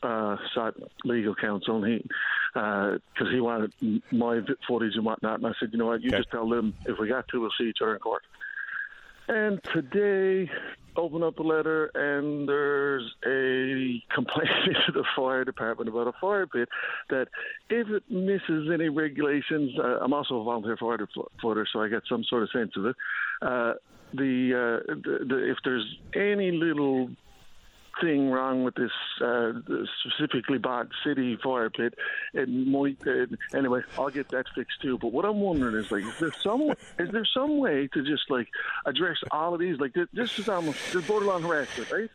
uh, 0.04 0.38
sought 0.54 0.76
legal 1.04 1.36
counsel, 1.36 1.84
and 1.84 1.94
he 1.94 2.10
because 2.54 3.32
he 3.32 3.40
wanted 3.40 3.72
my 4.12 4.42
footage 4.68 4.96
and 4.96 5.06
whatnot. 5.06 5.40
And 5.40 5.48
I 5.48 5.52
said, 5.60 5.70
you 5.72 5.78
know 5.80 5.88
what, 5.88 6.02
you 6.02 6.12
Okay. 6.12 6.18
just 6.18 6.32
tell 6.32 6.48
them 6.50 6.74
if 6.86 6.98
we 7.00 7.08
got 7.08 7.28
to, 7.30 7.42
we'll 7.42 7.52
see 7.58 7.66
each 7.66 7.78
other 7.82 7.94
in 7.94 8.00
court. 8.00 8.24
And 9.28 9.62
today, 9.74 10.52
open 10.98 11.24
up 11.24 11.40
a 11.40 11.44
letter, 11.44 11.90
and 11.96 12.48
there's 12.48 13.04
a 13.26 14.04
complaint 14.14 14.50
to 14.86 14.92
the 14.92 15.06
fire 15.16 15.46
department 15.46 15.90
about 15.90 16.08
a 16.08 16.14
fire 16.20 16.48
pit 16.48 16.68
that 17.10 17.28
if 17.70 17.88
it 17.88 18.04
misses 18.10 18.70
any 18.74 18.90
regulations, 18.90 19.72
uh, 19.80 20.00
I'm 20.02 20.14
also 20.14 20.38
a 20.40 20.44
volunteer 20.44 20.78
firefighter, 20.78 21.66
so 21.72 21.82
I 21.82 21.88
get 21.88 22.04
some 22.10 22.24
sort 22.30 22.44
of 22.44 22.50
sense 22.52 22.72
of 22.76 22.86
it. 22.88 22.96
Uh, 23.42 23.74
the, 24.14 24.82
uh, 24.90 24.94
the, 24.96 25.26
the 25.26 25.52
if 25.52 25.58
there's 25.64 25.86
any 26.14 26.52
little 26.52 27.10
thing 28.00 28.30
wrong 28.30 28.64
with 28.64 28.76
this 28.76 28.92
uh, 29.22 29.52
specifically 30.06 30.58
bought 30.58 30.88
city 31.04 31.38
fire 31.44 31.70
pit. 31.70 31.96
It 32.34 32.50
might 32.50 32.98
uh, 33.06 33.26
anyway. 33.58 33.82
I'll 33.98 34.10
get 34.10 34.30
that 34.30 34.46
fixed 34.56 34.82
too. 34.82 34.98
But 34.98 35.12
what 35.12 35.26
I'm 35.26 35.40
wondering 35.40 35.76
is 35.76 35.92
like, 35.92 36.04
is 36.04 36.20
there 36.20 36.34
some 36.42 36.72
is 37.00 37.10
there 37.12 37.26
some 37.26 37.58
way 37.58 37.88
to 37.94 38.04
just 38.04 38.30
like 38.30 38.48
address 38.86 39.18
all 39.32 39.54
of 39.54 39.60
these? 39.60 39.80
Like 39.80 39.94
this, 39.94 40.08
this 40.14 40.40
is 40.40 40.50
almost 40.50 40.78
this 40.94 41.06
borderline 41.06 41.42
harassment, 41.42 41.92
right? 41.92 42.10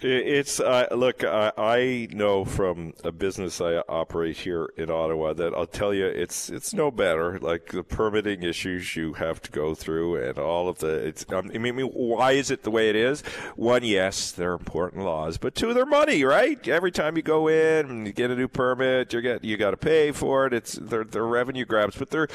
It's 0.00 0.60
uh, 0.60 0.86
look. 0.92 1.24
I, 1.24 1.50
I 1.58 2.08
know 2.12 2.44
from 2.44 2.94
a 3.02 3.10
business 3.10 3.60
I 3.60 3.78
operate 3.88 4.36
here 4.36 4.70
in 4.76 4.92
Ottawa 4.92 5.32
that 5.32 5.52
I'll 5.54 5.66
tell 5.66 5.92
you 5.92 6.06
it's 6.06 6.48
it's 6.50 6.72
no 6.72 6.92
better. 6.92 7.36
Like 7.40 7.72
the 7.72 7.82
permitting 7.82 8.44
issues 8.44 8.94
you 8.94 9.14
have 9.14 9.42
to 9.42 9.50
go 9.50 9.74
through 9.74 10.22
and 10.22 10.38
all 10.38 10.68
of 10.68 10.78
the. 10.78 11.04
It's. 11.04 11.26
Um, 11.32 11.50
I 11.52 11.58
mean, 11.58 11.80
why 11.80 12.32
is 12.32 12.52
it 12.52 12.62
the 12.62 12.70
way 12.70 12.90
it 12.90 12.94
is? 12.94 13.22
One, 13.56 13.82
yes, 13.82 14.30
they're 14.30 14.52
important 14.52 15.04
laws, 15.04 15.36
but 15.36 15.56
two, 15.56 15.74
they're 15.74 15.84
money, 15.84 16.22
right? 16.22 16.68
Every 16.68 16.92
time 16.92 17.16
you 17.16 17.22
go 17.22 17.48
in 17.48 17.90
and 17.90 18.06
you 18.06 18.12
get 18.12 18.30
a 18.30 18.36
new 18.36 18.46
permit, 18.46 19.12
you 19.12 19.20
get 19.20 19.42
you 19.42 19.56
got 19.56 19.72
to 19.72 19.76
pay 19.76 20.12
for 20.12 20.46
it. 20.46 20.52
It's 20.52 20.74
they're, 20.74 21.02
they're 21.02 21.26
revenue 21.26 21.64
grabs, 21.64 21.96
but 21.96 22.10
they're. 22.10 22.28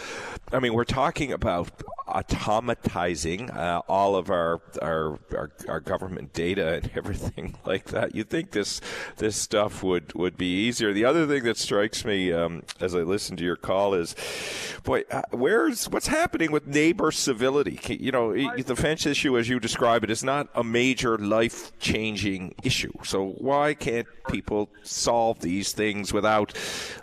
I 0.51 0.59
mean, 0.59 0.74
we're 0.74 0.84
talking 0.84 1.32
about 1.32 1.72
automatizing 2.07 3.55
uh, 3.55 3.82
all 3.88 4.18
of 4.18 4.30
our, 4.30 4.61
our 4.82 5.18
our 5.34 5.51
our 5.70 5.80
government 5.80 6.34
data 6.34 6.74
and 6.74 6.91
everything 6.95 7.53
like 7.66 7.86
that. 7.86 8.16
You 8.16 8.24
think 8.24 8.51
this 8.51 8.82
this 9.18 9.36
stuff 9.36 9.84
would 9.84 10.14
would 10.14 10.38
be 10.38 10.66
easier? 10.66 10.93
The 10.93 11.06
other 11.06 11.26
thing 11.26 11.43
that 11.43 11.58
strikes 11.58 12.06
me 12.06 12.32
um, 12.32 12.64
as 12.80 12.95
I 12.95 12.99
listen 12.99 13.38
to 13.38 13.43
your 13.43 13.56
call 13.56 13.93
is, 13.93 14.16
boy, 14.84 15.04
uh, 15.12 15.22
where's 15.32 15.89
what's 15.89 16.08
happening 16.08 16.51
with 16.51 16.68
neighbor 16.68 17.12
civility? 17.12 17.80
You 17.88 18.12
know, 18.12 18.34
the 18.34 18.76
fence 18.76 19.06
issue, 19.06 19.38
as 19.38 19.49
you 19.49 19.60
describe 19.60 20.04
it, 20.04 20.10
is 20.10 20.24
not 20.24 20.49
a 20.56 20.64
major 20.64 21.18
life 21.18 21.78
changing 21.80 22.56
issue. 22.64 22.93
So 23.04 23.36
why 23.38 23.74
can't 23.74 24.08
people 24.30 24.70
solve 24.84 25.39
these 25.39 25.74
things 25.74 26.14
without 26.14 26.54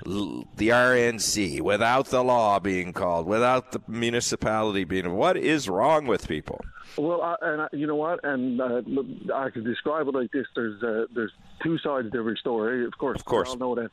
the 0.04 0.68
RNC, 0.68 1.60
without 1.60 2.06
the 2.06 2.22
law 2.22 2.58
being 2.58 2.92
called, 2.92 3.26
without 3.26 3.72
the 3.72 3.80
municipality 3.86 4.84
being? 4.84 5.14
What 5.14 5.36
is 5.36 5.68
wrong 5.68 6.06
with 6.06 6.28
people? 6.28 6.60
Well, 6.96 7.22
I, 7.22 7.36
and 7.42 7.62
I, 7.62 7.68
you 7.72 7.86
know 7.86 7.96
what? 7.96 8.24
And 8.24 8.60
uh, 8.60 8.82
look, 8.86 9.06
I 9.34 9.50
could 9.50 9.64
describe 9.64 10.08
it 10.08 10.14
like 10.14 10.32
this: 10.32 10.46
there's 10.54 10.82
uh, 10.82 11.06
there's 11.14 11.32
two 11.62 11.78
sides 11.78 12.10
to 12.12 12.18
every 12.18 12.36
story. 12.36 12.84
Of 12.84 12.96
course, 12.98 13.20
Of 13.20 13.24
course. 13.24 13.50
I 13.52 13.54
know 13.54 13.74
that. 13.74 13.90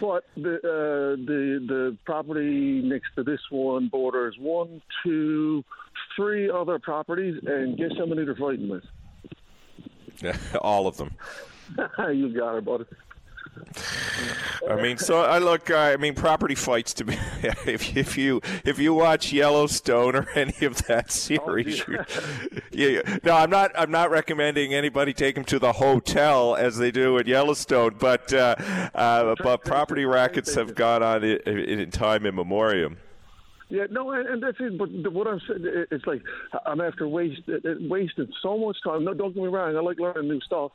But 0.00 0.24
the 0.36 0.56
uh, 0.56 1.16
the 1.16 1.64
the 1.66 1.96
property 2.04 2.82
next 2.82 3.14
to 3.16 3.22
this 3.22 3.40
one 3.50 3.88
borders 3.88 4.36
one, 4.38 4.82
two, 5.02 5.64
three 6.14 6.50
other 6.50 6.78
properties, 6.78 7.42
and 7.46 7.76
guess 7.78 7.92
how 7.96 8.06
many 8.06 8.24
they're 8.24 8.36
fighting 8.36 8.68
with? 8.68 8.84
All 10.60 10.86
of 10.86 10.96
them. 10.96 11.12
you 11.98 12.28
got 12.36 12.56
it, 12.56 12.64
buddy. 12.64 12.84
I 14.68 14.76
mean, 14.82 14.98
so 14.98 15.20
I 15.20 15.38
look. 15.38 15.70
I 15.70 15.96
mean, 15.96 16.14
property 16.14 16.54
fights. 16.54 16.92
To 16.94 17.04
be, 17.04 17.14
if 17.66 17.96
if 17.96 18.16
you 18.18 18.40
if 18.64 18.78
you 18.78 18.94
watch 18.94 19.32
Yellowstone 19.32 20.16
or 20.16 20.28
any 20.34 20.64
of 20.66 20.78
that 20.86 21.10
series, 21.12 21.86
you, 21.86 22.04
yeah. 22.72 23.18
No, 23.24 23.32
I'm 23.34 23.50
not. 23.50 23.70
I'm 23.76 23.90
not 23.90 24.10
recommending 24.10 24.74
anybody 24.74 25.12
take 25.12 25.34
them 25.34 25.44
to 25.44 25.58
the 25.58 25.72
hotel 25.74 26.56
as 26.56 26.76
they 26.78 26.90
do 26.90 27.18
at 27.18 27.26
Yellowstone. 27.26 27.96
But 27.98 28.32
uh, 28.32 28.56
uh, 28.94 29.34
but 29.42 29.64
property 29.64 30.04
rackets 30.04 30.54
have 30.54 30.74
gone 30.74 31.02
on 31.02 31.22
in, 31.24 31.38
in 31.58 31.90
time 31.90 32.26
immemorium. 32.26 32.98
Yeah, 33.68 33.86
no, 33.90 34.12
and, 34.12 34.28
and 34.28 34.42
that's 34.42 34.58
it. 34.60 34.78
But 34.78 34.90
the- 35.02 35.10
what 35.10 35.26
I'm 35.26 35.40
saying, 35.48 35.64
it- 35.64 35.88
it's 35.90 36.06
like 36.06 36.22
I'm 36.66 36.80
after 36.80 37.06
waste, 37.08 37.42
wasting 37.64 38.28
so 38.42 38.56
much 38.58 38.76
time. 38.84 39.04
No, 39.04 39.12
don't 39.14 39.34
get 39.34 39.42
me 39.42 39.48
wrong. 39.48 39.76
I 39.76 39.80
like 39.80 39.98
learning 39.98 40.28
new 40.28 40.40
stuff, 40.40 40.70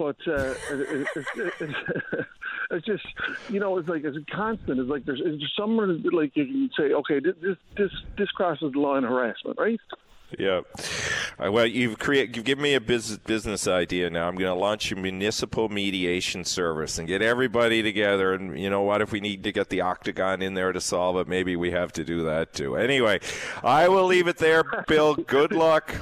but 0.00 0.16
uh, 0.26 0.54
it, 0.70 1.06
it, 1.14 1.26
it, 1.36 2.26
it's, 2.70 2.86
just 2.86 3.04
you 3.50 3.60
know, 3.60 3.76
it's 3.76 3.86
like 3.86 4.02
it's 4.02 4.16
a 4.16 4.34
constant. 4.34 4.80
It's 4.80 4.88
like 4.88 5.04
there's 5.04 5.20
it's 5.22 5.44
somewhere 5.54 5.88
like 5.88 6.34
you 6.34 6.46
can 6.46 6.70
say, 6.74 6.94
okay, 6.94 7.20
this 7.20 7.58
this 7.76 7.90
this, 8.16 8.30
crosses 8.30 8.72
the 8.72 8.80
line 8.80 9.04
of 9.04 9.10
harassment, 9.10 9.58
right? 9.58 9.78
Yeah. 10.38 10.62
Well, 11.38 11.66
you've 11.66 11.98
create 11.98 12.34
you've 12.34 12.46
given 12.46 12.62
me 12.62 12.72
a 12.72 12.80
business 12.80 13.18
business 13.18 13.68
idea 13.68 14.08
now. 14.08 14.26
I'm 14.26 14.36
going 14.36 14.54
to 14.54 14.58
launch 14.58 14.90
a 14.90 14.96
municipal 14.96 15.68
mediation 15.68 16.46
service 16.46 16.98
and 16.98 17.06
get 17.06 17.20
everybody 17.20 17.82
together. 17.82 18.32
And 18.32 18.58
you 18.58 18.70
know 18.70 18.80
what? 18.80 19.02
If 19.02 19.12
we 19.12 19.20
need 19.20 19.42
to 19.44 19.52
get 19.52 19.68
the 19.68 19.82
octagon 19.82 20.40
in 20.40 20.54
there 20.54 20.72
to 20.72 20.80
solve 20.80 21.18
it, 21.18 21.28
maybe 21.28 21.56
we 21.56 21.72
have 21.72 21.92
to 21.92 22.04
do 22.04 22.24
that 22.24 22.54
too. 22.54 22.74
Anyway, 22.76 23.20
I 23.62 23.88
will 23.88 24.06
leave 24.06 24.28
it 24.28 24.38
there, 24.38 24.64
Bill. 24.86 25.14
Good 25.14 25.52
luck. 25.52 25.94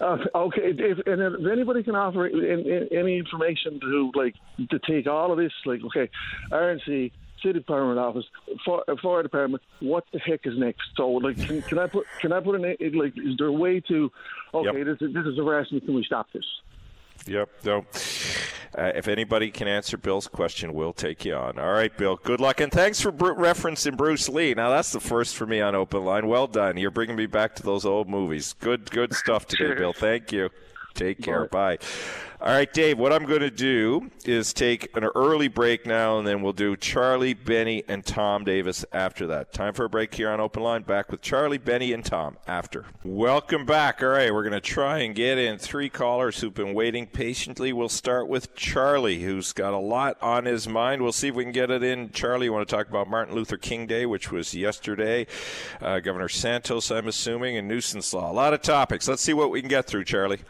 Uh, 0.00 0.18
okay, 0.34 0.72
if, 0.76 1.06
and 1.06 1.22
if 1.22 1.52
anybody 1.52 1.82
can 1.82 1.94
offer 1.94 2.26
in, 2.26 2.66
in, 2.66 2.88
any 2.96 3.18
information 3.18 3.78
to 3.80 4.12
like 4.14 4.34
to 4.70 4.78
take 4.80 5.06
all 5.06 5.30
of 5.30 5.38
this, 5.38 5.52
like 5.64 5.80
okay, 5.84 6.10
RNC, 6.50 7.12
city 7.42 7.58
department 7.58 7.98
office, 7.98 8.24
fire, 8.64 8.82
fire 9.02 9.22
department, 9.22 9.62
what 9.80 10.04
the 10.12 10.18
heck 10.18 10.40
is 10.44 10.58
next? 10.58 10.82
So 10.96 11.08
like, 11.08 11.36
can, 11.36 11.62
can 11.62 11.78
I 11.78 11.86
put 11.86 12.06
can 12.20 12.32
I 12.32 12.40
put 12.40 12.56
an 12.56 12.62
like? 12.94 13.12
Is 13.16 13.36
there 13.38 13.48
a 13.48 13.52
way 13.52 13.80
to 13.88 14.10
okay, 14.52 14.78
Yep. 14.78 14.86
this 14.86 15.08
is 15.08 15.14
this 15.14 15.26
is 15.26 15.36
harassment? 15.36 15.84
Can 15.84 15.94
we 15.94 16.04
stop 16.04 16.26
this? 16.32 16.44
Yep. 17.26 17.48
No. 17.64 17.86
Uh, 18.76 18.90
if 18.96 19.06
anybody 19.06 19.50
can 19.52 19.68
answer 19.68 19.96
Bill's 19.96 20.26
question, 20.26 20.74
we'll 20.74 20.92
take 20.92 21.24
you 21.24 21.34
on. 21.34 21.58
All 21.60 21.72
right, 21.72 21.96
Bill. 21.96 22.16
Good 22.16 22.40
luck, 22.40 22.60
and 22.60 22.72
thanks 22.72 23.00
for 23.00 23.12
br- 23.12 23.32
referencing 23.32 23.96
Bruce 23.96 24.28
Lee. 24.28 24.52
Now 24.54 24.70
that's 24.70 24.90
the 24.90 24.98
first 24.98 25.36
for 25.36 25.46
me 25.46 25.60
on 25.60 25.76
Open 25.76 26.04
Line. 26.04 26.26
Well 26.26 26.48
done. 26.48 26.76
You're 26.76 26.90
bringing 26.90 27.14
me 27.14 27.26
back 27.26 27.54
to 27.56 27.62
those 27.62 27.84
old 27.84 28.08
movies. 28.08 28.52
Good, 28.58 28.90
good 28.90 29.14
stuff 29.14 29.46
today, 29.46 29.74
Bill. 29.74 29.92
Thank 29.92 30.32
you. 30.32 30.50
Take 30.94 31.22
care. 31.22 31.46
Bye. 31.46 31.78
All 32.44 32.52
right, 32.52 32.70
Dave. 32.70 32.98
What 32.98 33.10
I'm 33.10 33.24
going 33.24 33.40
to 33.40 33.50
do 33.50 34.10
is 34.26 34.52
take 34.52 34.94
an 34.94 35.04
early 35.14 35.48
break 35.48 35.86
now, 35.86 36.18
and 36.18 36.28
then 36.28 36.42
we'll 36.42 36.52
do 36.52 36.76
Charlie, 36.76 37.32
Benny, 37.32 37.84
and 37.88 38.04
Tom 38.04 38.44
Davis 38.44 38.84
after 38.92 39.26
that. 39.28 39.54
Time 39.54 39.72
for 39.72 39.86
a 39.86 39.88
break 39.88 40.14
here 40.14 40.28
on 40.28 40.40
Open 40.40 40.62
Line. 40.62 40.82
Back 40.82 41.10
with 41.10 41.22
Charlie, 41.22 41.56
Benny, 41.56 41.94
and 41.94 42.04
Tom 42.04 42.36
after. 42.46 42.84
Welcome 43.02 43.64
back. 43.64 44.02
All 44.02 44.10
right, 44.10 44.30
we're 44.30 44.42
going 44.42 44.52
to 44.52 44.60
try 44.60 44.98
and 44.98 45.14
get 45.14 45.38
in 45.38 45.56
three 45.56 45.88
callers 45.88 46.38
who've 46.38 46.52
been 46.52 46.74
waiting 46.74 47.06
patiently. 47.06 47.72
We'll 47.72 47.88
start 47.88 48.28
with 48.28 48.54
Charlie, 48.54 49.22
who's 49.22 49.54
got 49.54 49.72
a 49.72 49.78
lot 49.78 50.18
on 50.20 50.44
his 50.44 50.68
mind. 50.68 51.00
We'll 51.00 51.12
see 51.12 51.28
if 51.28 51.34
we 51.34 51.44
can 51.44 51.52
get 51.52 51.70
it 51.70 51.82
in. 51.82 52.10
Charlie, 52.10 52.44
you 52.44 52.52
want 52.52 52.68
to 52.68 52.76
talk 52.76 52.90
about 52.90 53.08
Martin 53.08 53.34
Luther 53.34 53.56
King 53.56 53.86
Day, 53.86 54.04
which 54.04 54.30
was 54.30 54.54
yesterday. 54.54 55.26
Uh, 55.80 55.98
Governor 56.00 56.28
Santos, 56.28 56.90
I'm 56.90 57.08
assuming, 57.08 57.56
and 57.56 57.66
nuisance 57.66 58.12
law. 58.12 58.30
A 58.30 58.34
lot 58.34 58.52
of 58.52 58.60
topics. 58.60 59.08
Let's 59.08 59.22
see 59.22 59.32
what 59.32 59.50
we 59.50 59.62
can 59.62 59.70
get 59.70 59.86
through, 59.86 60.04
Charlie. 60.04 60.40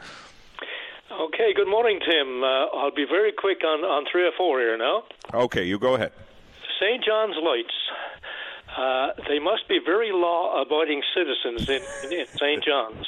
Okay, 1.20 1.52
good 1.54 1.68
morning, 1.68 2.00
Tim. 2.00 2.42
Uh, 2.42 2.66
I'll 2.74 2.90
be 2.94 3.06
very 3.08 3.32
quick 3.32 3.62
on, 3.64 3.84
on 3.84 4.04
three 4.10 4.26
or 4.26 4.32
four 4.36 4.58
here 4.60 4.76
now. 4.76 5.04
Okay, 5.32 5.64
you 5.64 5.78
go 5.78 5.94
ahead. 5.94 6.12
St. 6.80 7.04
John's 7.04 7.36
Lights. 7.42 7.74
Uh, 8.76 9.12
they 9.28 9.38
must 9.38 9.68
be 9.68 9.78
very 9.84 10.10
law-abiding 10.12 11.02
citizens 11.14 11.68
in, 11.68 12.10
in 12.12 12.26
St. 12.26 12.64
John's. 12.64 13.06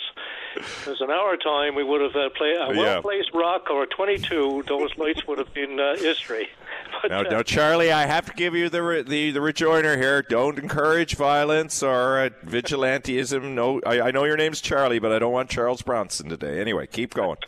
There's 0.84 1.00
an 1.00 1.10
hour 1.10 1.36
time 1.36 1.74
we 1.74 1.82
would 1.82 2.00
have 2.00 2.14
uh, 2.14 2.30
played 2.30 2.56
a 2.56 2.68
well-placed 2.78 3.30
rock 3.34 3.68
or 3.70 3.82
a 3.82 3.86
22. 3.86 4.64
Those 4.68 4.96
lights 4.96 5.26
would 5.26 5.38
have 5.38 5.52
been 5.52 5.78
uh, 5.80 5.96
history. 5.96 6.48
But, 7.02 7.10
Now, 7.10 7.20
uh, 7.20 7.22
now, 7.24 7.42
Charlie, 7.42 7.92
I 7.92 8.06
have 8.06 8.24
to 8.26 8.32
give 8.32 8.54
you 8.54 8.70
the 8.70 8.82
re- 8.82 9.02
the, 9.02 9.30
the 9.32 9.40
rejoinder 9.42 9.98
here. 9.98 10.22
Don't 10.22 10.58
encourage 10.58 11.14
violence 11.14 11.82
or 11.82 12.18
uh, 12.20 12.28
vigilantism. 12.46 13.52
No, 13.52 13.82
I, 13.84 14.00
I 14.00 14.10
know 14.12 14.24
your 14.24 14.38
name's 14.38 14.62
Charlie, 14.62 14.98
but 14.98 15.12
I 15.12 15.18
don't 15.18 15.32
want 15.32 15.50
Charles 15.50 15.82
Bronson 15.82 16.30
today. 16.30 16.58
Anyway, 16.58 16.86
keep 16.86 17.12
going. 17.12 17.36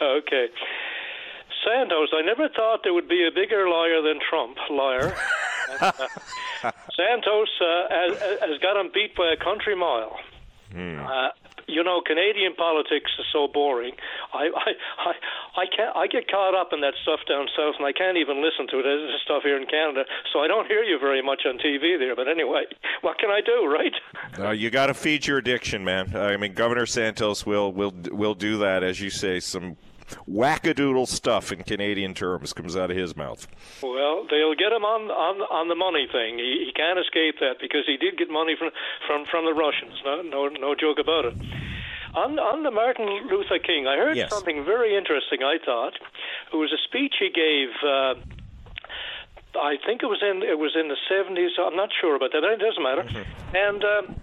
Okay. 0.00 0.46
Santos, 1.64 2.08
I 2.14 2.22
never 2.22 2.48
thought 2.48 2.80
there 2.84 2.94
would 2.94 3.08
be 3.08 3.26
a 3.26 3.30
bigger 3.30 3.68
liar 3.68 4.00
than 4.02 4.18
Trump. 4.28 4.56
Liar. 4.70 5.14
Uh, 5.80 5.92
Santos 6.96 7.48
uh, 7.60 7.86
has, 7.88 8.18
has 8.40 8.58
got 8.60 8.76
him 8.76 8.90
beat 8.92 9.14
by 9.14 9.32
a 9.32 9.36
country 9.36 9.76
mile. 9.76 10.18
Uh, 10.74 11.28
you 11.66 11.82
know, 11.84 12.00
Canadian 12.04 12.54
politics 12.54 13.10
is 13.18 13.26
so 13.32 13.48
boring. 13.48 13.92
I, 14.34 14.50
I, 14.54 14.70
I, 14.98 15.62
I 15.62 15.64
can't. 15.74 15.96
I 15.96 16.06
get 16.06 16.28
caught 16.28 16.54
up 16.54 16.72
in 16.72 16.80
that 16.80 16.94
stuff 17.02 17.20
down 17.28 17.46
south, 17.56 17.76
and 17.78 17.86
I 17.86 17.92
can't 17.92 18.16
even 18.16 18.42
listen 18.42 18.66
to 18.68 18.80
it. 18.80 18.82
There's 18.82 19.20
stuff 19.22 19.42
here 19.42 19.56
in 19.56 19.66
Canada, 19.66 20.04
so 20.32 20.40
I 20.40 20.48
don't 20.48 20.66
hear 20.66 20.82
you 20.82 20.98
very 20.98 21.22
much 21.22 21.42
on 21.46 21.58
TV 21.58 21.98
there. 21.98 22.16
But 22.16 22.28
anyway, 22.28 22.64
what 23.02 23.18
can 23.18 23.30
I 23.30 23.40
do, 23.40 23.66
right? 23.66 23.94
Uh, 24.38 24.50
you 24.50 24.70
got 24.70 24.86
to 24.86 24.94
feed 24.94 25.26
your 25.26 25.38
addiction, 25.38 25.84
man. 25.84 26.16
I 26.16 26.36
mean, 26.36 26.54
Governor 26.54 26.86
Santos 26.86 27.46
will 27.46 27.72
will 27.72 27.94
will 28.10 28.34
do 28.34 28.58
that, 28.58 28.82
as 28.82 29.00
you 29.00 29.10
say. 29.10 29.40
Some 29.40 29.76
wackadoodle 30.28 31.06
stuff 31.08 31.52
in 31.52 31.62
Canadian 31.62 32.14
terms 32.14 32.52
comes 32.52 32.76
out 32.76 32.90
of 32.90 32.96
his 32.96 33.16
mouth. 33.16 33.46
Well, 33.82 34.26
they'll 34.30 34.54
get 34.54 34.72
him 34.72 34.84
on 34.84 35.10
on 35.10 35.40
on 35.42 35.68
the 35.68 35.74
money 35.74 36.06
thing. 36.10 36.38
He, 36.38 36.64
he 36.66 36.72
can't 36.74 36.98
escape 36.98 37.36
that 37.40 37.56
because 37.60 37.82
he 37.86 37.96
did 37.96 38.16
get 38.18 38.30
money 38.30 38.54
from 38.58 38.70
from 39.06 39.24
from 39.30 39.44
the 39.44 39.54
Russians. 39.54 39.94
No 40.04 40.22
no 40.22 40.48
no 40.48 40.74
joke 40.74 40.98
about 40.98 41.24
it. 41.26 41.34
On 42.14 42.38
on 42.38 42.62
the 42.64 42.70
Martin 42.72 43.06
Luther 43.28 43.58
King, 43.58 43.86
I 43.86 43.96
heard 43.96 44.16
Yes. 44.16 44.30
something 44.30 44.64
very 44.64 44.96
interesting. 44.96 45.42
I 45.44 45.58
thought 45.64 45.94
it 46.52 46.56
was 46.56 46.72
a 46.72 46.78
speech 46.88 47.14
he 47.20 47.30
gave. 47.30 47.68
Uh, 47.82 48.14
I 49.58 49.76
think 49.84 50.02
it 50.02 50.06
was 50.06 50.22
in 50.22 50.42
it 50.42 50.58
was 50.58 50.74
in 50.74 50.88
the 50.88 50.96
seventies. 51.08 51.52
I'm 51.58 51.76
not 51.76 51.90
sure 52.00 52.16
about 52.16 52.32
that. 52.32 52.42
It 52.44 52.58
doesn't 52.58 52.82
matter. 52.82 53.06
And 53.54 53.84
um, 53.84 54.16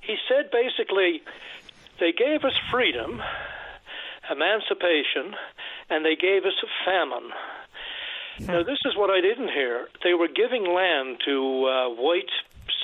he 0.00 0.16
said 0.28 0.50
basically, 0.50 1.22
they 1.98 2.12
gave 2.12 2.44
us 2.44 2.54
freedom, 2.70 3.20
emancipation, 4.30 5.34
and 5.88 6.04
they 6.04 6.16
gave 6.16 6.44
us 6.44 6.54
a 6.62 6.70
famine. 6.84 7.30
Now, 8.40 8.62
this 8.62 8.78
is 8.86 8.96
what 8.96 9.10
I 9.10 9.20
didn't 9.20 9.48
hear. 9.48 9.88
They 10.02 10.14
were 10.14 10.28
giving 10.28 10.64
land 10.72 11.20
to 11.26 11.66
uh, 11.66 11.88
white 11.90 12.30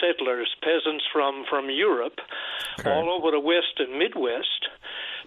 settlers, 0.00 0.54
peasants 0.62 1.04
from, 1.12 1.44
from 1.48 1.70
Europe, 1.70 2.20
all 2.84 3.08
over 3.08 3.30
the 3.30 3.40
West 3.40 3.78
and 3.78 3.98
Midwest, 3.98 4.68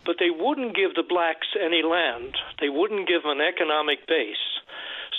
but 0.05 0.17
they 0.19 0.29
wouldn't 0.29 0.75
give 0.75 0.93
the 0.95 1.03
blacks 1.03 1.47
any 1.59 1.81
land. 1.81 2.37
They 2.59 2.69
wouldn't 2.69 3.07
give 3.07 3.23
them 3.23 3.39
an 3.39 3.41
economic 3.41 4.05
base. 4.07 4.37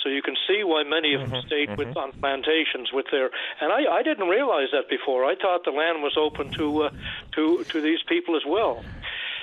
So 0.01 0.09
you 0.09 0.21
can 0.21 0.35
see 0.47 0.63
why 0.63 0.83
many 0.83 1.13
of 1.13 1.29
them 1.29 1.41
stayed 1.45 1.77
with 1.77 1.95
on 1.95 2.11
plantations 2.13 2.91
with 2.91 3.05
their. 3.11 3.29
And 3.59 3.71
I, 3.71 3.99
I 3.99 4.01
didn't 4.01 4.29
realize 4.29 4.69
that 4.71 4.89
before. 4.89 5.25
I 5.25 5.35
thought 5.35 5.63
the 5.63 5.71
land 5.71 6.01
was 6.01 6.17
open 6.17 6.49
to 6.53 6.83
uh, 6.83 6.89
to 7.33 7.63
to 7.65 7.81
these 7.81 8.01
people 8.07 8.35
as 8.35 8.41
well. 8.47 8.83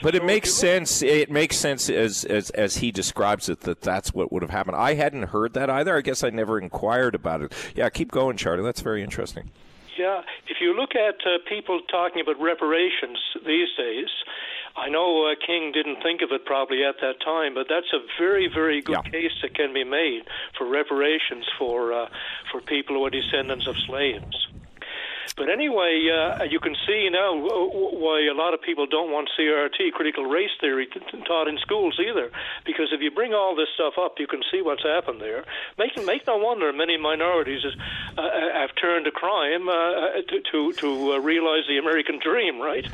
But 0.02 0.14
it 0.14 0.24
makes 0.24 0.52
sense. 0.52 1.02
It 1.02 1.30
makes 1.30 1.56
sense 1.56 1.90
as, 1.90 2.24
as 2.24 2.50
as 2.50 2.76
he 2.76 2.92
describes 2.92 3.48
it 3.48 3.60
that 3.60 3.80
that's 3.80 4.14
what 4.14 4.32
would 4.32 4.42
have 4.42 4.50
happened. 4.50 4.76
I 4.76 4.94
hadn't 4.94 5.24
heard 5.24 5.54
that 5.54 5.68
either. 5.70 5.96
I 5.96 6.00
guess 6.00 6.22
I 6.22 6.30
never 6.30 6.60
inquired 6.60 7.14
about 7.14 7.42
it. 7.42 7.52
Yeah, 7.74 7.88
keep 7.88 8.10
going, 8.10 8.36
Charlie. 8.36 8.62
That's 8.62 8.80
very 8.80 9.02
interesting. 9.02 9.50
Yeah, 9.98 10.22
if 10.46 10.58
you 10.60 10.76
look 10.76 10.94
at 10.94 11.16
uh, 11.26 11.38
people 11.48 11.80
talking 11.90 12.22
about 12.22 12.40
reparations 12.40 13.18
these 13.44 13.68
days, 13.76 14.06
I 14.76 14.88
know 14.88 15.26
uh, 15.26 15.34
King 15.44 15.72
didn't 15.72 16.02
think 16.04 16.22
of 16.22 16.30
it 16.30 16.44
probably 16.44 16.84
at 16.84 16.96
that 17.00 17.20
time, 17.24 17.54
but 17.54 17.66
that's 17.68 17.92
a 17.92 17.98
very, 18.16 18.46
very 18.46 18.80
good 18.80 19.02
case 19.10 19.32
that 19.42 19.54
can 19.54 19.74
be 19.74 19.82
made 19.82 20.22
for 20.56 20.68
reparations 20.68 21.44
for 21.58 21.92
uh, 21.92 22.06
for 22.52 22.60
people 22.60 22.94
who 22.94 23.04
are 23.04 23.10
descendants 23.10 23.66
of 23.66 23.74
slaves. 23.86 24.46
But 25.36 25.48
anyway, 25.50 26.08
uh, 26.08 26.44
you 26.44 26.60
can 26.60 26.76
see 26.86 27.08
now 27.10 27.34
why 27.34 28.26
a 28.30 28.34
lot 28.34 28.54
of 28.54 28.62
people 28.62 28.86
don't 28.86 29.10
want 29.10 29.28
CRT, 29.38 29.92
critical 29.92 30.24
race 30.24 30.50
theory, 30.60 30.88
taught 31.26 31.48
in 31.48 31.58
schools 31.58 31.98
either. 32.00 32.30
Because 32.64 32.88
if 32.92 33.00
you 33.00 33.10
bring 33.10 33.34
all 33.34 33.54
this 33.54 33.68
stuff 33.74 33.94
up, 33.98 34.14
you 34.18 34.26
can 34.26 34.42
see 34.50 34.62
what's 34.62 34.82
happened 34.82 35.20
there. 35.20 35.44
Make, 35.78 35.96
make 36.04 36.26
no 36.26 36.36
wonder 36.36 36.72
many 36.72 36.96
minorities 36.96 37.64
is, 37.64 37.74
uh, 38.16 38.22
have 38.54 38.70
turned 38.80 39.04
to 39.04 39.10
crime 39.10 39.68
uh, 39.68 40.22
to 40.28 40.40
to, 40.52 40.72
to 40.72 41.12
uh, 41.12 41.18
realize 41.18 41.64
the 41.68 41.78
American 41.78 42.18
dream, 42.18 42.60
right? 42.60 42.86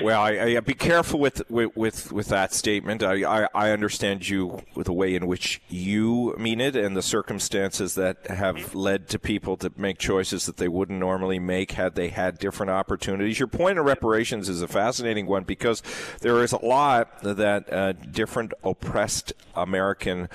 Well, 0.00 0.20
I, 0.20 0.56
I 0.56 0.60
be 0.60 0.74
careful 0.74 1.20
with 1.20 1.42
with 1.50 1.76
with, 1.76 2.12
with 2.12 2.28
that 2.28 2.52
statement. 2.52 3.02
I, 3.02 3.42
I 3.44 3.48
I 3.54 3.70
understand 3.70 4.28
you 4.28 4.62
with 4.74 4.86
the 4.86 4.92
way 4.92 5.14
in 5.14 5.26
which 5.26 5.60
you 5.68 6.34
mean 6.38 6.60
it 6.60 6.76
and 6.76 6.96
the 6.96 7.02
circumstances 7.02 7.94
that 7.94 8.26
have 8.26 8.74
led 8.74 9.08
to 9.08 9.18
people 9.18 9.56
to 9.58 9.72
make 9.76 9.98
choices 9.98 10.46
that 10.46 10.56
they 10.56 10.68
wouldn't 10.68 10.98
normally 10.98 11.38
make 11.38 11.72
had 11.74 11.94
they 11.94 12.08
had 12.08 12.38
different 12.38 12.70
opportunities. 12.70 13.38
Your 13.38 13.48
point 13.48 13.78
of 13.78 13.84
reparations 13.84 14.48
is 14.48 14.62
a 14.62 14.68
fascinating 14.68 15.26
one 15.26 15.44
because 15.44 15.82
there 16.20 16.42
is 16.42 16.52
a 16.52 16.64
lot 16.64 17.20
that 17.22 17.72
uh, 17.72 17.92
different 17.92 18.52
oppressed 18.62 19.32
American 19.54 20.28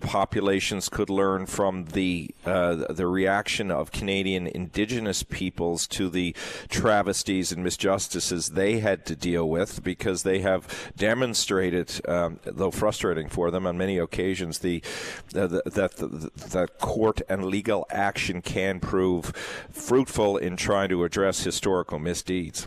populations 0.00 0.88
could 0.88 1.10
learn 1.10 1.46
from 1.46 1.86
the 1.86 2.30
uh, 2.44 2.92
the 2.92 3.06
reaction 3.06 3.70
of 3.70 3.90
Canadian 3.92 4.46
Indigenous 4.46 5.22
peoples 5.22 5.86
to 5.88 6.08
the 6.08 6.34
travesties 6.68 7.52
and 7.52 7.64
misjustices 7.64 8.52
they 8.52 8.80
had 8.80 9.04
to 9.06 9.16
deal 9.16 9.48
with, 9.48 9.82
because 9.82 10.22
they 10.22 10.40
have 10.40 10.92
demonstrated, 10.96 12.00
um, 12.08 12.38
though 12.44 12.70
frustrating 12.70 13.28
for 13.28 13.50
them 13.50 13.66
on 13.66 13.76
many 13.78 13.98
occasions, 13.98 14.60
the, 14.60 14.82
the 15.30 15.62
that 15.66 15.96
the, 15.96 16.30
that 16.48 16.78
court 16.78 17.20
and 17.28 17.44
legal 17.46 17.86
action 17.90 18.42
can 18.42 18.80
prove 18.80 19.26
fruitful 19.70 20.36
in 20.36 20.56
trying 20.56 20.88
to 20.88 21.04
address 21.04 21.44
historical 21.44 21.98
misdeeds. 21.98 22.66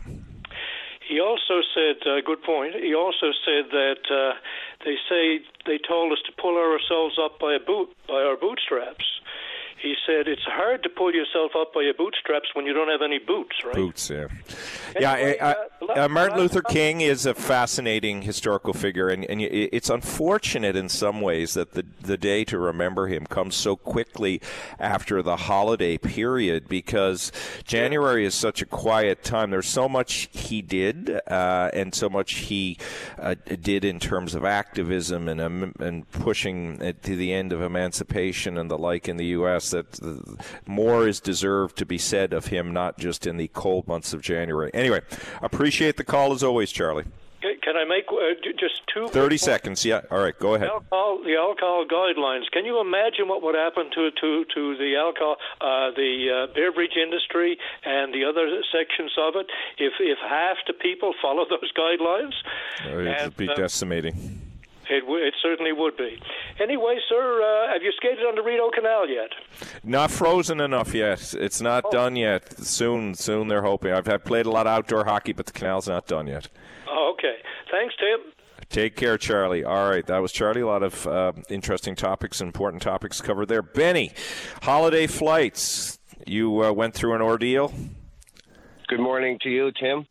He 1.07 1.19
also 1.19 1.61
said, 1.73 1.95
uh, 2.07 2.21
good 2.23 2.43
point. 2.43 2.75
He 2.75 2.93
also 2.93 3.32
said 3.43 3.71
that 3.71 4.03
uh, 4.11 4.34
they 4.86 4.95
say 5.09 5.39
they 5.65 5.77
told 5.77 6.11
us 6.11 6.19
to 6.25 6.32
pull 6.41 6.57
ourselves 6.57 7.19
up 7.21 7.39
by 7.39 7.53
a 7.53 7.59
boot 7.59 7.89
by 8.07 8.21
our 8.23 8.38
bootstraps. 8.38 9.05
He 9.82 9.95
said 10.05 10.27
it's 10.27 10.43
hard 10.43 10.84
to 10.84 10.89
pull 10.89 11.13
yourself 11.13 11.51
up 11.57 11.73
by 11.73 11.82
your 11.82 11.93
bootstraps 11.93 12.49
when 12.53 12.65
you 12.65 12.73
don't 12.73 12.89
have 12.89 13.01
any 13.01 13.19
boots, 13.19 13.55
right? 13.63 13.75
Boots, 13.75 14.09
yeah. 14.09 14.27
Yeah, 14.99 15.11
I, 15.13 15.38
I, 15.41 16.03
uh, 16.03 16.07
Martin 16.09 16.38
Luther 16.38 16.61
King 16.61 17.01
is 17.01 17.25
a 17.25 17.34
fascinating 17.34 18.23
historical 18.23 18.73
figure, 18.73 19.07
and, 19.07 19.23
and 19.25 19.41
it's 19.41 19.89
unfortunate 19.89 20.75
in 20.75 20.89
some 20.89 21.21
ways 21.21 21.53
that 21.53 21.73
the, 21.73 21.86
the 22.01 22.17
day 22.17 22.43
to 22.45 22.57
remember 22.57 23.07
him 23.07 23.25
comes 23.25 23.55
so 23.55 23.75
quickly 23.75 24.41
after 24.80 25.21
the 25.21 25.38
holiday 25.38 25.97
period 25.97 26.67
because 26.67 27.32
January 27.63 28.25
is 28.25 28.36
such 28.36 28.61
a 28.61 28.65
quiet 28.65 29.23
time. 29.23 29.51
There's 29.51 29.67
so 29.67 29.88
much 29.88 30.30
he 30.32 30.61
did 30.61 31.19
uh, 31.27 31.69
and 31.73 31.93
so 31.95 32.09
much 32.09 32.34
he 32.34 32.77
uh, 33.17 33.36
did 33.61 33.86
in 33.86 33.99
terms 33.99 34.36
of 34.36 34.43
activism 34.43 35.30
and, 35.30 35.39
um, 35.39 35.73
and 35.80 36.09
pushing 36.11 36.77
to 36.80 37.15
the 37.15 37.34
end 37.34 37.53
of 37.53 37.61
emancipation 37.61 38.57
and 38.57 38.69
the 38.69 38.77
like 38.77 39.07
in 39.07 39.17
the 39.17 39.27
U.S. 39.27 39.68
that 39.72 39.99
more 40.67 41.07
is 41.07 41.20
deserved 41.20 41.78
to 41.78 41.86
be 41.86 41.97
said 41.97 42.34
of 42.34 42.47
him, 42.47 42.74
not 42.74 42.97
just 42.97 43.26
in 43.28 43.38
the 43.38 43.47
cold 43.49 43.88
months 43.88 44.13
of 44.13 44.22
January. 44.22 44.72
Anyway, 44.74 45.01
appreciate 45.41 45.97
the 45.97 46.03
call 46.03 46.32
as 46.34 46.43
always, 46.43 46.72
Charlie. 46.72 47.05
Can 47.41 47.78
I 47.78 47.86
make 47.86 48.05
uh, 48.11 48.34
just 48.59 48.82
two? 48.93 49.07
30 49.09 49.38
seconds. 49.38 49.86
Yeah. 49.86 50.01
All 50.11 50.20
right. 50.20 50.38
Go 50.38 50.55
ahead. 50.55 50.67
Alcohol, 50.70 51.22
the 51.24 51.36
alcohol 51.36 51.86
guidelines. 51.86 52.49
Can 52.51 52.65
you 52.65 52.82
imagine 52.82 53.28
what 53.28 53.43
would 53.43 53.55
happen 53.55 53.89
to 53.93 54.09
to 54.11 54.45
to 54.55 54.78
the 54.78 54.95
alcohol, 54.97 55.38
uh, 55.61 55.91
the 55.95 56.47
uh, 56.49 56.53
beverage 56.53 56.97
industry, 56.97 57.57
and 57.86 58.13
the 58.13 58.26
other 58.26 58.49
sections 58.74 59.11
of 59.20 59.36
it 59.36 59.45
if 59.78 59.93
if 59.99 60.17
half 60.28 60.57
the 60.67 60.74
people 60.74 61.13
follow 61.22 61.45
those 61.49 61.72
guidelines? 61.78 62.34
Uh, 62.86 62.97
It 62.99 63.24
would 63.26 63.38
be 63.38 63.47
uh, 63.49 63.53
decimating. 63.53 64.38
It, 64.89 65.01
w- 65.01 65.23
it 65.23 65.35
certainly 65.41 65.71
would 65.71 65.95
be. 65.97 66.19
Anyway, 66.59 66.97
sir, 67.07 67.41
uh, 67.43 67.71
have 67.73 67.83
you 67.83 67.91
skated 67.95 68.25
on 68.25 68.35
the 68.35 68.41
Rideau 68.41 68.71
Canal 68.73 69.07
yet? 69.07 69.29
Not 69.83 70.09
frozen 70.09 70.59
enough 70.59 70.93
yet. 70.95 71.33
It's 71.35 71.61
not 71.61 71.83
Oh. 71.87 71.91
done 71.91 72.15
yet. 72.15 72.57
Soon, 72.59 73.13
soon 73.13 73.47
they're 73.47 73.61
hoping. 73.61 73.91
I've 73.93 74.07
had 74.07 74.25
played 74.25 74.45
a 74.47 74.49
lot 74.51 74.65
of 74.67 74.71
outdoor 74.73 75.05
hockey, 75.05 75.31
but 75.33 75.45
the 75.45 75.51
canal's 75.53 75.87
not 75.87 76.07
done 76.07 76.25
yet. 76.27 76.47
Oh, 76.89 77.13
okay. 77.13 77.35
Thanks, 77.71 77.93
Tim. 77.99 78.33
Take 78.69 78.95
care, 78.95 79.17
Charlie. 79.17 79.63
All 79.63 79.89
right, 79.89 80.05
that 80.07 80.19
was 80.19 80.31
Charlie. 80.31 80.61
A 80.61 80.67
lot 80.67 80.83
of 80.83 81.05
uh, 81.07 81.33
interesting 81.49 81.95
topics, 81.95 82.41
important 82.41 82.81
topics 82.83 83.19
covered 83.21 83.47
there. 83.47 83.61
Benny, 83.63 84.11
holiday 84.63 85.07
flights. 85.07 85.99
You 86.27 86.63
uh, 86.63 86.71
went 86.71 86.93
through 86.93 87.13
an 87.15 87.21
ordeal. 87.21 87.73
Good 88.87 88.99
morning 88.99 89.37
to 89.43 89.49
you, 89.49 89.71
Tim. 89.79 90.05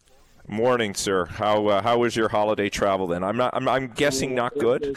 Morning, 0.48 0.94
sir. 0.94 1.26
How 1.26 1.66
uh, 1.66 1.82
how 1.82 1.98
was 1.98 2.16
your 2.16 2.28
holiday 2.28 2.68
travel? 2.70 3.06
Then 3.06 3.22
I'm 3.22 3.36
not. 3.36 3.54
I'm, 3.54 3.68
I'm 3.68 3.88
guessing 3.88 4.34
not 4.34 4.56
good. 4.58 4.96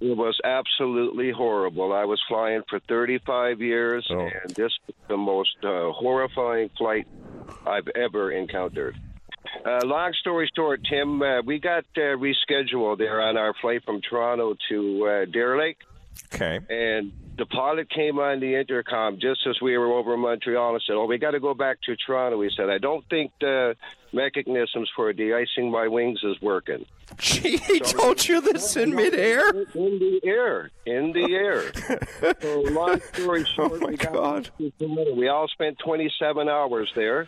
It 0.00 0.16
was 0.16 0.38
absolutely 0.44 1.32
horrible. 1.32 1.92
I 1.92 2.04
was 2.04 2.22
flying 2.28 2.62
for 2.70 2.78
35 2.88 3.60
years, 3.60 4.06
Oh. 4.12 4.20
and 4.20 4.54
this 4.54 4.70
was 4.86 4.94
the 5.08 5.16
most 5.16 5.56
uh, 5.64 5.90
horrifying 5.90 6.70
flight 6.78 7.08
I've 7.66 7.88
ever 7.96 8.30
encountered. 8.30 8.96
Uh, 9.66 9.80
long 9.84 10.12
story 10.20 10.48
short, 10.54 10.80
Tim, 10.88 11.20
uh, 11.20 11.42
we 11.42 11.58
got 11.58 11.84
uh, 11.96 12.14
rescheduled 12.16 12.98
there 12.98 13.20
on 13.20 13.36
our 13.36 13.54
flight 13.60 13.82
from 13.84 14.00
Toronto 14.00 14.54
to 14.68 15.06
uh, 15.06 15.24
Deer 15.32 15.58
Lake. 15.58 15.78
Okay. 16.32 16.60
And 16.70 17.10
the 17.38 17.46
pilot 17.46 17.88
came 17.88 18.18
on 18.18 18.40
the 18.40 18.56
intercom 18.56 19.18
just 19.20 19.46
as 19.48 19.60
we 19.62 19.78
were 19.78 19.92
over 19.92 20.14
in 20.14 20.20
Montreal 20.20 20.72
and 20.72 20.82
said, 20.86 20.94
"Oh, 20.94 21.06
we 21.06 21.18
got 21.18 21.30
to 21.30 21.40
go 21.40 21.54
back 21.54 21.78
to 21.82 21.96
Toronto." 21.96 22.40
He 22.42 22.50
said, 22.56 22.68
"I 22.68 22.78
don't 22.78 23.04
think 23.08 23.32
the 23.40 23.76
mechanisms 24.12 24.90
for 24.96 25.12
de-icing 25.12 25.70
my 25.70 25.86
wings 25.88 26.20
is 26.24 26.40
working." 26.42 26.84
Gee, 27.18 27.56
he 27.56 27.80
told 27.80 28.26
you 28.28 28.40
this 28.40 28.76
in 28.76 28.94
midair? 28.94 29.48
In 29.50 29.98
the 29.98 30.20
air, 30.24 30.70
in 30.84 31.12
the 31.12 31.34
air. 31.34 32.34
so 32.42 32.60
long 32.72 33.00
story 33.12 33.44
short, 33.56 33.72
Oh, 33.72 33.78
my 33.78 33.90
we 33.90 33.96
God. 33.96 34.50
We 35.16 35.28
all 35.28 35.48
spent 35.48 35.78
27 35.78 36.48
hours 36.48 36.90
there. 36.94 37.26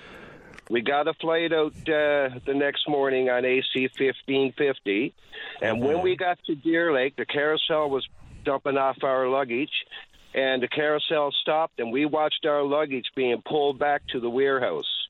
We 0.68 0.82
got 0.82 1.08
a 1.08 1.14
flight 1.14 1.52
out 1.52 1.72
uh, 1.88 2.38
the 2.46 2.54
next 2.54 2.88
morning 2.88 3.28
on 3.28 3.44
AC 3.44 3.88
1550, 3.98 5.12
and 5.62 5.80
when 5.82 6.00
we 6.02 6.14
got 6.16 6.38
to 6.46 6.54
Deer 6.54 6.92
Lake, 6.92 7.16
the 7.16 7.24
carousel 7.26 7.90
was 7.90 8.06
dumping 8.44 8.76
off 8.76 9.02
our 9.02 9.28
luggage, 9.28 9.72
and 10.34 10.62
the 10.62 10.68
carousel 10.68 11.32
stopped, 11.32 11.80
and 11.80 11.92
we 11.92 12.04
watched 12.06 12.46
our 12.46 12.62
luggage 12.62 13.10
being 13.14 13.42
pulled 13.42 13.78
back 13.78 14.02
to 14.08 14.20
the 14.20 14.30
warehouse. 14.30 15.08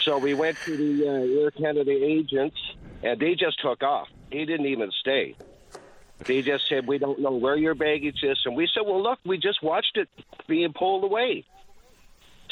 So 0.00 0.18
we 0.18 0.34
went 0.34 0.56
to 0.64 0.76
the 0.76 1.08
uh, 1.08 1.42
Air 1.42 1.50
Canada 1.50 1.92
agents, 1.92 2.56
and 3.02 3.20
they 3.20 3.34
just 3.34 3.60
took 3.60 3.82
off. 3.82 4.08
They 4.30 4.44
didn't 4.44 4.66
even 4.66 4.90
stay. 5.00 5.36
They 6.24 6.42
just 6.42 6.68
said, 6.68 6.86
"We 6.86 6.98
don't 6.98 7.20
know 7.20 7.32
where 7.32 7.56
your 7.56 7.74
baggage 7.74 8.22
is," 8.22 8.40
and 8.44 8.56
we 8.56 8.68
said, 8.72 8.82
"Well, 8.86 9.02
look, 9.02 9.18
we 9.24 9.36
just 9.38 9.62
watched 9.62 9.96
it 9.96 10.08
being 10.46 10.72
pulled 10.72 11.04
away." 11.04 11.44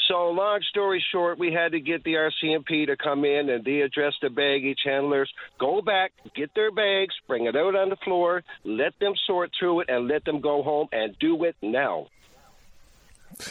So, 0.07 0.31
long 0.31 0.59
story 0.69 1.03
short, 1.11 1.39
we 1.39 1.53
had 1.53 1.71
to 1.71 1.79
get 1.79 2.03
the 2.03 2.15
RCMP 2.15 2.87
to 2.87 2.97
come 2.97 3.23
in 3.23 3.49
and 3.49 3.63
they 3.63 3.81
address 3.81 4.13
the 4.21 4.29
baggage 4.29 4.79
handlers. 4.83 5.31
Go 5.59 5.81
back, 5.81 6.11
get 6.35 6.53
their 6.55 6.71
bags, 6.71 7.15
bring 7.25 7.45
it 7.45 7.55
out 7.55 7.75
on 7.75 7.89
the 7.89 7.95
floor, 7.97 8.43
let 8.65 8.99
them 8.99 9.13
sort 9.25 9.51
through 9.57 9.81
it, 9.81 9.89
and 9.89 10.07
let 10.07 10.25
them 10.25 10.41
go 10.41 10.61
home 10.61 10.89
and 10.91 11.17
do 11.19 11.43
it 11.45 11.55
now. 11.61 12.07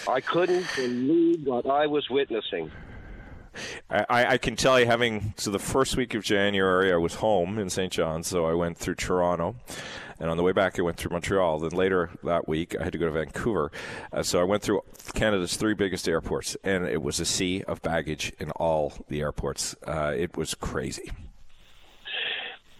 I 0.07 0.20
couldn't 0.20 0.66
believe 0.76 1.46
what 1.46 1.66
I 1.66 1.86
was 1.86 2.09
witnessing. 2.11 2.70
I, 3.90 4.26
I 4.26 4.38
can 4.38 4.57
tell 4.57 4.78
you, 4.78 4.86
having 4.86 5.34
so 5.36 5.50
the 5.50 5.59
first 5.59 5.96
week 5.96 6.14
of 6.14 6.22
January, 6.22 6.92
I 6.92 6.96
was 6.96 7.14
home 7.14 7.59
in 7.59 7.70
St. 7.70 7.92
John's, 7.92 8.26
so 8.26 8.46
I 8.46 8.55
went 8.55 8.78
through 8.78 8.96
Toronto, 8.96 9.57
and 10.18 10.30
on 10.30 10.36
the 10.36 10.42
way 10.42 10.53
back, 10.53 10.78
I 10.78 10.82
went 10.82 10.96
through 10.96 11.12
Montreal. 11.12 11.61
Then 11.61 11.70
later 11.70 12.11
that 12.24 12.48
week, 12.48 12.76
I 12.78 12.84
had 12.84 12.92
to 12.92 12.98
go 12.98 13.07
to 13.07 13.12
Vancouver, 13.12 13.70
uh, 14.12 14.22
so 14.22 14.40
I 14.40 14.44
went 14.44 14.62
through 14.62 14.82
Canada's 15.14 15.57
three 15.57 15.74
biggest 15.74 16.09
airports, 16.09 16.57
and 16.64 16.86
it 16.86 17.03
was 17.03 17.20
a 17.20 17.24
sea 17.24 17.62
of 17.64 17.82
baggage 17.82 18.32
in 18.38 18.50
all 18.53 18.92
the 19.09 19.20
airports. 19.20 19.74
Uh, 19.86 20.14
it 20.16 20.36
was 20.36 20.55
crazy. 20.55 21.11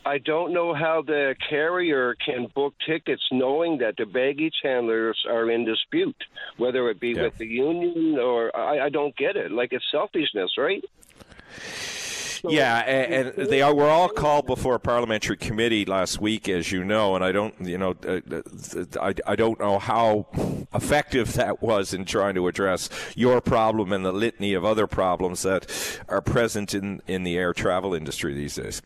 I 0.05 0.19
don't 0.19 0.53
know 0.53 0.75
how 0.75 1.03
the 1.03 1.35
carrier 1.49 2.17
can 2.25 2.49
book 2.55 2.75
tickets 2.87 3.23
knowing 3.31 3.79
that 3.79 3.95
the 3.97 4.05
baggage 4.05 4.57
handlers 4.63 5.19
are 5.29 5.51
in 5.51 5.65
dispute, 5.65 6.17
whether 6.57 6.91
it 6.91 6.99
be 6.99 7.11
Yeah. 7.11 7.23
with 7.23 7.39
the 7.39 7.47
union 7.47 8.19
or 8.19 8.55
I, 8.57 8.87
I 8.87 8.89
don't 8.89 9.17
get 9.17 9.37
it. 9.37 9.53
Like 9.53 9.73
it's 9.73 9.85
selfishness, 9.91 10.53
right? 10.59 10.85
Yeah, 12.45 12.79
and, 12.79 13.29
and 13.29 13.49
they 13.49 13.63
are, 13.63 13.73
were 13.73 13.89
all 13.89 14.09
called 14.09 14.47
before 14.47 14.75
a 14.75 14.81
parliamentary 14.81 15.37
committee 15.37 15.85
last 15.85 16.21
week, 16.21 16.49
as 16.49 16.73
you 16.73 16.83
know, 16.83 17.15
and 17.15 17.25
I 17.25 17.31
don't, 17.31 17.55
you 17.61 17.79
know, 17.79 17.95
uh, 18.05 18.19
uh, 18.33 18.85
I, 19.01 19.15
I 19.25 19.37
don't 19.37 19.61
know 19.61 19.79
how 19.79 20.27
effective 20.75 21.35
that 21.35 21.63
was 21.63 21.95
in 21.95 22.05
trying 22.05 22.35
to 22.35 22.49
address 22.49 22.91
your 23.15 23.41
problem 23.41 23.93
and 23.93 24.05
the 24.05 24.11
litany 24.11 24.55
of 24.55 24.65
other 24.65 24.89
problems 24.89 25.43
that 25.43 26.01
are 26.09 26.21
present 26.21 26.75
in, 26.75 27.01
in 27.07 27.23
the 27.23 27.37
air 27.39 27.53
travel 27.53 27.95
industry 27.95 28.35
these 28.35 28.57
days. 28.57 28.83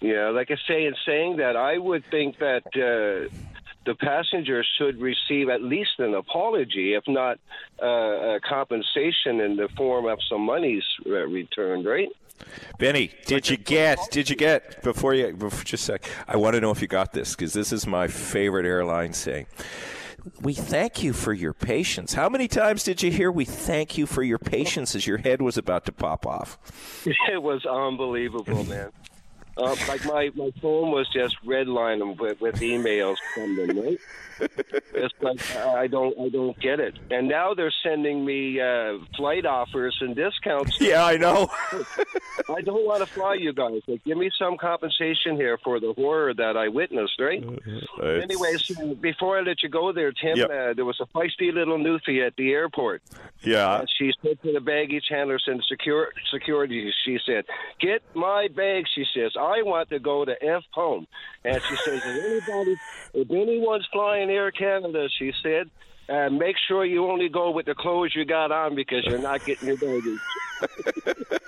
Yeah, 0.00 0.30
like 0.30 0.50
I 0.50 0.56
say, 0.66 0.86
in 0.86 0.94
saying 1.04 1.36
that, 1.36 1.56
I 1.56 1.76
would 1.76 2.04
think 2.10 2.38
that 2.38 2.64
uh, 2.68 3.34
the 3.84 3.94
passengers 3.94 4.68
should 4.78 5.00
receive 5.00 5.48
at 5.48 5.62
least 5.62 5.98
an 5.98 6.14
apology, 6.14 6.94
if 6.94 7.04
not 7.06 7.38
uh, 7.82 8.36
a 8.36 8.40
compensation 8.40 9.40
in 9.40 9.56
the 9.56 9.68
form 9.76 10.06
of 10.06 10.18
some 10.28 10.42
monies 10.42 10.84
uh, 11.06 11.10
returned, 11.26 11.86
right? 11.86 12.08
Benny, 12.78 13.10
did 13.26 13.50
you 13.50 13.56
get? 13.56 13.98
Did 14.10 14.30
you 14.30 14.36
get 14.36 14.82
before 14.82 15.14
you? 15.14 15.32
Before, 15.32 15.64
just 15.64 15.82
a 15.84 15.92
sec. 15.92 16.10
I 16.26 16.36
want 16.36 16.54
to 16.54 16.60
know 16.60 16.70
if 16.70 16.80
you 16.80 16.88
got 16.88 17.12
this 17.12 17.34
because 17.34 17.52
this 17.52 17.72
is 17.72 17.86
my 17.86 18.08
favorite 18.08 18.66
airline 18.66 19.12
saying. 19.12 19.46
We 20.42 20.52
thank 20.52 21.02
you 21.02 21.14
for 21.14 21.32
your 21.32 21.54
patience. 21.54 22.12
How 22.12 22.28
many 22.28 22.46
times 22.46 22.84
did 22.84 23.02
you 23.02 23.10
hear 23.10 23.32
"We 23.32 23.44
thank 23.44 23.96
you 23.96 24.06
for 24.06 24.22
your 24.22 24.38
patience" 24.38 24.94
as 24.94 25.06
your 25.06 25.18
head 25.18 25.40
was 25.40 25.56
about 25.56 25.86
to 25.86 25.92
pop 25.92 26.26
off? 26.26 26.58
It 27.32 27.42
was 27.42 27.64
unbelievable, 27.64 28.64
man. 28.64 28.90
Uh, 29.60 29.76
like 29.88 30.04
my, 30.06 30.30
my 30.34 30.50
phone 30.62 30.90
was 30.90 31.08
just 31.12 31.36
redlining 31.44 32.18
with, 32.18 32.40
with 32.40 32.56
emails 32.56 33.16
from 33.34 33.56
them, 33.56 33.78
right? 33.78 33.98
It's 34.94 35.14
like 35.20 35.56
I 35.56 35.86
don't 35.86 36.18
I 36.18 36.30
don't 36.30 36.58
get 36.60 36.80
it. 36.80 36.94
And 37.10 37.28
now 37.28 37.52
they're 37.52 37.72
sending 37.82 38.24
me 38.24 38.58
uh, 38.58 38.96
flight 39.14 39.44
offers 39.44 39.96
and 40.00 40.16
discounts. 40.16 40.78
Yeah, 40.80 41.04
I 41.04 41.18
know. 41.18 41.50
I 42.48 42.62
don't 42.62 42.86
want 42.86 43.00
to 43.00 43.06
fly 43.06 43.34
you 43.34 43.52
guys. 43.52 43.82
Like, 43.86 44.02
give 44.04 44.16
me 44.16 44.30
some 44.38 44.56
compensation 44.56 45.36
here 45.36 45.58
for 45.62 45.78
the 45.78 45.92
horror 45.92 46.32
that 46.32 46.56
I 46.56 46.68
witnessed, 46.68 47.20
right? 47.20 47.44
Anyways, 48.02 48.78
uh, 48.78 48.94
before 48.94 49.38
I 49.38 49.42
let 49.42 49.62
you 49.62 49.68
go 49.68 49.92
there, 49.92 50.10
Tim, 50.12 50.38
Yep. 50.38 50.50
uh, 50.50 50.72
there 50.74 50.84
was 50.86 50.98
a 51.00 51.06
feisty 51.06 51.52
little 51.52 51.78
newfie 51.78 52.26
at 52.26 52.34
the 52.36 52.50
airport. 52.52 53.02
Yeah. 53.42 53.84
She 53.98 54.12
said 54.22 54.40
to 54.42 54.52
the 54.52 54.60
baggage 54.60 55.04
handlers 55.10 55.44
and 55.46 55.62
secure, 55.68 56.08
security, 56.32 56.92
she 57.04 57.18
said, 57.26 57.44
"Get 57.78 58.02
my 58.14 58.48
bag." 58.48 58.86
She 58.94 59.04
says, 59.14 59.32
"I 59.50 59.62
want 59.62 59.88
to 59.90 59.98
go 59.98 60.24
to 60.24 60.32
F 60.42 60.62
home." 60.72 61.06
And 61.44 61.60
she 61.68 61.76
says, 61.84 62.02
"If 62.04 62.24
anybody, 62.24 62.78
if 63.14 63.30
anyone's 63.30 63.86
flying 63.92 64.30
Air 64.30 64.50
Canada," 64.52 65.08
she 65.18 65.32
said. 65.42 65.70
Uh, 66.10 66.28
make 66.28 66.56
sure 66.66 66.84
you 66.84 67.08
only 67.08 67.28
go 67.28 67.50
with 67.50 67.66
the 67.66 67.74
clothes 67.74 68.12
you 68.16 68.24
got 68.24 68.50
on 68.50 68.74
because 68.74 69.04
you're 69.06 69.18
not 69.18 69.44
getting 69.44 69.68
your 69.68 69.76
baggage. 69.76 70.18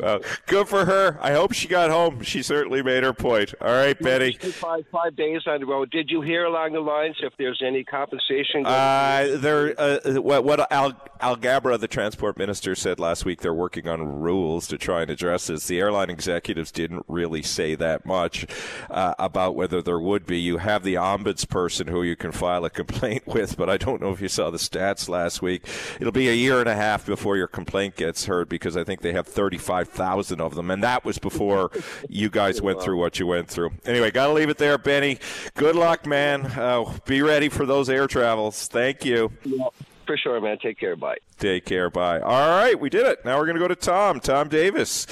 Well, 0.00 0.20
good 0.46 0.68
for 0.68 0.86
her. 0.86 1.18
I 1.20 1.32
hope 1.32 1.52
she 1.52 1.68
got 1.68 1.90
home. 1.90 2.22
She 2.22 2.42
certainly 2.42 2.82
made 2.82 3.02
her 3.02 3.12
point. 3.12 3.52
All 3.60 3.68
right, 3.68 3.98
Betty. 3.98 4.32
Five 4.32 4.86
five 4.90 5.14
days 5.14 5.42
on 5.46 5.60
the 5.60 5.66
road. 5.66 5.90
Did 5.90 6.10
you 6.10 6.22
hear 6.22 6.46
along 6.46 6.72
the 6.72 6.80
lines 6.80 7.16
if 7.20 7.34
there's 7.36 7.60
any 7.64 7.84
compensation? 7.84 8.64
Uh, 8.64 9.36
there, 9.36 9.74
uh, 9.78 10.20
what, 10.20 10.44
what 10.44 10.72
Al, 10.72 10.92
Alghabra, 11.20 11.78
the 11.78 11.88
transport 11.88 12.38
minister, 12.38 12.74
said 12.74 12.98
last 12.98 13.26
week, 13.26 13.40
they're 13.40 13.52
working 13.52 13.88
on 13.88 14.20
rules 14.20 14.66
to 14.68 14.78
try 14.78 15.02
and 15.02 15.10
address 15.10 15.48
this. 15.48 15.66
The 15.66 15.80
airline 15.80 16.08
executives 16.08 16.72
didn't 16.72 17.04
really 17.06 17.42
say 17.42 17.74
that 17.74 18.06
much 18.06 18.46
uh, 18.88 19.14
about 19.18 19.54
whether 19.54 19.82
there 19.82 20.00
would 20.00 20.24
be. 20.24 20.40
You 20.40 20.58
have 20.58 20.82
the 20.82 20.94
ombuds 20.94 21.46
person 21.46 21.88
who 21.88 22.02
you 22.02 22.16
can 22.16 22.32
file 22.32 22.64
a 22.64 22.70
complaint 22.70 23.24
with, 23.26 23.39
but 23.56 23.68
I 23.70 23.76
don't 23.76 24.00
know 24.00 24.12
if 24.12 24.20
you 24.20 24.28
saw 24.28 24.50
the 24.50 24.58
stats 24.58 25.08
last 25.08 25.42
week. 25.42 25.66
It'll 26.00 26.12
be 26.12 26.28
a 26.28 26.34
year 26.34 26.60
and 26.60 26.68
a 26.68 26.74
half 26.74 27.06
before 27.06 27.36
your 27.36 27.46
complaint 27.46 27.96
gets 27.96 28.26
heard 28.26 28.48
because 28.48 28.76
I 28.76 28.84
think 28.84 29.00
they 29.00 29.12
have 29.12 29.26
35,000 29.26 30.40
of 30.40 30.54
them, 30.54 30.70
and 30.70 30.82
that 30.82 31.04
was 31.04 31.18
before 31.18 31.70
you 32.08 32.28
guys 32.30 32.60
went 32.60 32.82
through 32.82 32.98
what 32.98 33.18
you 33.18 33.26
went 33.26 33.48
through. 33.48 33.70
Anyway, 33.84 34.10
got 34.10 34.26
to 34.26 34.32
leave 34.32 34.50
it 34.50 34.58
there, 34.58 34.78
Benny. 34.78 35.18
Good 35.54 35.76
luck, 35.76 36.06
man. 36.06 36.46
Uh, 36.46 36.98
be 37.06 37.22
ready 37.22 37.48
for 37.48 37.66
those 37.66 37.88
air 37.88 38.06
travels. 38.06 38.68
Thank 38.68 39.04
you. 39.04 39.32
Yeah, 39.44 39.68
for 40.06 40.16
sure, 40.16 40.40
man. 40.40 40.58
Take 40.58 40.78
care. 40.78 40.96
Bye. 40.96 41.18
Take 41.38 41.64
care. 41.64 41.88
Bye. 41.90 42.20
All 42.20 42.48
right, 42.48 42.78
we 42.78 42.90
did 42.90 43.06
it. 43.06 43.24
Now 43.24 43.38
we're 43.38 43.46
going 43.46 43.56
to 43.56 43.60
go 43.60 43.68
to 43.68 43.76
Tom. 43.76 44.20
Tom 44.20 44.48
Davis. 44.48 45.06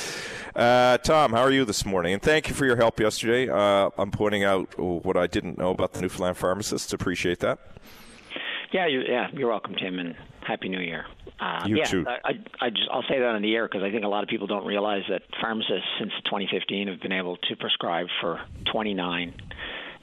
Uh, 0.55 0.99
Tom, 0.99 1.31
how 1.31 1.43
are 1.43 1.53
you 1.53 1.64
this 1.64 1.87
morning? 1.87 2.14
And 2.14 2.20
thank 2.20 2.49
you 2.49 2.55
for 2.55 2.66
your 2.66 2.74
help 2.74 2.99
yesterday. 2.99 3.49
Uh, 3.49 3.91
I'm 3.97 4.11
pointing 4.11 4.43
out 4.43 4.76
what 4.76 5.16
I 5.16 5.29
didn't 5.29 5.57
know 5.57 5.70
about 5.70 5.93
the 5.93 6.01
Newfoundland 6.01 6.37
pharmacists. 6.37 6.93
Appreciate 6.93 7.39
that. 7.41 7.61
Yeah, 8.73 8.87
you, 8.87 9.01
yeah, 9.09 9.29
you're 9.33 9.49
welcome, 9.49 9.75
Tim, 9.75 9.99
and 9.99 10.14
happy 10.47 10.69
New 10.69 10.81
Year. 10.81 11.07
Uh, 11.41 11.64
You 11.66 11.77
yeah, 11.79 11.85
too. 11.85 12.05
I, 12.07 12.33
I, 12.61 12.71
just 12.71 12.89
I'll 12.91 13.03
say 13.09 13.19
that 13.19 13.25
on 13.35 13.43
the 13.43 13.55
air 13.55 13.66
because 13.66 13.83
I 13.83 13.91
think 13.91 14.05
a 14.05 14.09
lot 14.09 14.23
of 14.23 14.29
people 14.29 14.47
don't 14.47 14.66
realize 14.66 15.03
that 15.09 15.23
pharmacists 15.41 15.87
since 15.99 16.12
2015 16.27 16.89
have 16.89 17.01
been 17.01 17.12
able 17.12 17.37
to 17.37 17.57
prescribe 17.57 18.07
for 18.21 18.41
29 18.73 19.35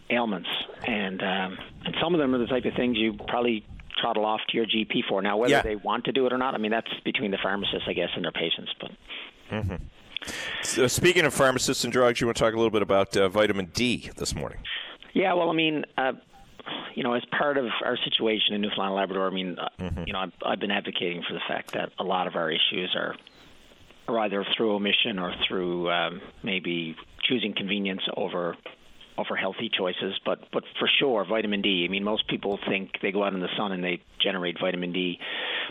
ailments, 0.09 0.49
and 0.87 1.21
um, 1.21 1.57
and 1.85 1.95
some 2.01 2.13
of 2.13 2.19
them 2.19 2.33
are 2.33 2.37
the 2.37 2.47
type 2.47 2.65
of 2.65 2.73
things 2.75 2.97
you 2.97 3.13
probably 3.27 3.65
trottle 4.01 4.25
off 4.25 4.41
to 4.49 4.57
your 4.57 4.65
GP 4.65 5.01
for. 5.09 5.21
Now, 5.21 5.37
whether 5.37 5.51
Yeah. 5.53 5.61
they 5.61 5.75
want 5.75 6.05
to 6.05 6.11
do 6.11 6.25
it 6.25 6.33
or 6.33 6.37
not, 6.37 6.53
I 6.53 6.57
mean 6.57 6.71
that's 6.71 6.91
between 7.03 7.31
the 7.31 7.37
pharmacists, 7.41 7.87
I 7.87 7.93
guess, 7.93 8.09
and 8.15 8.23
their 8.23 8.31
patients. 8.31 8.71
But 8.81 8.91
hmm 9.49 9.75
So 10.63 10.87
speaking 10.87 11.25
of 11.25 11.33
pharmacists 11.33 11.83
and 11.83 11.93
drugs, 11.93 12.19
you 12.21 12.27
want 12.27 12.37
to 12.37 12.43
talk 12.43 12.53
a 12.53 12.57
little 12.57 12.71
bit 12.71 12.81
about 12.81 13.15
uh, 13.15 13.29
vitamin 13.29 13.67
D 13.73 14.09
this 14.17 14.33
morning? 14.35 14.59
Yeah, 15.13 15.33
well, 15.33 15.49
I 15.49 15.53
mean, 15.53 15.85
uh, 15.97 16.13
you 16.95 17.03
know, 17.03 17.13
as 17.13 17.23
part 17.25 17.57
of 17.57 17.65
our 17.83 17.97
situation 17.97 18.53
in 18.55 18.61
Newfoundland 18.61 18.89
and 18.91 18.95
Labrador, 18.95 19.27
I 19.27 19.31
mean, 19.31 19.57
uh, 19.59 19.69
you 20.05 20.13
know, 20.13 20.19
I've, 20.19 20.33
I've 20.45 20.59
been 20.59 20.71
advocating 20.71 21.23
for 21.27 21.33
the 21.33 21.41
fact 21.47 21.73
that 21.73 21.91
a 21.99 22.03
lot 22.03 22.27
of 22.27 22.35
our 22.35 22.49
issues 22.49 22.95
are, 22.95 23.15
are 24.07 24.19
either 24.19 24.45
through 24.55 24.75
omission 24.75 25.19
or 25.19 25.33
through 25.47 25.91
um, 25.91 26.21
maybe 26.43 26.95
choosing 27.23 27.53
convenience 27.55 28.01
over 28.15 28.55
over 29.17 29.35
healthy 29.35 29.69
choices, 29.75 30.13
but 30.25 30.39
but 30.51 30.63
for 30.79 30.89
sure, 30.99 31.25
vitamin 31.25 31.61
D. 31.61 31.85
I 31.87 31.91
mean, 31.91 32.03
most 32.03 32.27
people 32.27 32.59
think 32.67 32.91
they 33.01 33.11
go 33.11 33.23
out 33.23 33.33
in 33.33 33.39
the 33.39 33.49
sun 33.57 33.71
and 33.71 33.83
they 33.83 34.01
generate 34.21 34.57
vitamin 34.59 34.91
D, 34.91 35.19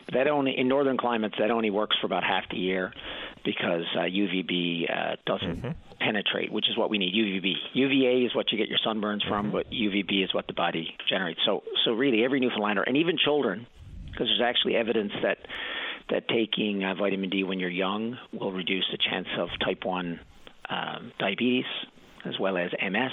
but 0.06 0.14
that 0.14 0.28
only 0.28 0.56
in 0.56 0.68
northern 0.68 0.96
climates 0.96 1.36
that 1.38 1.50
only 1.50 1.70
works 1.70 1.96
for 2.00 2.06
about 2.06 2.24
half 2.24 2.44
the 2.50 2.56
year 2.56 2.92
because 3.44 3.84
uh, 3.96 4.02
UVB 4.02 4.90
uh, 4.90 5.16
doesn't 5.26 5.62
mm-hmm. 5.62 5.70
penetrate, 6.00 6.50
which 6.50 6.68
is 6.70 6.76
what 6.78 6.88
we 6.88 6.96
need. 6.96 7.14
UVB, 7.14 7.52
UVA 7.74 8.24
is 8.24 8.34
what 8.34 8.50
you 8.50 8.56
get 8.56 8.68
your 8.68 8.78
sunburns 8.86 9.26
from, 9.28 9.46
mm-hmm. 9.46 9.56
but 9.56 9.70
UVB 9.70 10.24
is 10.24 10.32
what 10.32 10.46
the 10.46 10.54
body 10.54 10.96
generates. 11.08 11.40
So 11.44 11.62
so 11.84 11.92
really, 11.92 12.24
every 12.24 12.40
Newfoundlander 12.40 12.82
and 12.82 12.96
even 12.96 13.18
children, 13.18 13.66
because 14.10 14.28
there's 14.28 14.42
actually 14.42 14.76
evidence 14.76 15.12
that 15.22 15.38
that 16.10 16.28
taking 16.28 16.84
uh, 16.84 16.94
vitamin 16.94 17.30
D 17.30 17.44
when 17.44 17.60
you're 17.60 17.70
young 17.70 18.16
will 18.32 18.52
reduce 18.52 18.86
the 18.90 18.98
chance 18.98 19.28
of 19.38 19.48
type 19.64 19.84
1 19.84 20.20
um, 20.68 21.12
diabetes 21.18 21.64
as 22.24 22.38
well 22.38 22.56
as 22.56 22.70
MS 22.80 23.12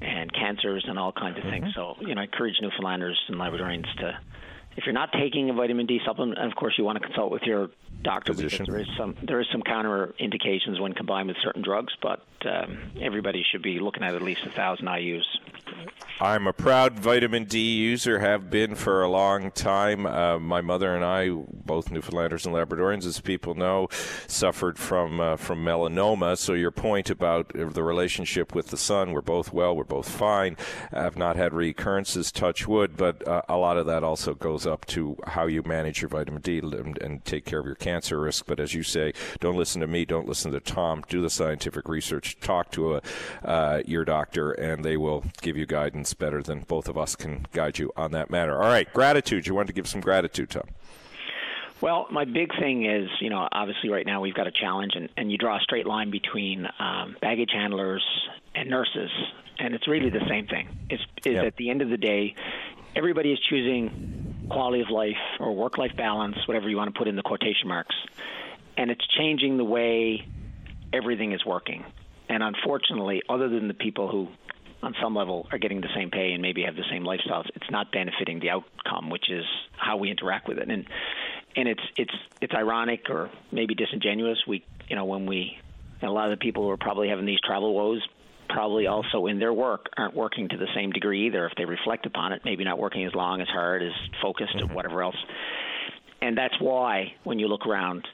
and 0.00 0.32
cancers 0.32 0.84
and 0.88 0.98
all 0.98 1.12
kinds 1.12 1.38
of 1.38 1.44
mm-hmm. 1.44 1.64
things. 1.64 1.74
So, 1.74 1.94
you 2.00 2.14
know, 2.14 2.20
I 2.20 2.24
encourage 2.24 2.54
Newfoundlanders 2.60 3.18
and 3.28 3.36
Labradorians 3.36 3.92
to, 3.98 4.18
if 4.76 4.84
you're 4.86 4.92
not 4.92 5.12
taking 5.12 5.50
a 5.50 5.52
vitamin 5.52 5.86
D 5.86 6.00
supplement, 6.04 6.38
and 6.38 6.50
of 6.50 6.56
course 6.56 6.74
you 6.78 6.84
want 6.84 7.00
to 7.00 7.04
consult 7.06 7.30
with 7.32 7.42
your 7.42 7.70
doctor 8.02 8.32
Physician. 8.32 8.64
because 8.64 8.72
there 8.72 8.80
is 8.82 8.96
some 8.96 9.16
there 9.22 9.40
is 9.40 9.46
some 9.52 9.62
counter 9.62 10.14
indications 10.18 10.80
when 10.80 10.92
combined 10.94 11.28
with 11.28 11.36
certain 11.42 11.62
drugs, 11.62 11.92
but 12.00 12.24
um, 12.46 12.78
everybody 13.00 13.44
should 13.50 13.62
be 13.62 13.78
looking 13.78 14.02
at 14.02 14.14
at 14.14 14.22
least 14.22 14.40
a 14.46 14.50
thousand 14.50 14.88
IU's. 14.88 15.26
I'm 16.20 16.46
a 16.46 16.52
proud 16.52 16.98
vitamin 16.98 17.44
D 17.44 17.58
user, 17.58 18.18
have 18.18 18.50
been 18.50 18.74
for 18.74 19.02
a 19.02 19.08
long 19.08 19.50
time. 19.52 20.04
Uh, 20.04 20.38
my 20.38 20.60
mother 20.60 20.94
and 20.94 21.04
I, 21.04 21.30
both 21.30 21.90
Newfoundlanders 21.90 22.44
and 22.44 22.54
Labradorians, 22.54 23.06
as 23.06 23.20
people 23.20 23.54
know, 23.54 23.88
suffered 24.26 24.78
from 24.78 25.20
uh, 25.20 25.36
from 25.36 25.64
melanoma. 25.64 26.36
So 26.36 26.52
your 26.52 26.70
point 26.70 27.10
about 27.10 27.52
the 27.54 27.82
relationship 27.82 28.54
with 28.54 28.68
the 28.68 28.76
sun, 28.76 29.12
we're 29.12 29.22
both 29.22 29.52
well, 29.52 29.74
we're 29.74 29.84
both 29.84 30.08
fine. 30.08 30.56
I've 30.92 31.16
not 31.16 31.36
had 31.36 31.54
recurrences, 31.54 32.30
touch 32.30 32.66
wood, 32.68 32.96
but 32.96 33.26
uh, 33.26 33.42
a 33.48 33.56
lot 33.56 33.76
of 33.76 33.86
that 33.86 34.04
also 34.04 34.34
goes 34.34 34.59
up 34.66 34.86
to 34.86 35.16
how 35.26 35.46
you 35.46 35.62
manage 35.62 36.00
your 36.02 36.08
vitamin 36.08 36.42
D 36.42 36.58
and, 36.58 36.98
and 36.98 37.24
take 37.24 37.44
care 37.44 37.60
of 37.60 37.66
your 37.66 37.74
cancer 37.74 38.20
risk. 38.20 38.46
But 38.46 38.60
as 38.60 38.74
you 38.74 38.82
say, 38.82 39.12
don't 39.40 39.56
listen 39.56 39.80
to 39.80 39.86
me, 39.86 40.04
don't 40.04 40.28
listen 40.28 40.52
to 40.52 40.60
Tom. 40.60 41.02
Do 41.08 41.22
the 41.22 41.30
scientific 41.30 41.88
research, 41.88 42.38
talk 42.40 42.70
to 42.72 42.96
a, 42.96 43.02
uh, 43.44 43.82
your 43.86 44.04
doctor, 44.04 44.52
and 44.52 44.84
they 44.84 44.96
will 44.96 45.24
give 45.42 45.56
you 45.56 45.66
guidance 45.66 46.14
better 46.14 46.42
than 46.42 46.60
both 46.60 46.88
of 46.88 46.96
us 46.96 47.16
can 47.16 47.46
guide 47.52 47.78
you 47.78 47.92
on 47.96 48.12
that 48.12 48.30
matter. 48.30 48.60
All 48.60 48.68
right, 48.68 48.90
gratitude. 48.92 49.46
You 49.46 49.54
want 49.54 49.68
to 49.68 49.72
give 49.72 49.88
some 49.88 50.00
gratitude, 50.00 50.50
Tom? 50.50 50.68
Well, 51.80 52.06
my 52.10 52.26
big 52.26 52.50
thing 52.58 52.84
is, 52.84 53.08
you 53.20 53.30
know, 53.30 53.48
obviously 53.50 53.88
right 53.88 54.04
now 54.04 54.20
we've 54.20 54.34
got 54.34 54.46
a 54.46 54.50
challenge, 54.50 54.92
and, 54.96 55.08
and 55.16 55.32
you 55.32 55.38
draw 55.38 55.56
a 55.56 55.60
straight 55.60 55.86
line 55.86 56.10
between 56.10 56.66
um, 56.78 57.16
baggage 57.22 57.52
handlers 57.54 58.04
and 58.54 58.68
nurses, 58.68 59.10
and 59.58 59.74
it's 59.74 59.88
really 59.88 60.10
the 60.10 60.24
same 60.28 60.46
thing. 60.46 60.68
It's 60.90 61.02
is 61.24 61.34
yep. 61.34 61.44
at 61.46 61.56
the 61.56 61.70
end 61.70 61.80
of 61.80 61.88
the 61.88 61.96
day, 61.96 62.34
everybody 62.94 63.32
is 63.32 63.38
choosing 63.48 64.39
quality 64.50 64.82
of 64.82 64.90
life 64.90 65.16
or 65.38 65.54
work-life 65.54 65.92
balance, 65.96 66.36
whatever 66.46 66.68
you 66.68 66.76
want 66.76 66.92
to 66.92 66.98
put 66.98 67.08
in 67.08 67.16
the 67.16 67.22
quotation 67.22 67.68
marks, 67.68 67.94
and 68.76 68.90
it's 68.90 69.06
changing 69.18 69.56
the 69.56 69.64
way 69.64 70.26
everything 70.92 71.32
is 71.32 71.44
working. 71.44 71.84
And 72.28 72.42
unfortunately, 72.42 73.22
other 73.28 73.48
than 73.48 73.68
the 73.68 73.74
people 73.74 74.08
who 74.08 74.28
on 74.82 74.94
some 75.02 75.14
level 75.14 75.46
are 75.52 75.58
getting 75.58 75.80
the 75.80 75.90
same 75.94 76.10
pay 76.10 76.32
and 76.32 76.40
maybe 76.40 76.62
have 76.62 76.76
the 76.76 76.84
same 76.90 77.04
lifestyles, 77.04 77.46
it's 77.54 77.70
not 77.70 77.92
benefiting 77.92 78.40
the 78.40 78.50
outcome, 78.50 79.10
which 79.10 79.30
is 79.30 79.44
how 79.76 79.96
we 79.96 80.10
interact 80.10 80.48
with 80.48 80.58
it. 80.58 80.70
And 80.70 80.86
and 81.56 81.68
it's 81.68 81.82
it's 81.96 82.14
it's 82.40 82.54
ironic 82.54 83.10
or 83.10 83.30
maybe 83.52 83.74
disingenuous. 83.74 84.38
We 84.46 84.64
you 84.88 84.96
know 84.96 85.04
when 85.04 85.26
we 85.26 85.58
a 86.02 86.06
lot 86.06 86.30
of 86.32 86.38
the 86.38 86.42
people 86.42 86.62
who 86.62 86.70
are 86.70 86.78
probably 86.78 87.08
having 87.08 87.26
these 87.26 87.40
travel 87.40 87.74
woes 87.74 88.02
probably 88.52 88.86
also 88.86 89.26
in 89.26 89.38
their 89.38 89.52
work 89.52 89.86
aren't 89.96 90.14
working 90.14 90.48
to 90.48 90.56
the 90.56 90.68
same 90.74 90.90
degree 90.90 91.26
either. 91.26 91.46
If 91.46 91.52
they 91.56 91.64
reflect 91.64 92.06
upon 92.06 92.32
it, 92.32 92.42
maybe 92.44 92.64
not 92.64 92.78
working 92.78 93.04
as 93.04 93.14
long, 93.14 93.40
as 93.40 93.48
hard, 93.48 93.82
as 93.82 93.92
focused, 94.20 94.56
mm-hmm. 94.56 94.70
or 94.70 94.74
whatever 94.74 95.02
else. 95.02 95.16
And 96.22 96.36
that's 96.36 96.54
why 96.60 97.14
when 97.24 97.38
you 97.38 97.48
look 97.48 97.66
around, 97.66 98.06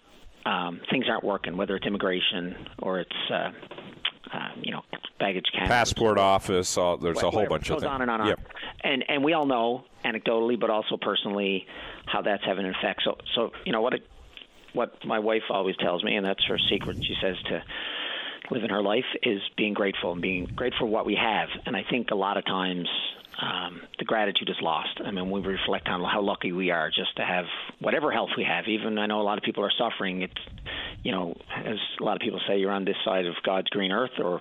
um, 0.45 0.81
things 0.91 1.07
aren't 1.09 1.25
working. 1.25 1.57
Whether 1.57 1.77
it's 1.77 1.87
immigration 1.87 2.69
or 2.79 3.01
it's 3.01 3.31
uh, 3.33 3.51
uh, 4.33 4.49
you 4.63 4.73
know, 4.73 4.83
baggage 5.19 5.47
count, 5.53 5.69
passport 5.69 6.19
office. 6.19 6.77
All, 6.77 6.97
there's 6.97 7.23
a 7.23 7.31
whole 7.31 7.47
bunch 7.47 7.69
of 7.71 7.79
things. 7.79 7.83
Goes 7.83 7.91
on 7.91 8.03
and 8.03 8.11
on 8.11 8.21
and 8.21 8.29
yep. 8.31 8.39
on. 8.39 8.91
And 8.93 9.05
and 9.09 9.25
we 9.25 9.33
all 9.33 9.47
know 9.47 9.85
anecdotally, 10.05 10.59
but 10.59 10.71
also 10.71 10.97
personally, 10.97 11.67
how 12.07 12.23
that's 12.23 12.45
having 12.45 12.67
an 12.67 12.75
effect. 12.79 13.03
So 13.05 13.17
so 13.35 13.53
you 13.65 13.73
know 13.73 13.81
what 13.81 13.95
it, 13.95 14.07
what 14.73 15.05
my 15.05 15.19
wife 15.19 15.43
always 15.51 15.77
tells 15.79 16.05
me, 16.05 16.17
and 16.17 16.25
that's 16.25 16.45
her 16.45 16.59
secret. 16.71 16.99
She 17.03 17.15
says 17.21 17.37
to 17.47 17.63
living 18.51 18.71
her 18.71 18.83
life 18.83 19.05
is 19.23 19.41
being 19.57 19.75
grateful 19.75 20.13
and 20.13 20.23
being 20.23 20.47
grateful 20.55 20.87
for 20.87 20.93
what 20.93 21.07
we 21.07 21.15
have. 21.15 21.49
And 21.65 21.77
I 21.77 21.85
think 21.89 22.11
a 22.11 22.15
lot 22.15 22.37
of 22.37 22.45
times 22.45 22.89
um, 23.41 23.83
the 23.99 24.05
gratitude 24.05 24.49
is 24.49 24.57
lost. 24.63 25.01
I 25.05 25.11
mean, 25.11 25.31
we 25.31 25.41
reflect 25.41 25.89
on 25.89 26.03
how 26.03 26.23
lucky 26.23 26.53
we 26.53 26.71
are 26.71 26.89
just 26.89 27.17
to 27.17 27.25
have 27.25 27.45
whatever 27.81 28.11
health 28.11 28.31
we 28.37 28.45
have. 28.45 28.67
Even 28.67 28.99
I 28.99 29.07
know 29.07 29.21
a 29.21 29.23
lot 29.23 29.37
of 29.37 29.45
people 29.45 29.65
are 29.65 29.73
suffering. 29.77 30.23
It's, 30.23 30.33
you 31.03 31.13
know, 31.13 31.37
as 31.55 31.77
a 32.01 32.03
lot 32.03 32.17
of 32.17 32.21
people 32.21 32.41
say, 32.49 32.59
you're 32.59 32.73
on 32.73 32.85
this 32.85 32.97
side 33.05 33.27
of 33.27 33.35
God's 33.45 33.69
green 33.69 33.93
earth, 33.93 34.19
or, 34.19 34.41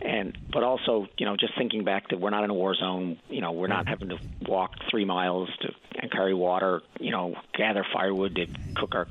and 0.00 0.36
but 0.50 0.62
also, 0.62 1.06
you 1.18 1.26
know, 1.26 1.36
just 1.36 1.56
thinking 1.56 1.84
back 1.84 2.08
that 2.08 2.18
we're 2.18 2.30
not 2.30 2.44
in 2.44 2.50
a 2.50 2.54
war 2.54 2.74
zone. 2.74 3.18
You 3.28 3.42
know, 3.42 3.52
we're 3.52 3.68
not 3.68 3.86
having 3.86 4.08
to 4.08 4.18
walk 4.46 4.72
three 4.90 5.04
miles 5.04 5.50
to 5.60 5.72
and 6.00 6.10
carry 6.10 6.34
water. 6.34 6.80
You 6.98 7.10
know, 7.10 7.34
gather 7.56 7.84
firewood 7.92 8.36
to 8.36 8.46
cook 8.74 8.94
our 8.94 9.06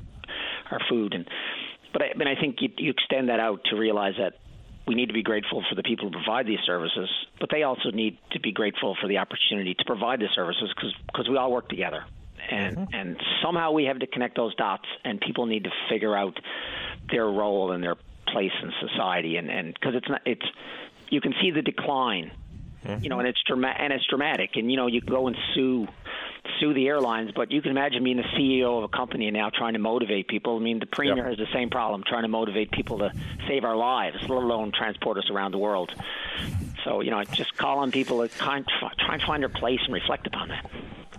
our 0.70 0.80
food, 0.88 1.14
and 1.14 1.26
but 1.92 2.02
I, 2.02 2.10
I 2.14 2.16
mean, 2.16 2.28
I 2.28 2.40
think 2.40 2.56
you, 2.60 2.70
you 2.76 2.90
extend 2.90 3.28
that 3.28 3.40
out 3.40 3.60
to 3.70 3.76
realize 3.76 4.14
that 4.18 4.34
we 4.86 4.94
need 4.94 5.06
to 5.06 5.12
be 5.12 5.22
grateful 5.22 5.62
for 5.68 5.74
the 5.74 5.82
people 5.82 6.08
who 6.08 6.12
provide 6.12 6.46
these 6.46 6.58
services, 6.66 7.08
but 7.38 7.50
they 7.50 7.62
also 7.62 7.90
need 7.90 8.18
to 8.32 8.40
be 8.40 8.52
grateful 8.52 8.96
for 9.00 9.06
the 9.06 9.18
opportunity 9.18 9.74
to 9.74 9.84
provide 9.84 10.20
the 10.20 10.28
services 10.34 10.72
because 11.06 11.28
we 11.28 11.36
all 11.36 11.52
work 11.52 11.68
together. 11.68 12.04
And, 12.50 12.76
mm-hmm. 12.76 12.94
and 12.94 13.16
somehow 13.42 13.72
we 13.72 13.84
have 13.84 13.98
to 14.00 14.06
connect 14.06 14.36
those 14.36 14.54
dots, 14.56 14.86
and 15.04 15.20
people 15.20 15.46
need 15.46 15.64
to 15.64 15.70
figure 15.88 16.16
out 16.16 16.38
their 17.10 17.26
role 17.26 17.72
and 17.72 17.84
their 17.84 17.96
place 18.26 18.52
in 18.62 18.72
society. 18.88 19.36
And 19.36 19.72
because 19.74 19.94
it's 19.94 20.08
not, 20.08 20.22
it's 20.24 20.46
you 21.08 21.20
can 21.20 21.34
see 21.40 21.50
the 21.50 21.62
decline 21.62 22.32
Mm-hmm. 22.84 23.04
You 23.04 23.10
know, 23.10 23.18
and 23.18 23.28
it's 23.28 23.42
dramatic, 23.46 23.80
and 23.80 23.92
it's 23.92 24.06
dramatic. 24.06 24.50
And 24.54 24.70
you 24.70 24.76
know, 24.76 24.86
you 24.86 25.00
go 25.00 25.26
and 25.26 25.36
sue 25.54 25.86
sue 26.58 26.74
the 26.74 26.88
airlines, 26.88 27.30
but 27.34 27.50
you 27.50 27.62
can 27.62 27.70
imagine 27.70 28.04
being 28.04 28.16
the 28.16 28.22
CEO 28.22 28.78
of 28.78 28.84
a 28.84 28.88
company 28.88 29.30
now 29.30 29.50
trying 29.50 29.74
to 29.74 29.78
motivate 29.78 30.28
people. 30.28 30.56
I 30.56 30.60
mean, 30.60 30.78
the 30.78 30.86
premier 30.86 31.16
yep. 31.16 31.26
has 31.26 31.38
the 31.38 31.52
same 31.52 31.70
problem, 31.70 32.02
trying 32.06 32.22
to 32.22 32.28
motivate 32.28 32.70
people 32.70 32.98
to 32.98 33.12
save 33.46 33.64
our 33.64 33.76
lives, 33.76 34.16
let 34.22 34.30
alone 34.30 34.72
transport 34.72 35.18
us 35.18 35.30
around 35.30 35.52
the 35.52 35.58
world. 35.58 35.92
So, 36.84 37.00
you 37.00 37.10
know, 37.10 37.22
just 37.24 37.56
call 37.56 37.80
on 37.80 37.90
people 37.90 38.26
to 38.26 38.34
try 38.34 38.56
and 38.56 39.22
find 39.22 39.42
their 39.42 39.48
place 39.48 39.80
and 39.84 39.92
reflect 39.94 40.26
upon 40.26 40.48
that. 40.48 40.70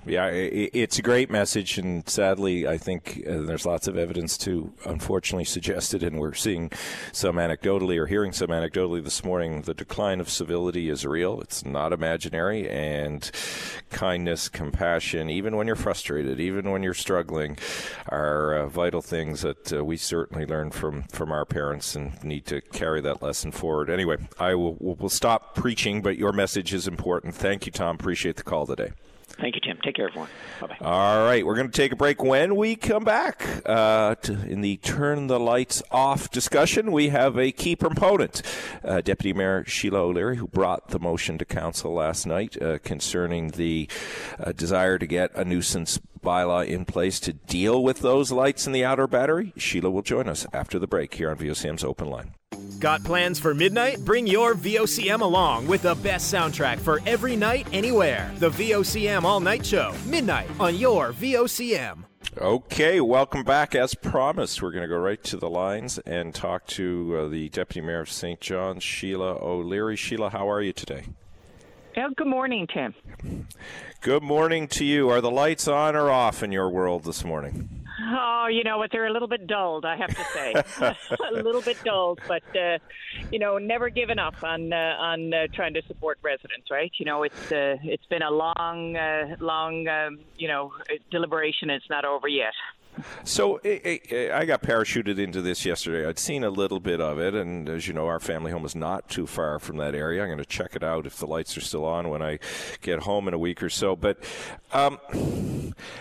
Yeah, 0.03 0.29
it's 0.31 0.97
a 0.97 1.03
great 1.03 1.29
message, 1.29 1.77
and 1.77 2.09
sadly, 2.09 2.67
I 2.67 2.79
think 2.79 3.23
uh, 3.29 3.41
there's 3.41 3.67
lots 3.67 3.87
of 3.87 3.99
evidence 3.99 4.35
to 4.39 4.73
unfortunately 4.83 5.45
suggest 5.45 5.93
it, 5.93 6.01
and 6.01 6.19
we're 6.19 6.33
seeing 6.33 6.71
some 7.11 7.35
anecdotally 7.35 7.97
or 7.97 8.07
hearing 8.07 8.31
some 8.31 8.47
anecdotally 8.47 9.03
this 9.03 9.23
morning. 9.23 9.61
The 9.61 9.75
decline 9.75 10.19
of 10.19 10.27
civility 10.27 10.89
is 10.89 11.05
real; 11.05 11.39
it's 11.39 11.63
not 11.63 11.93
imaginary, 11.93 12.67
and 12.67 13.29
kindness, 13.91 14.49
compassion, 14.49 15.29
even 15.29 15.55
when 15.55 15.67
you're 15.67 15.75
frustrated, 15.75 16.39
even 16.39 16.71
when 16.71 16.81
you're 16.81 16.95
struggling, 16.95 17.59
are 18.09 18.55
uh, 18.55 18.67
vital 18.69 19.03
things 19.03 19.41
that 19.41 19.71
uh, 19.71 19.85
we 19.85 19.97
certainly 19.97 20.47
learn 20.47 20.71
from 20.71 21.03
from 21.03 21.31
our 21.31 21.45
parents 21.45 21.95
and 21.95 22.23
need 22.23 22.47
to 22.47 22.59
carry 22.59 23.01
that 23.01 23.21
lesson 23.21 23.51
forward. 23.51 23.87
Anyway, 23.87 24.17
I 24.39 24.55
will 24.55 24.77
will 24.79 25.09
stop 25.09 25.53
preaching, 25.53 26.01
but 26.01 26.17
your 26.17 26.33
message 26.33 26.73
is 26.73 26.87
important. 26.87 27.35
Thank 27.35 27.67
you, 27.67 27.71
Tom. 27.71 27.97
Appreciate 27.97 28.37
the 28.37 28.43
call 28.43 28.65
today. 28.65 28.93
Thank 29.39 29.55
you, 29.55 29.61
Tim. 29.61 29.77
Take 29.83 29.95
care, 29.95 30.07
everyone. 30.07 30.29
Bye 30.59 30.67
bye. 30.67 30.77
All 30.81 31.25
right, 31.25 31.45
we're 31.45 31.55
going 31.55 31.69
to 31.69 31.75
take 31.75 31.91
a 31.91 31.95
break. 31.95 32.21
When 32.23 32.55
we 32.55 32.75
come 32.75 33.03
back 33.03 33.45
uh, 33.65 34.15
to, 34.15 34.33
in 34.47 34.61
the 34.61 34.77
turn 34.77 35.27
the 35.27 35.39
lights 35.39 35.81
off 35.91 36.29
discussion, 36.29 36.91
we 36.91 37.09
have 37.09 37.37
a 37.37 37.51
key 37.51 37.75
proponent, 37.75 38.41
uh, 38.83 39.01
Deputy 39.01 39.33
Mayor 39.33 39.63
Sheila 39.65 39.99
O'Leary, 39.99 40.37
who 40.37 40.47
brought 40.47 40.89
the 40.89 40.99
motion 40.99 41.37
to 41.37 41.45
council 41.45 41.93
last 41.93 42.25
night 42.25 42.61
uh, 42.61 42.77
concerning 42.79 43.49
the 43.49 43.87
uh, 44.39 44.51
desire 44.51 44.97
to 44.97 45.07
get 45.07 45.31
a 45.35 45.43
nuisance 45.43 45.99
bylaw 46.22 46.68
in 46.68 46.85
place 46.85 47.19
to 47.22 47.34
deal 47.34 47.84
with 47.84 47.99
those 47.99 48.31
lights 48.31 48.68
in 48.68 48.73
the 48.73 48.85
outer 48.85 49.07
battery. 49.07 49.53
Sheila 49.57 49.89
will 49.89 50.02
join 50.02 50.27
us 50.27 50.45
after 50.53 50.80
the 50.80 50.88
break 50.88 51.14
here 51.14 51.30
on 51.30 51.38
VOCM's 51.38 51.84
Open 51.84 52.10
Line. 52.10 52.34
Got 52.80 53.03
plans 53.03 53.39
for 53.39 53.53
midnight? 53.53 54.03
Bring 54.03 54.26
your 54.26 54.56
VOCM 54.56 55.22
along 55.22 55.68
with 55.68 55.84
the 55.84 55.95
best 55.95 56.34
soundtrack 56.34 56.80
for 56.80 56.99
every 57.06 57.35
night, 57.35 57.68
anywhere. 57.72 58.31
The 58.39 58.49
VOCM 58.49 59.23
All 59.23 59.39
Night 59.39 59.65
Show, 59.65 59.93
midnight 60.07 60.48
on 60.60 60.76
your 60.76 61.14
VOCM. 61.14 62.06
Okay, 62.38 63.02
welcome 63.02 63.43
back. 63.43 63.76
As 63.76 63.93
promised, 63.93 64.61
we're 64.61 64.72
going 64.72 64.84
to 64.84 64.88
go 64.88 64.98
right 64.98 65.22
to 65.26 65.38
the 65.38 65.49
lines 65.49 65.99
and 65.99 66.34
talk 66.34 66.65
to 66.68 67.18
uh, 67.18 67.27
the 67.27 67.49
Deputy 67.49 67.81
Mayor 67.81 67.99
of 67.99 68.11
St. 68.11 68.39
John's, 68.39 68.84
Sheila 68.84 69.38
O'Leary. 69.41 69.95
Sheila, 69.95 70.30
how 70.30 70.49
are 70.49 70.61
you 70.61 70.72
today? 70.72 71.03
Oh, 71.97 72.09
good 72.15 72.27
morning, 72.27 72.68
Tim. 72.73 72.95
Good 73.99 74.23
morning 74.23 74.68
to 74.69 74.85
you. 74.85 75.09
Are 75.09 75.19
the 75.19 75.31
lights 75.31 75.68
on 75.68 75.95
or 75.95 76.09
off 76.09 76.41
in 76.41 76.51
your 76.51 76.69
world 76.69 77.03
this 77.03 77.26
morning? 77.26 77.69
Oh, 78.01 78.47
you 78.49 78.63
know 78.63 78.77
what? 78.77 78.91
They're 78.91 79.07
a 79.07 79.11
little 79.11 79.27
bit 79.27 79.45
dulled, 79.45 79.84
I 79.84 79.97
have 79.97 80.09
to 80.09 80.23
say. 80.34 80.53
a 81.30 81.34
little 81.34 81.61
bit 81.61 81.84
dulled, 81.84 82.22
but 82.27 82.43
uh, 82.55 82.77
you 83.30 83.39
know, 83.39 83.57
never 83.57 83.89
given 83.89 84.19
up 84.19 84.41
on 84.41 84.72
uh, 84.72 84.95
on 84.99 85.34
uh, 85.34 85.47
trying 85.53 85.73
to 85.73 85.81
support 85.88 86.18
residents, 86.22 86.72
right? 86.72 86.91
You 86.97 87.05
know, 87.05 87.23
it's 87.23 87.51
uh, 87.51 87.76
it's 87.84 88.05
been 88.05 88.22
a 88.22 88.31
long, 88.31 88.95
uh, 88.95 89.35
long, 89.39 89.88
um, 89.88 90.19
you 90.38 90.47
know, 90.47 90.72
deliberation. 91.11 91.69
It's 91.69 91.89
not 91.89 92.05
over 92.05 92.27
yet. 92.27 92.53
So 93.23 93.57
eh, 93.57 93.80
eh, 93.84 93.97
eh, 94.09 94.38
I 94.38 94.45
got 94.45 94.61
parachuted 94.61 95.18
into 95.18 95.41
this 95.41 95.65
yesterday. 95.65 96.07
I'd 96.07 96.19
seen 96.19 96.43
a 96.43 96.49
little 96.49 96.80
bit 96.80 96.99
of 96.99 97.19
it, 97.19 97.34
and 97.34 97.69
as 97.69 97.88
you 97.88 97.93
know, 97.93 98.07
our 98.07 98.19
family 98.19 98.51
home 98.51 98.65
is 98.65 98.76
not 98.76 99.09
too 99.09 99.27
far 99.27 99.59
from 99.59 99.77
that 99.77 99.95
area. 99.95 100.22
I'm 100.22 100.27
going 100.27 100.38
to 100.39 100.45
check 100.45 100.76
it 100.76 100.84
out 100.84 101.05
if 101.05 101.18
the 101.18 101.27
lights 101.27 101.57
are 101.57 101.61
still 101.61 101.85
on 101.85 102.09
when 102.09 102.22
I 102.22 102.39
get 102.81 102.99
home 102.99 103.27
in 103.27 103.34
a 103.34 103.39
week 103.39 103.63
or 103.63 103.69
so. 103.69 103.95
But 103.95 104.18
um, 104.73 104.99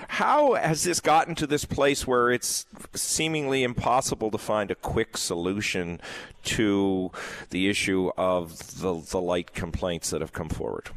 how 0.09 0.55
has 0.55 0.85
this 0.85 1.01
gotten 1.01 1.35
to 1.37 1.47
this 1.47 1.65
place 1.65 2.07
where 2.07 2.31
it's 2.31 2.67
seemingly 2.95 3.63
impossible 3.63 4.31
to 4.31 4.39
find 4.39 4.71
a 4.71 4.75
quick 4.75 5.17
solution 5.17 6.01
to 6.43 7.11
the 7.51 7.69
issue 7.69 8.11
of 8.17 8.81
the, 8.81 9.01
the 9.01 9.21
light 9.21 9.53
complaints 9.53 10.11
that 10.11 10.21
have 10.21 10.33
come 10.33 10.49
forward? 10.49 10.91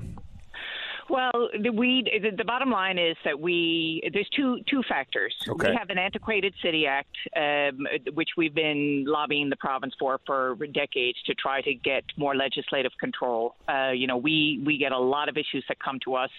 Well, 1.14 1.50
the, 1.62 1.70
we 1.70 2.02
the, 2.02 2.32
the, 2.36 2.44
bottom 2.44 2.72
line 2.72 2.98
is 2.98 3.16
that 3.24 3.40
we 3.40 4.02
there's 4.12 4.28
two 4.30 4.62
two 4.68 4.82
factors. 4.90 5.36
Okay. 5.48 5.70
We 5.70 5.76
have 5.76 5.92
an 5.92 6.00
antiquated 6.00 6.56
city 6.60 6.88
act, 6.88 7.16
um, 7.38 7.86
which 8.16 8.30
we've 8.36 8.56
been 8.56 9.06
lobbying 9.06 9.52
the 9.52 9.56
province 9.58 9.94
for 10.00 10.20
for 10.26 10.56
decades 10.74 11.22
to 11.28 11.36
try 11.36 11.62
to 11.62 11.76
get 11.76 12.04
more 12.18 12.36
legislative 12.36 12.94
control. 13.00 13.54
Uh, 13.70 13.92
you 13.92 14.08
know, 14.08 14.18
we 14.18 14.60
we 14.66 14.80
get 14.80 14.92
a 14.92 14.98
lot 14.98 15.30
of 15.30 15.38
issues 15.38 15.64
that 15.68 15.78
come 15.78 16.00
to 16.04 16.16
us, 16.16 16.32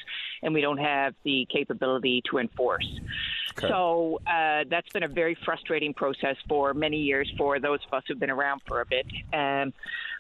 and 0.43 0.53
we 0.53 0.61
don't 0.61 0.79
have 0.79 1.15
the 1.23 1.47
capability 1.53 2.21
to 2.29 2.39
enforce. 2.39 2.89
Okay. 3.57 3.69
So 3.69 4.19
uh, 4.27 4.65
that's 4.69 4.89
been 4.89 5.05
a 5.05 5.09
very 5.09 5.37
frustrating 5.45 5.95
process 5.95 6.35
for 6.49 6.75
many 6.75 6.97
years 6.97 7.33
for 7.39 7.61
those 7.61 7.79
of 7.87 7.97
us 7.97 8.03
who've 8.09 8.19
been 8.19 8.29
around 8.29 8.63
for 8.67 8.81
a 8.81 8.87
bit. 8.87 9.07
Um, 9.33 9.73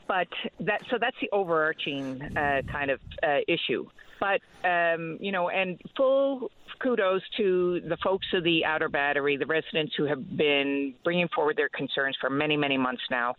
but 0.06 0.28
that 0.60 0.80
so 0.90 0.96
that's 1.00 1.16
the 1.20 1.28
overarching 1.32 2.20
uh, 2.36 2.62
kind 2.70 2.90
of 2.90 3.00
uh, 3.22 3.38
issue. 3.48 3.86
But 4.20 4.40
um, 4.68 5.18
you 5.20 5.32
know, 5.32 5.48
and 5.48 5.80
full 5.96 6.50
kudos 6.82 7.22
to 7.36 7.80
the 7.88 7.96
folks 8.02 8.26
of 8.34 8.44
the 8.44 8.64
Outer 8.64 8.88
Battery, 8.88 9.36
the 9.36 9.46
residents 9.46 9.94
who 9.96 10.04
have 10.04 10.36
been 10.36 10.94
bringing 11.02 11.28
forward 11.34 11.56
their 11.56 11.68
concerns 11.68 12.16
for 12.20 12.30
many, 12.30 12.56
many 12.56 12.76
months 12.76 13.02
now. 13.10 13.34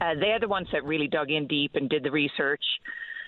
Uh, 0.00 0.14
they're 0.20 0.40
the 0.40 0.48
ones 0.48 0.68
that 0.72 0.84
really 0.84 1.08
dug 1.08 1.30
in 1.30 1.46
deep 1.46 1.72
and 1.74 1.88
did 1.88 2.02
the 2.02 2.10
research 2.10 2.62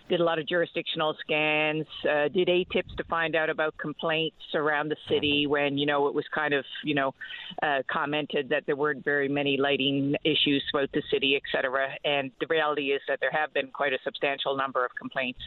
did 0.09 0.21
a 0.21 0.25
lot 0.25 0.39
of 0.39 0.47
jurisdictional 0.47 1.15
scans, 1.21 1.87
uh, 2.09 2.29
did 2.29 2.49
ATIPs 2.49 2.97
to 2.97 3.05
find 3.05 3.35
out 3.37 3.51
about 3.51 3.77
complaints 3.79 4.37
around 4.55 4.89
the 4.89 4.97
city 5.09 5.43
mm-hmm. 5.45 5.53
when, 5.53 5.79
you 5.79 5.87
know, 5.87 6.07
it 6.07 6.15
was 6.15 6.25
kind 6.35 6.55
of, 6.55 6.65
you 6.85 6.95
know, 6.95 7.15
uh, 7.63 7.83
commented 7.91 8.49
that 8.51 8.65
there 8.67 8.77
weren't 8.77 9.05
very 9.05 9.29
many 9.29 9.57
lighting 9.57 10.15
issues 10.25 10.63
throughout 10.71 10.91
the 10.93 11.03
city, 11.11 11.37
et 11.37 11.43
cetera. 11.51 11.89
And 12.05 12.31
the 12.41 12.47
reality 12.49 12.93
is 12.93 13.01
that 13.09 13.21
there 13.21 13.31
have 13.31 13.53
been 13.53 13.69
quite 13.69 13.93
a 13.93 13.99
substantial 14.05 14.57
number 14.57 14.85
of 14.85 14.95
complaints. 14.95 15.41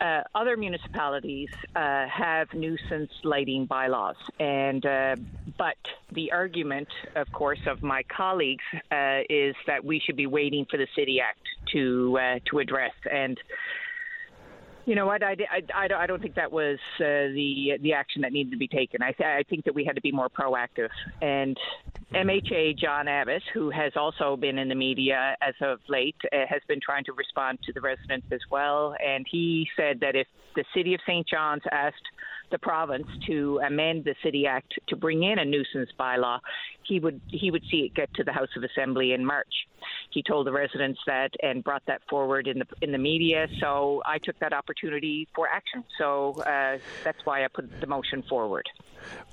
Uh, 0.00 0.22
other 0.34 0.56
municipalities 0.56 1.50
uh, 1.76 2.06
have 2.08 2.52
nuisance 2.52 3.12
lighting 3.22 3.64
bylaws, 3.64 4.16
and 4.40 4.84
uh, 4.84 5.14
but 5.56 5.76
the 6.10 6.32
argument, 6.32 6.88
of 7.14 7.30
course, 7.30 7.60
of 7.68 7.80
my 7.82 8.02
colleagues 8.04 8.64
uh, 8.90 9.20
is 9.30 9.54
that 9.68 9.84
we 9.84 10.00
should 10.00 10.16
be 10.16 10.26
waiting 10.26 10.66
for 10.68 10.78
the 10.78 10.88
City 10.96 11.20
Act 11.20 11.38
to 11.74 12.18
uh, 12.18 12.38
to 12.50 12.60
address 12.60 12.94
and 13.12 13.38
you 14.86 14.94
know 14.94 15.06
what? 15.06 15.22
I, 15.22 15.34
I, 15.74 15.88
I 15.96 16.06
don't 16.06 16.20
think 16.20 16.34
that 16.34 16.52
was 16.52 16.78
uh, 17.00 17.32
the 17.32 17.78
the 17.80 17.94
action 17.94 18.22
that 18.22 18.32
needed 18.32 18.50
to 18.50 18.58
be 18.58 18.68
taken. 18.68 19.02
I, 19.02 19.12
th- 19.12 19.26
I 19.26 19.42
think 19.48 19.64
that 19.64 19.74
we 19.74 19.84
had 19.84 19.96
to 19.96 20.02
be 20.02 20.12
more 20.12 20.28
proactive. 20.28 20.90
And 21.22 21.56
MHA 22.14 22.78
John 22.78 23.08
Abbott, 23.08 23.42
who 23.54 23.70
has 23.70 23.92
also 23.96 24.36
been 24.36 24.58
in 24.58 24.68
the 24.68 24.74
media 24.74 25.36
as 25.40 25.54
of 25.62 25.78
late, 25.88 26.16
uh, 26.32 26.44
has 26.48 26.60
been 26.68 26.80
trying 26.84 27.04
to 27.04 27.12
respond 27.12 27.58
to 27.64 27.72
the 27.72 27.80
residents 27.80 28.26
as 28.30 28.40
well. 28.50 28.94
And 29.04 29.26
he 29.30 29.66
said 29.76 30.00
that 30.00 30.14
if 30.16 30.26
the 30.54 30.64
city 30.74 30.94
of 30.94 31.00
St. 31.06 31.26
John's 31.26 31.62
asked 31.72 31.96
the 32.54 32.58
province 32.60 33.08
to 33.26 33.60
amend 33.66 34.04
the 34.04 34.14
City 34.22 34.46
Act 34.46 34.74
to 34.86 34.94
bring 34.94 35.24
in 35.24 35.40
a 35.40 35.44
nuisance 35.44 35.90
bylaw, 35.98 36.38
he 36.84 37.00
would 37.00 37.20
he 37.26 37.50
would 37.50 37.64
see 37.68 37.78
it 37.78 37.94
get 37.94 38.14
to 38.14 38.22
the 38.22 38.32
House 38.32 38.48
of 38.56 38.62
Assembly 38.62 39.12
in 39.12 39.24
March. 39.24 39.52
He 40.10 40.22
told 40.22 40.46
the 40.46 40.52
residents 40.52 41.00
that 41.08 41.32
and 41.42 41.64
brought 41.64 41.82
that 41.86 42.00
forward 42.08 42.46
in 42.46 42.60
the 42.60 42.66
in 42.80 42.92
the 42.92 42.98
media. 42.98 43.48
So 43.58 44.02
I 44.06 44.18
took 44.18 44.38
that 44.38 44.52
opportunity 44.52 45.26
for 45.34 45.48
action. 45.48 45.82
So 45.98 46.42
uh, 46.42 46.78
that's 47.02 47.18
why 47.24 47.44
I 47.44 47.48
put 47.48 47.80
the 47.80 47.88
motion 47.88 48.22
forward. 48.22 48.68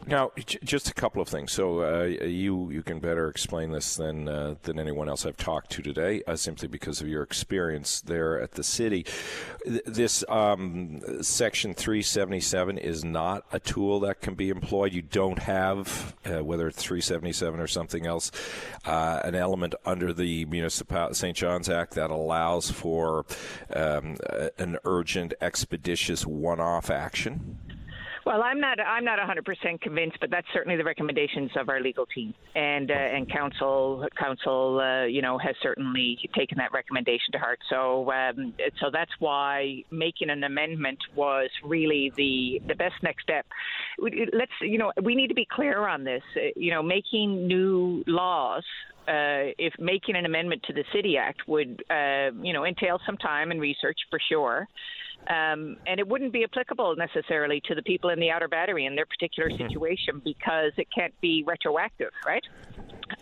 Now, 0.07 0.31
just 0.63 0.89
a 0.89 0.93
couple 0.93 1.21
of 1.21 1.27
things. 1.27 1.51
So 1.51 1.83
uh, 1.83 2.03
you 2.05 2.71
you 2.71 2.81
can 2.81 2.99
better 2.99 3.29
explain 3.29 3.71
this 3.71 3.95
than 3.95 4.27
uh, 4.27 4.55
than 4.63 4.79
anyone 4.79 5.07
else 5.07 5.25
I've 5.25 5.37
talked 5.37 5.69
to 5.73 5.83
today, 5.83 6.23
uh, 6.25 6.35
simply 6.35 6.67
because 6.67 7.01
of 7.01 7.07
your 7.07 7.21
experience 7.21 8.01
there 8.01 8.41
at 8.41 8.53
the 8.53 8.63
city. 8.63 9.05
This 9.85 10.23
um, 10.27 11.01
Section 11.21 11.75
377 11.75 12.79
is 12.79 13.03
not 13.03 13.45
a 13.51 13.59
tool 13.59 13.99
that 13.99 14.21
can 14.21 14.33
be 14.33 14.49
employed. 14.49 14.93
You 14.93 15.03
don't 15.03 15.39
have 15.39 16.15
uh, 16.25 16.43
whether 16.43 16.67
it's 16.67 16.81
377 16.81 17.59
or 17.59 17.67
something 17.67 18.07
else, 18.07 18.31
uh, 18.85 19.21
an 19.23 19.35
element 19.35 19.75
under 19.85 20.13
the 20.13 20.45
Municipal 20.45 21.13
St. 21.13 21.37
John's 21.37 21.69
Act 21.69 21.93
that 21.93 22.09
allows 22.09 22.71
for 22.71 23.25
um, 23.73 24.17
an 24.57 24.77
urgent, 24.83 25.35
expeditious 25.41 26.25
one-off 26.25 26.89
action. 26.89 27.57
Well, 28.25 28.43
I'm 28.43 28.59
not. 28.59 28.79
I'm 28.79 29.03
not 29.03 29.17
100% 29.17 29.81
convinced, 29.81 30.17
but 30.21 30.29
that's 30.29 30.45
certainly 30.53 30.77
the 30.77 30.83
recommendations 30.83 31.49
of 31.55 31.69
our 31.69 31.81
legal 31.81 32.05
team, 32.05 32.35
and 32.55 32.91
uh, 32.91 32.93
and 32.93 33.31
council 33.31 34.05
council, 34.17 34.79
uh, 34.79 35.05
you 35.05 35.23
know, 35.23 35.39
has 35.39 35.55
certainly 35.63 36.19
taken 36.37 36.59
that 36.59 36.71
recommendation 36.71 37.31
to 37.31 37.39
heart. 37.39 37.59
So 37.69 38.11
um, 38.11 38.53
so 38.79 38.91
that's 38.93 39.11
why 39.17 39.83
making 39.89 40.29
an 40.29 40.43
amendment 40.43 40.99
was 41.15 41.49
really 41.63 42.11
the 42.15 42.61
the 42.67 42.75
best 42.75 42.95
next 43.01 43.23
step. 43.23 43.47
Let's 43.99 44.51
you 44.61 44.77
know 44.77 44.91
we 45.01 45.15
need 45.15 45.29
to 45.29 45.35
be 45.35 45.47
clear 45.51 45.87
on 45.87 46.03
this. 46.03 46.23
Uh, 46.35 46.49
you 46.55 46.71
know, 46.71 46.83
making 46.83 47.47
new 47.47 48.03
laws 48.05 48.63
uh, 49.07 49.49
if 49.57 49.73
making 49.79 50.15
an 50.15 50.25
amendment 50.25 50.61
to 50.67 50.73
the 50.73 50.83
City 50.93 51.17
Act 51.17 51.47
would, 51.47 51.83
uh, 51.89 52.31
you 52.41 52.53
know, 52.53 52.65
entail 52.65 52.99
some 53.05 53.17
time 53.17 53.51
and 53.51 53.59
research 53.59 53.97
for 54.09 54.19
sure. 54.29 54.67
Um, 55.27 55.77
and 55.85 55.99
it 55.99 56.07
wouldn't 56.07 56.33
be 56.33 56.43
applicable 56.43 56.95
necessarily 56.95 57.61
to 57.65 57.75
the 57.75 57.83
people 57.83 58.09
in 58.09 58.19
the 58.19 58.31
Outer 58.31 58.47
Battery 58.47 58.85
in 58.85 58.95
their 58.95 59.05
particular 59.05 59.49
mm-hmm. 59.49 59.67
situation 59.67 60.21
because 60.23 60.71
it 60.77 60.87
can't 60.93 61.13
be 61.21 61.43
retroactive, 61.45 62.11
right? 62.25 62.43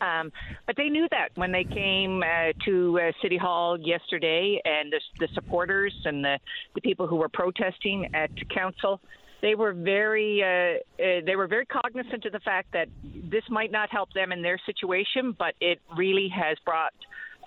Um, 0.01 0.31
but 0.65 0.75
they 0.77 0.89
knew 0.89 1.07
that 1.11 1.29
when 1.35 1.51
they 1.51 1.63
came 1.63 2.23
uh, 2.23 2.53
to 2.65 2.99
uh, 2.99 3.11
City 3.21 3.37
Hall 3.37 3.77
yesterday, 3.79 4.61
and 4.63 4.91
the, 4.91 5.01
the 5.19 5.27
supporters 5.33 5.93
and 6.05 6.23
the, 6.23 6.39
the 6.75 6.81
people 6.81 7.07
who 7.07 7.17
were 7.17 7.29
protesting 7.29 8.09
at 8.13 8.29
Council, 8.49 9.01
they 9.41 9.55
were 9.55 9.73
very 9.73 10.43
uh, 10.43 11.03
uh, 11.03 11.21
they 11.25 11.35
were 11.35 11.47
very 11.47 11.65
cognizant 11.65 12.25
of 12.25 12.31
the 12.31 12.39
fact 12.41 12.73
that 12.73 12.87
this 13.03 13.43
might 13.49 13.71
not 13.71 13.89
help 13.89 14.11
them 14.13 14.31
in 14.31 14.41
their 14.41 14.59
situation, 14.65 15.35
but 15.37 15.53
it 15.61 15.79
really 15.97 16.29
has 16.29 16.57
brought 16.65 16.93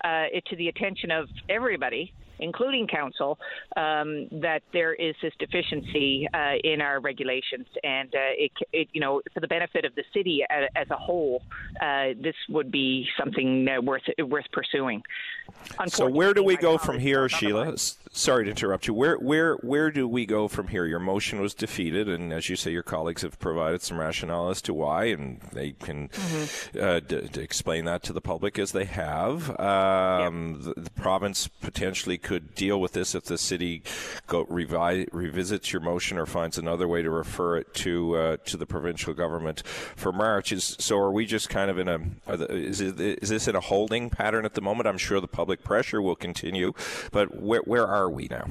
uh, 0.03 0.25
it 0.31 0.43
to 0.47 0.55
the 0.55 0.69
attention 0.69 1.11
of 1.11 1.29
everybody 1.49 2.13
including 2.43 2.87
council, 2.87 3.39
um, 3.75 4.27
that 4.31 4.61
there 4.73 4.93
is 4.93 5.15
this 5.21 5.33
deficiency 5.39 6.27
uh, 6.33 6.55
in 6.63 6.81
our 6.81 6.99
regulations, 6.99 7.67
and 7.83 8.13
uh, 8.13 8.19
it, 8.37 8.51
it, 8.71 8.87
you 8.93 9.01
know, 9.01 9.21
for 9.33 9.39
the 9.39 9.47
benefit 9.47 9.85
of 9.85 9.95
the 9.95 10.03
city 10.13 10.43
as, 10.49 10.69
as 10.75 10.89
a 10.91 10.97
whole, 10.97 11.41
uh, 11.81 12.09
this 12.21 12.35
would 12.49 12.71
be 12.71 13.05
something 13.17 13.67
uh, 13.67 13.81
worth 13.81 14.03
worth 14.19 14.45
pursuing. 14.51 15.01
So 15.87 16.09
where 16.09 16.33
do 16.33 16.43
we 16.43 16.57
go 16.57 16.77
from 16.77 16.99
here, 16.99 17.27
Sheila? 17.29 17.75
Sorry 18.15 18.43
to 18.45 18.51
interrupt 18.51 18.85
you. 18.85 18.93
Where 18.93 19.17
where 19.17 19.55
where 19.55 19.89
do 19.89 20.07
we 20.07 20.25
go 20.25 20.47
from 20.47 20.67
here? 20.67 20.85
Your 20.85 20.99
motion 20.99 21.41
was 21.41 21.55
defeated, 21.55 22.07
and 22.07 22.31
as 22.31 22.47
you 22.47 22.55
say, 22.55 22.71
your 22.71 22.83
colleagues 22.83 23.23
have 23.23 23.39
provided 23.39 23.81
some 23.81 23.99
rationale 23.99 24.49
as 24.49 24.61
to 24.63 24.73
why, 24.73 25.05
and 25.05 25.41
they 25.51 25.71
can 25.71 26.09
mm-hmm. 26.09 26.79
uh, 26.79 26.99
d- 26.99 27.27
d- 27.31 27.41
explain 27.41 27.85
that 27.85 28.03
to 28.03 28.13
the 28.13 28.21
public 28.21 28.59
as 28.59 28.71
they 28.71 28.85
have. 28.85 29.49
Um, 29.59 30.61
yep. 30.65 30.75
the, 30.75 30.81
the, 30.81 30.89
province 30.91 31.47
potentially 31.47 32.17
could 32.17 32.32
deal 32.39 32.79
with 32.79 32.93
this 32.93 33.15
if 33.15 33.25
the 33.25 33.37
city 33.37 33.83
go 34.27 34.45
revi- 34.45 35.07
revisits 35.11 35.71
your 35.71 35.81
motion 35.81 36.17
or 36.17 36.25
finds 36.25 36.57
another 36.57 36.87
way 36.87 37.01
to 37.01 37.09
refer 37.09 37.57
it 37.57 37.73
to 37.75 38.15
uh, 38.15 38.37
to 38.45 38.57
the 38.57 38.65
provincial 38.65 39.13
government 39.13 39.63
for 39.95 40.11
March. 40.11 40.51
Is 40.51 40.75
so? 40.79 40.97
Are 40.97 41.11
we 41.11 41.25
just 41.25 41.49
kind 41.49 41.69
of 41.69 41.77
in 41.77 41.87
a? 41.87 42.37
The, 42.37 42.51
is 42.51 42.81
it, 42.81 42.99
is 42.99 43.29
this 43.29 43.47
in 43.47 43.55
a 43.55 43.59
holding 43.59 44.09
pattern 44.09 44.45
at 44.45 44.53
the 44.53 44.61
moment? 44.61 44.87
I'm 44.87 44.97
sure 44.97 45.19
the 45.19 45.27
public 45.27 45.63
pressure 45.63 46.01
will 46.01 46.15
continue, 46.15 46.73
but 47.11 47.41
where 47.41 47.61
where 47.61 47.87
are 47.87 48.09
we 48.09 48.27
now? 48.29 48.45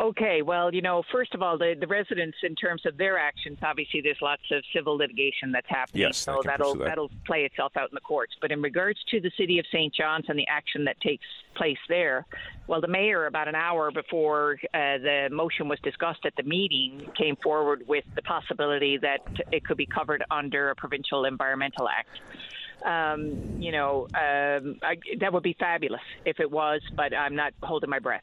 Okay, 0.00 0.42
well, 0.42 0.74
you 0.74 0.82
know, 0.82 1.02
first 1.12 1.34
of 1.34 1.42
all, 1.42 1.58
the, 1.58 1.74
the 1.78 1.86
residents, 1.86 2.38
in 2.42 2.54
terms 2.54 2.82
of 2.86 2.96
their 2.96 3.18
actions, 3.18 3.58
obviously 3.62 4.00
there's 4.00 4.18
lots 4.20 4.42
of 4.50 4.62
civil 4.74 4.96
litigation 4.96 5.52
that's 5.52 5.68
happening, 5.68 6.02
Yes, 6.02 6.18
so 6.18 6.32
I 6.32 6.36
can 6.36 6.46
that'll 6.46 6.74
that. 6.76 6.84
that'll 6.86 7.10
play 7.26 7.44
itself 7.44 7.72
out 7.76 7.90
in 7.90 7.94
the 7.94 8.00
courts. 8.00 8.34
But 8.40 8.52
in 8.52 8.62
regards 8.62 8.98
to 9.10 9.20
the 9.20 9.30
city 9.38 9.58
of 9.58 9.66
St. 9.72 9.94
John's 9.94 10.26
and 10.28 10.38
the 10.38 10.46
action 10.48 10.84
that 10.84 11.00
takes 11.00 11.24
place 11.54 11.78
there, 11.88 12.26
well, 12.66 12.80
the 12.80 12.88
mayor, 12.88 13.26
about 13.26 13.48
an 13.48 13.54
hour 13.54 13.90
before 13.90 14.58
uh, 14.74 14.98
the 14.98 15.28
motion 15.30 15.68
was 15.68 15.78
discussed 15.80 16.24
at 16.24 16.34
the 16.36 16.42
meeting, 16.42 17.08
came 17.16 17.36
forward 17.36 17.84
with 17.86 18.04
the 18.14 18.22
possibility 18.22 18.98
that 18.98 19.20
it 19.52 19.64
could 19.64 19.76
be 19.76 19.86
covered 19.86 20.24
under 20.30 20.70
a 20.70 20.74
provincial 20.74 21.24
environmental 21.24 21.88
act 21.88 22.08
um, 22.84 23.56
you 23.58 23.72
know, 23.72 24.06
um, 24.14 24.78
I, 24.82 24.96
that 25.20 25.32
would 25.32 25.42
be 25.42 25.56
fabulous 25.58 26.02
if 26.24 26.40
it 26.40 26.50
was, 26.50 26.80
but 26.94 27.14
I'm 27.14 27.34
not 27.34 27.52
holding 27.62 27.90
my 27.90 27.98
breath. 27.98 28.22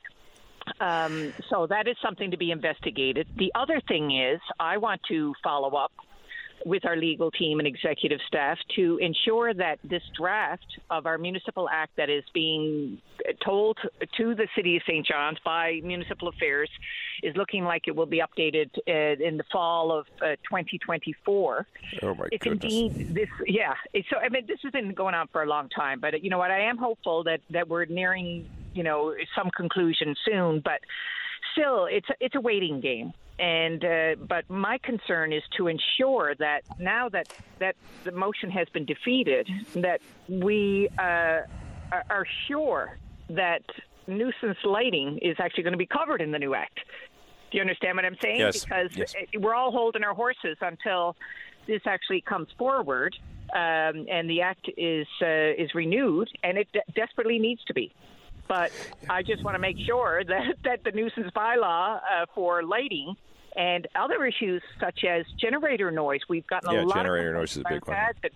Um, 0.80 1.34
so 1.50 1.68
that 1.68 1.88
is 1.88 1.96
something 2.02 2.32
to 2.32 2.38
be 2.38 2.52
investigated. 2.52 3.28
The 3.38 3.52
other 3.56 3.82
thing 3.88 4.18
is, 4.18 4.40
I 4.60 4.78
want 4.78 5.02
to 5.10 5.34
follow 5.44 5.76
up 5.76 5.92
with 6.66 6.86
our 6.86 6.96
legal 6.96 7.30
team 7.30 7.60
and 7.60 7.68
executive 7.68 8.20
staff 8.26 8.58
to 8.74 8.98
ensure 9.02 9.54
that 9.54 9.80
this 9.84 10.02
draft 10.18 10.66
of 10.90 11.06
our 11.06 11.18
municipal 11.18 11.68
act 11.70 11.92
that 11.98 12.10
is 12.10 12.24
being 12.34 12.98
told 13.44 13.78
to 14.18 14.34
the 14.34 14.48
city 14.56 14.78
of 14.78 14.84
St. 14.88 15.06
John's 15.06 15.40
by 15.44 15.82
Municipal 15.84 16.30
Affairs 16.30 16.70
is 17.22 17.36
looking 17.36 17.66
like 17.66 17.84
it 17.88 17.96
will 17.96 18.06
be 18.06 18.22
updated 18.22 18.70
uh, 18.88 19.22
in 19.22 19.36
the 19.36 19.44
fall 19.52 19.92
of 19.92 20.06
uh, 20.22 20.36
2024 20.50 21.68
Oh 22.02 22.16
my 22.16 22.28
if 22.32 22.40
goodness. 22.42 22.64
indeed 22.64 23.14
this 23.14 23.30
yeah 23.46 23.74
it's 23.94 24.08
so 24.10 24.18
i 24.18 24.30
mean 24.30 24.46
this 24.48 24.60
has 24.64 24.72
been 24.72 24.94
going 24.94 25.16
on 25.16 25.28
for 25.34 25.44
a 25.44 25.46
long 25.48 25.68
time 25.70 26.00
but 26.00 26.24
you 26.24 26.30
know 26.30 26.38
what 26.38 26.52
i 26.52 26.62
am 26.62 26.78
hopeful 26.78 27.24
that 27.26 27.42
that 27.50 27.68
we're 27.68 27.86
nearing 27.86 28.48
you 28.74 28.84
know 28.84 29.14
some 29.36 29.50
conclusion 29.52 30.16
soon 30.26 30.62
but 30.64 30.82
still 31.54 31.86
it's 31.86 32.10
a, 32.10 32.14
it's 32.20 32.36
a 32.36 32.42
waiting 32.42 32.80
game 32.80 33.14
and 33.40 33.84
uh, 33.84 34.16
but 34.28 34.48
my 34.50 34.78
concern 34.84 35.34
is 35.34 35.42
to 35.58 35.68
ensure 35.68 36.36
that 36.36 36.62
now 36.80 37.10
that 37.10 37.28
that 37.60 37.76
the 38.04 38.12
motion 38.12 38.50
has 38.50 38.68
been 38.70 38.86
defeated 38.86 39.48
that 39.76 40.02
we 40.30 40.88
uh, 41.00 41.42
are, 42.10 42.26
sure 42.48 42.98
that 43.30 43.64
nuisance 44.08 44.58
lighting 44.64 45.18
is 45.22 45.36
actually 45.40 45.64
going 45.64 45.74
to 45.74 45.78
be 45.78 45.86
covered 45.86 46.22
in 46.22 46.32
the 46.32 46.40
new 46.40 46.54
act 46.54 46.80
do 47.54 47.58
you 47.58 47.62
understand 47.62 47.98
what 47.98 48.04
I'm 48.04 48.18
saying? 48.20 48.40
Yes, 48.40 48.64
Because 48.64 48.90
yes. 48.96 49.14
we're 49.38 49.54
all 49.54 49.72
holding 49.72 50.04
our 50.04 50.16
horses 50.16 50.58
until 50.60 51.16
this 51.68 51.82
actually 51.86 52.22
comes 52.22 52.48
forward 52.58 53.16
um, 53.54 54.08
and 54.10 54.28
the 54.28 54.42
act 54.42 54.68
is 54.76 55.06
uh, 55.22 55.54
is 55.56 55.76
renewed, 55.76 56.28
and 56.44 56.58
it 56.58 56.68
de- 56.74 56.82
desperately 56.96 57.38
needs 57.38 57.64
to 57.66 57.74
be. 57.74 57.94
But 58.48 58.72
I 59.10 59.24
just 59.24 59.44
want 59.44 59.56
to 59.56 59.60
make 59.60 59.78
sure 59.86 60.24
that, 60.28 60.56
that 60.64 60.84
the 60.84 60.92
nuisance 60.92 61.32
bylaw 61.36 61.98
uh, 61.98 62.26
for 62.36 62.64
lighting 62.64 63.16
and 63.56 63.88
other 63.96 64.26
issues 64.26 64.62
such 64.80 65.04
as 65.08 65.26
generator 65.40 65.92
noise, 65.92 66.22
we've 66.28 66.48
gotten 66.48 66.70
a 66.70 66.74
Yeah, 66.74 66.84
lot 66.86 66.96
generator 66.96 67.30
of 67.36 67.42
noise 67.42 67.52
is 67.52 67.58
a 67.58 67.70
big 67.70 67.88
one. 67.88 67.98
that, 67.98 68.32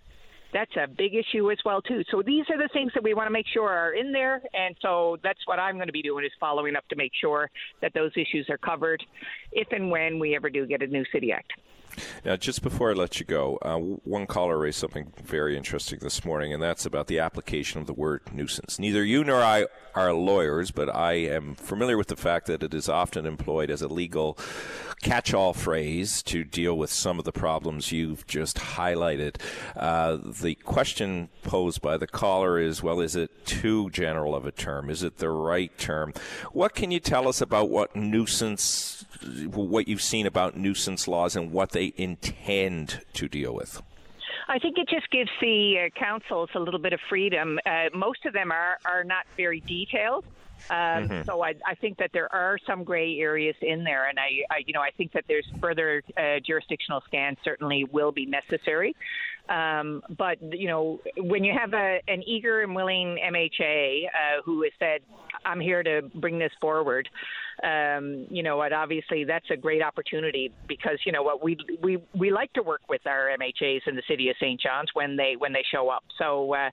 that's 0.54 0.72
a 0.78 0.88
big 0.88 1.14
issue 1.16 1.52
as 1.52 1.58
well 1.66 1.82
too. 1.82 2.04
So 2.12 2.22
these 2.22 2.46
are 2.50 2.58
the 2.58 2.70
things 2.72 2.92
that 2.94 3.04
we 3.04 3.14
want 3.14 3.28
to 3.28 3.32
make 3.32 3.48
sure 3.54 3.68
are 3.70 3.94
in 3.94 4.12
there, 4.12 4.42
and 4.54 4.76
so 4.82 5.18
that's 5.24 5.40
what 5.46 5.60
I'm 5.60 5.76
going 5.76 5.88
to 5.88 5.94
be 5.94 6.02
doing 6.02 6.24
is 6.24 6.32
following 6.40 6.76
up 6.76 6.88
to 6.90 6.96
make 6.96 7.12
sure 7.20 7.50
that 7.82 7.94
those 7.94 8.12
issues 8.16 8.48
are 8.50 8.58
covered, 8.58 9.04
if 9.52 9.68
and 9.72 9.90
when 9.92 10.20
we 10.20 10.36
ever 10.36 10.50
do 10.50 10.66
get 10.66 10.82
a 10.82 10.88
new 10.88 11.04
city 11.12 11.32
act. 11.32 11.52
Now, 12.26 12.36
just 12.36 12.62
before 12.62 12.92
I 12.92 12.94
let 12.94 13.20
you 13.20 13.26
go, 13.26 13.58
uh, 13.62 13.78
one 13.78 14.28
caller 14.28 14.58
raised 14.58 14.80
something 14.80 15.14
very 15.24 15.58
interesting 15.58 16.00
this 16.00 16.24
morning, 16.26 16.54
and 16.54 16.62
that's 16.62 16.86
about 16.86 17.08
the 17.08 17.20
application 17.20 17.82
of 17.82 17.88
the 17.88 17.94
word 17.94 18.22
nuisance. 18.34 18.80
Neither 18.80 19.04
you 19.04 19.24
nor 19.24 19.42
I 19.42 19.66
are 19.96 20.14
lawyers, 20.14 20.72
but 20.72 20.94
I 20.94 21.14
am 21.14 21.56
familiar 21.56 21.98
with 21.98 22.08
the 22.08 22.16
fact 22.16 22.48
that 22.48 22.64
it 22.64 22.74
is 22.74 22.88
often 22.88 23.26
employed 23.26 23.70
as 23.70 23.82
a 23.82 23.88
legal 23.88 24.38
catch 25.02 25.34
all 25.34 25.54
phrase 25.54 26.24
to 26.24 26.44
deal 26.44 26.78
with 26.78 26.92
some 26.92 27.20
of 27.20 27.26
the 27.26 27.32
problems 27.32 27.92
you've 27.92 28.26
just 28.26 28.58
highlighted. 28.58 29.36
Uh, 29.76 30.18
the 30.18 30.56
question 30.56 31.30
posed 31.44 31.82
by 31.82 31.98
the 31.98 32.08
caller 32.08 32.60
is 32.60 32.82
well, 32.82 33.00
is 33.00 33.16
it 33.16 33.46
too 33.46 33.90
general 33.92 34.36
of 34.36 34.46
a 34.46 34.52
term? 34.52 34.90
Is 34.90 35.04
it 35.04 35.18
the 35.18 35.30
right 35.30 35.76
term? 35.78 36.14
What 36.52 36.74
can 36.74 36.92
you 36.92 37.00
tell 37.00 37.28
us 37.28 37.42
about 37.42 37.70
what 37.70 37.96
nuisance, 37.96 39.06
what 39.52 39.88
you've 39.88 40.02
seen 40.02 40.26
about 40.26 40.58
nuisance 40.58 41.08
laws 41.08 41.36
and 41.36 41.52
what 41.52 41.72
they 41.72 41.87
intend 41.96 43.02
to 43.14 43.28
deal 43.28 43.54
with? 43.54 43.82
I 44.50 44.60
think 44.60 44.78
it 44.78 44.88
just 44.88 45.10
gives 45.12 45.30
the 45.42 45.88
uh, 45.88 46.00
councils 46.00 46.50
a 46.56 46.60
little 46.60 46.80
bit 46.80 46.94
of 46.94 47.00
freedom. 47.10 47.60
Uh, 47.66 47.86
most 47.94 48.26
of 48.26 48.34
them 48.34 48.52
are, 48.52 48.78
are 48.86 49.04
not 49.04 49.26
very 49.36 49.60
detailed. 49.62 50.26
Um, 50.70 50.78
Mhm. 51.08 51.26
So 51.26 51.44
I, 51.44 51.54
I 51.66 51.76
think 51.76 51.98
that 51.98 52.12
there 52.14 52.34
are 52.34 52.58
some 52.66 52.84
gray 52.84 53.20
areas 53.20 53.56
in 53.62 53.84
there, 53.84 54.08
and 54.08 54.18
I, 54.20 54.42
I 54.50 54.64
you 54.66 54.74
know, 54.74 54.82
I 54.82 54.90
think 54.92 55.12
that 55.12 55.26
there's 55.28 55.46
further 55.62 56.02
uh, 56.18 56.40
jurisdictional 56.46 57.02
scans 57.02 57.38
certainly 57.44 57.84
will 57.84 58.12
be 58.12 58.26
necessary. 58.26 58.96
Um, 59.50 60.02
but 60.18 60.42
you 60.42 60.68
know, 60.68 61.00
when 61.18 61.44
you 61.44 61.54
have 61.54 61.74
a, 61.74 62.02
an 62.08 62.24
eager 62.26 62.62
and 62.62 62.76
willing 62.76 63.18
MHA 63.24 64.06
uh, 64.08 64.42
who 64.44 64.64
has 64.64 64.72
said, 64.80 65.02
"I'm 65.46 65.60
here 65.60 65.84
to 65.84 66.10
bring 66.16 66.40
this 66.40 66.52
forward," 66.60 67.08
um, 67.64 68.28
you 68.30 68.44
know, 68.44 68.58
what 68.58 68.74
obviously 68.74 69.24
that's 69.24 69.50
a 69.50 69.58
great 69.58 69.82
opportunity 69.82 70.52
because 70.68 71.00
you 71.06 71.12
know 71.12 71.24
what 71.24 71.44
we 71.44 71.58
we 71.82 71.98
we 72.14 72.32
like 72.32 72.54
to 72.54 72.62
work 72.62 72.82
with 72.90 73.06
our 73.08 73.30
MHAs 73.40 73.88
in 73.88 73.96
the 73.96 74.04
city 74.08 74.30
of 74.30 74.36
St. 74.40 74.60
John's 74.60 74.90
when 74.94 75.16
they 75.16 75.36
when 75.38 75.54
they 75.54 75.64
show 75.72 75.90
up. 75.90 76.04
So 76.18 76.54
uh, 76.54 76.70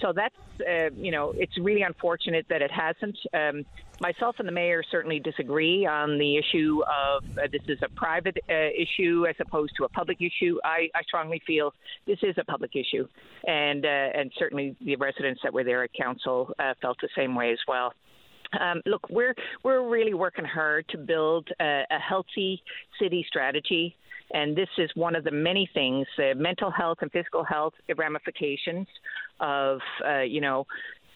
so 0.00 0.12
that's 0.12 0.34
uh, 0.60 0.90
you 0.96 1.10
know, 1.10 1.32
it's 1.36 1.56
really 1.58 1.82
unfortunate 1.82 2.46
that 2.48 2.62
it 2.62 2.70
hasn't. 2.70 3.18
Um, 3.32 3.64
myself 4.00 4.36
and 4.38 4.46
the 4.46 4.52
mayor 4.52 4.82
certainly 4.90 5.20
disagree 5.20 5.86
on 5.86 6.18
the 6.18 6.36
issue 6.36 6.82
of 6.82 7.24
uh, 7.38 7.48
this 7.50 7.62
is 7.68 7.78
a 7.82 7.88
private 7.90 8.36
uh, 8.48 8.54
issue 8.76 9.26
as 9.28 9.36
opposed 9.40 9.72
to 9.76 9.84
a 9.84 9.88
public 9.88 10.18
issue. 10.20 10.58
I, 10.64 10.88
I 10.94 11.02
strongly 11.02 11.42
feel 11.46 11.72
this 12.06 12.18
is 12.22 12.36
a 12.38 12.44
public 12.44 12.72
issue, 12.74 13.06
and 13.46 13.84
uh, 13.84 13.88
and 13.88 14.32
certainly 14.38 14.76
the 14.80 14.96
residents 14.96 15.40
that 15.42 15.52
were 15.52 15.64
there 15.64 15.82
at 15.82 15.92
council 15.92 16.52
uh, 16.58 16.74
felt 16.80 16.98
the 17.00 17.08
same 17.16 17.34
way 17.34 17.52
as 17.52 17.58
well. 17.66 17.92
Um, 18.60 18.82
look, 18.86 19.08
we're 19.10 19.34
we're 19.62 19.88
really 19.88 20.14
working 20.14 20.44
hard 20.44 20.86
to 20.90 20.98
build 20.98 21.48
a, 21.60 21.82
a 21.90 21.98
healthy 21.98 22.62
city 23.00 23.24
strategy, 23.28 23.96
and 24.32 24.56
this 24.56 24.68
is 24.78 24.90
one 24.94 25.14
of 25.16 25.24
the 25.24 25.30
many 25.30 25.68
things: 25.74 26.06
uh, 26.18 26.34
mental 26.36 26.70
health 26.70 26.98
and 27.00 27.10
physical 27.12 27.44
health 27.44 27.74
ramifications 27.96 28.86
of 29.40 29.80
uh, 30.06 30.20
you 30.20 30.40
know 30.40 30.66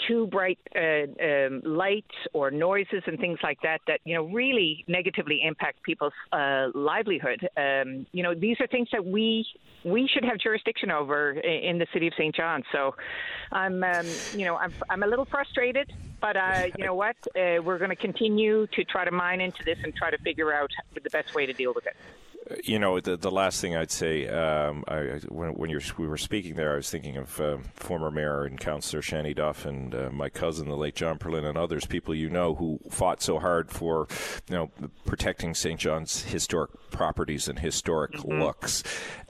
too 0.09 0.27
bright 0.29 0.59
uh, 0.77 1.05
um, 1.23 1.61
lights 1.65 2.15
or 2.33 2.51
noises 2.51 3.03
and 3.07 3.19
things 3.19 3.39
like 3.43 3.59
that 3.63 3.81
that 3.87 4.01
you 4.05 4.15
know 4.15 4.25
really 4.25 4.85
negatively 4.89 5.43
impact 5.45 5.83
people's 5.83 6.13
uh, 6.33 6.69
livelihood. 6.75 7.47
Um, 7.57 8.07
you 8.13 8.23
know, 8.23 8.35
these 8.35 8.57
are 8.61 8.67
things 8.67 8.89
that 8.93 9.05
we 9.05 9.47
we 9.85 10.09
should 10.13 10.25
have 10.25 10.39
jurisdiction 10.39 10.91
over 10.91 11.37
i- 11.45 11.49
in 11.49 11.79
the 11.79 11.87
city 11.93 12.07
of 12.07 12.13
St. 12.17 12.35
John. 12.35 12.63
So, 12.73 12.95
I'm 13.53 13.83
um, 13.85 14.21
you 14.33 14.45
know 14.47 14.57
I'm 14.57 14.75
I'm 14.89 15.03
a 15.03 15.07
little 15.07 15.27
frustrated, 15.31 15.91
but 16.21 16.37
uh, 16.37 16.67
you 16.79 16.85
know 16.85 16.95
what? 16.95 17.17
Uh, 17.37 17.63
we're 17.63 17.79
going 17.79 17.91
to 17.91 17.97
continue 17.97 18.67
to 18.69 18.85
try 18.85 19.05
to 19.05 19.11
mine 19.11 19.41
into 19.41 19.65
this 19.65 19.79
and 19.83 19.95
try 19.95 20.11
to 20.11 20.19
figure 20.19 20.53
out 20.53 20.71
the 20.95 21.11
best 21.11 21.35
way 21.35 21.47
to 21.47 21.53
deal 21.53 21.73
with 21.75 21.87
it. 21.87 21.97
You 22.65 22.79
know, 22.81 22.99
the, 22.99 23.17
the 23.17 23.31
last 23.31 23.61
thing 23.61 23.77
I'd 23.77 23.93
say, 23.93 24.27
um, 24.27 24.83
I, 24.89 25.21
when, 25.29 25.51
when 25.55 25.71
we 25.99 26.07
were 26.07 26.17
speaking 26.17 26.57
there, 26.57 26.73
I 26.73 26.77
was 26.77 26.91
thinking 26.91 27.17
of 27.17 27.41
um 27.41 27.65
former 27.75 28.11
mayor 28.11 28.45
and 28.45 28.59
councillor 28.59 29.03
Shannie 29.03 29.35
Duff 29.35 29.67
and 29.67 29.95
uh, 29.95 30.11
my 30.11 30.31
cousin, 30.31 30.69
the 30.69 30.77
late 30.77 30.97
John 30.97 31.19
Perlin, 31.19 31.45
and 31.45 31.57
others, 31.57 31.87
people 31.87 32.15
you 32.15 32.29
know 32.29 32.57
who 32.57 32.81
fought 32.91 33.23
so 33.23 33.39
hard 33.39 33.71
for, 33.71 34.09
you 34.49 34.57
know, 34.57 34.71
protecting 35.05 35.55
St. 35.55 35.79
John's 35.79 36.23
historic 36.25 36.71
properties 36.91 37.47
and 37.47 37.59
historic 37.59 38.25
looks. 38.25 38.83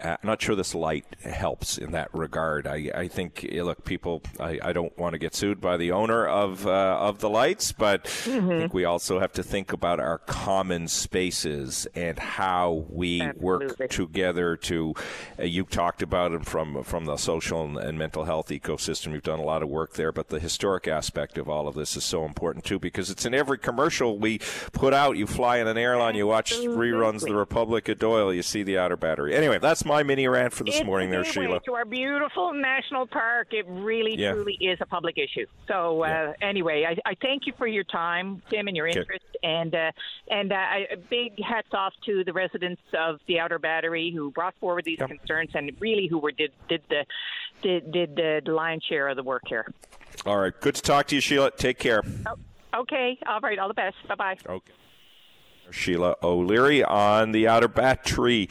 Uh, 0.03 0.17
I'm 0.23 0.27
not 0.27 0.41
sure 0.41 0.55
this 0.55 0.75
light 0.75 1.05
helps 1.23 1.77
in 1.77 1.93
that 1.93 2.09
regard. 2.15 2.67
I, 2.67 2.91
I 2.95 3.09
think, 3.09 3.47
eh, 3.51 3.63
look, 3.63 3.85
people, 3.85 4.23
I, 4.39 4.59
I 4.63 4.73
don't 4.73 4.97
want 4.97 5.13
to 5.13 5.19
get 5.19 5.35
sued 5.35 5.61
by 5.61 5.77
the 5.77 5.93
owner 5.93 6.27
of 6.27 6.67
uh, 6.67 6.71
of 6.81 7.21
the 7.21 7.29
lights, 7.31 7.73
but 7.73 8.07
I 8.27 8.41
think 8.41 8.75
we 8.75 8.85
also 8.85 9.19
have 9.21 9.33
to 9.35 9.43
think 9.43 9.73
about 9.73 10.01
our 10.01 10.19
common 10.19 10.89
spaces 10.89 11.87
and 11.95 12.19
how 12.19 12.87
we 12.89 13.29
work 13.37 13.77
together 13.91 14.57
to. 14.57 14.95
Uh, 15.39 15.45
you 15.45 15.65
talked 15.65 16.03
about 16.03 16.33
it 16.33 16.45
from 16.47 16.83
from 16.85 17.05
the 17.05 17.17
social 17.17 17.79
and, 17.79 17.99
mental 17.99 18.25
health 18.25 18.49
ecosystem. 18.49 19.13
You've 19.13 19.23
done 19.23 19.41
a 19.41 19.45
lot 19.45 19.63
of 19.63 19.69
work 19.69 19.95
there, 19.95 20.13
but 20.13 20.29
the 20.29 20.39
historic 20.39 20.89
aspect 20.89 21.37
of 21.37 21.49
all 21.49 21.69
of 21.69 21.75
this 21.75 21.97
is 21.97 22.05
so 22.05 22.25
important 22.25 22.65
too 22.65 22.79
because 22.79 23.11
it's 23.11 23.27
in 23.27 23.35
every 23.35 23.59
commercial 23.59 24.19
we 24.19 24.39
put 24.73 24.95
out. 24.95 25.17
You 25.17 25.27
fly 25.27 25.59
in 25.59 25.67
an 25.67 25.77
airline, 25.77 26.15
you 26.15 26.27
watch 26.27 26.53
reruns 26.55 27.17
of 27.23 27.29
the 27.29 27.35
Republic 27.35 27.89
of 27.89 27.99
Doyle, 27.99 28.33
you 28.33 28.43
see 28.43 28.63
the 28.63 28.79
Outer 28.79 28.97
Battery. 28.97 29.35
Anyway, 29.35 29.59
that's 29.59 29.85
my 29.85 30.03
mini 30.03 30.27
rant 30.29 30.53
for 30.53 30.65
this 30.65 30.77
It's 30.77 30.85
morning. 30.87 31.11
There, 31.11 31.25
Sheila. 31.25 31.61
To 31.67 31.75
our 31.75 31.85
beautiful 31.85 32.53
national 32.55 33.07
park, 33.07 33.49
it 33.53 33.67
really, 33.69 34.15
Yeah. 34.17 34.33
truly 34.33 34.55
is 34.61 34.79
a 34.81 34.87
public 34.87 35.19
issue. 35.19 35.47
So 35.69 36.05
uh, 36.05 36.33
anyway, 36.41 36.70
I, 36.71 36.97
I 37.05 37.15
thank 37.21 37.47
you 37.47 37.53
for 37.59 37.67
your 37.67 37.85
time, 37.85 38.43
Tim, 38.51 38.69
and 38.69 38.77
your 38.77 38.89
Okay. 38.89 39.01
interest, 39.01 39.25
and 39.43 39.75
uh, 39.75 39.93
and 40.29 40.53
uh, 40.53 40.57
a 40.93 40.97
big 40.97 41.41
hats 41.43 41.69
off 41.73 41.93
to 42.07 42.25
the 42.25 42.33
residents 42.33 42.83
of 42.99 43.21
the 43.27 43.39
Outer 43.41 43.59
Battery 43.59 44.13
who 44.15 44.31
brought 44.31 44.55
forward 44.61 44.85
these 44.85 44.99
concerns 44.99 45.51
and 45.55 45.71
really 45.81 46.07
who 46.07 46.19
were 46.19 46.33
did 46.33 46.53
did 46.69 46.83
the 46.89 47.05
did 47.63 47.93
did 47.93 48.17
the 48.17 48.53
lion's 48.53 48.85
share 48.85 49.09
of 49.09 49.17
the 49.17 49.23
work 49.23 49.43
here. 49.47 49.73
All 50.27 50.39
right, 50.39 50.53
good 50.61 50.75
to 50.75 50.83
talk 50.83 51.07
to 51.09 51.15
you, 51.15 51.21
Sheila. 51.21 51.51
Take 51.51 51.79
care. 51.79 52.03
Okay, 52.75 53.19
all 53.27 53.41
right, 53.41 53.59
all 53.59 53.69
the 53.69 53.75
best. 53.75 53.97
Bye 54.09 54.15
bye. 54.15 54.37
Okay. 54.47 54.73
Sheila 55.73 56.17
O'Leary 56.23 56.83
on 56.83 57.33
the 57.33 57.49
Outer 57.49 57.69
Battery 57.69 58.49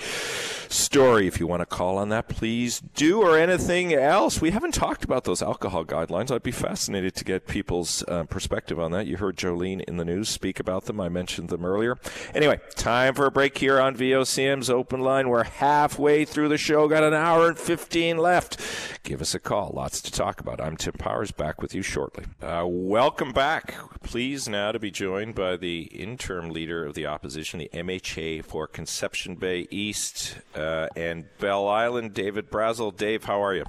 story. 0.70 1.28
If 1.28 1.40
you 1.40 1.48
want 1.48 1.62
to 1.62 1.66
call 1.66 1.98
on 1.98 2.10
that, 2.10 2.28
please 2.28 2.80
do, 2.80 3.22
or 3.22 3.38
anything 3.38 3.94
else. 3.94 4.40
We 4.40 4.52
haven't 4.52 4.74
talked 4.74 5.04
about 5.04 5.24
those 5.24 5.42
alcohol 5.42 5.84
guidelines. 5.86 6.32
I'd 6.32 6.44
be 6.44 6.52
fascinated 6.52 7.16
to 7.16 7.26
get 7.26 7.48
people's 7.48 8.04
uh, 8.08 8.24
perspective 8.26 8.80
on 8.80 8.92
that. 8.92 9.08
You 9.08 9.18
heard 9.18 9.38
Jolene 9.38 9.84
in 9.84 9.98
the 9.98 10.06
news 10.06 10.30
speak 10.30 10.60
about 10.60 10.86
them. 10.86 11.00
I 11.00 11.10
mentioned 11.10 11.50
them 11.50 11.66
earlier. 11.66 11.98
Anyway, 12.34 12.60
time 12.76 13.14
for 13.16 13.26
a 13.26 13.32
break 13.32 13.58
here 13.58 13.80
on 13.80 13.96
VOCM's 13.96 14.70
Open 14.70 15.02
Line. 15.02 15.30
We're 15.30 15.44
halfway 15.44 16.26
through 16.26 16.50
the 16.50 16.58
show, 16.58 16.88
got 16.88 17.04
an 17.04 17.14
hour 17.14 17.48
and 17.50 17.58
15 17.58 18.18
left. 18.18 18.60
Give 19.04 19.22
us 19.22 19.34
a 19.34 19.40
call. 19.40 19.72
Lots 19.74 20.02
to 20.02 20.12
talk 20.12 20.40
about. 20.40 20.62
I'm 20.62 20.78
Tim 20.78 20.94
Powers, 20.94 21.32
back 21.32 21.62
with 21.62 21.74
you 21.74 21.82
shortly. 21.82 22.26
Uh, 22.42 22.66
welcome 22.68 23.32
back. 23.32 23.74
Pleased 24.04 24.50
now 24.50 24.72
to 24.72 24.80
be 24.80 24.92
joined 24.92 25.36
by 25.36 25.58
the 25.58 25.84
interim 25.84 26.50
leader 26.50 26.86
of 26.86 26.94
the 26.94 27.06
opposition, 27.10 27.60
the 27.60 27.70
MHA 27.74 28.46
for 28.46 28.68
Conception 28.68 29.36
Bay 29.36 29.68
East 29.70 30.38
uh, 30.56 30.88
and 30.96 31.26
Bell 31.40 31.68
Island, 31.68 32.14
David 32.14 32.50
Brazil. 32.50 32.92
Dave, 32.92 33.26
how 33.26 33.44
are 33.44 33.54
you? 33.54 33.66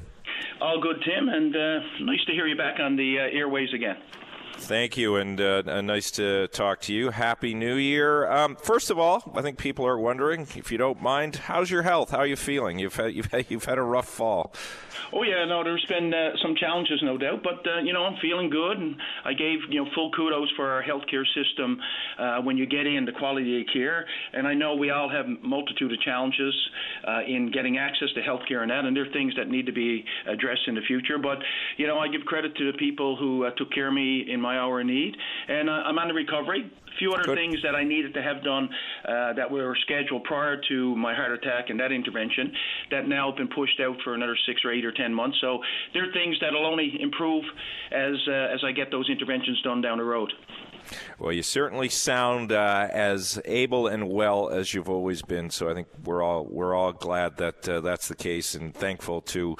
All 0.61 0.81
good, 0.81 1.03
Tim, 1.05 1.29
and 1.29 1.57
uh, 1.57 1.81
nice 2.01 2.25
to 2.27 2.33
hear 2.33 2.47
you 2.47 2.57
back 2.57 2.79
on 2.81 2.97
the 2.97 3.19
uh, 3.19 3.37
airways 3.37 3.73
again. 3.75 3.97
Thank 4.61 4.97
you, 4.97 5.17
and 5.17 5.41
uh, 5.41 5.81
nice 5.81 6.11
to 6.13 6.47
talk 6.49 6.83
to 6.83 6.93
you. 6.93 7.11
Happy 7.11 7.55
New 7.55 7.75
Year. 7.75 8.31
Um, 8.31 8.55
first 8.55 8.91
of 8.91 8.99
all, 8.99 9.33
I 9.35 9.43
think 9.43 9.59
people 9.59 9.87
are 9.87 9.99
wondering, 9.99 10.43
if 10.55 10.71
you 10.71 10.79
don't 10.79 11.03
mind, 11.03 11.37
how's 11.37 11.71
your 11.71 11.83
health? 11.83 12.11
How 12.11 12.19
are 12.19 12.27
you 12.27 12.37
feeling? 12.37 12.79
You've 12.79 12.95
had, 12.95 13.15
you've 13.15 13.33
had, 13.33 13.47
you've 13.49 13.65
had 13.65 13.79
a 13.79 13.83
rough 13.83 14.09
fall. 14.09 14.53
Oh 15.13 15.23
yeah, 15.23 15.45
no, 15.45 15.65
there's 15.65 15.85
been 15.89 16.13
uh, 16.15 16.37
some 16.43 16.55
challenges, 16.55 17.01
no 17.03 17.19
doubt, 17.19 17.43
but 17.43 17.67
uh, 17.67 17.81
you 17.83 17.93
know 17.93 18.05
I'm 18.05 18.17
feeling 18.21 18.49
good, 18.49 18.79
and 18.79 18.97
I 19.25 19.33
gave 19.33 19.59
you 19.69 19.83
know 19.83 19.91
full 19.95 20.13
kudos 20.13 20.51
for 20.57 20.71
our 20.71 20.83
healthcare 20.83 21.25
system 21.35 21.81
uh, 22.19 22.41
when 22.43 22.57
you 22.57 22.67
get 22.67 22.87
in 22.87 23.05
the 23.05 23.13
quality 23.13 23.61
of 23.61 23.67
care, 23.73 24.07
and 24.33 24.47
I 24.47 24.55
know 24.55 24.77
we 24.77 24.91
all 24.91 25.09
have 25.09 25.27
multitude 25.43 25.93
of 25.93 26.01
challenges 26.01 26.55
uh, 27.09 27.23
in 27.27 27.51
getting 27.51 27.79
access 27.79 28.09
to 28.15 28.21
healthcare 28.21 28.63
and 28.63 28.71
that, 28.71 28.85
and 28.85 28.97
there 28.97 29.05
are 29.05 29.13
things 29.13 29.35
that 29.37 29.49
need 29.49 29.67
to 29.67 29.73
be 29.73 30.05
addressed 30.29 30.69
in 30.69 30.75
the 30.75 30.83
future. 30.87 31.19
But 31.19 31.39
you 31.77 31.87
know 31.87 31.99
I 31.99 32.09
give 32.09 32.23
credit 32.23 32.55
to 32.57 32.71
the 32.71 32.79
people 32.79 33.17
who 33.17 33.47
uh, 33.47 33.51
took 33.57 33.73
care 33.73 33.89
of 33.89 33.95
me 33.95 34.27
in 34.31 34.41
my 34.41 34.50
hour 34.57 34.83
need, 34.85 35.17
and 35.49 35.69
uh, 35.69 35.73
I'm 35.73 35.99
on 35.99 36.09
the 36.09 36.15
recovery 36.15 36.63
A 36.63 36.99
few 36.99 37.13
other 37.13 37.25
Good. 37.25 37.39
things 37.39 37.57
that 37.63 37.75
I 37.75 37.85
needed 37.85 38.15
to 38.15 38.23
have 38.23 38.43
done 38.43 38.69
uh, 39.07 39.33
that 39.35 39.51
were 39.51 39.77
scheduled 39.83 40.25
prior 40.25 40.61
to 40.69 40.97
my 40.97 41.15
heart 41.15 41.33
attack 41.33 41.71
and 41.71 41.79
that 41.81 41.93
intervention 41.93 42.53
that 42.91 43.09
now 43.09 43.31
have 43.31 43.37
been 43.37 43.49
pushed 43.49 43.81
out 43.81 43.97
for 44.05 44.15
another 44.15 44.37
six 44.47 44.63
or 44.65 44.73
eight 44.73 44.85
or 44.85 44.93
ten 44.93 45.15
months. 45.15 45.39
So 45.41 45.61
there 45.95 46.09
are 46.09 46.13
things 46.13 46.37
that'll 46.41 46.67
only 46.67 47.01
improve 47.01 47.45
as 47.93 48.15
uh, 48.29 48.55
as 48.55 48.61
I 48.65 48.73
get 48.73 48.91
those 48.91 49.09
interventions 49.09 49.61
done 49.63 49.81
down 49.81 49.99
the 49.99 50.05
road. 50.05 50.33
Well, 51.19 51.33
you 51.33 51.43
certainly 51.43 51.89
sound 51.89 52.53
uh, 52.53 52.89
as 52.91 53.41
able 53.45 53.87
and 53.87 54.09
well 54.09 54.49
as 54.49 54.73
you've 54.73 54.89
always 54.89 55.23
been. 55.23 55.51
So 55.51 55.71
I 55.71 55.75
think 55.75 55.89
we're 56.05 56.23
all 56.23 56.45
we're 56.45 56.75
all 56.75 56.93
glad 56.93 57.37
that 57.37 57.69
uh, 57.69 57.81
that's 57.81 58.09
the 58.09 58.15
case, 58.15 58.55
and 58.55 58.75
thankful 58.75 59.21
too 59.21 59.57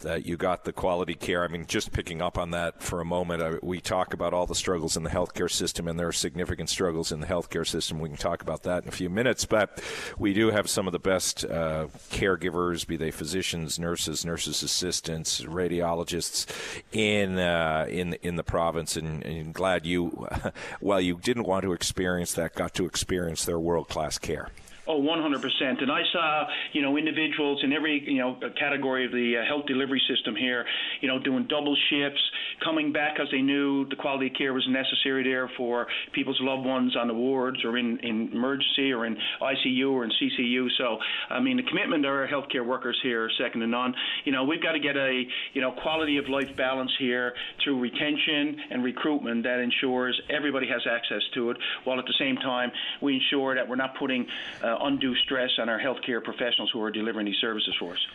that 0.00 0.26
you 0.26 0.36
got 0.36 0.64
the 0.64 0.72
quality 0.72 1.14
care. 1.14 1.44
I 1.44 1.48
mean, 1.48 1.66
just 1.66 1.92
picking 1.92 2.22
up 2.22 2.38
on 2.38 2.50
that 2.52 2.82
for 2.82 3.00
a 3.00 3.04
moment, 3.04 3.42
uh, 3.42 3.58
we 3.62 3.80
talk 3.80 4.14
about 4.14 4.32
all 4.32 4.46
the 4.46 4.54
struggles 4.54 4.96
in 4.96 5.02
the 5.02 5.10
healthcare 5.10 5.50
system, 5.50 5.86
and 5.86 5.98
there 5.98 6.08
are 6.08 6.12
significant 6.12 6.70
struggles 6.70 7.12
in 7.12 7.20
the 7.20 7.26
healthcare 7.26 7.66
system. 7.66 7.98
We 7.98 8.08
can 8.08 8.18
talk 8.18 8.42
about 8.42 8.62
that 8.62 8.84
in 8.84 8.88
a 8.88 8.92
few 8.92 9.10
minutes, 9.10 9.44
but 9.44 9.82
we 10.18 10.32
do 10.32 10.50
have 10.50 10.68
some 10.68 10.86
of 10.86 10.92
the 10.92 10.98
best 10.98 11.44
uh, 11.44 11.88
caregivers, 12.10 12.86
be 12.86 12.96
they 12.96 13.10
physicians, 13.10 13.78
nurses, 13.78 14.24
nurses 14.24 14.62
assistants, 14.62 15.42
radiologists, 15.42 16.46
in 16.92 17.38
uh, 17.38 17.86
in 17.88 18.14
in 18.22 18.36
the 18.36 18.44
province, 18.44 18.96
and, 18.96 19.22
and 19.24 19.52
glad 19.54 19.86
you. 19.86 20.26
while 20.80 21.00
you 21.00 21.18
didn't 21.22 21.46
want 21.46 21.62
to 21.62 21.72
experience 21.72 22.34
that, 22.34 22.54
got 22.54 22.74
to 22.74 22.86
experience 22.86 23.44
their 23.44 23.58
world 23.58 23.88
class 23.88 24.18
care. 24.18 24.48
Oh, 24.84 25.00
100%. 25.00 25.80
And 25.80 25.92
I 25.92 26.02
saw, 26.12 26.46
you 26.72 26.82
know, 26.82 26.96
individuals 26.96 27.60
in 27.62 27.72
every, 27.72 28.02
you 28.04 28.18
know, 28.18 28.36
category 28.58 29.06
of 29.06 29.12
the 29.12 29.36
uh, 29.38 29.46
health 29.46 29.66
delivery 29.66 30.02
system 30.08 30.34
here, 30.34 30.66
you 31.00 31.06
know, 31.06 31.20
doing 31.20 31.46
double 31.48 31.76
shifts, 31.88 32.20
coming 32.64 32.92
back 32.92 33.14
because 33.14 33.30
they 33.30 33.42
knew 33.42 33.86
the 33.88 33.96
quality 33.96 34.26
of 34.26 34.34
care 34.34 34.52
was 34.52 34.66
necessary 34.68 35.22
there 35.22 35.48
for 35.56 35.86
people's 36.12 36.38
loved 36.40 36.66
ones 36.66 36.96
on 36.96 37.06
the 37.06 37.14
wards 37.14 37.64
or 37.64 37.78
in, 37.78 37.98
in 38.00 38.30
emergency 38.32 38.92
or 38.92 39.06
in 39.06 39.16
ICU 39.40 39.90
or 39.92 40.04
in 40.04 40.10
CCU. 40.10 40.66
So, 40.76 40.98
I 41.30 41.38
mean, 41.38 41.58
the 41.58 41.62
commitment 41.62 42.04
of 42.04 42.10
our 42.10 42.26
healthcare 42.26 42.66
workers 42.66 42.98
here, 43.04 43.30
second 43.38 43.60
to 43.60 43.68
none. 43.68 43.94
You 44.24 44.32
know, 44.32 44.42
we've 44.42 44.62
got 44.62 44.72
to 44.72 44.80
get 44.80 44.96
a, 44.96 45.22
you 45.52 45.60
know, 45.60 45.70
quality 45.70 46.16
of 46.16 46.28
life 46.28 46.56
balance 46.56 46.90
here 46.98 47.34
through 47.62 47.78
retention 47.78 48.56
and 48.70 48.82
recruitment 48.82 49.44
that 49.44 49.60
ensures 49.60 50.20
everybody 50.28 50.66
has 50.66 50.82
access 50.90 51.22
to 51.34 51.50
it, 51.50 51.56
while 51.84 52.00
at 52.00 52.06
the 52.06 52.14
same 52.18 52.34
time 52.36 52.72
we 53.00 53.14
ensure 53.14 53.54
that 53.54 53.68
we're 53.68 53.76
not 53.76 53.96
putting 53.96 54.26
uh, 54.62 54.71
undue 54.80 55.14
stress 55.16 55.50
on 55.58 55.68
our 55.68 55.78
healthcare 55.78 56.22
professionals 56.22 56.70
who 56.72 56.80
are 56.82 56.90
delivering 56.90 57.26
these 57.26 57.40
services 57.40 57.74
for 57.78 57.92
us. 57.92 58.06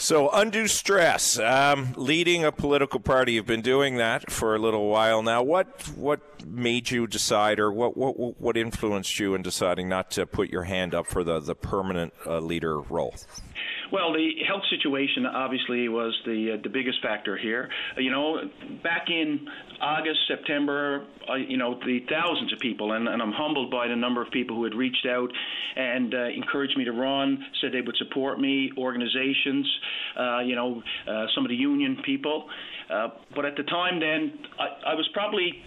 So, 0.00 0.30
undue 0.30 0.68
stress. 0.68 1.40
Um, 1.40 1.92
leading 1.96 2.44
a 2.44 2.52
political 2.52 3.00
party, 3.00 3.32
you've 3.32 3.46
been 3.46 3.62
doing 3.62 3.96
that 3.96 4.30
for 4.30 4.54
a 4.54 4.58
little 4.58 4.88
while 4.88 5.24
now. 5.24 5.42
What 5.42 5.88
what 5.96 6.46
made 6.46 6.92
you 6.92 7.08
decide, 7.08 7.58
or 7.58 7.72
what 7.72 7.96
what 7.96 8.40
what 8.40 8.56
influenced 8.56 9.18
you 9.18 9.34
in 9.34 9.42
deciding 9.42 9.88
not 9.88 10.12
to 10.12 10.24
put 10.24 10.50
your 10.50 10.62
hand 10.62 10.94
up 10.94 11.08
for 11.08 11.24
the 11.24 11.40
the 11.40 11.56
permanent 11.56 12.14
uh, 12.24 12.38
leader 12.38 12.78
role? 12.78 13.16
Well, 13.90 14.12
the 14.12 14.30
health 14.46 14.64
situation 14.68 15.24
obviously 15.24 15.88
was 15.88 16.14
the 16.26 16.58
uh, 16.58 16.62
the 16.62 16.68
biggest 16.68 17.00
factor 17.00 17.38
here. 17.38 17.70
Uh, 17.96 18.00
you 18.00 18.10
know, 18.10 18.42
back 18.82 19.06
in 19.08 19.48
August, 19.80 20.18
September, 20.28 21.06
uh, 21.30 21.36
you 21.36 21.56
know, 21.56 21.78
the 21.86 22.00
thousands 22.10 22.52
of 22.52 22.58
people, 22.58 22.92
and, 22.92 23.08
and 23.08 23.22
I'm 23.22 23.32
humbled 23.32 23.70
by 23.70 23.88
the 23.88 23.96
number 23.96 24.20
of 24.20 24.30
people 24.30 24.56
who 24.56 24.64
had 24.64 24.74
reached 24.74 25.06
out 25.06 25.30
and 25.76 26.14
uh, 26.14 26.28
encouraged 26.28 26.76
me 26.76 26.84
to 26.84 26.92
run, 26.92 27.42
said 27.60 27.72
they 27.72 27.80
would 27.80 27.96
support 27.96 28.38
me, 28.38 28.70
organizations, 28.76 29.66
uh, 30.18 30.40
you 30.40 30.54
know, 30.54 30.82
some 31.34 31.44
of 31.44 31.48
the 31.48 31.56
union 31.56 31.96
people. 32.04 32.48
But 33.34 33.44
at 33.46 33.56
the 33.56 33.62
time, 33.62 34.00
then 34.00 34.38
I, 34.58 34.92
I 34.92 34.94
was 34.94 35.08
probably 35.14 35.62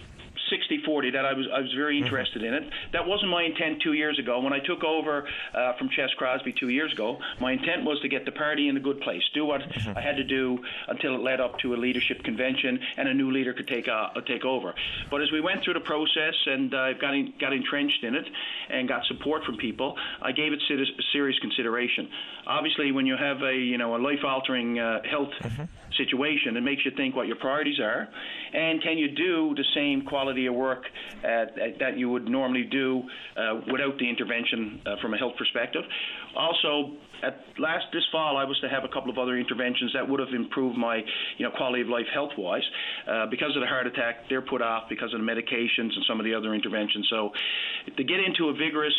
60-40 0.50 1.12
that 1.12 1.24
I 1.24 1.32
was 1.32 1.46
I 1.52 1.60
was 1.60 1.72
very 1.74 1.96
mm-hmm. 1.96 2.04
interested 2.04 2.42
in 2.42 2.54
it. 2.54 2.64
That 2.92 3.06
wasn't 3.06 3.30
my 3.30 3.42
intent 3.42 3.82
two 3.82 3.92
years 3.92 4.18
ago 4.18 4.40
when 4.40 4.52
I 4.52 4.58
took 4.58 4.84
over 4.84 5.26
uh, 5.54 5.72
from 5.74 5.88
Ches 5.90 6.10
Crosbie 6.18 6.52
two 6.58 6.68
years 6.68 6.92
ago. 6.92 7.18
My 7.40 7.52
intent 7.52 7.84
was 7.84 8.00
to 8.00 8.08
get 8.08 8.24
the 8.24 8.32
party 8.32 8.68
in 8.68 8.76
a 8.76 8.80
good 8.80 9.00
place, 9.00 9.22
do 9.34 9.44
what 9.44 9.60
mm-hmm. 9.60 9.96
I 9.96 10.00
had 10.00 10.16
to 10.16 10.24
do 10.24 10.58
until 10.88 11.14
it 11.14 11.20
led 11.20 11.40
up 11.40 11.58
to 11.60 11.74
a 11.74 11.76
leadership 11.76 12.22
convention 12.22 12.80
and 12.96 13.08
a 13.08 13.14
new 13.14 13.30
leader 13.30 13.52
could 13.52 13.68
take 13.68 13.88
uh, 13.88 14.08
take 14.26 14.44
over. 14.44 14.74
But 15.10 15.22
as 15.22 15.30
we 15.32 15.40
went 15.40 15.62
through 15.64 15.74
the 15.74 15.80
process 15.80 16.34
and 16.46 16.72
uh, 16.74 16.92
got 16.94 17.14
in, 17.14 17.32
got 17.38 17.52
entrenched 17.52 18.04
in 18.04 18.14
it 18.14 18.26
and 18.70 18.88
got 18.88 19.04
support 19.06 19.44
from 19.44 19.56
people, 19.56 19.96
I 20.20 20.32
gave 20.32 20.52
it 20.52 20.62
serious 21.12 21.38
consideration. 21.40 22.08
Obviously, 22.46 22.92
when 22.92 23.06
you 23.06 23.16
have 23.16 23.42
a 23.42 23.54
you 23.54 23.78
know 23.78 23.96
a 23.96 24.00
life 24.02 24.24
altering 24.24 24.78
uh, 24.78 25.02
health 25.08 25.32
mm-hmm. 25.40 25.64
Situation, 25.96 26.56
it 26.56 26.62
makes 26.62 26.84
you 26.84 26.90
think 26.96 27.14
what 27.16 27.26
your 27.26 27.36
priorities 27.36 27.80
are, 27.80 28.08
and 28.52 28.82
can 28.82 28.98
you 28.98 29.08
do 29.08 29.54
the 29.56 29.64
same 29.74 30.02
quality 30.02 30.46
of 30.46 30.54
work 30.54 30.84
at, 31.24 31.54
that 31.78 31.98
you 31.98 32.10
would 32.10 32.28
normally 32.28 32.64
do 32.64 33.02
uh, 33.36 33.60
without 33.70 33.98
the 33.98 34.08
intervention 34.08 34.80
uh, 34.86 34.96
from 35.00 35.14
a 35.14 35.18
health 35.18 35.34
perspective. 35.38 35.82
Also, 36.36 36.92
at 37.22 37.38
last 37.58 37.86
this 37.92 38.02
fall, 38.10 38.36
I 38.36 38.44
was 38.44 38.58
to 38.60 38.68
have 38.68 38.84
a 38.84 38.88
couple 38.88 39.10
of 39.10 39.18
other 39.18 39.36
interventions 39.38 39.92
that 39.94 40.08
would 40.08 40.20
have 40.20 40.34
improved 40.34 40.76
my, 40.76 40.96
you 41.38 41.46
know, 41.46 41.50
quality 41.56 41.82
of 41.82 41.88
life 41.88 42.06
health-wise. 42.12 42.62
Uh, 43.08 43.26
because 43.26 43.54
of 43.54 43.62
the 43.62 43.66
heart 43.66 43.86
attack, 43.86 44.28
they're 44.28 44.42
put 44.42 44.62
off 44.62 44.84
because 44.88 45.14
of 45.14 45.20
the 45.20 45.26
medications 45.26 45.94
and 45.94 46.04
some 46.08 46.18
of 46.18 46.24
the 46.24 46.34
other 46.34 46.54
interventions. 46.54 47.06
So, 47.08 47.30
to 47.96 48.04
get 48.04 48.20
into 48.20 48.48
a 48.48 48.52
vigorous 48.52 48.94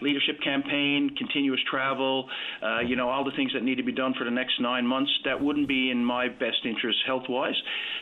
leadership 0.00 0.40
campaign, 0.42 1.10
continuous 1.16 1.60
travel, 1.70 2.28
uh, 2.62 2.80
you 2.80 2.96
know, 2.96 3.08
all 3.08 3.24
the 3.24 3.32
things 3.36 3.52
that 3.54 3.62
need 3.62 3.76
to 3.76 3.82
be 3.82 3.92
done 3.92 4.14
for 4.18 4.24
the 4.24 4.30
next 4.30 4.60
nine 4.60 4.86
months, 4.86 5.10
that 5.24 5.40
wouldn't 5.40 5.68
be 5.68 5.90
in 5.90 6.04
my 6.04 6.28
best 6.28 6.64
interest 6.64 6.98
health-wise. 7.06 7.56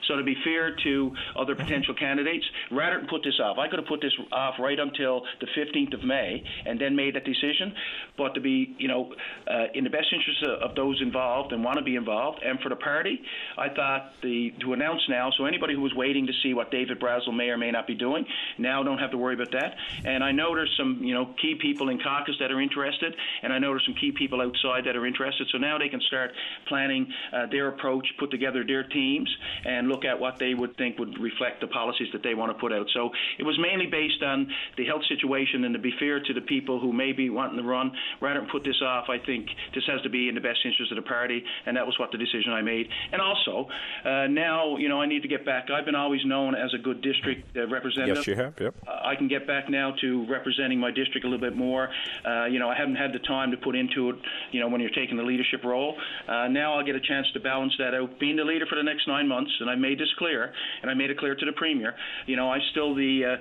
So, 0.09 0.16
to 0.16 0.24
be 0.24 0.36
fair 0.44 0.74
to 0.85 1.12
other 1.39 1.55
potential 1.55 1.94
candidates, 1.94 2.44
rather 2.70 2.98
than 2.98 3.09
put 3.09 3.23
this 3.23 3.39
off, 3.43 3.59
I 3.59 3.69
could 3.69 3.78
have 3.78 3.89
put 3.89 4.01
this 4.01 4.15
off 4.32 4.55
right 4.59 4.78
until 4.78 5.23
the 5.40 5.47
15th 5.47 5.94
of 5.94 6.05
May 6.05 6.43
and 6.65 6.81
then 6.81 6.97
made 6.97 7.15
that 7.15 7.24
decision. 7.24 7.74
But 8.16 8.35
to 8.35 8.40
be, 8.40 8.74
you 8.78 8.89
know, 8.89 9.12
uh, 9.47 9.65
in 9.74 9.84
the 9.84 9.90
best 9.90 10.06
interest 10.12 10.43
of, 10.43 10.70
of 10.70 10.76
those 10.76 11.01
involved 11.02 11.52
and 11.52 11.64
want 11.64 11.78
to 11.78 11.84
be 11.84 11.97
involved, 11.97 12.43
and 12.44 12.60
for 12.60 12.68
the 12.68 12.76
party, 12.76 13.20
I 13.56 13.68
thought 13.68 14.12
the 14.22 14.52
to 14.60 14.72
announce 14.72 15.02
now. 15.09 15.30
So 15.36 15.44
anybody 15.44 15.74
who 15.74 15.80
was 15.80 15.94
waiting 15.94 16.26
to 16.26 16.32
see 16.43 16.55
what 16.55 16.70
David 16.70 16.98
Brazil 16.98 17.32
may 17.32 17.48
or 17.48 17.59
may 17.59 17.70
not 17.70 17.86
be 17.86 17.94
doing, 17.94 18.24
now 18.59 18.82
don't 18.82 18.98
have 18.98 19.10
to 19.10 19.18
worry 19.18 19.34
about 19.34 19.52
that. 19.52 19.76
And 20.05 20.22
I 20.22 20.32
know 20.32 20.55
there's 20.55 20.74
some, 20.76 21.01
you 21.02 21.14
know, 21.14 21.34
key 21.40 21.56
people 21.60 21.88
in 21.88 21.98
caucus 21.98 22.36
that 22.40 22.51
are 22.51 22.60
interested, 22.60 23.14
and 23.43 23.52
I 23.52 23.59
know 23.59 23.70
there's 23.70 23.84
some 23.84 23.94
key 23.94 24.12
people 24.12 24.40
outside 24.40 24.84
that 24.86 24.97
are 24.97 25.06
interested. 25.06 25.48
So 25.52 25.59
now 25.59 25.78
they 25.78 25.88
can 25.88 26.01
start 26.02 26.32
planning 26.68 27.12
uh, 27.32 27.47
their 27.47 27.68
approach, 27.68 28.06
put 28.18 28.30
together 28.30 28.64
their 28.64 28.84
teams, 28.84 29.28
and 29.64 29.88
look 29.88 30.05
at 30.05 30.18
what 30.18 30.38
they 30.38 30.55
would 30.55 30.76
think 30.76 30.98
would 30.98 31.18
reflect 31.20 31.60
the 31.60 31.66
policies 31.66 32.09
that 32.12 32.22
they 32.22 32.34
want 32.34 32.52
to 32.52 32.59
put 32.59 32.72
out. 32.72 32.86
So 32.93 33.10
it 33.38 33.43
was 33.43 33.59
mainly 33.59 33.86
based 33.86 34.22
on 34.22 34.52
the 34.76 34.84
health 34.84 35.02
situation 35.09 35.64
and 35.64 35.74
to 35.74 35.80
be 35.80 35.93
fair 35.98 36.20
to 36.20 36.32
the 36.32 36.40
people 36.40 36.80
who 36.80 36.93
may 36.93 37.12
be 37.12 37.30
wanting 37.30 37.59
to 37.59 37.62
run. 37.62 37.93
Rather 38.20 38.40
than 38.40 38.48
put 38.48 38.64
this 38.64 38.80
off, 38.82 39.06
I 39.09 39.18
think 39.18 39.45
this 39.74 39.85
has 39.86 40.01
to 40.02 40.10
be 40.10 40.28
in 40.28 40.35
the 40.35 40.40
best 40.40 40.60
interest 40.64 40.93
of 40.93 40.97
the 40.97 41.09
party, 41.09 41.43
and 41.66 41.77
that 41.77 41.86
was 41.86 41.98
what 41.98 42.12
the 42.12 42.18
decision 42.18 42.52
I 42.52 42.62
made. 42.62 42.89
And 43.12 43.20
also, 43.20 43.68
uh, 44.05 44.27
now 44.27 44.77
you 44.77 44.89
know 44.89 45.01
I 45.01 45.06
need 45.06 45.23
to 45.23 45.28
get 45.28 45.44
back. 45.44 45.70
I've 45.70 45.85
been 45.85 45.94
always 45.94 46.24
known 46.24 46.55
as 46.55 46.73
a 46.74 46.78
good 46.78 47.02
district 47.02 47.56
uh, 47.56 47.68
representative. 47.68 48.16
Yes, 48.16 48.27
you 48.27 48.35
have. 48.36 48.55
Yep. 48.59 48.74
Uh, 48.86 49.01
I 49.05 49.16
can 49.16 49.28
get 49.28 49.47
back 49.47 49.68
now 49.68 49.94
to 50.01 50.27
representing 50.27 50.78
my 50.78 50.90
district 50.90 51.24
a 51.24 51.28
little 51.28 51.44
bit 51.44 51.56
more. 51.56 51.90
Uh, 52.24 52.47
you 52.47 52.59
know, 52.59 52.68
I 52.68 52.77
haven't 52.77 52.97
had 52.97 53.12
the 53.12 53.20
time 53.20 53.51
to 53.51 53.56
put 53.56 53.74
into 53.74 54.10
it. 54.10 54.16
You 54.52 54.60
know, 54.60 54.68
when 54.68 54.81
you're 54.81 54.90
taking 54.90 55.16
the 55.16 55.23
leadership 55.23 55.64
role, 55.64 55.97
uh, 56.28 56.48
now 56.48 56.74
I'll 56.74 56.85
get 56.85 56.97
a 56.97 57.01
chance 57.01 57.27
to 57.35 57.40
balance 57.40 57.74
that 57.78 57.94
out. 57.94 58.18
Being 58.18 58.36
the 58.36 58.44
leader 58.44 58.66
for 58.66 58.77
the 58.77 58.82
next 58.82 59.06
nine 59.09 59.28
months, 59.28 59.51
and 59.60 59.70
I 59.70 59.74
made 59.74 59.98
this 59.98 60.12
clear, 60.18 60.52
and 60.82 60.90
I 60.90 60.94
made 60.94 61.10
it 61.10 61.18
clear 61.18 61.35
to 61.35 61.44
the 61.44 61.52
premier. 61.52 61.94
You 62.27 62.36
know, 62.36 62.51
I'm 62.51 62.62
still 62.70 62.94
the 62.94 63.24
uh, 63.24 63.36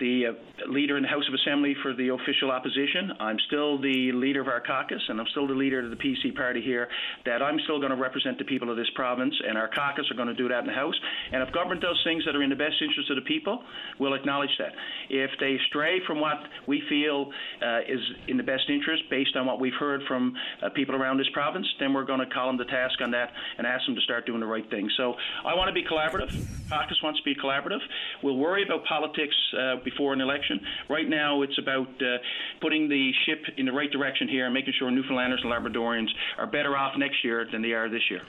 the 0.00 0.32
uh, 0.32 0.72
leader 0.72 0.96
in 0.96 1.02
the 1.02 1.08
House 1.08 1.24
of 1.28 1.34
Assembly 1.34 1.76
for 1.82 1.94
the 1.94 2.08
official 2.08 2.50
opposition. 2.50 3.12
I'm 3.20 3.36
still 3.46 3.80
the 3.80 4.12
leader 4.12 4.40
of 4.40 4.48
our 4.48 4.60
caucus, 4.60 5.02
and 5.08 5.20
I'm 5.20 5.26
still 5.30 5.46
the 5.46 5.54
leader 5.54 5.84
of 5.84 5.90
the 5.90 5.96
PC 5.96 6.34
party 6.34 6.60
here. 6.60 6.88
That 7.26 7.42
I'm 7.42 7.58
still 7.64 7.78
going 7.78 7.90
to 7.90 7.96
represent 7.96 8.38
the 8.38 8.44
people 8.44 8.70
of 8.70 8.76
this 8.76 8.88
province, 8.94 9.34
and 9.46 9.56
our 9.56 9.68
caucus 9.68 10.10
are 10.10 10.16
going 10.16 10.28
to 10.28 10.34
do 10.34 10.48
that 10.48 10.60
in 10.60 10.66
the 10.66 10.72
House. 10.72 10.98
And 11.32 11.42
if 11.42 11.52
government 11.52 11.80
does 11.80 12.00
things 12.04 12.24
that 12.24 12.34
are 12.34 12.42
in 12.42 12.50
the 12.50 12.56
best 12.56 12.76
interest 12.80 13.10
of 13.10 13.16
the 13.16 13.28
people, 13.28 13.62
we'll 13.98 14.14
acknowledge 14.14 14.50
that. 14.58 14.72
If 15.08 15.30
they 15.38 15.56
stray 15.68 16.00
from 16.06 16.20
what 16.20 16.38
we 16.66 16.82
feel 16.88 17.30
uh, 17.62 17.80
is 17.86 18.00
in 18.28 18.36
the 18.36 18.42
best 18.42 18.64
interest, 18.68 19.04
based 19.10 19.36
on 19.36 19.46
what 19.46 19.60
we've 19.60 19.78
heard 19.78 20.02
from 20.08 20.34
uh, 20.62 20.70
people 20.70 20.94
around 20.94 21.18
this 21.18 21.28
province, 21.32 21.66
then 21.78 21.92
we're 21.92 22.04
going 22.04 22.20
to 22.20 22.26
call 22.34 22.46
them 22.48 22.58
to 22.58 22.64
task 22.64 23.00
on 23.02 23.10
that 23.12 23.30
and 23.58 23.66
ask 23.66 23.84
them 23.86 23.94
to 23.94 24.00
start 24.02 24.26
doing 24.26 24.40
the 24.40 24.46
right 24.46 24.68
thing. 24.70 24.88
So 24.96 25.14
I 25.44 25.54
want 25.54 25.68
to 25.68 25.74
be 25.74 25.84
collaborative. 25.84 26.32
Caucus 26.68 26.98
wants 27.02 27.20
to 27.20 27.24
be 27.24 27.34
collaborative. 27.34 27.80
We'll 28.22 28.36
worry 28.36 28.62
about 28.64 28.84
politics 28.84 29.34
uh, 29.58 29.76
before 29.90 30.12
an 30.12 30.20
election. 30.20 30.60
Right 30.88 31.08
now, 31.08 31.42
it's 31.42 31.58
about 31.58 31.88
uh, 32.00 32.18
putting 32.60 32.88
the 32.88 33.10
ship 33.26 33.44
in 33.56 33.66
the 33.66 33.72
right 33.72 33.90
direction 33.90 34.28
here 34.28 34.46
and 34.46 34.54
making 34.54 34.74
sure 34.78 34.90
Newfoundlanders 34.90 35.40
and 35.42 35.52
Labradorians 35.52 36.08
are 36.38 36.46
better 36.46 36.76
off 36.76 36.96
next 36.96 37.24
year 37.24 37.46
than 37.50 37.62
they 37.62 37.72
are 37.72 37.88
this 37.88 38.02
year. 38.10 38.22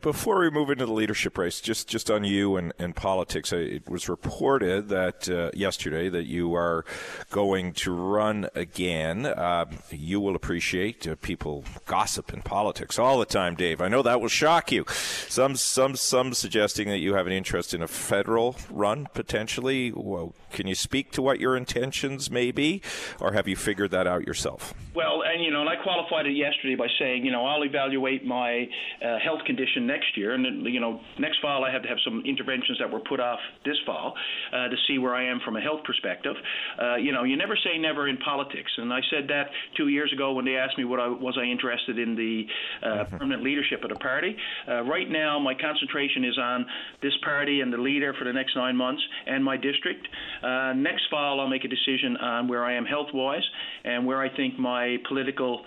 Before 0.00 0.38
we 0.38 0.50
move 0.50 0.70
into 0.70 0.86
the 0.86 0.92
leadership 0.92 1.36
race, 1.36 1.60
just 1.60 1.88
just 1.88 2.12
on 2.12 2.22
you 2.22 2.56
and, 2.56 2.72
and 2.78 2.94
politics, 2.94 3.52
uh, 3.52 3.56
it 3.56 3.88
was 3.88 4.08
reported 4.08 4.88
that 4.88 5.28
uh, 5.28 5.50
yesterday 5.52 6.08
that 6.08 6.26
you 6.26 6.54
are 6.54 6.84
going 7.30 7.72
to 7.72 7.92
run 7.92 8.48
again. 8.54 9.26
Uh, 9.26 9.64
you 9.90 10.20
will 10.20 10.36
appreciate 10.36 11.08
uh, 11.08 11.16
people 11.20 11.64
gossip 11.86 12.32
in 12.32 12.40
politics 12.42 13.00
all 13.00 13.18
the 13.18 13.26
time, 13.26 13.56
Dave. 13.56 13.80
I 13.80 13.88
know 13.88 14.02
that 14.02 14.20
will 14.20 14.28
shock 14.28 14.70
you. 14.70 14.84
Some 15.28 15.56
some 15.56 15.96
some 15.96 16.34
suggesting 16.34 16.88
that 16.88 16.98
you 16.98 17.14
have 17.14 17.26
an 17.26 17.32
interest 17.32 17.74
in 17.74 17.82
a 17.82 17.88
federal 17.88 18.54
run 18.70 19.08
potentially. 19.12 19.90
Well, 19.92 20.34
can 20.52 20.68
you 20.68 20.76
speak 20.76 21.10
to 21.12 21.22
what 21.22 21.40
your 21.40 21.56
intentions 21.56 22.30
may 22.30 22.52
be, 22.52 22.80
or 23.18 23.32
have 23.32 23.48
you 23.48 23.56
figured 23.56 23.90
that 23.90 24.06
out 24.06 24.24
yourself? 24.24 24.72
Well, 24.94 25.22
and 25.22 25.42
you 25.42 25.50
know, 25.50 25.62
and 25.62 25.68
I 25.68 25.76
qualified 25.82 26.26
it 26.26 26.32
yesterday 26.32 26.76
by 26.76 26.88
saying, 26.98 27.24
you 27.24 27.32
know, 27.32 27.44
I'll 27.44 27.64
evaluate 27.64 28.24
my 28.24 28.68
uh, 29.04 29.18
health 29.18 29.44
condition 29.46 29.79
next 29.86 30.16
year, 30.16 30.34
and 30.34 30.66
you 30.66 30.80
know, 30.80 31.00
next 31.18 31.40
fall 31.40 31.64
I 31.64 31.72
have 31.72 31.82
to 31.82 31.88
have 31.88 31.98
some 32.04 32.22
interventions 32.26 32.78
that 32.78 32.90
were 32.90 33.00
put 33.00 33.20
off 33.20 33.38
this 33.64 33.76
fall 33.86 34.14
uh, 34.52 34.68
to 34.68 34.76
see 34.86 34.98
where 34.98 35.14
I 35.14 35.24
am 35.24 35.40
from 35.44 35.56
a 35.56 35.60
health 35.60 35.80
perspective. 35.84 36.34
Uh, 36.80 36.96
you 36.96 37.12
know, 37.12 37.24
you 37.24 37.36
never 37.36 37.56
say 37.56 37.78
never 37.78 38.08
in 38.08 38.16
politics, 38.18 38.70
and 38.76 38.92
I 38.92 39.00
said 39.10 39.28
that 39.28 39.46
two 39.76 39.88
years 39.88 40.12
ago 40.12 40.32
when 40.32 40.44
they 40.44 40.56
asked 40.56 40.78
me 40.78 40.84
what 40.84 41.00
I 41.00 41.08
was 41.08 41.36
I 41.40 41.44
interested 41.44 41.98
in 41.98 42.14
the 42.16 42.44
uh, 42.82 42.88
mm-hmm. 42.88 43.16
permanent 43.16 43.42
leadership 43.42 43.82
of 43.82 43.90
the 43.90 43.96
party. 43.96 44.36
Uh, 44.68 44.82
right 44.82 45.08
now, 45.10 45.38
my 45.38 45.54
concentration 45.54 46.24
is 46.24 46.38
on 46.38 46.66
this 47.02 47.12
party 47.24 47.60
and 47.60 47.72
the 47.72 47.78
leader 47.78 48.14
for 48.18 48.24
the 48.24 48.32
next 48.32 48.56
nine 48.56 48.76
months 48.76 49.02
and 49.26 49.44
my 49.44 49.56
district. 49.56 50.06
Uh, 50.42 50.72
next 50.74 51.04
fall, 51.10 51.40
I'll 51.40 51.48
make 51.48 51.64
a 51.64 51.68
decision 51.68 52.16
on 52.16 52.48
where 52.48 52.64
I 52.64 52.74
am 52.74 52.84
health 52.84 53.08
wise 53.12 53.42
and 53.84 54.06
where 54.06 54.20
I 54.20 54.34
think 54.34 54.58
my 54.58 54.96
political 55.08 55.64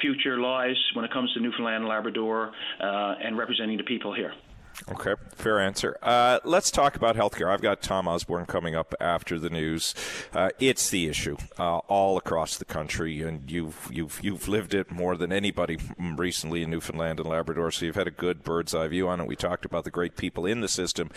future 0.00 0.38
lies 0.38 0.76
when 0.94 1.04
it 1.04 1.12
comes 1.12 1.32
to 1.34 1.40
Newfoundland 1.40 1.76
and 1.76 1.88
Labrador 1.88 2.52
uh, 2.80 3.14
and 3.22 3.36
representing 3.36 3.76
the 3.76 3.84
people 3.84 4.14
here. 4.14 4.32
Okay, 4.88 5.14
fair 5.34 5.58
answer. 5.58 5.96
Uh, 6.02 6.38
let's 6.44 6.70
talk 6.70 6.96
about 6.96 7.16
healthcare. 7.16 7.52
I've 7.52 7.62
got 7.62 7.82
Tom 7.82 8.06
Osborne 8.06 8.46
coming 8.46 8.74
up 8.74 8.94
after 9.00 9.38
the 9.38 9.50
news. 9.50 9.94
Uh, 10.32 10.50
it's 10.60 10.90
the 10.90 11.08
issue 11.08 11.36
uh, 11.58 11.78
all 11.88 12.16
across 12.16 12.56
the 12.58 12.64
country, 12.64 13.22
and 13.22 13.50
you've 13.50 13.88
you've 13.90 14.20
you've 14.22 14.48
lived 14.48 14.74
it 14.74 14.90
more 14.90 15.16
than 15.16 15.32
anybody 15.32 15.78
recently 15.98 16.62
in 16.62 16.70
Newfoundland 16.70 17.18
and 17.18 17.28
Labrador. 17.28 17.70
So 17.70 17.86
you've 17.86 17.96
had 17.96 18.06
a 18.06 18.12
good 18.12 18.44
bird's 18.44 18.74
eye 18.74 18.88
view 18.88 19.08
on 19.08 19.20
it. 19.20 19.26
We 19.26 19.34
talked 19.34 19.64
about 19.64 19.84
the 19.84 19.90
great 19.90 20.16
people 20.16 20.46
in 20.46 20.60
the 20.60 20.68
system, 20.68 21.10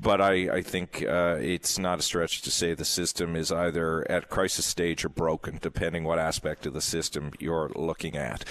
but 0.00 0.20
I 0.20 0.56
I 0.56 0.62
think 0.62 1.04
uh, 1.06 1.36
it's 1.40 1.78
not 1.78 1.98
a 1.98 2.02
stretch 2.02 2.42
to 2.42 2.50
say 2.50 2.74
the 2.74 2.84
system 2.84 3.36
is 3.36 3.52
either 3.52 4.10
at 4.10 4.30
crisis 4.30 4.66
stage 4.66 5.04
or 5.04 5.10
broken, 5.10 5.58
depending 5.60 6.04
what 6.04 6.18
aspect 6.18 6.66
of 6.66 6.72
the 6.72 6.80
system 6.80 7.32
you're 7.38 7.70
looking 7.76 8.16
at. 8.16 8.44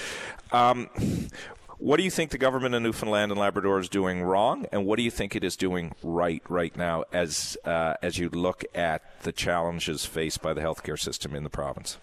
Um, 0.51 0.89
what 1.83 1.97
do 1.97 2.03
you 2.03 2.09
think 2.09 2.31
the 2.31 2.37
government 2.37 2.73
of 2.73 2.81
Newfoundland 2.81 3.29
and 3.29 3.37
Labrador 3.41 3.77
is 3.77 3.89
doing 3.89 4.23
wrong, 4.23 4.65
and 4.71 4.85
what 4.85 4.95
do 4.95 5.03
you 5.03 5.11
think 5.11 5.35
it 5.35 5.43
is 5.43 5.57
doing 5.57 5.93
right 6.01 6.41
right 6.47 6.73
now 6.77 7.03
as 7.11 7.57
uh, 7.65 7.95
as 8.01 8.17
you 8.17 8.29
look 8.29 8.63
at 8.73 9.01
the 9.23 9.33
challenges 9.33 10.05
faced 10.05 10.41
by 10.41 10.53
the 10.53 10.61
healthcare 10.61 10.97
system 10.97 11.35
in 11.35 11.43
the 11.43 11.49
province? 11.49 11.97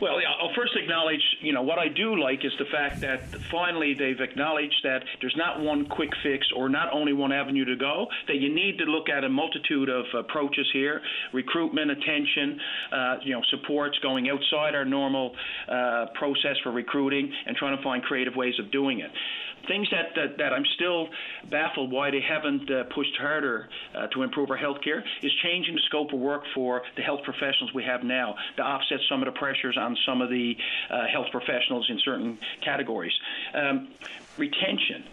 Well, 0.00 0.16
I'll 0.40 0.54
first 0.56 0.72
acknowledge, 0.76 1.22
you 1.40 1.52
know, 1.52 1.62
what 1.62 1.78
I 1.78 1.88
do 1.88 2.20
like 2.20 2.44
is 2.44 2.52
the 2.58 2.64
fact 2.72 3.00
that 3.02 3.28
finally 3.50 3.94
they've 3.94 4.20
acknowledged 4.20 4.80
that 4.82 5.00
there's 5.20 5.34
not 5.36 5.60
one 5.60 5.86
quick 5.86 6.10
fix 6.22 6.46
or 6.56 6.68
not 6.68 6.92
only 6.92 7.12
one 7.12 7.32
avenue 7.32 7.64
to 7.64 7.76
go, 7.76 8.06
that 8.26 8.36
you 8.36 8.52
need 8.52 8.78
to 8.78 8.84
look 8.84 9.08
at 9.08 9.24
a 9.24 9.28
multitude 9.28 9.88
of 9.88 10.04
approaches 10.18 10.66
here 10.72 11.00
recruitment, 11.32 11.90
attention, 11.90 12.60
uh, 12.92 13.16
you 13.24 13.34
know, 13.34 13.42
supports 13.50 13.96
going 14.02 14.28
outside 14.30 14.74
our 14.74 14.84
normal 14.84 15.34
uh, 15.68 16.06
process 16.18 16.56
for 16.62 16.72
recruiting 16.72 17.30
and 17.46 17.56
trying 17.56 17.76
to 17.76 17.82
find 17.82 18.02
creative 18.02 18.34
ways 18.36 18.54
of 18.58 18.70
doing 18.72 19.00
it 19.00 19.10
things 19.66 19.88
that, 19.90 20.14
that, 20.14 20.38
that 20.38 20.52
I'm 20.52 20.64
still 20.74 21.08
baffled 21.50 21.90
why 21.90 22.10
they 22.10 22.20
haven't 22.20 22.70
uh, 22.70 22.84
pushed 22.94 23.16
harder 23.18 23.68
uh, 23.94 24.06
to 24.08 24.22
improve 24.22 24.50
our 24.50 24.56
health 24.56 24.78
care 24.82 25.04
is 25.22 25.32
changing 25.42 25.74
the 25.74 25.82
scope 25.86 26.12
of 26.12 26.20
work 26.20 26.42
for 26.54 26.82
the 26.96 27.02
health 27.02 27.20
professionals 27.24 27.72
we 27.74 27.84
have 27.84 28.02
now 28.02 28.34
to 28.56 28.62
offset 28.62 28.98
some 29.08 29.22
of 29.22 29.26
the 29.26 29.38
pressures 29.38 29.76
on 29.78 29.96
some 30.06 30.20
of 30.20 30.30
the 30.30 30.56
uh, 30.90 31.06
health 31.12 31.26
professionals 31.30 31.86
in 31.88 31.98
certain 32.04 32.38
categories. 32.62 33.12
Um, 33.54 33.88
retention 34.36 35.04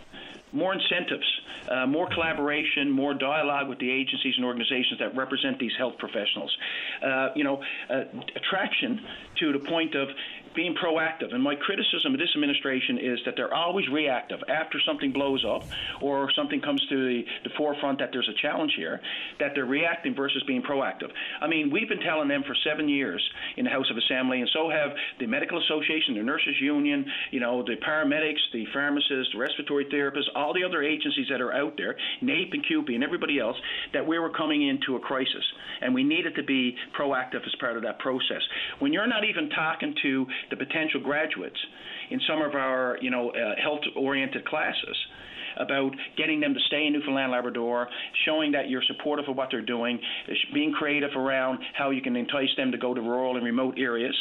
more 0.54 0.74
incentives, 0.74 1.26
uh, 1.70 1.86
more 1.86 2.10
collaboration, 2.10 2.90
more 2.92 3.14
dialogue 3.14 3.70
with 3.70 3.80
the 3.80 3.90
agencies 3.90 4.34
and 4.36 4.46
organizations 4.46 5.00
that 5.00 5.16
represent 5.16 5.60
these 5.60 5.72
health 5.78 5.98
professionals. 5.98 6.56
Uh, 7.02 7.30
you 7.36 7.44
know, 7.44 7.62
uh, 7.90 8.04
attraction 8.36 9.02
to 9.40 9.54
the 9.54 9.60
point 9.60 9.96
of 9.96 10.10
being 10.56 10.76
proactive. 10.76 11.34
And 11.34 11.42
my 11.42 11.56
criticism 11.56 12.14
of 12.14 12.20
this 12.20 12.30
administration 12.36 12.98
is 12.98 13.20
that 13.26 13.36
they're 13.36 13.54
always 13.54 13.88
reactive 13.90 14.40
after 14.50 14.80
something 14.86 15.12
blows 15.12 15.46
up 15.48 15.68
or 16.02 16.32
something 16.36 16.62
comes 16.62 16.82
to 16.90 16.96
the, 16.96 17.22
the, 17.44 17.50
forefront 17.58 18.00
that 18.00 18.10
there's 18.12 18.30
a 18.30 18.42
challenge 18.42 18.74
here, 18.76 19.00
that 19.40 19.52
they're 19.54 19.66
reacting 19.66 20.16
versus 20.16 20.42
being 20.48 20.64
proactive. 20.64 21.10
I 21.42 21.48
mean, 21.48 21.70
we've 21.72 21.90
been 21.90 22.00
telling 22.00 22.28
them 22.28 22.44
for 22.48 22.56
seven 22.66 22.88
years 22.90 23.22
in 23.58 23.66
the 23.66 23.72
House 23.72 23.90
of 23.92 23.98
Assembly, 23.98 24.40
and 24.40 24.50
so 24.54 24.70
have 24.70 24.92
the 25.20 25.28
Medical 25.28 25.62
Association, 25.62 26.16
the 26.16 26.24
Nurses 26.24 26.56
Union, 26.62 27.06
you 27.32 27.40
know, 27.40 27.64
the 27.64 27.76
paramedics, 27.86 28.40
the 28.54 28.66
pharmacists, 28.74 29.34
the 29.34 29.40
respiratory 29.40 29.86
therapists, 29.86 30.30
all 30.36 30.54
the 30.54 30.64
other 30.64 30.82
agencies 30.82 31.28
that 31.30 31.42
are 31.42 31.54
out 31.54 31.76
there, 31.78 31.96
NAPE 32.22 32.54
and 32.54 32.66
CUPE 32.66 32.90
and 32.90 33.04
everybody 33.04 33.40
else, 33.40 33.58
that 33.94 34.06
we 34.06 34.18
were 34.18 34.30
coming 34.30 34.68
into 34.68 34.96
a 34.96 35.00
crisis. 35.00 35.44
And 35.82 35.94
we 35.94 36.04
needed 36.04 36.36
to 36.36 36.44
be 36.44 36.76
proactive 36.98 37.46
as 37.46 37.56
part 37.60 37.78
of 37.78 37.84
that 37.84 38.00
process. 38.00 38.42
When 38.80 38.94
you're 38.94 39.08
not 39.08 39.24
even 39.24 39.50
talking 39.50 39.94
to 40.04 40.26
the 40.50 40.58
potential 40.58 41.02
graduates 41.02 41.60
in 42.10 42.20
some 42.28 42.42
of 42.42 42.56
our, 42.56 42.98
you 43.02 43.10
know, 43.10 43.30
uh, 43.30 43.62
health-oriented 43.62 44.46
classes 44.46 44.98
about 45.58 45.92
getting 46.18 46.40
them 46.40 46.54
to 46.54 46.60
stay 46.68 46.88
in 46.88 46.94
Newfoundland 46.94 47.32
Labrador, 47.32 47.88
showing 48.26 48.52
that 48.54 48.70
you're 48.70 48.84
supportive 48.88 49.26
of 49.28 49.36
what 49.36 49.50
they're 49.52 49.62
doing, 49.62 50.00
being 50.54 50.72
creative 50.72 51.12
around 51.16 51.60
how 51.74 51.90
you 51.90 52.02
can 52.02 52.16
entice 52.16 52.50
them 52.58 52.72
to 52.72 52.78
go 52.78 52.94
to 52.94 53.02
rural 53.02 53.36
and 53.36 53.46
remote 53.46 53.76
areas, 53.78 54.16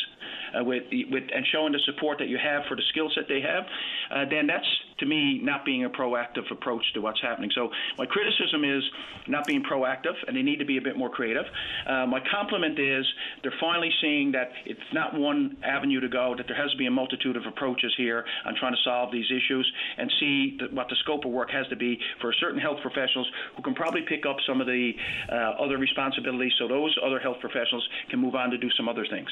uh, 0.58 0.64
with, 0.64 0.82
with 1.10 1.24
and 1.34 1.46
showing 1.52 1.72
the 1.72 1.78
support 1.86 2.18
that 2.18 2.28
you 2.28 2.38
have 2.42 2.62
for 2.68 2.76
the 2.76 2.82
skill 2.90 3.10
set 3.14 3.24
they 3.28 3.40
have, 3.40 3.64
uh, 4.10 4.28
then 4.28 4.46
that's 4.46 4.66
to 5.00 5.06
me 5.06 5.40
not 5.42 5.64
being 5.64 5.84
a 5.84 5.90
proactive 5.90 6.50
approach 6.50 6.84
to 6.94 7.00
what's 7.00 7.20
happening. 7.20 7.50
So 7.54 7.70
my 7.98 8.06
criticism 8.06 8.64
is 8.64 8.82
not 9.26 9.46
being 9.46 9.62
proactive, 9.62 10.14
and 10.26 10.36
they 10.36 10.42
need 10.42 10.58
to 10.58 10.64
be 10.64 10.78
a 10.78 10.82
bit 10.82 10.96
more 10.96 11.10
creative. 11.10 11.44
Uh, 11.86 12.06
my 12.06 12.20
compliment 12.30 12.78
is 12.78 13.04
they're 13.42 13.60
finally 13.60 13.90
seeing 14.00 14.32
that 14.32 14.52
it's 14.64 14.80
not 14.92 15.14
one 15.14 15.56
avenue 15.64 16.00
to 16.00 16.08
go, 16.08 16.34
that 16.36 16.46
there 16.46 16.56
has 16.56 16.70
to 16.70 16.76
be 16.76 16.86
a 16.86 16.90
multitude 16.90 17.36
of 17.36 17.44
approaches 17.46 17.92
here 17.96 18.24
on 18.46 18.54
trying 18.58 18.72
to 18.72 18.82
solve 18.84 19.10
these 19.10 19.26
issues, 19.30 19.70
and 19.98 20.10
see 20.20 20.58
what 20.72 20.88
the 20.88 20.96
scope 21.02 21.24
of 21.24 21.30
work 21.30 21.50
has 21.50 21.66
to 21.68 21.76
be 21.76 21.98
for 22.20 22.32
certain 22.34 22.60
health 22.60 22.78
professionals 22.82 23.28
who 23.56 23.62
can 23.62 23.74
probably 23.74 24.02
pick 24.02 24.26
up 24.26 24.36
some 24.46 24.60
of 24.60 24.66
the 24.66 24.92
uh, 25.30 25.34
other 25.64 25.78
responsibilities, 25.78 26.52
so 26.58 26.68
those 26.68 26.96
other 27.04 27.18
health 27.18 27.38
professionals 27.40 27.86
can 28.10 28.18
move 28.18 28.34
on 28.34 28.50
to 28.50 28.58
do 28.58 28.70
some 28.76 28.88
other 28.88 29.06
things. 29.08 29.28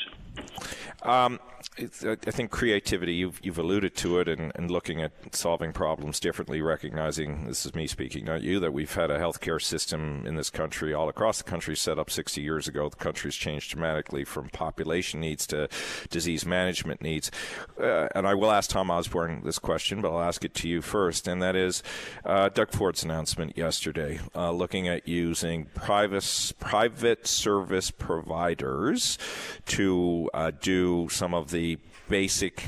Um, 1.02 1.38
I 1.78 2.30
think 2.30 2.50
creativity. 2.50 3.14
You've 3.14 3.38
you've 3.42 3.58
alluded 3.58 3.94
to 3.96 4.18
it, 4.20 4.28
and, 4.28 4.52
and 4.54 4.70
looking 4.70 5.00
at 5.00 5.12
solving 5.34 5.57
solving 5.58 5.72
problems 5.72 6.20
differently, 6.20 6.62
recognizing 6.62 7.44
this 7.48 7.66
is 7.66 7.74
me 7.74 7.88
speaking, 7.88 8.24
not 8.24 8.42
you, 8.42 8.60
that 8.60 8.72
we've 8.72 8.94
had 8.94 9.10
a 9.10 9.18
healthcare 9.18 9.60
system 9.60 10.22
in 10.24 10.36
this 10.36 10.50
country, 10.50 10.94
all 10.94 11.08
across 11.08 11.38
the 11.38 11.50
country, 11.50 11.74
set 11.74 11.98
up 11.98 12.08
60 12.08 12.40
years 12.40 12.68
ago. 12.68 12.88
The 12.88 12.94
country's 12.94 13.34
changed 13.34 13.72
dramatically 13.72 14.22
from 14.22 14.50
population 14.50 15.18
needs 15.18 15.48
to 15.48 15.68
disease 16.10 16.46
management 16.46 17.02
needs. 17.02 17.32
Uh, 17.76 18.06
and 18.14 18.24
I 18.24 18.34
will 18.34 18.52
ask 18.52 18.70
Tom 18.70 18.88
Osborne 18.88 19.42
this 19.42 19.58
question, 19.58 20.00
but 20.00 20.12
I'll 20.12 20.22
ask 20.22 20.44
it 20.44 20.54
to 20.54 20.68
you 20.68 20.80
first, 20.80 21.26
and 21.26 21.42
that 21.42 21.56
is 21.56 21.82
uh, 22.24 22.50
Doug 22.50 22.70
Ford's 22.70 23.02
announcement 23.02 23.58
yesterday, 23.58 24.20
uh, 24.36 24.52
looking 24.52 24.86
at 24.86 25.08
using 25.08 25.64
private 25.74 26.52
private 26.60 27.26
service 27.26 27.90
providers 27.90 29.18
to 29.66 30.30
uh, 30.34 30.52
do 30.60 31.08
some 31.10 31.34
of 31.34 31.50
the 31.50 31.78
basic 32.08 32.64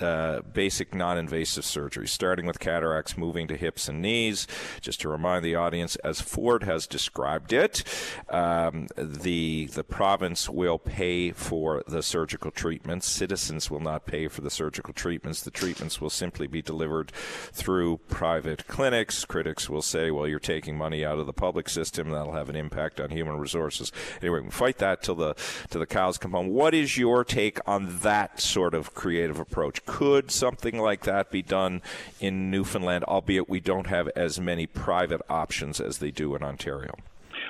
uh, 0.00 0.40
basic 0.40 0.94
non-invasive 0.94 1.64
surgery, 1.64 2.06
starting 2.06 2.46
with 2.46 2.60
cataracts, 2.60 3.16
moving 3.16 3.48
to 3.48 3.56
hips 3.56 3.88
and 3.88 4.00
knees. 4.00 4.46
Just 4.80 5.00
to 5.00 5.08
remind 5.08 5.44
the 5.44 5.54
audience, 5.54 5.96
as 5.96 6.20
Ford 6.20 6.62
has 6.62 6.86
described 6.86 7.52
it, 7.52 7.82
um, 8.28 8.88
the 8.96 9.66
the 9.66 9.84
province 9.84 10.48
will 10.48 10.78
pay 10.78 11.32
for 11.32 11.82
the 11.86 12.02
surgical 12.02 12.50
treatments. 12.50 13.08
Citizens 13.08 13.70
will 13.70 13.80
not 13.80 14.06
pay 14.06 14.28
for 14.28 14.40
the 14.40 14.50
surgical 14.50 14.94
treatments. 14.94 15.42
The 15.42 15.50
treatments 15.50 16.00
will 16.00 16.10
simply 16.10 16.46
be 16.46 16.62
delivered 16.62 17.12
through 17.52 17.98
private 18.08 18.66
clinics. 18.66 19.24
Critics 19.24 19.68
will 19.68 19.82
say, 19.82 20.10
"Well, 20.10 20.28
you're 20.28 20.38
taking 20.38 20.78
money 20.78 21.04
out 21.04 21.18
of 21.18 21.26
the 21.26 21.32
public 21.32 21.68
system. 21.68 22.10
That'll 22.10 22.34
have 22.34 22.48
an 22.48 22.56
impact 22.56 23.00
on 23.00 23.10
human 23.10 23.38
resources." 23.38 23.92
Anyway, 24.22 24.40
we 24.40 24.50
fight 24.50 24.78
that 24.78 25.02
till 25.02 25.16
the 25.16 25.34
till 25.70 25.80
the 25.80 25.86
cows 25.86 26.18
come 26.18 26.32
home. 26.32 26.48
What 26.48 26.74
is 26.74 26.96
your 26.96 27.24
take 27.24 27.58
on 27.66 27.98
that 28.00 28.40
sort 28.40 28.59
sort 28.60 28.74
of 28.74 28.92
creative 28.92 29.40
approach. 29.40 29.82
Could 29.86 30.30
something 30.30 30.78
like 30.78 31.04
that 31.04 31.30
be 31.30 31.40
done 31.40 31.80
in 32.20 32.50
Newfoundland, 32.50 33.04
albeit 33.04 33.48
we 33.48 33.58
don't 33.58 33.86
have 33.86 34.06
as 34.08 34.38
many 34.38 34.66
private 34.66 35.22
options 35.30 35.80
as 35.80 35.96
they 35.96 36.10
do 36.10 36.34
in 36.36 36.42
Ontario? 36.42 36.92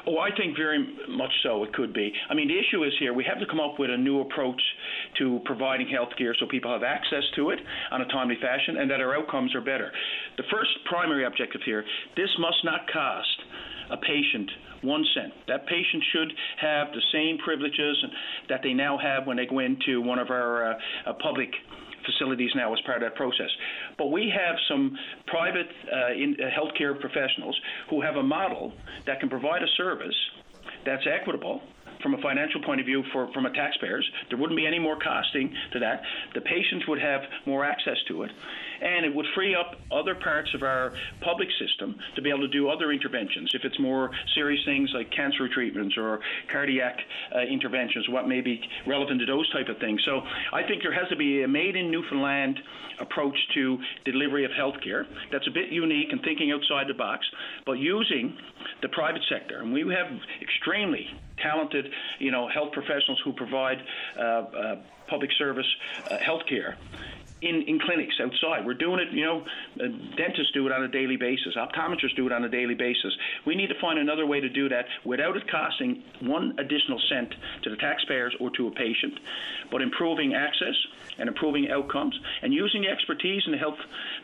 Oh, 0.06 0.18
I 0.18 0.30
think 0.36 0.56
very 0.56 0.78
much 1.08 1.32
so. 1.42 1.64
It 1.64 1.72
could 1.72 1.92
be. 1.92 2.12
I 2.30 2.34
mean, 2.34 2.46
the 2.46 2.56
issue 2.56 2.84
is 2.84 2.92
here 3.00 3.12
we 3.12 3.24
have 3.24 3.40
to 3.40 3.46
come 3.46 3.58
up 3.58 3.80
with 3.80 3.90
a 3.90 3.96
new 3.96 4.20
approach 4.20 4.62
to 5.18 5.40
providing 5.44 5.88
health 5.88 6.10
care 6.16 6.32
so 6.38 6.46
people 6.46 6.72
have 6.72 6.84
access 6.84 7.24
to 7.34 7.50
it 7.50 7.58
on 7.90 8.02
a 8.02 8.06
timely 8.06 8.36
fashion 8.40 8.76
and 8.76 8.88
that 8.88 9.00
our 9.00 9.16
outcomes 9.16 9.52
are 9.56 9.60
better. 9.60 9.90
The 10.36 10.44
first 10.48 10.70
primary 10.84 11.24
objective 11.26 11.62
here 11.66 11.84
this 12.16 12.30
must 12.38 12.64
not 12.64 12.86
cost 12.92 13.36
a 13.90 13.96
patient 13.96 14.48
one 14.82 15.04
cent. 15.14 15.32
That 15.48 15.66
patient 15.66 16.02
should 16.12 16.32
have 16.60 16.88
the 16.92 17.02
same 17.12 17.38
privileges 17.38 18.04
that 18.48 18.60
they 18.62 18.72
now 18.72 18.98
have 18.98 19.26
when 19.26 19.36
they 19.36 19.46
go 19.46 19.58
into 19.58 20.00
one 20.00 20.18
of 20.18 20.30
our 20.30 20.72
uh, 20.72 21.12
public 21.22 21.50
facilities 22.04 22.50
now 22.54 22.72
as 22.72 22.80
part 22.82 23.02
of 23.02 23.02
that 23.02 23.16
process. 23.16 23.50
But 23.98 24.06
we 24.06 24.32
have 24.34 24.56
some 24.68 24.96
private 25.26 25.68
uh, 25.92 26.12
in, 26.12 26.36
uh, 26.40 26.48
healthcare 26.48 26.98
professionals 26.98 27.58
who 27.88 28.00
have 28.00 28.16
a 28.16 28.22
model 28.22 28.72
that 29.06 29.20
can 29.20 29.28
provide 29.28 29.62
a 29.62 29.68
service 29.76 30.16
that's 30.84 31.06
equitable 31.06 31.60
from 32.02 32.14
a 32.14 32.22
financial 32.22 32.62
point 32.62 32.80
of 32.80 32.86
view 32.86 33.02
for 33.12 33.30
from 33.32 33.46
a 33.46 33.52
taxpayers. 33.52 34.08
There 34.30 34.38
wouldn't 34.38 34.56
be 34.56 34.66
any 34.66 34.78
more 34.78 34.98
costing 34.98 35.54
to 35.72 35.78
that. 35.80 36.02
The 36.34 36.40
patients 36.40 36.86
would 36.88 37.00
have 37.00 37.20
more 37.46 37.64
access 37.64 37.96
to 38.08 38.22
it 38.22 38.30
and 38.80 39.04
it 39.04 39.14
would 39.14 39.26
free 39.34 39.54
up 39.54 39.76
other 39.90 40.14
parts 40.14 40.50
of 40.54 40.62
our 40.62 40.92
public 41.20 41.48
system 41.58 41.96
to 42.14 42.22
be 42.22 42.30
able 42.30 42.40
to 42.40 42.48
do 42.48 42.68
other 42.68 42.92
interventions. 42.92 43.50
If 43.54 43.64
it's 43.64 43.78
more 43.78 44.10
serious 44.34 44.64
things 44.64 44.90
like 44.94 45.10
cancer 45.10 45.48
treatments 45.48 45.96
or 45.96 46.20
cardiac 46.50 46.98
uh, 47.34 47.40
interventions, 47.40 48.08
what 48.08 48.28
may 48.28 48.40
be 48.40 48.60
relevant 48.86 49.20
to 49.20 49.26
those 49.26 49.50
type 49.52 49.68
of 49.68 49.78
things. 49.78 50.00
So 50.04 50.22
I 50.52 50.62
think 50.62 50.82
there 50.82 50.94
has 50.94 51.08
to 51.08 51.16
be 51.16 51.42
a 51.42 51.48
made 51.48 51.76
in 51.76 51.90
Newfoundland 51.90 52.58
approach 53.00 53.36
to 53.54 53.78
delivery 54.04 54.44
of 54.44 54.50
healthcare 54.50 55.06
that's 55.32 55.46
a 55.46 55.50
bit 55.50 55.70
unique 55.70 56.08
and 56.12 56.20
thinking 56.22 56.52
outside 56.52 56.86
the 56.88 56.94
box, 56.94 57.26
but 57.66 57.72
using 57.72 58.36
the 58.82 58.88
private 58.88 59.22
sector. 59.28 59.60
And 59.60 59.72
we 59.72 59.80
have 59.80 60.06
extremely 60.40 61.06
talented, 61.42 61.86
you 62.18 62.30
know, 62.30 62.48
health 62.48 62.72
professionals 62.72 63.20
who 63.24 63.32
provide 63.32 63.78
uh, 64.18 64.22
uh, 64.22 64.76
public 65.08 65.30
service 65.38 65.66
uh, 66.10 66.18
health 66.18 66.42
care 66.48 66.76
in, 67.42 67.62
in 67.66 67.80
clinics 67.80 68.14
outside. 68.20 68.64
We're 68.64 68.74
doing 68.74 69.00
it, 69.00 69.12
you 69.12 69.24
know, 69.24 69.44
uh, 69.80 69.88
dentists 70.16 70.52
do 70.52 70.66
it 70.66 70.72
on 70.72 70.82
a 70.82 70.88
daily 70.88 71.16
basis, 71.16 71.56
optometrists 71.56 72.16
do 72.16 72.26
it 72.26 72.32
on 72.32 72.44
a 72.44 72.48
daily 72.48 72.74
basis. 72.74 73.12
We 73.46 73.54
need 73.54 73.68
to 73.68 73.80
find 73.80 73.98
another 73.98 74.26
way 74.26 74.40
to 74.40 74.48
do 74.48 74.68
that 74.68 74.84
without 75.04 75.36
it 75.36 75.50
costing 75.50 76.02
one 76.22 76.56
additional 76.58 77.00
cent 77.08 77.34
to 77.62 77.70
the 77.70 77.76
taxpayers 77.76 78.34
or 78.40 78.50
to 78.50 78.68
a 78.68 78.70
patient, 78.70 79.18
but 79.70 79.82
improving 79.82 80.34
access 80.34 80.74
and 81.18 81.28
improving 81.28 81.70
outcomes 81.70 82.18
and 82.42 82.52
using 82.52 82.82
the 82.82 82.88
expertise 82.88 83.42
in 83.46 83.52
the 83.52 83.58
health 83.58 83.78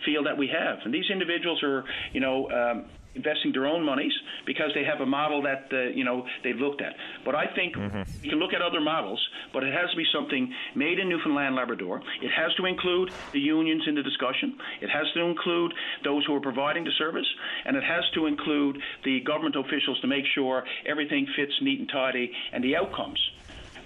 field 0.05 0.27
that 0.27 0.37
we 0.37 0.49
have. 0.49 0.79
And 0.85 0.93
these 0.93 1.11
individuals 1.11 1.63
are, 1.63 1.85
you 2.13 2.21
know, 2.21 2.51
um, 2.51 2.85
investing 3.17 3.53
their 3.53 3.67
own 3.67 3.85
monies 3.85 4.13
because 4.47 4.71
they 4.75 4.85
have 4.85 5.01
a 5.01 5.07
model 5.07 5.43
that 5.43 5.69
uh, 5.73 5.89
you 5.95 6.05
know 6.05 6.27
they've 6.45 6.57
looked 6.57 6.83
at. 6.83 6.95
But 7.25 7.35
I 7.35 7.47
think 7.55 7.75
mm-hmm. 7.75 8.03
you 8.23 8.31
can 8.31 8.39
look 8.39 8.53
at 8.53 8.63
other 8.63 8.81
models, 8.81 9.21
but 9.53 9.65
it 9.65 9.73
has 9.73 9.91
to 9.91 9.97
be 9.97 10.05
something 10.13 10.53
made 10.75 10.99
in 10.99 11.09
Newfoundland, 11.09 11.57
Labrador. 11.57 12.01
It 12.23 12.31
has 12.31 12.55
to 12.57 12.67
include 12.67 13.11
the 13.33 13.41
unions 13.41 13.83
in 13.87 13.95
the 13.95 14.03
discussion. 14.03 14.57
It 14.81 14.91
has 14.91 15.07
to 15.15 15.21
include 15.23 15.73
those 16.05 16.25
who 16.27 16.35
are 16.35 16.41
providing 16.41 16.85
the 16.85 16.93
service, 16.99 17.27
and 17.65 17.77
it 17.77 17.85
has 17.85 18.05
to 18.15 18.27
include 18.27 18.79
the 19.05 19.21
government 19.21 19.57
officials 19.57 20.01
to 20.01 20.07
make 20.07 20.25
sure 20.35 20.65
everything 20.87 21.27
fits 21.37 21.53
neat 21.63 21.81
and 21.81 21.89
tidy 21.89 22.31
and 22.53 22.63
the 22.63 22.77
outcomes 22.77 23.19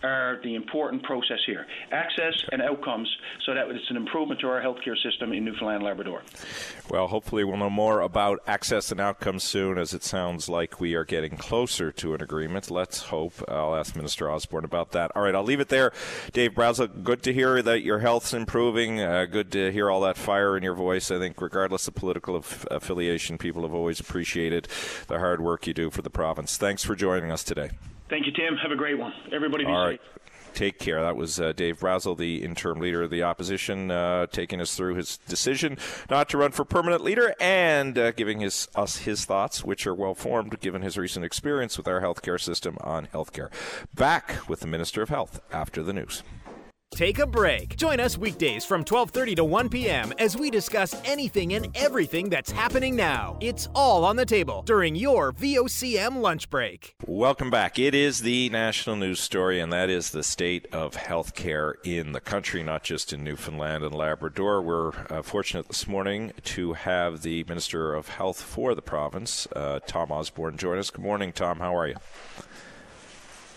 are 0.02 0.40
the 0.42 0.54
important 0.54 1.02
process 1.02 1.38
here 1.46 1.66
access 1.92 2.34
and 2.52 2.62
outcomes 2.62 3.08
so 3.44 3.54
that 3.54 3.68
it's 3.70 3.90
an 3.90 3.96
improvement 3.96 4.40
to 4.40 4.46
our 4.46 4.60
healthcare 4.60 4.96
system 5.02 5.32
in 5.32 5.44
Newfoundland 5.44 5.76
and 5.76 5.84
Labrador. 5.84 6.22
Well, 6.88 7.06
hopefully, 7.06 7.44
we'll 7.44 7.56
know 7.56 7.70
more 7.70 8.00
about 8.00 8.40
access 8.46 8.90
and 8.90 9.00
outcomes 9.00 9.44
soon, 9.44 9.78
as 9.78 9.94
it 9.94 10.02
sounds 10.02 10.48
like 10.48 10.80
we 10.80 10.94
are 10.94 11.04
getting 11.04 11.36
closer 11.36 11.92
to 11.92 12.14
an 12.14 12.22
agreement. 12.22 12.70
Let's 12.70 13.02
hope. 13.04 13.32
I'll 13.48 13.76
ask 13.76 13.94
Minister 13.94 14.30
Osborne 14.30 14.64
about 14.64 14.92
that. 14.92 15.12
All 15.14 15.22
right, 15.22 15.34
I'll 15.34 15.44
leave 15.44 15.60
it 15.60 15.68
there. 15.68 15.92
Dave 16.32 16.54
Brazil, 16.54 16.88
good 16.88 17.22
to 17.24 17.32
hear 17.32 17.62
that 17.62 17.82
your 17.82 18.00
health's 18.00 18.34
improving. 18.34 19.00
Uh, 19.00 19.26
good 19.26 19.52
to 19.52 19.70
hear 19.72 19.90
all 19.90 20.00
that 20.02 20.16
fire 20.16 20.56
in 20.56 20.62
your 20.62 20.74
voice. 20.74 21.10
I 21.10 21.18
think, 21.18 21.40
regardless 21.40 21.86
of 21.88 21.94
political 21.94 22.36
af- 22.36 22.66
affiliation, 22.70 23.38
people 23.38 23.62
have 23.62 23.74
always 23.74 24.00
appreciated 24.00 24.68
the 25.06 25.18
hard 25.18 25.40
work 25.40 25.66
you 25.66 25.74
do 25.74 25.90
for 25.90 26.02
the 26.02 26.10
province. 26.10 26.56
Thanks 26.56 26.84
for 26.84 26.96
joining 26.96 27.30
us 27.30 27.44
today. 27.44 27.70
Thank 28.10 28.26
you, 28.26 28.32
Tim. 28.32 28.56
Have 28.56 28.72
a 28.72 28.76
great 28.76 28.98
one. 28.98 29.12
Everybody 29.32 29.64
be 29.64 29.70
All 29.70 29.90
safe. 29.90 30.00
Take 30.52 30.80
care. 30.80 31.00
That 31.00 31.16
was 31.16 31.40
uh, 31.40 31.52
Dave 31.52 31.78
Brazil, 31.78 32.16
the 32.16 32.42
interim 32.42 32.80
leader 32.80 33.04
of 33.04 33.10
the 33.10 33.22
opposition, 33.22 33.90
uh, 33.90 34.26
taking 34.26 34.60
us 34.60 34.76
through 34.76 34.96
his 34.96 35.18
decision 35.28 35.78
not 36.10 36.28
to 36.30 36.38
run 36.38 36.50
for 36.50 36.64
permanent 36.64 37.02
leader 37.04 37.32
and 37.40 37.96
uh, 37.96 38.10
giving 38.10 38.40
his, 38.40 38.66
us 38.74 38.98
his 38.98 39.24
thoughts, 39.24 39.64
which 39.64 39.86
are 39.86 39.94
well 39.94 40.14
formed 40.14 40.58
given 40.60 40.82
his 40.82 40.98
recent 40.98 41.24
experience 41.24 41.78
with 41.78 41.86
our 41.86 42.00
healthcare 42.00 42.40
system 42.40 42.76
on 42.80 43.06
healthcare. 43.06 43.48
Back 43.94 44.48
with 44.48 44.60
the 44.60 44.66
Minister 44.66 45.02
of 45.02 45.08
Health 45.08 45.40
after 45.52 45.84
the 45.84 45.92
news. 45.92 46.24
Take 46.92 47.20
a 47.20 47.26
break. 47.26 47.76
Join 47.76 48.00
us 48.00 48.18
weekdays 48.18 48.64
from 48.64 48.84
12:30 48.84 49.36
to 49.36 49.44
1 49.44 49.68
p.m. 49.68 50.12
as 50.18 50.36
we 50.36 50.50
discuss 50.50 51.00
anything 51.04 51.54
and 51.54 51.68
everything 51.76 52.28
that's 52.28 52.50
happening 52.50 52.96
now. 52.96 53.38
It's 53.40 53.68
all 53.76 54.04
on 54.04 54.16
the 54.16 54.26
table 54.26 54.62
during 54.66 54.96
your 54.96 55.32
VOCM 55.32 56.16
lunch 56.20 56.50
break. 56.50 56.96
Welcome 57.06 57.48
back. 57.48 57.78
It 57.78 57.94
is 57.94 58.20
the 58.20 58.50
national 58.50 58.96
news 58.96 59.20
story 59.20 59.60
and 59.60 59.72
that 59.72 59.88
is 59.88 60.10
the 60.10 60.24
state 60.24 60.66
of 60.72 60.96
healthcare 60.96 61.74
in 61.84 62.10
the 62.12 62.20
country, 62.20 62.62
not 62.64 62.82
just 62.82 63.12
in 63.12 63.22
Newfoundland 63.22 63.84
and 63.84 63.94
Labrador. 63.94 64.60
We're 64.60 64.90
uh, 65.08 65.22
fortunate 65.22 65.68
this 65.68 65.86
morning 65.86 66.32
to 66.44 66.72
have 66.72 67.22
the 67.22 67.44
Minister 67.44 67.94
of 67.94 68.08
Health 68.08 68.42
for 68.42 68.74
the 68.74 68.82
province, 68.82 69.46
uh, 69.54 69.78
Tom 69.86 70.10
Osborne, 70.10 70.56
join 70.56 70.76
us. 70.78 70.90
Good 70.90 71.04
morning, 71.04 71.32
Tom. 71.32 71.60
How 71.60 71.74
are 71.76 71.86
you? 71.86 71.96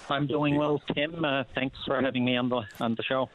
I'm 0.10 0.28
doing 0.28 0.56
well, 0.56 0.82
Tim. 0.94 1.24
Uh, 1.24 1.44
thanks 1.56 1.78
for 1.86 2.02
having 2.02 2.26
me 2.26 2.36
on 2.38 2.50
the 2.50 2.64
on 2.80 2.96
the 2.96 3.04
show. 3.04 3.30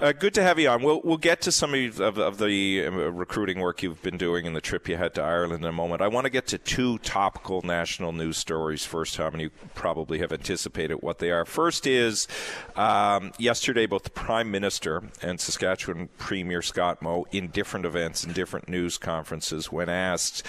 Uh, 0.00 0.12
good 0.12 0.34
to 0.34 0.42
have 0.42 0.58
you 0.58 0.68
on. 0.68 0.82
We'll 0.82 1.00
we'll 1.02 1.16
get 1.16 1.40
to 1.42 1.52
some 1.52 1.74
of, 1.74 2.00
of, 2.00 2.38
the 2.38 2.86
uh, 2.86 2.90
recruiting 2.90 3.60
work 3.60 3.82
you've 3.82 4.02
been 4.02 4.16
doing 4.16 4.46
and 4.46 4.54
the 4.54 4.60
trip 4.60 4.88
you 4.88 4.96
had 4.96 5.14
to 5.14 5.22
Ireland 5.22 5.62
in 5.62 5.68
a 5.68 5.72
moment. 5.72 6.02
I 6.02 6.08
want 6.08 6.24
to 6.24 6.30
get 6.30 6.46
to 6.48 6.58
two 6.58 6.98
topical 6.98 7.62
national 7.62 8.12
news 8.12 8.36
stories 8.36 8.84
first, 8.84 9.16
Tom, 9.16 9.34
and 9.34 9.42
you 9.42 9.50
probably 9.74 10.18
have 10.18 10.32
anticipated 10.32 10.96
what 10.96 11.18
they 11.18 11.30
are. 11.30 11.44
First 11.44 11.86
is 11.86 12.28
um, 12.76 13.32
yesterday, 13.38 13.86
both 13.86 14.04
the 14.04 14.10
Prime 14.10 14.50
Minister 14.50 15.02
and 15.22 15.40
Saskatchewan 15.40 16.08
Premier 16.18 16.62
Scott 16.62 17.02
Moe, 17.02 17.26
in 17.32 17.48
different 17.48 17.86
events 17.86 18.24
and 18.24 18.34
different 18.34 18.68
news 18.68 18.98
conferences, 18.98 19.72
when 19.72 19.88
asked 19.88 20.46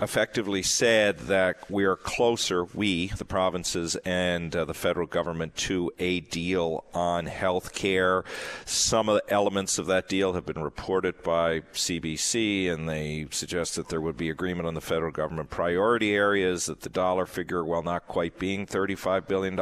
effectively 0.00 0.62
said 0.62 1.18
that 1.20 1.70
we 1.70 1.84
are 1.84 1.96
closer, 1.96 2.64
we, 2.64 3.08
the 3.08 3.24
provinces 3.24 3.96
and 3.96 4.56
uh, 4.56 4.64
the 4.70 4.74
federal 4.74 5.08
government 5.08 5.56
to 5.56 5.90
a 5.98 6.20
deal 6.20 6.84
on 6.94 7.26
health 7.26 7.74
care. 7.74 8.22
Some 8.64 9.08
of 9.08 9.16
the 9.16 9.32
elements 9.34 9.78
of 9.78 9.86
that 9.86 10.08
deal 10.08 10.34
have 10.34 10.46
been 10.46 10.62
reported 10.62 11.24
by 11.24 11.62
CBC, 11.72 12.70
and 12.70 12.88
they 12.88 13.26
suggest 13.32 13.74
that 13.74 13.88
there 13.88 14.00
would 14.00 14.16
be 14.16 14.30
agreement 14.30 14.68
on 14.68 14.74
the 14.74 14.80
federal 14.80 15.10
government 15.10 15.50
priority 15.50 16.14
areas, 16.14 16.66
that 16.66 16.82
the 16.82 16.88
dollar 16.88 17.26
figure, 17.26 17.64
while 17.64 17.82
not 17.82 18.06
quite 18.06 18.38
being 18.38 18.64
$35 18.64 19.26
billion, 19.26 19.58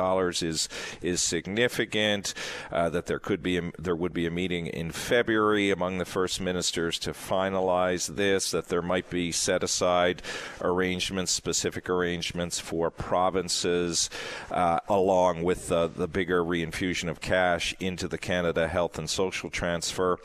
is, 0.46 0.68
is 1.00 1.22
significant, 1.22 2.34
uh, 2.70 2.90
that 2.90 3.06
there 3.06 3.18
could 3.18 3.42
be 3.42 3.56
a, 3.56 3.72
there 3.78 3.96
would 3.96 4.12
be 4.12 4.26
a 4.26 4.30
meeting 4.30 4.66
in 4.66 4.90
February 4.92 5.70
among 5.70 5.96
the 5.96 6.04
first 6.04 6.38
ministers 6.38 6.98
to 6.98 7.12
finalize 7.12 8.14
this, 8.16 8.50
that 8.50 8.68
there 8.68 8.82
might 8.82 9.08
be 9.08 9.32
set 9.32 9.62
aside 9.62 10.20
arrangements, 10.60 11.32
specific 11.32 11.88
arrangements 11.88 12.60
for 12.60 12.90
provinces, 12.90 14.10
uh, 14.50 14.80
along 14.98 15.42
with 15.42 15.70
uh, 15.70 15.86
the 15.86 16.08
bigger 16.08 16.42
reinfusion 16.42 17.08
of 17.08 17.20
cash 17.20 17.74
into 17.80 18.08
the 18.08 18.18
Canada 18.18 18.68
Health 18.68 18.98
and 18.98 19.08
Social 19.08 19.50
Transfer. 19.50 20.18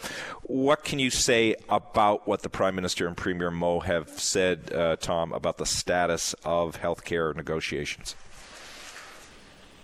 What 0.44 0.84
can 0.84 1.00
you 1.00 1.10
say 1.10 1.56
about 1.70 2.28
what 2.28 2.42
the 2.42 2.50
Prime 2.50 2.76
Minister 2.76 3.08
and 3.08 3.16
Premier 3.16 3.52
Moe 3.52 3.80
have 3.80 4.10
said, 4.10 4.74
uh, 4.74 4.96
Tom, 4.98 5.32
about 5.32 5.58
the 5.58 5.66
status 5.66 6.34
of 6.44 6.82
healthcare 6.82 7.36
negotiations? 7.36 8.16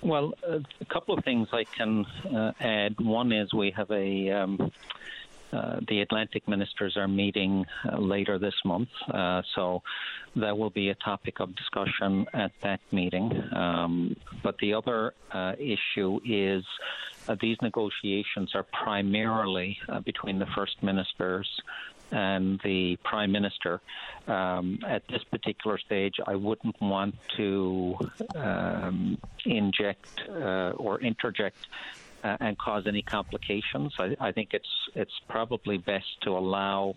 Well, 0.01 0.33
uh, 0.47 0.59
a 0.79 0.85
couple 0.85 1.17
of 1.17 1.23
things 1.25 1.49
I 1.51 1.65
can 1.65 2.05
uh, 2.33 2.53
add. 2.59 2.99
One 2.99 3.31
is 3.31 3.53
we 3.53 3.71
have 3.71 3.91
a 3.91 4.31
um, 4.31 4.71
uh, 5.51 5.79
the 5.87 6.01
Atlantic 6.01 6.47
ministers 6.47 6.95
are 6.95 7.07
meeting 7.07 7.65
uh, 7.85 7.97
later 7.97 8.37
this 8.37 8.53
month, 8.63 8.89
uh, 9.11 9.41
so 9.55 9.81
that 10.35 10.57
will 10.57 10.69
be 10.69 10.89
a 10.89 10.95
topic 10.95 11.39
of 11.39 11.55
discussion 11.55 12.27
at 12.33 12.51
that 12.61 12.79
meeting. 12.91 13.31
Um, 13.53 14.15
but 14.43 14.57
the 14.59 14.73
other 14.73 15.13
uh, 15.31 15.53
issue 15.57 16.19
is 16.25 16.63
uh, 17.27 17.35
these 17.41 17.57
negotiations 17.61 18.53
are 18.53 18.63
primarily 18.63 19.79
between 20.03 20.39
the 20.39 20.47
first 20.55 20.81
ministers 20.83 21.47
and 22.11 22.59
the 22.63 22.97
prime 23.03 23.31
minister. 23.31 23.81
Um, 24.27 24.79
at 24.87 25.07
this 25.07 25.23
particular 25.23 25.77
stage, 25.77 26.15
I 26.25 26.35
wouldn't 26.35 26.79
want 26.81 27.15
to 27.37 27.97
um, 28.35 29.17
inject 29.45 30.27
or 30.27 30.99
interject 31.01 31.67
uh, 32.23 32.37
and 32.39 32.57
cause 32.57 32.85
any 32.87 33.01
complications. 33.01 33.93
I, 33.99 34.15
I, 34.19 34.31
think 34.31 34.53
it's 34.53 34.69
it's 34.95 35.13
probably 35.27 35.77
best 35.77 36.21
to 36.21 36.31
allow 36.31 36.95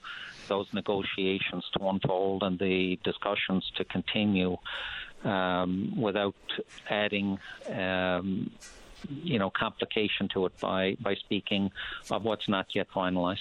those 0.49 0.66
negotiations 0.73 1.65
to 1.77 1.89
unfold 1.89 2.43
and 2.43 2.59
the 2.59 2.99
discussions 3.05 3.70
to 3.77 3.85
continue 3.85 4.57
um, 5.24 5.94
without 5.97 6.35
adding 6.89 7.39
um, 7.70 8.51
you 9.11 9.39
know 9.39 9.51
complication 9.51 10.29
to 10.29 10.47
it 10.47 10.59
by 10.61 10.97
by 11.01 11.15
speaking 11.15 11.70
of 12.11 12.24
what's 12.24 12.49
not 12.49 12.74
yet 12.74 12.89
finalized. 12.95 13.39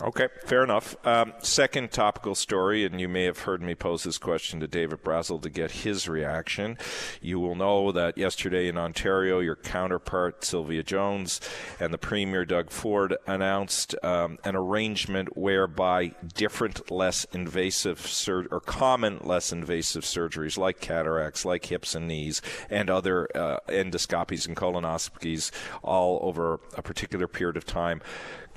Okay, 0.00 0.28
fair 0.46 0.64
enough. 0.64 0.96
Um, 1.06 1.32
second 1.40 1.92
topical 1.92 2.34
story, 2.34 2.84
and 2.84 3.00
you 3.00 3.08
may 3.08 3.24
have 3.24 3.40
heard 3.40 3.62
me 3.62 3.74
pose 3.74 4.04
this 4.04 4.18
question 4.18 4.60
to 4.60 4.66
David 4.66 5.02
Brazil 5.02 5.38
to 5.38 5.50
get 5.50 5.70
his 5.70 6.08
reaction. 6.08 6.78
You 7.20 7.38
will 7.40 7.54
know 7.54 7.92
that 7.92 8.16
yesterday 8.16 8.68
in 8.68 8.78
Ontario, 8.78 9.40
your 9.40 9.56
counterpart 9.56 10.44
Sylvia 10.44 10.82
Jones 10.82 11.40
and 11.78 11.92
the 11.92 11.98
Premier 11.98 12.44
Doug 12.44 12.70
Ford 12.70 13.16
announced 13.26 13.94
um, 14.02 14.38
an 14.44 14.56
arrangement 14.56 15.36
whereby 15.36 16.12
different 16.34 16.90
less 16.90 17.24
invasive 17.32 18.00
sur- 18.00 18.48
or 18.50 18.60
common 18.60 19.18
less 19.22 19.52
invasive 19.52 20.04
surgeries 20.04 20.58
like 20.58 20.80
cataracts, 20.80 21.44
like 21.44 21.66
hips 21.66 21.94
and 21.94 22.08
knees, 22.08 22.40
and 22.68 22.88
other 22.90 23.28
uh, 23.34 23.58
endoscopies 23.68 24.46
and 24.46 24.56
colon 24.56 24.79
colonoscopies 24.80 25.50
all 25.82 26.18
over 26.22 26.60
a 26.76 26.82
particular 26.82 27.26
period 27.26 27.56
of 27.56 27.64
time 27.64 28.00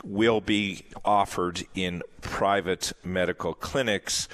will 0.04 0.42
be 0.42 0.86
offered 1.06 1.64
in 1.76 2.02
private 2.22 2.92
medical 3.04 3.54
clinics 3.54 4.28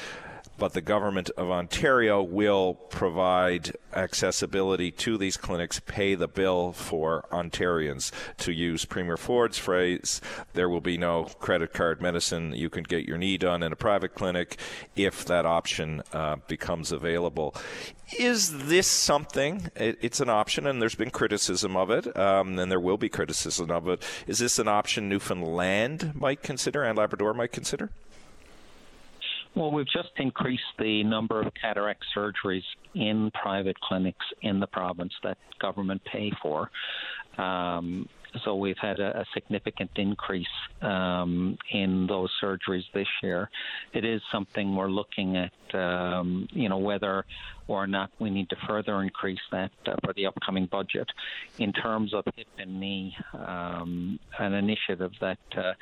but 0.60 0.74
the 0.74 0.82
government 0.82 1.30
of 1.38 1.50
Ontario 1.50 2.22
will 2.22 2.74
provide 2.74 3.72
accessibility 3.94 4.92
to 4.92 5.18
these 5.18 5.38
clinics, 5.38 5.80
pay 5.80 6.16
the 6.16 6.28
bill 6.28 6.74
for 6.74 7.26
Ontarians. 7.32 8.12
To 8.40 8.52
use 8.52 8.86
Premier 8.86 9.18
Ford's 9.18 9.58
phrase, 9.58 10.22
there 10.54 10.70
will 10.70 10.82
be 10.82 10.98
no 10.98 11.24
credit 11.40 11.74
card 11.74 12.02
medicine. 12.02 12.54
You 12.54 12.70
can 12.70 12.84
get 12.84 13.06
your 13.06 13.18
knee 13.18 13.38
done 13.38 13.64
in 13.64 13.72
a 13.72 13.78
private 13.78 14.14
clinic 14.14 14.60
if 14.96 15.26
that 15.26 15.46
option 15.46 16.04
uh, 16.14 16.36
becomes 16.48 16.92
available. 16.92 17.56
Is 18.18 18.68
this 18.68 18.88
something? 18.88 19.72
It, 19.76 19.98
it's 20.02 20.20
an 20.20 20.30
option, 20.30 20.68
and 20.68 20.82
there's 20.82 20.96
been 20.96 21.12
criticism 21.12 21.78
of 21.78 21.90
it, 21.90 22.16
um, 22.18 22.60
and 22.60 22.72
there 22.72 22.80
will 22.80 22.98
be 22.98 23.10
criticism 23.10 23.72
of 23.72 23.88
it. 23.88 24.04
Is 24.28 24.40
this 24.40 24.60
an 24.60 24.68
option 24.68 25.08
Newfoundland 25.08 26.14
might 26.16 26.44
consider 26.44 26.84
and 26.84 26.98
Labrador 26.98 27.34
might 27.34 27.52
consider? 27.52 27.92
Well, 29.60 29.72
we've 29.72 29.86
just 29.86 30.12
increased 30.16 30.64
the 30.80 31.04
number 31.04 31.42
of 31.42 31.54
cataract 31.54 32.06
surgeries 32.16 32.64
in 32.96 33.30
private 33.32 33.78
clinics 33.82 34.26
in 34.42 34.62
the 34.62 34.68
province 34.68 35.12
that 35.22 35.38
government 35.60 36.02
pay 36.06 36.32
for. 36.42 36.72
Um, 37.38 38.08
so 38.46 38.56
we've 38.56 38.78
had 38.78 39.02
a, 39.02 39.20
a 39.20 39.26
significant 39.34 39.92
increase 39.98 40.48
um, 40.82 41.58
in 41.72 42.08
those 42.08 42.30
surgeries 42.42 42.84
this 42.94 43.08
year. 43.22 43.50
It 43.92 44.06
is 44.06 44.22
something 44.32 44.78
we're 44.78 44.88
looking 44.88 45.36
at, 45.36 45.76
um, 45.76 46.48
you 46.52 46.70
know, 46.70 46.78
whether 46.78 47.26
or 47.68 47.86
not 47.86 48.12
we 48.18 48.30
need 48.30 48.50
to 48.52 48.56
further 48.66 49.02
increase 49.02 49.40
that 49.52 49.72
uh, 49.86 49.96
for 50.06 50.14
the 50.14 50.26
upcoming 50.26 50.68
budget. 50.68 51.08
In 51.58 51.74
terms 51.74 52.14
of 52.14 52.24
hip 52.36 52.48
and 52.58 52.80
knee, 52.80 53.14
um, 53.34 54.20
an 54.38 54.54
initiative 54.54 55.12
that 55.20 55.40
uh, 55.58 55.74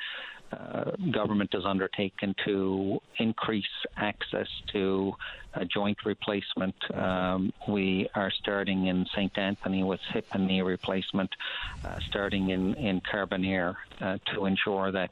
uh, 0.52 0.92
government 1.12 1.50
has 1.52 1.64
undertaken 1.64 2.34
to 2.44 3.00
increase 3.18 3.64
access 3.96 4.48
to 4.72 5.12
a 5.54 5.64
joint 5.64 5.98
replacement. 6.04 6.74
Um, 6.94 7.52
we 7.68 8.08
are 8.14 8.30
starting 8.30 8.86
in 8.86 9.06
St. 9.14 9.36
Anthony 9.36 9.82
with 9.82 10.00
hip 10.12 10.26
and 10.32 10.46
knee 10.46 10.62
replacement, 10.62 11.30
uh, 11.84 11.98
starting 12.08 12.50
in, 12.50 12.74
in 12.74 13.00
Carbonear 13.00 13.74
uh, 14.00 14.18
to 14.32 14.46
ensure 14.46 14.92
that 14.92 15.10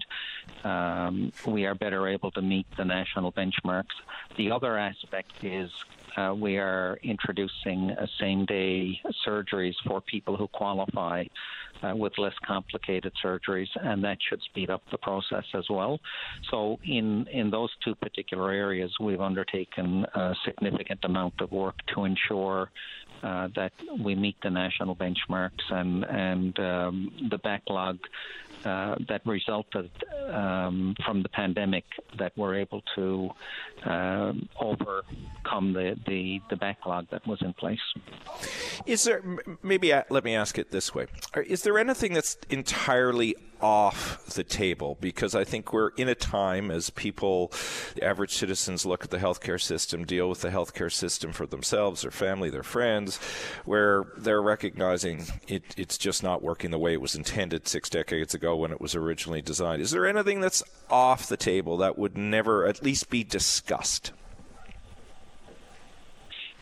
um, 0.65 1.33
we 1.47 1.67
are 1.67 1.75
better 1.75 2.09
able 2.09 2.31
to 2.33 2.43
meet 2.43 2.67
the 2.77 2.85
national 2.85 3.33
benchmarks. 3.33 3.97
The 4.37 4.51
other 4.51 4.79
aspect 4.79 5.33
is 5.43 5.71
uh, 6.17 6.35
we 6.35 6.57
are 6.57 6.99
introducing 7.03 7.95
same 8.19 8.47
day 8.47 9.01
surgeries 9.27 9.75
for 9.87 10.01
people 10.01 10.37
who 10.37 10.49
qualify 10.49 11.25
uh, 11.83 11.95
with 11.95 12.17
less 12.19 12.35
complicated 12.45 13.13
surgeries, 13.23 13.69
and 13.81 14.05
that 14.05 14.19
should 14.29 14.43
speed 14.43 14.71
up 14.71 14.83
the 14.91 14.99
process 14.99 15.45
as 15.55 15.69
well. 15.69 16.01
So, 16.51 16.79
in, 16.85 17.27
in 17.29 17.51
those 17.51 17.71
two 17.85 17.95
particular 17.95 18.51
areas, 18.51 18.93
we've 19.01 19.21
undertaken 19.21 20.07
a 20.15 20.35
significant 20.45 21.05
amount 21.05 21.41
of 21.41 21.53
work 21.53 21.77
to 21.95 22.05
ensure 22.05 22.71
uh, 23.23 23.49
that 23.57 23.73
we 23.99 24.15
meet 24.15 24.37
the 24.43 24.51
national 24.51 24.95
benchmarks 24.95 25.71
and 25.71 26.05
and 26.05 26.59
um, 26.61 27.11
the 27.31 27.39
backlog 27.39 27.99
uh, 28.67 28.97
that 29.09 29.23
resulted 29.25 29.91
um, 30.29 30.95
from 31.05 31.23
the 31.23 31.29
pandemic 31.29 31.85
that 32.19 32.33
we're 32.37 32.57
able 32.57 32.83
to 32.97 33.31
um, 33.85 34.49
overcome 34.61 35.73
the, 35.73 35.97
the, 36.07 36.41
the 36.51 36.57
backlog 36.57 37.07
that 37.11 37.25
was 37.27 37.41
in 37.43 37.53
place. 37.53 37.79
Is 38.85 39.05
there 39.05 39.23
maybe 39.63 39.93
uh, 39.93 40.03
let 40.11 40.25
me 40.25 40.35
ask 40.35 40.59
it 40.59 40.71
this 40.71 40.95
way: 40.95 41.07
Is 41.47 41.63
there 41.63 41.79
anything 41.79 42.13
that's 42.13 42.37
entirely 42.51 43.37
off 43.61 44.25
the 44.27 44.45
table 44.45 44.99
because 45.01 45.35
I 45.35 45.45
think 45.45 45.73
we're 45.73 45.91
in 45.97 46.09
a 46.09 46.15
time 46.15 46.71
as 46.71 46.91
people, 46.91 47.53
the 47.95 48.05
average 48.05 48.35
citizens, 48.35 48.85
look 48.85 49.05
at 49.05 49.11
the 49.11 49.19
healthcare 49.19 49.61
system, 49.61 50.05
deal 50.05 50.29
with 50.29 50.43
the 50.43 50.51
healthcare 50.51 50.93
system 50.93 51.33
for 51.33 51.47
themselves, 51.47 52.03
their 52.03 52.11
family, 52.11 52.51
their 52.51 52.63
friends, 52.63 53.19
where 53.65 54.05
they're 54.17 54.43
recognizing 54.43 55.25
it, 55.49 55.63
it's 55.77 55.99
just 55.99 56.23
not 56.23 56.43
working 56.43 56.71
the 56.71 56.79
way 56.79 56.93
it 56.93 57.01
was 57.01 57.15
intended 57.15 57.67
six 57.67 57.89
decades 57.89 58.35
ago 58.35 58.55
when 58.57 58.73
it 58.73 58.81
was 58.81 58.95
originally 58.95 59.43
designed. 59.43 59.83
Is 59.83 59.91
there 59.91 60.07
anything 60.07 60.41
that's 60.41 60.63
off 60.91 61.29
the 61.29 61.37
table 61.37 61.77
that 61.79 61.99
would 61.99 62.17
never 62.17 62.67
at 62.67 62.83
least 62.83 63.11
be 63.11 63.25
discussed? 63.25 64.13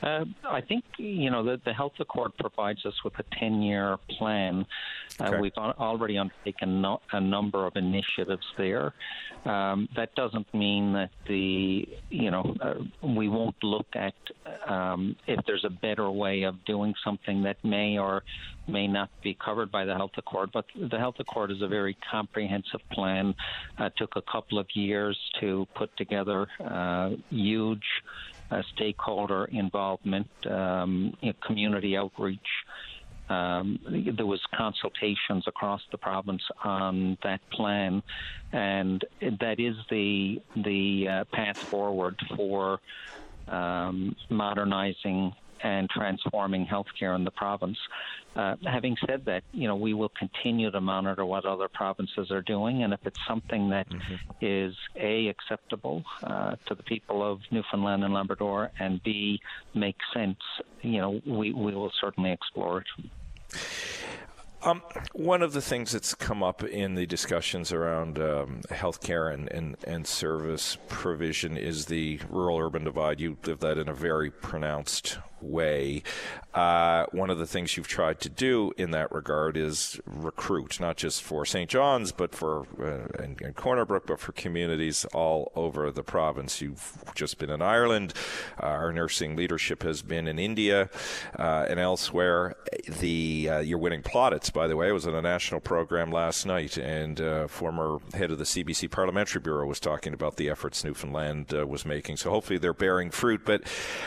Uh, 0.04 0.24
I 0.44 0.60
think 0.60 0.84
you 0.98 1.30
know 1.30 1.42
the, 1.42 1.58
the 1.64 1.72
health 1.72 1.94
accord 1.98 2.36
provides 2.36 2.84
us 2.84 2.92
with 3.04 3.14
a 3.18 3.24
ten-year 3.38 3.96
plan. 4.10 4.66
Uh. 5.18 5.38
We've 5.40 5.56
already 5.56 6.18
undertaken 6.18 6.82
no, 6.82 7.00
a 7.12 7.20
number 7.20 7.66
of 7.66 7.74
initiatives 7.76 8.46
there. 8.58 8.92
Um, 9.46 9.88
that 9.96 10.14
doesn't 10.14 10.52
mean 10.52 10.92
that 10.92 11.10
the 11.26 11.88
you 12.10 12.30
know 12.30 12.54
uh, 12.60 12.74
we 13.02 13.28
won't 13.28 13.56
look 13.62 13.86
at 13.94 14.14
um, 14.66 15.16
if 15.26 15.40
there's 15.46 15.64
a 15.64 15.70
better 15.70 16.10
way 16.10 16.42
of 16.42 16.62
doing 16.66 16.94
something 17.02 17.42
that 17.44 17.56
may 17.64 17.96
or 17.98 18.24
may 18.68 18.86
not 18.86 19.08
be 19.22 19.34
covered 19.42 19.70
by 19.70 19.86
the 19.86 19.94
health 19.94 20.12
accord. 20.18 20.50
But 20.52 20.66
the 20.74 20.98
health 20.98 21.16
accord 21.18 21.50
is 21.50 21.62
a 21.62 21.68
very 21.68 21.96
comprehensive 22.10 22.80
plan. 22.92 23.34
Uh, 23.78 23.88
took 23.96 24.16
a 24.16 24.22
couple 24.22 24.58
of 24.58 24.66
years 24.74 25.18
to 25.40 25.66
put 25.74 25.96
together. 25.96 26.46
Uh, 26.62 27.10
huge 27.30 27.84
uh, 28.50 28.62
stakeholder 28.74 29.46
involvement, 29.46 30.28
um, 30.50 31.14
you 31.20 31.28
know, 31.30 31.34
community 31.46 31.96
outreach. 31.96 32.40
um, 33.28 33.78
there 34.16 34.26
was 34.26 34.40
consultations 34.56 35.44
across 35.46 35.80
the 35.90 35.98
province 35.98 36.42
on 36.62 37.16
that 37.22 37.40
plan, 37.52 38.02
and 38.52 39.02
that 39.40 39.56
is 39.58 39.74
the 39.90 40.40
the 40.56 41.06
uh, 41.08 41.24
path 41.32 41.56
forward 41.70 42.16
for 42.36 42.78
um, 43.48 44.14
modernizing 44.30 45.32
and 45.64 45.88
transforming 45.88 46.66
healthcare 46.66 47.16
in 47.16 47.24
the 47.24 47.30
province. 47.30 47.78
Uh, 48.36 48.54
having 48.66 48.96
said 49.06 49.24
that, 49.24 49.42
you 49.52 49.66
know, 49.66 49.74
we 49.74 49.94
will 49.94 50.10
continue 50.10 50.70
to 50.70 50.80
monitor 50.80 51.24
what 51.24 51.44
other 51.44 51.68
provinces 51.68 52.30
are 52.30 52.42
doing, 52.42 52.82
and 52.82 52.92
if 52.92 53.00
it's 53.06 53.18
something 53.26 53.70
that 53.70 53.88
mm-hmm. 53.88 54.14
is 54.40 54.74
a 54.96 55.28
acceptable 55.28 56.04
uh, 56.22 56.54
to 56.66 56.74
the 56.74 56.82
people 56.82 57.22
of 57.22 57.40
Newfoundland 57.50 58.04
and 58.04 58.12
Labrador, 58.12 58.70
and 58.78 59.02
b 59.02 59.40
makes 59.72 60.04
sense, 60.12 60.38
you 60.82 61.00
know, 61.00 61.20
we 61.26 61.52
we 61.52 61.74
will 61.74 61.92
certainly 62.00 62.30
explore 62.30 62.82
it. 62.82 62.86
Um, 64.64 64.80
one 65.12 65.42
of 65.42 65.52
the 65.52 65.60
things 65.60 65.92
that's 65.92 66.14
come 66.14 66.42
up 66.42 66.64
in 66.64 66.94
the 66.94 67.04
discussions 67.04 67.70
around 67.70 68.18
um, 68.18 68.62
healthcare 68.70 69.32
and, 69.32 69.46
and, 69.52 69.76
and 69.86 70.06
service 70.06 70.78
provision 70.88 71.58
is 71.58 71.84
the 71.84 72.18
rural 72.30 72.58
urban 72.58 72.84
divide. 72.84 73.20
You 73.20 73.36
live 73.44 73.60
that 73.60 73.76
in 73.76 73.90
a 73.90 73.94
very 73.94 74.30
pronounced 74.30 75.18
way. 75.44 76.02
Uh, 76.54 77.04
one 77.10 77.30
of 77.30 77.38
the 77.38 77.46
things 77.46 77.76
you've 77.76 77.88
tried 77.88 78.20
to 78.20 78.28
do 78.28 78.72
in 78.76 78.92
that 78.92 79.10
regard 79.10 79.56
is 79.56 80.00
recruit, 80.06 80.78
not 80.78 80.96
just 80.96 81.20
for 81.20 81.44
St. 81.44 81.68
John's, 81.68 82.12
but 82.12 82.32
for 82.32 82.66
uh, 82.80 83.22
and, 83.22 83.40
and 83.42 83.56
Corner 83.56 83.84
Brook, 83.84 84.06
but 84.06 84.20
for 84.20 84.30
communities 84.32 85.04
all 85.06 85.50
over 85.56 85.90
the 85.90 86.04
province. 86.04 86.60
You've 86.60 87.02
just 87.16 87.38
been 87.38 87.50
in 87.50 87.60
Ireland. 87.60 88.14
Uh, 88.62 88.66
our 88.66 88.92
nursing 88.92 89.34
leadership 89.34 89.82
has 89.82 90.02
been 90.02 90.28
in 90.28 90.38
India 90.38 90.90
uh, 91.36 91.66
and 91.68 91.80
elsewhere. 91.80 92.54
The 93.00 93.48
uh, 93.50 93.58
you're 93.58 93.78
winning 93.78 94.02
plaudits, 94.02 94.50
by 94.50 94.68
the 94.68 94.76
way. 94.76 94.88
I 94.88 94.92
was 94.92 95.08
on 95.08 95.14
a 95.16 95.22
national 95.22 95.60
program 95.60 96.12
last 96.12 96.46
night, 96.46 96.76
and 96.76 97.20
uh, 97.20 97.48
former 97.48 97.98
head 98.12 98.30
of 98.30 98.38
the 98.38 98.44
CBC 98.44 98.92
Parliamentary 98.92 99.40
Bureau 99.40 99.66
was 99.66 99.80
talking 99.80 100.14
about 100.14 100.36
the 100.36 100.48
efforts 100.48 100.84
Newfoundland 100.84 101.50
was 101.52 101.84
making. 101.84 102.16
So 102.18 102.30
hopefully 102.30 102.60
they're 102.60 102.72
bearing 102.72 103.10
fruit. 103.10 103.44
But 103.44 103.62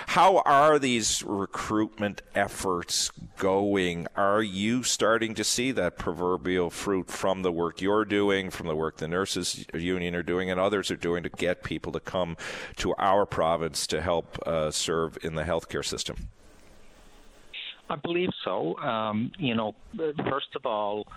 how 0.08 0.38
are 0.46 0.80
these 0.80 1.24
recruitment 1.28 2.22
efforts 2.34 3.12
going? 3.38 4.08
Are 4.16 4.42
you 4.42 4.84
starting 4.84 5.36
to 5.36 5.44
see 5.44 5.72
that 5.74 5.98
proverbial 5.98 6.70
fruit 6.70 7.10
from 7.10 7.42
the 7.42 7.52
work 7.52 7.82
you're 7.82 8.06
doing, 8.06 8.50
from 8.50 8.68
the 8.68 8.76
work 8.76 8.98
the 8.98 9.08
nurses 9.08 9.66
union 9.74 10.16
are 10.16 10.24
doing, 10.24 10.50
and 10.50 10.60
others 10.60 10.90
are 10.90 10.96
doing 10.96 11.24
to 11.24 11.30
get 11.30 11.64
people 11.64 11.92
to 11.92 12.00
come 12.00 12.38
to 12.78 12.96
our 12.98 13.26
province 13.26 13.86
to 13.88 14.02
help 14.02 14.40
uh, 14.48 14.72
serve 14.72 15.18
in 15.22 15.36
the 15.36 15.44
healthcare 15.44 15.86
system? 15.86 16.30
I 17.90 17.96
believe 17.96 18.30
so. 18.44 18.78
Um, 18.80 19.32
you 19.38 19.56
know, 19.56 19.76
first 20.30 20.56
of 20.56 20.66
all, 20.66 21.08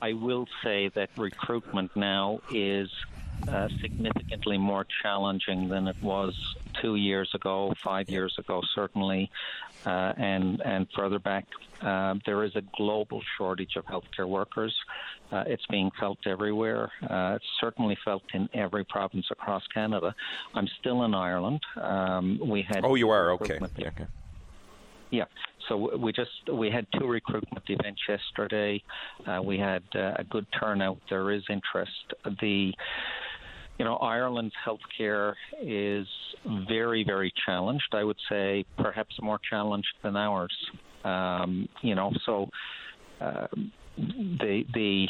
I 0.00 0.14
will 0.14 0.46
say 0.64 0.88
that 0.94 1.10
recruitment 1.16 1.94
now 1.94 2.40
is 2.52 2.90
uh, 3.48 3.68
significantly 3.80 4.58
more 4.58 4.86
challenging 5.02 5.68
than 5.68 5.88
it 5.88 5.96
was 6.02 6.34
two 6.80 6.96
years 6.96 7.30
ago, 7.34 7.72
five 7.82 8.08
years 8.08 8.34
ago, 8.38 8.62
certainly, 8.74 9.30
uh, 9.86 10.12
and 10.16 10.60
and 10.64 10.86
further 10.96 11.18
back. 11.18 11.46
Uh, 11.80 12.14
there 12.24 12.44
is 12.44 12.54
a 12.54 12.62
global 12.76 13.20
shortage 13.36 13.76
of 13.76 13.84
healthcare 13.86 14.28
workers. 14.28 14.74
Uh, 15.30 15.44
it's 15.46 15.66
being 15.66 15.90
felt 15.98 16.18
everywhere. 16.26 16.90
Uh, 17.02 17.34
it's 17.36 17.46
certainly 17.60 17.96
felt 18.04 18.22
in 18.34 18.48
every 18.54 18.84
province 18.84 19.26
across 19.30 19.66
Canada. 19.74 20.14
I'm 20.54 20.68
still 20.80 21.02
in 21.04 21.14
Ireland. 21.14 21.60
Um, 21.80 22.38
we 22.44 22.62
had. 22.62 22.84
Oh, 22.84 22.94
you 22.94 23.10
are 23.10 23.32
okay. 23.32 23.58
Yeah, 23.76 23.88
okay. 23.88 24.06
Yeah. 25.10 25.24
So 25.68 25.96
we 25.96 26.12
just 26.12 26.30
we 26.52 26.70
had 26.70 26.86
two 26.98 27.06
recruitment 27.06 27.64
events 27.68 28.00
yesterday. 28.08 28.82
Uh, 29.26 29.40
we 29.42 29.58
had 29.58 29.82
uh, 29.94 30.14
a 30.16 30.24
good 30.24 30.46
turnout. 30.58 30.98
There 31.08 31.30
is 31.30 31.42
interest. 31.48 32.14
The 32.40 32.72
you 33.78 33.84
know, 33.84 33.96
Ireland's 33.96 34.54
healthcare 34.64 35.34
is 35.60 36.06
very, 36.68 37.04
very 37.04 37.32
challenged. 37.46 37.94
I 37.94 38.04
would 38.04 38.18
say 38.28 38.64
perhaps 38.76 39.20
more 39.20 39.38
challenged 39.38 39.94
than 40.02 40.16
ours. 40.16 40.54
Um, 41.04 41.68
you 41.80 41.94
know, 41.94 42.12
so 42.24 42.48
uh, 43.20 43.48
the 43.96 44.64
the 44.72 45.08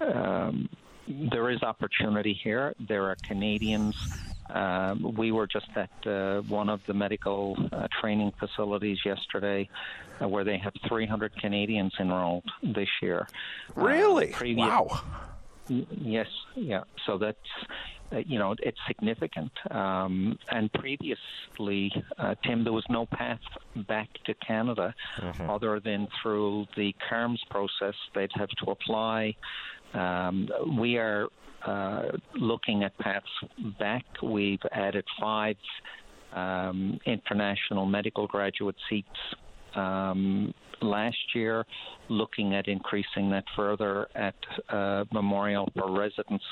um, 0.00 0.68
there 1.08 1.50
is 1.50 1.62
opportunity 1.62 2.38
here. 2.42 2.74
There 2.88 3.04
are 3.06 3.16
Canadians. 3.22 3.96
Uh, 4.48 4.96
we 5.16 5.30
were 5.30 5.46
just 5.46 5.68
at 5.76 5.90
uh, 6.06 6.40
one 6.42 6.68
of 6.68 6.80
the 6.86 6.94
medical 6.94 7.56
uh, 7.72 7.86
training 8.00 8.32
facilities 8.38 8.98
yesterday, 9.04 9.68
uh, 10.20 10.28
where 10.28 10.42
they 10.42 10.58
have 10.58 10.72
300 10.88 11.36
Canadians 11.36 11.92
enrolled 12.00 12.50
this 12.60 12.88
year. 13.00 13.28
Really? 13.76 14.28
Previous, 14.28 14.66
wow 14.66 15.00
Yes, 15.70 16.26
yeah. 16.56 16.82
So 17.06 17.16
that's 17.16 17.36
uh, 18.12 18.18
you 18.18 18.38
know 18.38 18.54
it's 18.58 18.78
significant. 18.88 19.52
Um, 19.70 20.36
and 20.50 20.72
previously, 20.72 21.92
uh, 22.18 22.34
Tim, 22.44 22.64
there 22.64 22.72
was 22.72 22.84
no 22.90 23.06
path 23.06 23.38
back 23.86 24.08
to 24.26 24.34
Canada 24.46 24.92
mm-hmm. 25.20 25.48
other 25.48 25.80
than 25.80 26.08
through 26.20 26.66
the 26.76 26.92
CARMS 27.08 27.40
process. 27.50 27.94
They'd 28.14 28.30
have 28.34 28.48
to 28.64 28.70
apply. 28.72 29.34
Um, 29.94 30.48
we 30.78 30.96
are 30.96 31.26
uh, 31.64 32.02
looking 32.34 32.82
at 32.82 32.96
paths 32.98 33.26
back. 33.78 34.04
We've 34.22 34.60
added 34.72 35.04
five 35.20 35.56
um, 36.32 36.98
international 37.06 37.86
medical 37.86 38.26
graduate 38.26 38.76
seats 38.88 39.08
um, 39.74 40.54
last 40.82 41.34
year, 41.34 41.64
looking 42.08 42.54
at 42.54 42.68
increasing 42.68 43.30
that 43.30 43.44
further 43.56 44.08
at 44.14 44.34
uh, 44.68 45.04
Memorial 45.12 45.68
for 45.76 45.90
residents 45.90 46.44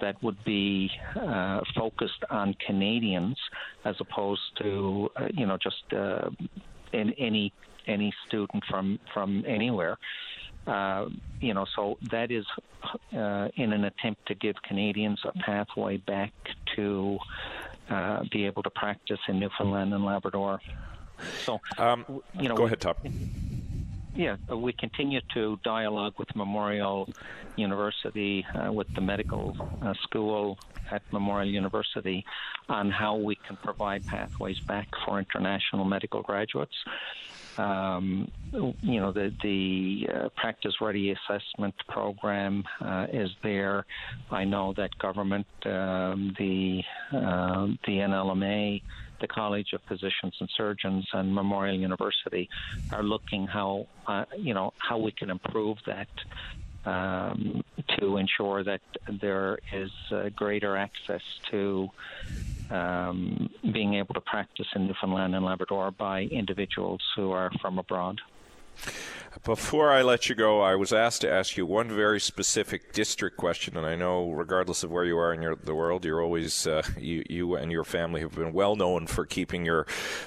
that 0.00 0.22
would 0.22 0.42
be 0.44 0.90
uh, 1.16 1.60
focused 1.76 2.24
on 2.30 2.54
Canadians 2.66 3.36
as 3.84 3.94
opposed 4.00 4.40
to, 4.62 5.08
uh, 5.16 5.28
you 5.32 5.46
know, 5.46 5.56
just 5.62 5.92
uh, 5.92 6.30
in 6.92 7.12
any 7.14 7.52
any 7.86 8.12
student 8.28 8.62
from 8.68 8.98
from 9.12 9.44
anywhere. 9.46 9.96
Uh, 10.66 11.06
you 11.40 11.54
know, 11.54 11.64
so 11.74 11.96
that 12.10 12.30
is 12.30 12.44
uh, 13.16 13.48
in 13.56 13.72
an 13.72 13.84
attempt 13.84 14.26
to 14.26 14.34
give 14.34 14.54
Canadians 14.68 15.18
a 15.24 15.32
pathway 15.38 15.96
back 15.96 16.32
to 16.76 17.18
uh, 17.88 18.22
be 18.30 18.44
able 18.44 18.62
to 18.62 18.70
practice 18.70 19.18
in 19.28 19.40
Newfoundland 19.40 19.94
and 19.94 20.04
Labrador. 20.04 20.60
So, 21.44 21.58
um, 21.78 22.04
you 22.34 22.48
know, 22.48 22.56
go 22.56 22.66
ahead, 22.66 22.80
Tom. 22.80 22.94
Yeah, 24.14 24.36
we 24.52 24.72
continue 24.72 25.20
to 25.34 25.58
dialogue 25.64 26.14
with 26.18 26.34
Memorial 26.34 27.08
University, 27.56 28.44
uh, 28.54 28.72
with 28.72 28.88
the 28.94 29.00
medical 29.00 29.56
uh, 29.82 29.94
school 30.02 30.58
at 30.90 31.02
Memorial 31.12 31.48
University, 31.48 32.24
on 32.68 32.90
how 32.90 33.14
we 33.14 33.36
can 33.46 33.56
provide 33.56 34.04
pathways 34.06 34.58
back 34.66 34.88
for 35.04 35.18
international 35.18 35.84
medical 35.84 36.22
graduates. 36.22 36.74
Um, 37.56 38.30
you 38.52 39.00
know, 39.00 39.12
the 39.12 39.32
the 39.42 40.08
uh, 40.12 40.28
practice 40.36 40.74
ready 40.80 41.12
assessment 41.12 41.74
program 41.88 42.64
uh, 42.80 43.06
is 43.12 43.30
there. 43.42 43.86
I 44.30 44.44
know 44.44 44.72
that 44.76 44.96
government, 44.98 45.46
um, 45.66 46.34
the 46.38 46.82
uh, 47.12 47.66
the 47.86 47.98
NLMA 47.98 48.82
the 49.20 49.28
College 49.28 49.72
of 49.72 49.80
Physicians 49.88 50.34
and 50.40 50.48
Surgeons 50.56 51.06
and 51.12 51.34
Memorial 51.34 51.78
University 51.78 52.48
are 52.92 53.02
looking 53.02 53.46
how 53.46 53.86
uh, 54.06 54.24
you 54.36 54.54
know 54.54 54.72
how 54.78 54.98
we 54.98 55.12
can 55.12 55.30
improve 55.30 55.78
that 55.86 56.08
um, 56.84 57.62
to 57.98 58.16
ensure 58.16 58.64
that 58.64 58.80
there 59.20 59.58
is 59.72 59.90
uh, 60.10 60.30
greater 60.30 60.76
access 60.76 61.22
to 61.50 61.88
um, 62.70 63.50
being 63.72 63.94
able 63.94 64.14
to 64.14 64.20
practice 64.20 64.66
in 64.74 64.86
Newfoundland 64.86 65.34
and 65.34 65.44
Labrador 65.44 65.90
by 65.90 66.22
individuals 66.22 67.00
who 67.16 67.32
are 67.32 67.50
from 67.60 67.78
abroad. 67.78 68.20
Before 69.44 69.90
I 69.90 70.02
let 70.02 70.28
you 70.28 70.34
go, 70.34 70.60
I 70.60 70.74
was 70.74 70.92
asked 70.92 71.22
to 71.22 71.32
ask 71.32 71.56
you 71.56 71.64
one 71.64 71.88
very 71.88 72.20
specific 72.20 72.92
district 72.92 73.38
question, 73.38 73.74
and 73.74 73.86
I 73.86 73.94
know, 73.94 74.30
regardless 74.30 74.82
of 74.82 74.90
where 74.90 75.04
you 75.04 75.16
are 75.16 75.32
in 75.32 75.40
your, 75.40 75.54
the 75.56 75.74
world, 75.74 76.04
you're 76.04 76.20
always 76.20 76.66
uh, 76.66 76.82
you, 76.98 77.24
you 77.26 77.54
and 77.54 77.72
your 77.72 77.84
family 77.84 78.20
have 78.20 78.34
been 78.34 78.52
well 78.52 78.76
known 78.76 79.06
for 79.06 79.24
keeping 79.24 79.64
your 79.64 79.84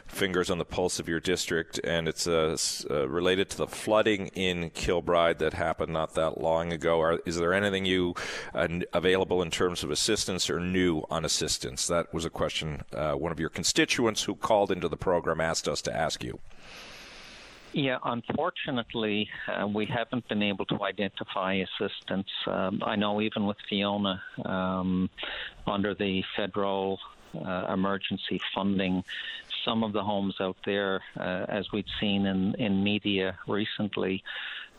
fingers 0.08 0.50
on 0.50 0.58
the 0.58 0.66
pulse 0.66 1.00
of 1.00 1.08
your 1.08 1.20
district, 1.20 1.80
and 1.84 2.08
it's 2.08 2.26
uh, 2.26 2.58
uh, 2.90 3.08
related 3.08 3.52
to 3.52 3.58
the 3.58 3.68
flooding 3.68 4.28
in 4.28 4.72
Kilbride 4.72 5.38
that 5.38 5.54
happened 5.54 5.94
not 5.94 6.16
that 6.16 6.42
long 6.42 6.74
ago. 6.74 7.00
Are, 7.00 7.20
is 7.24 7.38
there 7.38 7.54
anything 7.54 7.86
you 7.86 8.16
uh, 8.56 8.68
available 8.94 9.44
in 9.44 9.52
terms 9.52 9.84
of 9.84 9.92
assistance 9.92 10.50
or 10.50 10.60
new 10.60 11.04
on 11.12 11.24
assistance? 11.24 11.86
That 11.86 12.12
was 12.14 12.26
a 12.26 12.32
question 12.32 12.82
uh, 12.94 13.14
one 13.14 13.32
of 13.32 13.40
your 13.40 13.50
constituents 13.50 14.24
who 14.24 14.34
called 14.34 14.72
into 14.72 14.88
the 14.88 14.98
program 14.98 15.40
asked 15.40 15.68
us 15.68 15.84
to 15.84 15.96
ask 15.96 16.24
you. 16.24 16.40
Yeah, 17.74 17.98
unfortunately, 18.06 19.28
uh, 19.48 19.68
we 19.68 19.88
haven't 19.88 20.28
been 20.28 20.44
able 20.44 20.66
to 20.66 20.84
identify 20.84 21.54
assistance. 21.56 22.30
Um, 22.46 22.84
I 22.86 22.96
know 22.96 23.20
even 23.20 23.48
with 23.48 23.58
Fiona, 23.68 24.22
um, 24.46 25.10
under 25.66 25.96
the 25.96 26.24
federal 26.36 27.00
uh, 27.34 27.74
emergency 27.74 28.40
funding, 28.54 29.04
some 29.66 29.84
of 29.84 29.92
the 29.92 30.04
homes 30.04 30.36
out 30.40 30.58
there, 30.66 31.02
uh, 31.20 31.46
as 31.50 31.72
we've 31.72 31.90
seen 32.00 32.28
in, 32.28 32.54
in 32.56 32.84
media 32.84 33.40
recently, 33.48 34.24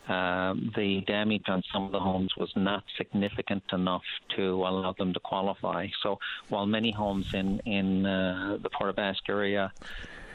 um, 0.07 0.71
the 0.75 1.01
damage 1.01 1.49
on 1.49 1.63
some 1.73 1.83
of 1.83 1.91
the 1.91 1.99
homes 1.99 2.31
was 2.37 2.51
not 2.55 2.83
significant 2.95 3.63
enough 3.73 4.03
to 4.37 4.65
allow 4.65 4.93
them 4.93 5.13
to 5.13 5.19
qualify. 5.19 5.87
So 6.01 6.19
while 6.47 6.65
many 6.65 6.91
homes 6.91 7.33
in 7.33 7.59
in 7.65 8.05
uh, 8.05 8.57
the 8.61 8.69
Port 8.69 8.97
aux 8.97 9.13
area 9.27 9.73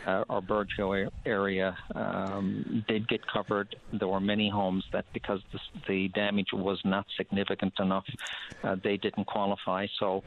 uh, 0.06 0.24
or 0.28 0.40
Burgeo 0.42 1.08
area 1.26 1.76
um, 1.94 2.84
did 2.88 3.08
get 3.08 3.20
covered. 3.26 3.74
There 3.92 4.08
were 4.08 4.20
many 4.20 4.48
homes 4.48 4.84
that, 4.92 5.04
because 5.12 5.40
the, 5.52 5.58
the 5.88 6.08
damage 6.08 6.48
was 6.52 6.78
not 6.84 7.06
significant 7.16 7.74
enough, 7.78 8.06
uh, 8.62 8.76
they 8.82 8.96
didn't 8.96 9.26
qualify. 9.26 9.86
So 9.98 10.22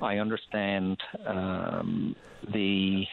I 0.00 0.18
understand 0.18 0.98
um, 1.26 2.16
the 2.52 3.04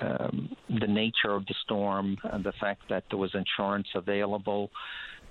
um, 0.00 0.56
the 0.68 0.88
nature 0.88 1.32
of 1.32 1.46
the 1.46 1.54
storm 1.62 2.16
and 2.24 2.42
the 2.42 2.52
fact 2.60 2.82
that 2.88 3.04
there 3.08 3.18
was 3.18 3.32
insurance 3.34 3.86
available 3.94 4.70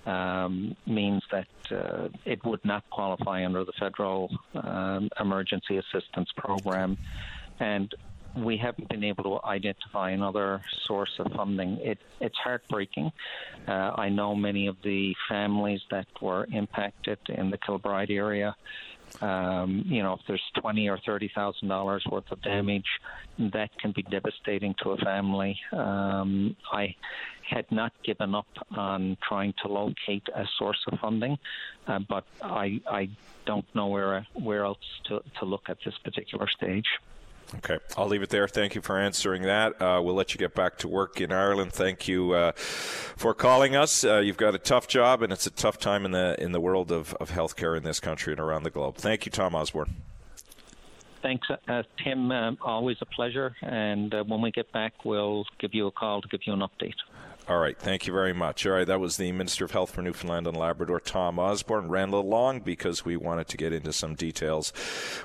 um, 0.06 0.76
means 0.88 1.22
that 1.32 1.48
uh, 1.72 2.08
it 2.26 2.44
would 2.46 2.64
not 2.64 2.90
qualify 2.90 3.46
under 3.46 3.66
the 3.66 3.74
federal 3.80 4.30
um, 4.56 5.10
emergency 5.20 5.78
assistance 5.78 6.30
program. 6.38 6.98
And 7.60 7.94
we 8.36 8.58
haven't 8.58 8.90
been 8.90 9.04
able 9.04 9.24
to 9.24 9.46
identify 9.46 10.12
another 10.12 10.62
source 10.86 11.12
of 11.20 11.32
funding. 11.34 11.78
It, 11.82 12.00
it's 12.20 12.38
heartbreaking. 12.38 13.12
Uh, 13.68 13.92
I 13.96 14.10
know 14.10 14.36
many 14.36 14.68
of 14.68 14.78
the 14.84 15.16
families 15.28 15.82
that 15.92 16.08
were 16.22 16.48
impacted 16.52 17.20
in 17.30 17.50
the 17.50 17.58
Kilbride 17.58 18.12
area. 18.12 18.56
Um, 19.22 19.84
you 19.88 20.02
know, 20.02 20.14
if 20.14 20.22
there's 20.28 20.42
twenty 20.56 20.88
or 20.88 20.98
thirty 21.06 21.30
thousand 21.36 21.68
dollars 21.68 22.06
worth 22.10 22.32
of 22.32 22.42
damage, 22.42 22.88
that 23.38 23.70
can 23.78 23.92
be 23.92 24.04
devastating 24.04 24.74
to 24.84 24.92
a 24.92 24.98
family. 24.98 25.60
Um, 25.74 26.56
I 26.72 26.96
had 27.50 27.70
not 27.72 27.92
given 28.04 28.34
up 28.34 28.48
on 28.72 29.18
trying 29.28 29.54
to 29.64 29.68
locate 29.68 30.24
a 30.34 30.46
source 30.58 30.82
of 30.88 31.00
funding, 31.00 31.38
uh, 31.88 32.00
but 32.08 32.24
I 32.42 32.80
I 32.90 33.10
don't 33.46 33.66
know 33.76 33.88
where 33.88 34.26
where 34.34 34.64
else 34.64 34.78
to 35.06 35.22
to 35.40 35.46
look 35.46 35.64
at 35.68 35.80
this 35.84 35.98
particular 35.98 36.48
stage. 36.48 36.88
Okay, 37.58 37.80
I'll 37.98 38.08
leave 38.08 38.24
it 38.24 38.30
there. 38.30 38.48
Thank 38.48 38.76
you 38.76 38.82
for 38.82 38.98
answering 38.98 39.42
that. 39.44 39.82
Uh, 39.82 40.02
we'll 40.02 40.16
let 40.16 40.34
you 40.34 40.38
get 40.38 40.56
back 40.56 40.78
to 40.80 40.88
work 40.88 41.20
in 41.20 41.34
Ireland. 41.34 41.74
Thank 41.74 42.08
you 42.08 42.32
uh, 42.32 42.54
for 42.54 43.34
calling 43.34 43.76
us. 43.76 44.06
Uh, 44.06 44.20
you've 44.20 44.38
got 44.38 44.56
a 44.56 44.58
tough 44.58 44.88
job, 44.88 45.22
and 45.22 45.34
it's 45.34 45.46
a 45.46 45.52
tough 45.52 45.78
time 45.78 46.06
in 46.06 46.12
the 46.12 46.42
in 46.42 46.54
the 46.54 46.62
world 46.62 46.92
of, 46.92 47.14
of 47.16 47.32
healthcare 47.32 47.76
in 47.76 47.84
this 47.84 48.00
country 48.00 48.32
and 48.32 48.40
around 48.40 48.64
the 48.64 48.70
globe. 48.70 48.96
Thank 48.96 49.26
you, 49.26 49.32
Tom 49.32 49.54
Osborne. 49.54 49.96
Thanks, 51.22 51.48
uh, 51.68 51.84
Tim. 52.04 52.32
Um, 52.32 52.58
always 52.62 52.98
a 53.02 53.06
pleasure. 53.06 53.56
And 53.62 54.14
uh, 54.14 54.24
when 54.24 54.42
we 54.42 54.52
get 54.52 54.72
back, 54.72 55.06
we'll 55.06 55.46
give 55.60 55.74
you 55.74 55.88
a 55.88 55.92
call 55.92 56.22
to 56.22 56.28
give 56.28 56.42
you 56.46 56.54
an 56.54 56.62
update. 56.62 56.96
All 57.52 57.60
right, 57.60 57.78
thank 57.78 58.08
you 58.08 58.14
very 58.14 58.32
much. 58.32 58.66
All 58.66 58.72
right, 58.72 58.88
that 58.88 59.02
was 59.02 59.18
the 59.18 59.34
Minister 59.34 59.66
of 59.66 59.72
Health 59.72 59.92
for 59.92 60.02
Newfoundland 60.02 60.48
and 60.48 60.56
Labrador, 60.56 61.02
Tom 61.02 61.38
Osborne. 61.38 61.90
Ran 61.90 62.08
a 62.08 62.12
little 62.12 62.30
long 62.30 62.62
because 62.62 63.04
we 63.04 63.18
wanted 63.18 63.50
to 63.50 63.58
get 63.58 63.74
into 63.74 63.92
some 63.92 64.16
details 64.16 64.72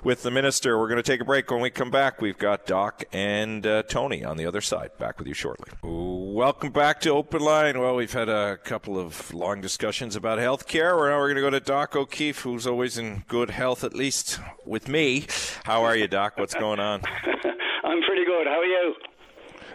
with 0.03 0.25
the 0.25 0.33
Minister. 0.33 0.77
We're 0.77 0.89
going 0.89 1.01
to 1.01 1.05
take 1.05 1.21
a 1.21 1.25
break. 1.25 1.49
When 1.53 1.61
we 1.61 1.71
come 1.71 1.93
back, 1.93 2.21
we've 2.21 2.37
got 2.37 2.67
Doc 2.67 3.05
and 3.13 3.65
uh, 3.65 3.85
Tony 3.85 4.25
on 4.25 4.39
the 4.39 4.45
other 4.45 4.61
side. 4.61 4.91
Back 4.99 5.21
with 5.21 5.29
you 5.29 5.35
shortly. 5.35 5.71
Welcome 5.85 6.73
back 6.73 7.01
to 7.03 7.11
Open 7.11 7.43
Line. 7.43 7.79
Well, 7.79 7.95
we've 7.95 8.13
had 8.13 8.29
a 8.29 8.57
couple 8.57 8.99
of 8.99 9.33
long 9.33 9.61
discussions 9.61 10.17
about 10.17 10.41
health 10.41 10.67
care. 10.67 10.97
Now 10.97 11.19
we're 11.19 11.33
going 11.33 11.37
to 11.37 11.43
go 11.43 11.51
to 11.51 11.61
Doc 11.61 11.95
O'Keefe, 11.95 12.41
who's 12.41 12.67
always 12.67 12.99
in 12.99 13.23
good 13.29 13.51
health, 13.51 13.85
at 13.85 13.95
least 13.95 14.41
with 14.65 14.89
me. 14.89 15.27
How 15.63 15.85
are 15.85 15.95
you, 15.95 16.09
Doc? 16.09 16.39
What's 16.39 16.55
going 16.55 16.81
on? 16.81 17.03
I'm 17.85 18.03
pretty 18.03 18.25
good. 18.25 18.49
How 18.49 18.59
are 18.59 18.65
you? 18.65 18.95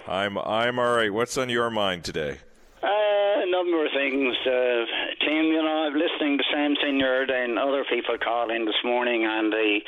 I'm 0.07 0.37
I'm 0.37 0.79
all 0.79 0.95
right. 0.95 1.13
What's 1.13 1.37
on 1.37 1.49
your 1.49 1.69
mind 1.69 2.03
today? 2.03 2.39
Uh, 2.83 2.87
a 2.87 3.49
number 3.49 3.85
of 3.85 3.91
things, 3.93 4.35
uh, 4.45 4.85
Tim. 5.25 5.45
You 5.45 5.61
know, 5.61 5.87
I'm 5.87 5.93
listening 5.93 6.37
to 6.37 6.43
Sam 6.51 6.75
Senior 6.83 7.23
and 7.23 7.59
other 7.59 7.85
people 7.89 8.17
calling 8.17 8.65
this 8.65 8.81
morning 8.83 9.25
on 9.25 9.49
the 9.49 9.79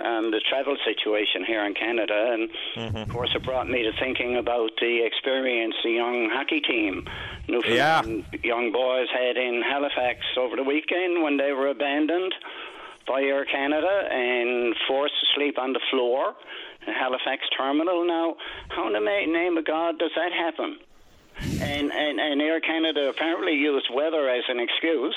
um, 0.00 0.30
the 0.30 0.40
travel 0.48 0.76
situation 0.84 1.44
here 1.46 1.64
in 1.64 1.74
Canada, 1.74 2.34
and 2.34 2.50
mm-hmm. 2.76 2.96
of 2.96 3.08
course, 3.08 3.30
it 3.34 3.44
brought 3.44 3.68
me 3.68 3.82
to 3.82 3.92
thinking 3.98 4.36
about 4.36 4.70
the 4.80 5.04
experience 5.04 5.74
the 5.82 5.90
young 5.90 6.28
hockey 6.30 6.60
team, 6.60 7.06
Newfoundland 7.48 8.24
yeah. 8.32 8.40
young 8.42 8.72
boys 8.72 9.06
had 9.12 9.36
in 9.36 9.62
Halifax 9.62 10.20
over 10.36 10.56
the 10.56 10.64
weekend 10.64 11.22
when 11.22 11.36
they 11.36 11.52
were 11.52 11.68
abandoned 11.68 12.34
by 13.06 13.22
Air 13.22 13.44
Canada 13.44 14.08
and 14.10 14.74
forced 14.88 15.14
to 15.20 15.26
sleep 15.34 15.58
on 15.58 15.72
the 15.72 15.80
floor 15.90 16.34
Halifax 16.92 17.42
terminal. 17.56 18.06
Now, 18.06 18.36
how 18.68 18.86
in 18.86 18.92
the 18.92 19.00
name 19.00 19.56
of 19.56 19.64
God 19.64 19.98
does 19.98 20.10
that 20.16 20.32
happen? 20.32 20.78
And, 21.60 21.92
and, 21.92 22.20
and 22.20 22.40
Air 22.40 22.60
Canada 22.60 23.08
apparently 23.08 23.54
used 23.54 23.86
weather 23.92 24.28
as 24.28 24.44
an 24.48 24.60
excuse, 24.60 25.16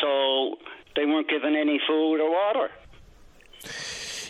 so 0.00 0.56
they 0.94 1.06
weren't 1.06 1.28
given 1.28 1.56
any 1.56 1.80
food 1.86 2.20
or 2.20 2.30
water. 2.30 2.70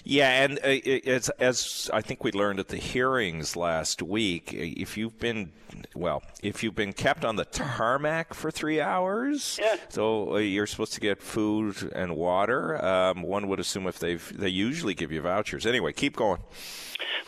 Yeah, 0.09 0.45
and 0.45 0.61
uh, 0.62 1.33
as 1.41 1.91
I 1.93 2.01
think 2.01 2.23
we 2.23 2.31
learned 2.31 2.61
at 2.61 2.69
the 2.69 2.77
hearings 2.77 3.57
last 3.57 4.01
week, 4.03 4.53
if 4.55 4.97
you've 4.97 5.19
been 5.19 5.51
well, 5.97 6.23
if 6.45 6.62
you've 6.62 6.77
been 6.77 6.93
kept 6.93 7.24
on 7.24 7.35
the 7.35 7.45
tarmac 7.45 8.33
for 8.33 8.53
three 8.53 8.81
hours, 8.81 9.59
yeah. 9.61 9.74
so 9.89 10.35
uh, 10.35 10.39
you're 10.39 10.69
supposed 10.69 10.93
to 10.93 11.01
get 11.01 11.20
food 11.20 11.91
and 11.93 12.15
water. 12.15 12.83
Um, 12.85 13.23
one 13.23 13.49
would 13.49 13.59
assume 13.59 13.89
if 13.89 13.99
they've 13.99 14.33
they 14.39 14.49
usually 14.49 14.95
give 14.95 15.11
you 15.11 15.23
vouchers. 15.23 15.66
Anyway, 15.66 15.93
keep 15.93 16.15
going. 16.15 16.41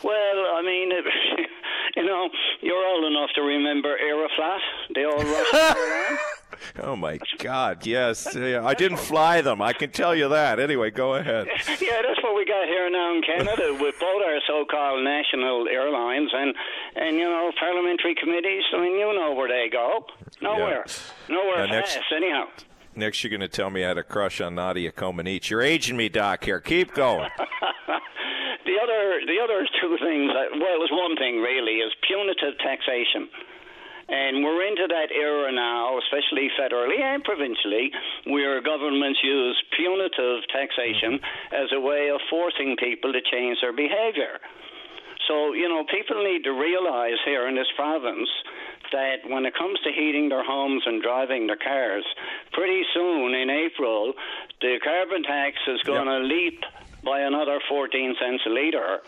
Well, 0.01 0.45
I 0.55 0.61
mean. 0.65 0.93
It, 0.93 1.03
you 1.97 2.05
know, 2.05 2.29
you're 2.61 2.87
old 2.87 3.03
enough 3.11 3.29
to 3.35 3.41
remember 3.41 3.97
Aeroflot, 3.97 4.59
the 4.93 5.03
old 5.03 5.25
Russian 5.25 6.17
Oh 6.81 6.95
my 6.95 7.19
God! 7.37 7.85
Yes, 7.85 8.35
I 8.35 8.73
didn't 8.73 8.99
fly 8.99 9.41
them. 9.41 9.61
I 9.61 9.73
can 9.73 9.91
tell 9.91 10.15
you 10.15 10.29
that. 10.29 10.59
Anyway, 10.59 10.91
go 10.91 11.15
ahead. 11.15 11.47
Yeah, 11.79 12.01
that's 12.05 12.21
what 12.21 12.35
we 12.35 12.45
got 12.45 12.67
here 12.67 12.89
now 12.89 13.15
in 13.15 13.21
Canada 13.21 13.75
with 13.79 13.95
both 13.99 14.21
our 14.21 14.39
so-called 14.47 15.03
national 15.03 15.67
airlines 15.67 16.29
and 16.33 16.53
and 16.95 17.15
you 17.17 17.23
know 17.23 17.51
parliamentary 17.59 18.15
committees. 18.15 18.63
I 18.73 18.81
mean, 18.81 18.93
you 18.93 19.13
know 19.13 19.33
where 19.33 19.47
they 19.47 19.69
go. 19.71 20.05
Nowhere. 20.41 20.85
Yeah. 20.85 21.35
Nowhere 21.35 21.67
next, 21.67 21.95
fast. 21.95 22.05
Anyhow. 22.15 22.45
Next, 22.95 23.23
you're 23.23 23.29
going 23.29 23.41
to 23.41 23.47
tell 23.47 23.69
me 23.69 23.85
I 23.85 23.89
had 23.89 23.97
a 23.97 24.03
crush 24.03 24.41
on 24.41 24.55
Nadia 24.55 24.91
Comaneci. 24.91 25.51
You're 25.51 25.61
aging 25.61 25.95
me, 25.95 26.09
Doc. 26.09 26.43
Here, 26.43 26.59
keep 26.59 26.93
going. 26.93 27.29
the 27.37 28.75
other, 28.81 29.21
the 29.25 29.39
other 29.41 29.65
two 29.79 29.95
things. 30.03 30.31
Well, 30.33 30.73
it 30.75 30.81
was 30.81 30.89
one 30.91 31.15
thing 31.15 31.39
really 31.39 31.79
is 31.79 31.93
punitive 32.05 32.57
taxation. 32.59 33.29
And 34.09 34.43
we're 34.43 34.65
into 34.65 34.87
that 34.89 35.13
era 35.13 35.51
now, 35.51 35.99
especially 36.01 36.49
federally 36.57 36.99
and 36.99 37.23
provincially, 37.23 37.91
where 38.25 38.61
governments 38.61 39.19
use 39.23 39.61
punitive 39.77 40.41
taxation 40.49 41.21
mm-hmm. 41.21 41.55
as 41.55 41.69
a 41.71 41.79
way 41.79 42.09
of 42.09 42.19
forcing 42.29 42.75
people 42.77 43.13
to 43.13 43.21
change 43.21 43.59
their 43.61 43.73
behavior. 43.73 44.41
So, 45.27 45.53
you 45.53 45.69
know, 45.69 45.85
people 45.85 46.23
need 46.23 46.43
to 46.45 46.51
realize 46.51 47.21
here 47.23 47.47
in 47.47 47.53
this 47.53 47.69
province 47.75 48.29
that 48.91 49.29
when 49.29 49.45
it 49.45 49.53
comes 49.53 49.79
to 49.85 49.91
heating 49.93 50.29
their 50.29 50.43
homes 50.43 50.81
and 50.87 51.03
driving 51.03 51.45
their 51.45 51.61
cars, 51.61 52.03
pretty 52.51 52.81
soon 52.95 53.35
in 53.35 53.49
April, 53.51 54.13
the 54.59 54.79
carbon 54.83 55.21
tax 55.21 55.57
is 55.67 55.83
going 55.83 56.07
to 56.07 56.25
yep. 56.25 56.31
leap 56.33 56.59
by 57.03 57.21
another 57.21 57.59
14 57.69 58.15
cents 58.19 58.41
a 58.47 58.49
litre 58.49 59.01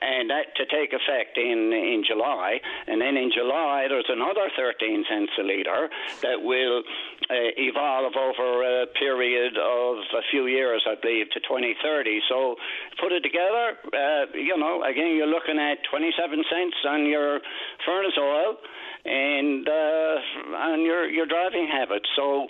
and 0.00 0.30
that 0.30 0.54
to 0.56 0.64
take 0.66 0.92
effect 0.92 1.36
in 1.36 1.72
in 1.72 2.04
July. 2.06 2.60
And 2.86 3.00
then 3.00 3.16
in 3.16 3.30
July, 3.34 3.86
there's 3.88 4.08
another 4.08 4.50
13 4.56 5.04
cents 5.08 5.32
a 5.38 5.42
litre 5.42 5.88
that 6.22 6.42
will 6.42 6.82
uh, 7.30 7.50
evolve 7.56 8.14
over 8.16 8.82
a 8.82 8.86
period 8.98 9.56
of 9.58 9.96
a 10.14 10.22
few 10.30 10.46
years, 10.46 10.82
I 10.86 10.94
believe, 11.00 11.30
to 11.30 11.40
2030. 11.40 12.20
So 12.28 12.56
put 13.00 13.12
it 13.12 13.22
together, 13.22 13.76
uh, 13.92 14.26
you 14.34 14.56
know, 14.56 14.82
again, 14.82 15.14
you're 15.16 15.26
looking 15.26 15.58
at 15.58 15.78
27 15.90 16.44
cents 16.50 16.76
on 16.86 17.06
your 17.06 17.40
furnace 17.84 18.18
oil 18.18 18.56
and 19.04 19.68
uh, 19.68 20.16
on 20.56 20.82
your 20.82 21.08
your 21.08 21.26
driving 21.26 21.68
habits. 21.70 22.08
So 22.16 22.48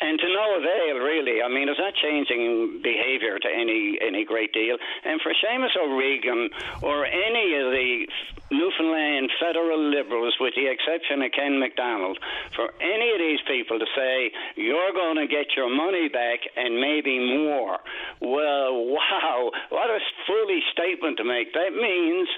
and 0.00 0.18
to 0.18 0.28
no 0.28 0.56
avail, 0.56 1.02
really. 1.02 1.42
I 1.42 1.48
mean, 1.48 1.68
it's 1.68 1.78
not 1.78 1.94
changing 1.94 2.80
behaviour 2.82 3.38
to 3.38 3.48
any 3.48 3.98
any 4.00 4.24
great 4.24 4.52
deal. 4.52 4.76
And 5.04 5.20
for 5.20 5.32
Seamus 5.32 5.76
O'Regan 5.76 6.50
or 6.82 7.06
any 7.06 7.54
of 7.56 7.72
the 7.72 8.06
Newfoundland 8.50 9.30
federal 9.40 9.78
liberals, 9.78 10.34
with 10.40 10.54
the 10.54 10.66
exception 10.66 11.22
of 11.22 11.32
Ken 11.32 11.58
McDonald, 11.58 12.18
for 12.56 12.72
any 12.80 13.12
of 13.12 13.18
these 13.18 13.40
people 13.46 13.78
to 13.78 13.86
say 13.96 14.32
you're 14.56 14.92
going 14.92 15.16
to 15.16 15.26
get 15.26 15.56
your 15.56 15.68
money 15.68 16.08
back 16.08 16.40
and 16.56 16.80
maybe 16.80 17.18
more, 17.18 17.78
well, 18.20 18.74
wow, 18.86 19.50
what 19.70 19.90
a 19.90 19.98
foolish 20.26 20.64
statement 20.72 21.18
to 21.18 21.24
make. 21.24 21.52
That 21.54 21.72
means 21.74 22.28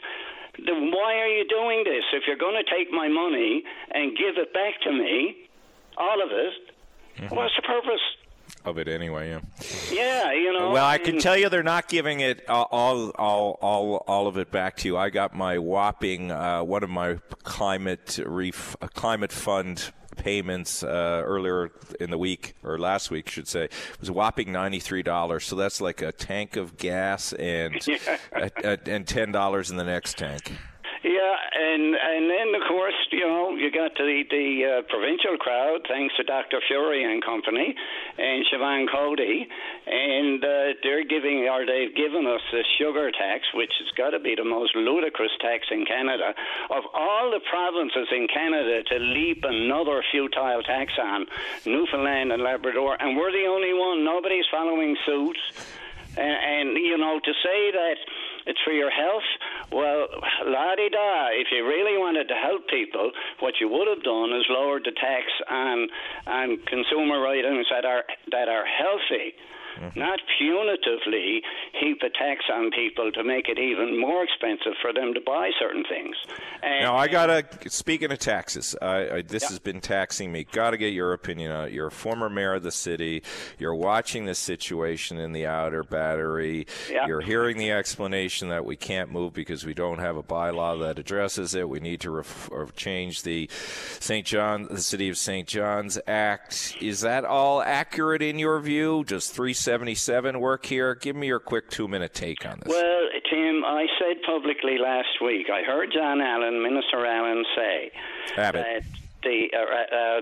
then 0.66 0.90
why 0.90 1.16
are 1.16 1.28
you 1.28 1.48
doing 1.48 1.84
this? 1.84 2.04
If 2.12 2.24
you're 2.26 2.36
going 2.36 2.62
to 2.62 2.68
take 2.68 2.92
my 2.92 3.08
money 3.08 3.64
and 3.90 4.16
give 4.16 4.36
it 4.36 4.52
back 4.52 4.80
to 4.84 4.92
me, 4.92 5.48
all 5.96 6.22
of 6.22 6.30
it, 6.30 6.71
Mm-hmm. 7.22 7.34
What's 7.34 7.54
the 7.56 7.62
purpose? 7.62 8.00
of 8.64 8.78
it 8.78 8.88
anyway. 8.88 9.30
Yeah. 9.30 9.40
Yeah, 9.90 10.32
you 10.32 10.52
know. 10.52 10.70
Well, 10.70 10.84
I 10.84 10.98
can 10.98 11.18
tell 11.18 11.36
you 11.36 11.48
they're 11.48 11.62
not 11.62 11.88
giving 11.88 12.20
it 12.20 12.48
all, 12.48 12.68
all, 12.70 13.10
all, 13.60 14.04
all 14.06 14.26
of 14.26 14.36
it 14.36 14.50
back 14.50 14.76
to 14.78 14.88
you. 14.88 14.96
I 14.96 15.10
got 15.10 15.34
my 15.34 15.58
whopping 15.58 16.30
uh, 16.30 16.62
one 16.62 16.82
of 16.82 16.90
my 16.90 17.18
climate 17.42 18.18
ref, 18.24 18.76
uh, 18.80 18.88
climate 18.88 19.32
fund 19.32 19.92
payments 20.16 20.82
uh, 20.82 21.22
earlier 21.24 21.70
in 21.98 22.10
the 22.10 22.18
week 22.18 22.54
or 22.62 22.78
last 22.78 23.10
week, 23.10 23.28
should 23.28 23.48
say, 23.48 23.68
was 24.00 24.08
a 24.08 24.12
whopping 24.12 24.52
ninety 24.52 24.78
three 24.78 25.02
dollars. 25.02 25.44
So 25.44 25.56
that's 25.56 25.80
like 25.80 26.02
a 26.02 26.12
tank 26.12 26.56
of 26.56 26.76
gas 26.76 27.32
and 27.32 27.84
yeah. 27.86 28.76
and 28.86 29.06
ten 29.06 29.32
dollars 29.32 29.70
in 29.70 29.76
the 29.76 29.84
next 29.84 30.18
tank. 30.18 30.52
Yeah, 31.02 31.34
and 31.58 31.96
and 31.98 32.30
then 32.30 32.54
of 32.54 32.62
course 32.68 32.94
you 33.10 33.26
know 33.26 33.56
you 33.56 33.72
got 33.72 33.90
the 33.98 34.22
the 34.30 34.46
uh, 34.62 34.82
provincial 34.86 35.36
crowd, 35.36 35.82
thanks 35.88 36.14
to 36.14 36.22
Dr. 36.22 36.62
Furey 36.70 37.02
and 37.02 37.18
company, 37.24 37.74
and 38.18 38.46
Siobhan 38.46 38.86
Coady, 38.86 39.48
and 39.86 40.38
uh, 40.44 40.78
they're 40.84 41.02
giving 41.02 41.50
or 41.50 41.66
they've 41.66 41.94
given 41.94 42.24
us 42.26 42.40
the 42.52 42.62
sugar 42.78 43.10
tax, 43.10 43.42
which 43.52 43.72
has 43.82 43.90
got 43.98 44.10
to 44.10 44.20
be 44.20 44.36
the 44.36 44.44
most 44.44 44.76
ludicrous 44.76 45.32
tax 45.40 45.66
in 45.72 45.84
Canada. 45.86 46.34
Of 46.70 46.84
all 46.94 47.32
the 47.32 47.40
provinces 47.50 48.06
in 48.12 48.28
Canada 48.32 48.84
to 48.84 48.98
leap 49.02 49.42
another 49.42 50.04
futile 50.12 50.62
tax 50.62 50.92
on, 51.02 51.26
Newfoundland 51.66 52.30
and 52.30 52.44
Labrador, 52.44 52.96
and 53.02 53.16
we're 53.16 53.32
the 53.32 53.50
only 53.50 53.74
one. 53.74 54.04
Nobody's 54.04 54.46
following 54.52 54.96
suit, 55.04 55.36
and, 56.16 56.70
and 56.70 56.78
you 56.78 56.96
know 56.96 57.18
to 57.18 57.32
say 57.42 57.72
that 57.74 57.98
it's 58.46 58.60
for 58.64 58.72
your 58.72 58.90
health. 58.90 59.28
Well, 59.70 60.08
la 60.46 60.74
di 60.74 60.88
da. 60.88 61.28
If 61.32 61.48
you 61.50 61.66
really 61.66 61.98
wanted 61.98 62.28
to 62.28 62.34
help 62.34 62.68
people, 62.68 63.12
what 63.40 63.54
you 63.60 63.68
would 63.68 63.88
have 63.88 64.02
done 64.02 64.32
is 64.32 64.46
lowered 64.48 64.84
the 64.84 64.92
tax 64.92 65.26
on 65.50 65.88
on 66.26 66.58
consumer 66.66 67.26
items 67.26 67.66
that 67.70 67.84
are 67.84 68.04
that 68.30 68.48
are 68.48 68.64
healthy 68.66 69.34
mm-hmm. 69.78 69.98
not 69.98 70.20
punitively 70.40 71.40
heap 71.78 72.02
a 72.02 72.10
tax 72.10 72.44
on 72.52 72.70
people 72.70 73.10
to 73.12 73.24
make 73.24 73.48
it 73.48 73.58
even 73.58 74.00
more 74.00 74.24
expensive 74.24 74.72
for 74.80 74.92
them 74.92 75.14
to 75.14 75.20
buy 75.20 75.50
certain 75.58 75.84
things. 75.88 76.16
And, 76.62 76.82
now, 76.82 76.96
I 76.96 77.08
gotta. 77.08 77.44
Speaking 77.68 78.12
of 78.12 78.18
taxes, 78.18 78.76
I, 78.80 79.10
I, 79.16 79.22
this 79.22 79.44
yeah. 79.44 79.48
has 79.50 79.58
been 79.58 79.80
taxing 79.80 80.30
me. 80.32 80.44
Got 80.44 80.70
to 80.70 80.76
get 80.76 80.92
your 80.92 81.12
opinion 81.12 81.50
on 81.50 81.68
it. 81.68 81.72
You're 81.72 81.88
a 81.88 81.92
former 81.92 82.28
mayor 82.28 82.54
of 82.54 82.62
the 82.62 82.72
city. 82.72 83.22
You're 83.58 83.74
watching 83.74 84.26
the 84.26 84.34
situation 84.34 85.18
in 85.18 85.32
the 85.32 85.46
outer 85.46 85.82
battery. 85.82 86.66
Yeah. 86.90 87.06
You're 87.06 87.20
hearing 87.20 87.56
the 87.58 87.70
explanation 87.70 88.48
that 88.48 88.64
we 88.64 88.76
can't 88.76 89.10
move 89.10 89.32
because 89.32 89.64
we 89.64 89.74
don't 89.74 89.98
have 89.98 90.16
a 90.16 90.22
bylaw 90.22 90.80
that 90.80 90.98
addresses 90.98 91.54
it. 91.54 91.68
We 91.68 91.80
need 91.80 92.00
to 92.00 92.10
ref- 92.10 92.50
change 92.76 93.22
the 93.22 93.48
St. 94.00 94.26
John, 94.26 94.68
the 94.70 94.80
City 94.80 95.08
of 95.08 95.18
St. 95.18 95.46
John's 95.46 95.98
Act. 96.06 96.76
Is 96.80 97.00
that 97.00 97.24
all 97.24 97.62
accurate 97.62 98.22
in 98.22 98.38
your 98.38 98.60
view? 98.60 99.04
Just 99.06 99.34
three 99.34 99.54
77 99.62 100.40
work 100.40 100.66
here? 100.66 100.94
Give 100.94 101.14
me 101.14 101.28
your 101.28 101.38
quick 101.38 101.70
two 101.70 101.86
minute 101.88 102.14
take 102.14 102.44
on 102.44 102.58
this. 102.60 102.68
Well, 102.68 103.08
Tim, 103.30 103.64
I 103.64 103.86
said 103.98 104.22
publicly 104.26 104.78
last 104.78 105.22
week, 105.24 105.46
I 105.50 105.62
heard 105.62 105.90
John 105.94 106.20
Allen, 106.20 106.62
Minister 106.62 107.06
Allen, 107.06 107.44
say 107.56 107.92
Abbott. 108.36 108.64
that 108.64 108.82
the. 109.22 109.48
Uh, 109.56 109.96
uh, 109.96 110.20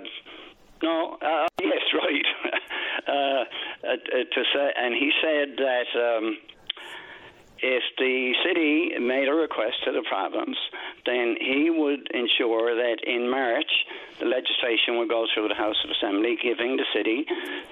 no, 0.83 1.19
uh, 1.21 1.47
yes, 1.61 1.83
right. 1.95 2.61
Uh, 3.09 3.13
uh, 3.13 3.97
to 4.35 4.43
say, 4.53 4.73
and 4.77 4.95
he 4.95 5.11
said 5.23 5.57
that 5.57 5.87
um, 5.97 6.37
if 7.63 7.83
the 7.99 8.35
city 8.45 8.99
made 8.99 9.29
a 9.29 9.35
request 9.35 9.85
to 9.85 9.93
the 9.93 10.03
province, 10.09 10.57
then 11.07 11.37
he 11.41 11.71
would 11.71 12.11
ensure 12.13 12.75
that 12.75 12.99
in 13.05 13.29
March 13.29 13.71
the 14.19 14.27
legislation 14.27 14.99
would 14.99 15.09
go 15.09 15.27
through 15.33 15.49
the 15.49 15.55
House 15.55 15.77
of 15.85 15.91
Assembly, 15.91 16.37
giving 16.43 16.77
the 16.77 16.85
city 16.95 17.25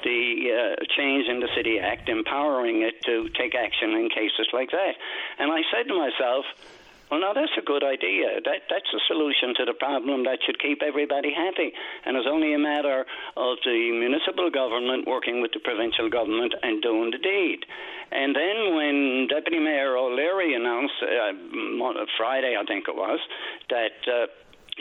the 0.05 0.77
uh, 0.81 0.85
change 0.97 1.28
in 1.28 1.40
the 1.40 1.48
City 1.55 1.78
Act, 1.78 2.09
empowering 2.09 2.82
it 2.82 3.01
to 3.05 3.28
take 3.31 3.55
action 3.55 3.90
in 3.90 4.09
cases 4.09 4.48
like 4.52 4.70
that. 4.70 4.94
And 5.39 5.52
I 5.52 5.62
said 5.73 5.89
to 5.89 5.94
myself, 5.94 6.44
well, 7.10 7.20
now 7.20 7.32
that's 7.32 7.52
a 7.56 7.64
good 7.64 7.85
idea. 7.85 8.40
That 8.44 8.68
that's 8.68 8.90
a 8.93 9.01
solution 9.09 9.55
to 9.56 9.64
the 9.64 9.74
problem 9.74 10.24
that 10.24 10.39
should 10.44 10.60
keep 10.60 10.82
everybody 10.82 11.32
happy. 11.32 11.72
And 12.05 12.16
it's 12.16 12.28
only 12.28 12.55
a 12.55 12.59
matter 12.59 13.06
of 13.36 13.56
the 13.64 13.93
municipal 13.93 14.51
government 14.51 15.06
working 15.06 15.40
with 15.40 15.52
the 15.52 15.60
provincial 15.60 16.10
government 16.10 16.55
and 16.62 16.82
doing 16.82 17.10
the 17.10 17.18
deed. 17.18 17.64
And 18.10 18.35
then 18.35 18.74
when 18.74 19.28
Deputy 19.28 19.59
Mayor 19.59 19.97
O'Leary 19.97 20.55
announced 20.55 20.94
uh, 21.02 22.05
Friday, 22.16 22.56
I 22.59 22.64
think 22.64 22.89
it 22.89 22.97
was, 22.97 23.20
that. 23.70 23.97
Uh, 24.06 24.26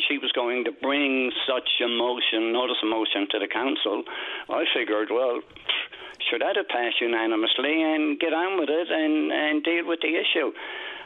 she 0.07 0.19
was 0.19 0.31
going 0.33 0.63
to 0.65 0.71
bring 0.71 1.31
such 1.49 1.81
a 1.83 1.87
motion, 1.87 2.53
notice 2.53 2.77
a 2.83 2.85
motion 2.85 3.25
to 3.31 3.39
the 3.39 3.47
council. 3.47 4.03
I 4.47 4.63
figured, 4.69 5.09
well, 5.09 5.41
should 6.29 6.41
that 6.41 6.55
have 6.55 6.67
passed 6.67 7.01
unanimously 7.01 7.81
and 7.81 8.19
get 8.19 8.33
on 8.33 8.59
with 8.59 8.69
it 8.69 8.87
and, 8.91 9.31
and 9.31 9.63
deal 9.63 9.87
with 9.87 10.01
the 10.01 10.13
issue? 10.13 10.51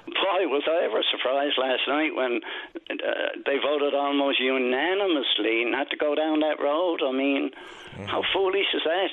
Boy, 0.05 0.47
was 0.47 0.63
I 0.67 0.85
ever 0.85 1.01
surprised 1.11 1.57
last 1.57 1.81
night 1.87 2.15
when 2.15 2.41
uh, 2.89 3.41
they 3.45 3.57
voted 3.57 3.93
almost 3.93 4.39
unanimously 4.39 5.65
not 5.65 5.89
to 5.89 5.97
go 5.97 6.15
down 6.15 6.39
that 6.41 6.59
road. 6.59 7.01
I 7.03 7.11
mean, 7.11 7.51
mm-hmm. 7.93 8.05
how 8.05 8.23
foolish 8.33 8.67
is 8.73 8.81
that? 8.85 9.09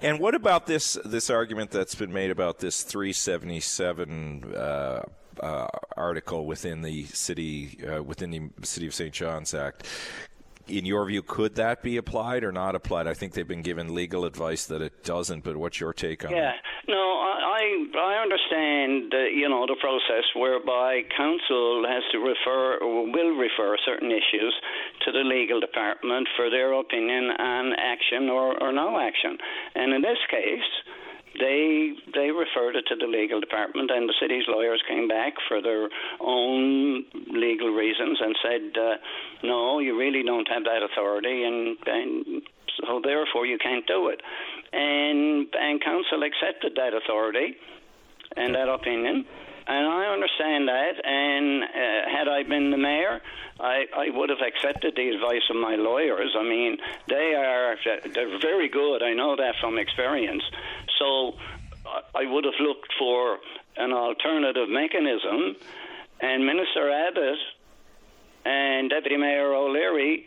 And 0.00 0.18
what 0.18 0.34
about 0.34 0.66
this 0.66 0.98
this 1.04 1.30
argument 1.30 1.70
that's 1.70 1.94
been 1.94 2.12
made 2.12 2.30
about 2.30 2.58
this 2.58 2.82
377 2.82 4.54
uh, 4.54 5.02
uh, 5.40 5.66
article 5.96 6.46
within 6.46 6.82
the 6.82 7.04
city 7.06 7.78
uh, 7.84 8.02
within 8.02 8.30
the 8.30 8.66
City 8.66 8.86
of 8.86 8.94
St. 8.94 9.12
John's 9.12 9.54
Act? 9.54 9.86
In 10.68 10.84
your 10.84 11.04
view, 11.06 11.22
could 11.22 11.54
that 11.56 11.82
be 11.82 11.96
applied 11.96 12.44
or 12.44 12.52
not 12.52 12.74
applied? 12.74 13.06
I 13.06 13.14
think 13.14 13.34
they've 13.34 13.46
been 13.46 13.62
given 13.62 13.94
legal 13.94 14.24
advice 14.24 14.66
that 14.66 14.82
it 14.82 15.04
doesn't, 15.04 15.44
but 15.44 15.56
what's 15.56 15.80
your 15.80 15.92
take 15.92 16.24
on 16.24 16.30
yeah. 16.30 16.52
that? 16.52 16.54
No, 16.88 16.98
I 16.98 17.86
I 17.98 18.22
understand 18.22 19.12
you 19.34 19.48
know 19.48 19.66
the 19.66 19.76
process 19.80 20.24
whereby 20.34 21.02
council 21.16 21.84
has 21.86 22.02
to 22.12 22.18
refer 22.18 22.78
or 22.78 23.10
will 23.10 23.36
refer 23.36 23.76
certain 23.84 24.10
issues 24.10 24.54
to 25.04 25.12
the 25.12 25.20
legal 25.20 25.60
department 25.60 26.28
for 26.36 26.50
their 26.50 26.72
opinion 26.72 27.30
on 27.38 27.72
action 27.78 28.28
or, 28.28 28.60
or 28.62 28.72
no 28.72 28.98
action, 28.98 29.38
and 29.74 29.92
in 29.94 30.02
this 30.02 30.18
case 30.30 30.68
they 31.38 31.92
they 32.14 32.30
referred 32.30 32.76
it 32.76 32.84
to 32.88 32.96
the 32.96 33.06
legal 33.06 33.40
department, 33.40 33.90
and 33.90 34.08
the 34.08 34.14
city's 34.20 34.44
lawyers 34.48 34.82
came 34.88 35.08
back 35.08 35.34
for 35.48 35.62
their 35.62 35.88
own 36.20 37.04
legal 37.30 37.70
reasons 37.70 38.18
and 38.20 38.36
said, 38.42 38.78
uh, 38.80 38.96
"No, 39.42 39.78
you 39.78 39.98
really 39.98 40.22
don't 40.22 40.48
have 40.48 40.64
that 40.64 40.82
authority, 40.82 41.44
and 41.44 41.76
and 41.86 42.42
so 42.80 43.00
therefore 43.02 43.46
you 43.46 43.58
can't 43.58 43.86
do 43.86 44.08
it." 44.08 44.20
And 44.72 45.46
and 45.54 45.82
council 45.82 46.22
accepted 46.22 46.74
that 46.76 46.94
authority 46.94 47.56
and 48.36 48.54
that 48.54 48.68
opinion. 48.68 49.26
And 49.66 49.86
I 49.86 50.06
understand 50.12 50.68
that. 50.68 50.92
And 51.04 51.62
uh, 51.64 52.18
had 52.18 52.28
I 52.28 52.42
been 52.42 52.70
the 52.70 52.78
mayor, 52.78 53.20
I, 53.60 53.84
I 53.94 54.10
would 54.10 54.30
have 54.30 54.40
accepted 54.40 54.94
the 54.96 55.08
advice 55.10 55.42
of 55.50 55.56
my 55.56 55.76
lawyers. 55.76 56.34
I 56.38 56.42
mean, 56.42 56.78
they 57.08 57.34
are 57.34 57.76
they're 58.12 58.38
very 58.40 58.68
good. 58.68 59.02
I 59.02 59.14
know 59.14 59.36
that 59.36 59.54
from 59.60 59.78
experience. 59.78 60.42
So 60.98 61.34
I 62.14 62.26
would 62.26 62.44
have 62.44 62.58
looked 62.60 62.92
for 62.98 63.38
an 63.76 63.92
alternative 63.92 64.68
mechanism, 64.68 65.56
and 66.20 66.44
Minister 66.44 66.90
Abbott 66.90 67.38
and 68.44 68.90
Deputy 68.90 69.16
Mayor 69.16 69.54
O'Leary 69.54 70.26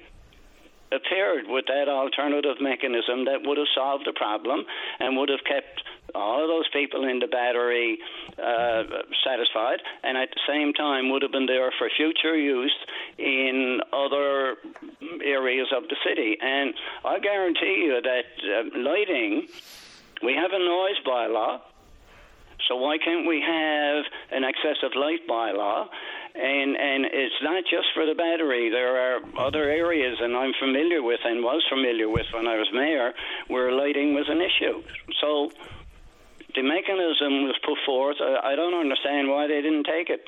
appeared 0.92 1.46
with 1.48 1.66
that 1.68 1.90
alternative 1.90 2.58
mechanism 2.62 3.26
that 3.26 3.42
would 3.44 3.58
have 3.58 3.68
solved 3.76 4.06
the 4.06 4.14
problem 4.14 4.66
and 5.00 5.18
would 5.18 5.30
have 5.30 5.44
kept 5.44 5.82
all 6.16 6.42
of 6.42 6.48
those 6.48 6.68
people 6.72 7.08
in 7.08 7.20
the 7.20 7.28
battery 7.28 8.00
uh, 8.42 8.84
satisfied, 9.24 9.80
and 10.04 10.18
at 10.18 10.30
the 10.30 10.42
same 10.48 10.74
time 10.74 11.10
would 11.12 11.22
have 11.22 11.32
been 11.32 11.46
there 11.46 11.72
for 11.78 11.90
future 11.96 12.36
use 12.36 12.76
in 13.18 13.82
other 13.94 14.56
areas 15.24 15.68
of 15.76 15.84
the 15.90 15.96
city. 16.08 16.38
And 16.42 16.74
I 17.04 17.20
guarantee 17.20 17.84
you 17.86 18.02
that 18.02 18.26
uh, 18.44 18.80
lighting 18.80 19.48
we 20.24 20.34
have 20.34 20.52
a 20.54 20.60
noise 20.60 21.00
bylaw, 21.06 21.60
so 22.68 22.78
why 22.78 22.98
can't 22.98 23.28
we 23.28 23.42
have 23.42 24.06
an 24.32 24.44
excessive 24.44 24.96
light 24.96 25.28
bylaw? 25.28 25.88
And 26.36 26.76
and 26.76 27.06
it's 27.06 27.36
not 27.42 27.64
just 27.64 27.88
for 27.94 28.06
the 28.06 28.16
battery. 28.16 28.70
There 28.70 28.98
are 28.98 29.22
other 29.38 29.64
areas, 29.70 30.18
and 30.20 30.36
I'm 30.36 30.54
familiar 30.60 31.02
with 31.02 31.20
and 31.24 31.44
was 31.44 31.64
familiar 31.70 32.10
with 32.10 32.26
when 32.34 32.48
I 32.48 32.58
was 32.58 32.68
mayor, 32.74 33.14
where 33.48 33.72
lighting 33.72 34.14
was 34.14 34.28
an 34.28 34.42
issue. 34.42 34.84
So 35.22 35.52
the 36.56 36.64
mechanism 36.64 37.44
was 37.44 37.56
put 37.66 37.78
forth. 37.86 38.18
I, 38.20 38.54
I 38.54 38.56
don't 38.56 38.74
understand 38.74 39.30
why 39.30 39.48
they 39.48 39.62
didn't 39.62 39.86
take 39.86 40.10
it. 40.10 40.22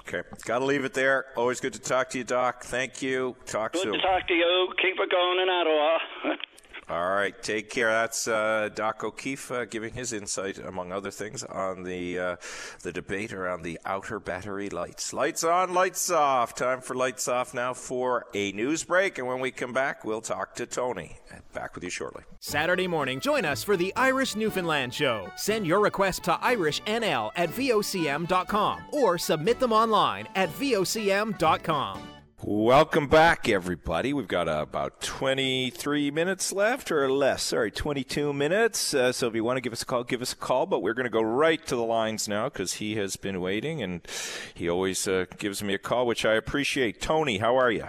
Okay, 0.00 0.22
got 0.44 0.60
to 0.60 0.64
leave 0.64 0.84
it 0.84 0.94
there. 0.94 1.26
Always 1.36 1.60
good 1.60 1.72
to 1.72 1.80
talk 1.80 2.10
to 2.10 2.18
you, 2.18 2.24
Doc. 2.24 2.64
Thank 2.64 3.02
you. 3.02 3.34
Talk 3.46 3.72
good 3.72 3.82
soon. 3.82 3.92
Good 3.92 4.02
to 4.02 4.06
talk 4.06 4.28
to 4.28 4.34
you. 4.34 4.68
Keep 4.80 5.00
it 5.00 5.10
going 5.10 5.40
in 5.40 5.48
Ottawa. 5.48 5.98
All 6.88 7.08
right. 7.10 7.34
take 7.42 7.68
care. 7.68 7.90
That's 7.90 8.28
uh, 8.28 8.68
Doc 8.74 9.02
O'Keefe 9.02 9.50
uh, 9.50 9.64
giving 9.64 9.94
his 9.94 10.12
insight, 10.12 10.58
among 10.58 10.92
other 10.92 11.10
things, 11.10 11.42
on 11.42 11.82
the 11.82 12.18
uh, 12.18 12.36
the 12.82 12.92
debate 12.92 13.32
around 13.32 13.62
the 13.62 13.80
outer 13.84 14.20
battery 14.20 14.70
lights. 14.70 15.12
Lights 15.12 15.42
on, 15.42 15.74
lights 15.74 16.10
off. 16.10 16.54
Time 16.54 16.80
for 16.80 16.94
lights 16.94 17.26
off 17.26 17.54
now 17.54 17.74
for 17.74 18.26
a 18.34 18.52
news 18.52 18.84
break, 18.84 19.18
and 19.18 19.26
when 19.26 19.40
we 19.40 19.50
come 19.50 19.72
back, 19.72 20.04
we'll 20.04 20.20
talk 20.20 20.54
to 20.56 20.66
Tony. 20.66 21.16
Back 21.52 21.74
with 21.74 21.82
you 21.82 21.90
shortly. 21.90 22.22
Saturday 22.38 22.86
morning, 22.86 23.18
join 23.18 23.44
us 23.44 23.64
for 23.64 23.76
the 23.76 23.92
Irish 23.96 24.36
Newfoundland 24.36 24.94
Show. 24.94 25.28
Send 25.36 25.66
your 25.66 25.80
request 25.80 26.22
to 26.24 26.34
irishnl 26.34 27.32
at 27.34 27.50
vocm.com 27.50 28.82
or 28.92 29.18
submit 29.18 29.58
them 29.58 29.72
online 29.72 30.28
at 30.36 30.50
vocm.com. 30.50 32.15
Welcome 32.48 33.08
back, 33.08 33.48
everybody. 33.48 34.12
We've 34.12 34.28
got 34.28 34.48
uh, 34.48 34.58
about 34.62 35.00
23 35.00 36.12
minutes 36.12 36.52
left, 36.52 36.92
or 36.92 37.10
less. 37.10 37.42
Sorry, 37.42 37.72
22 37.72 38.32
minutes. 38.32 38.94
Uh, 38.94 39.10
so 39.10 39.26
if 39.26 39.34
you 39.34 39.42
want 39.42 39.56
to 39.56 39.60
give 39.60 39.72
us 39.72 39.82
a 39.82 39.84
call, 39.84 40.04
give 40.04 40.22
us 40.22 40.32
a 40.32 40.36
call. 40.36 40.64
But 40.64 40.80
we're 40.80 40.94
going 40.94 41.06
to 41.06 41.10
go 41.10 41.22
right 41.22 41.66
to 41.66 41.74
the 41.74 41.82
lines 41.82 42.28
now 42.28 42.44
because 42.48 42.74
he 42.74 42.94
has 42.98 43.16
been 43.16 43.40
waiting, 43.40 43.82
and 43.82 44.06
he 44.54 44.68
always 44.70 45.08
uh, 45.08 45.24
gives 45.38 45.60
me 45.60 45.74
a 45.74 45.78
call, 45.78 46.06
which 46.06 46.24
I 46.24 46.34
appreciate. 46.34 47.00
Tony, 47.00 47.38
how 47.38 47.56
are 47.56 47.72
you? 47.72 47.86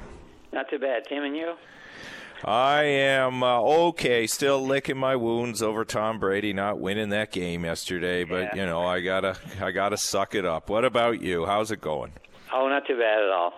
Not 0.52 0.68
too 0.72 0.80
bad. 0.80 1.04
Tim 1.08 1.24
and 1.24 1.38
you? 1.38 1.54
I 2.44 2.82
am 2.82 3.44
uh, 3.44 3.62
okay, 3.62 4.26
still 4.26 4.60
licking 4.66 4.98
my 4.98 5.16
wounds 5.16 5.62
over 5.62 5.86
Tom 5.86 6.18
Brady 6.18 6.52
not 6.54 6.80
winning 6.80 7.10
that 7.10 7.32
game 7.32 7.64
yesterday, 7.64 8.24
but 8.24 8.56
Yeah. 8.56 8.56
you 8.56 8.66
know 8.66 8.84
I 8.86 9.02
gotta 9.02 9.38
I 9.62 9.70
gotta 9.70 9.98
suck 9.98 10.34
it 10.34 10.46
up. 10.46 10.68
What 10.70 10.84
about 10.84 11.22
you? 11.22 11.46
How's 11.46 11.70
it 11.72 11.82
going? 11.82 12.14
Oh, 12.54 12.68
not 12.70 12.88
too 12.88 12.98
bad 12.98 13.24
at 13.24 13.30
all. 13.32 13.54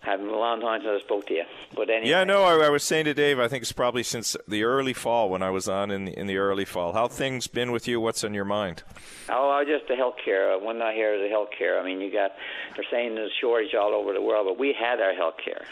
Had 0.00 0.20
a 0.20 0.22
long 0.24 0.60
time 0.60 0.80
since 0.80 1.02
I 1.02 1.04
spoke 1.04 1.26
to 1.26 1.34
you. 1.34 1.44
But 1.74 1.90
anyway, 1.90 2.08
Yeah, 2.08 2.24
no, 2.24 2.44
I, 2.44 2.66
I 2.66 2.70
was 2.70 2.82
saying 2.84 3.06
to 3.06 3.14
Dave, 3.14 3.38
I 3.38 3.48
think 3.48 3.62
it's 3.62 3.72
probably 3.72 4.02
since 4.02 4.36
the 4.46 4.62
early 4.64 4.92
fall 4.92 5.28
when 5.28 5.42
I 5.42 5.50
was 5.50 5.68
on 5.68 5.90
in 5.90 6.06
the, 6.06 6.18
in 6.18 6.26
the 6.26 6.38
early 6.38 6.64
fall. 6.64 6.92
How 6.92 7.08
things 7.08 7.46
been 7.46 7.72
with 7.72 7.88
you? 7.88 8.00
What's 8.00 8.22
on 8.24 8.32
your 8.32 8.44
mind? 8.44 8.84
Oh, 9.28 9.62
just 9.66 9.88
the 9.88 9.94
healthcare. 9.94 10.56
Uh, 10.56 10.58
One 10.64 10.78
not 10.78 10.94
here 10.94 11.14
is 11.14 11.28
the 11.28 11.34
healthcare. 11.34 11.80
I 11.80 11.84
mean, 11.84 12.00
you 12.00 12.12
got 12.12 12.30
they're 12.76 12.84
saying 12.90 13.16
there's 13.16 13.30
a 13.30 13.40
shortage 13.40 13.74
all 13.74 13.92
over 13.92 14.12
the 14.12 14.22
world, 14.22 14.46
but 14.48 14.58
we 14.58 14.72
had 14.78 15.00
our 15.00 15.12
healthcare. 15.12 15.64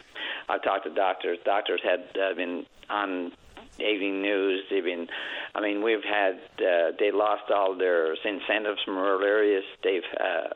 I've 0.49 0.63
talked 0.63 0.85
to 0.85 0.91
doctors. 0.91 1.39
Doctors 1.45 1.81
had 1.83 2.01
uh, 2.21 2.35
been 2.35 2.67
on 2.91 3.33
evening 3.79 4.23
news. 4.23 4.65
They've 4.71 4.85
been. 4.85 5.07
I 5.55 5.61
mean, 5.61 5.83
we've 5.83 6.05
had. 6.05 6.35
Uh, 6.59 6.93
they 6.99 7.11
lost 7.13 7.51
all 7.55 7.77
their 7.77 8.13
incentives 8.13 8.83
from 8.85 8.97
rural 8.97 9.23
areas. 9.25 9.65
They've. 9.83 10.03
Uh, 10.19 10.49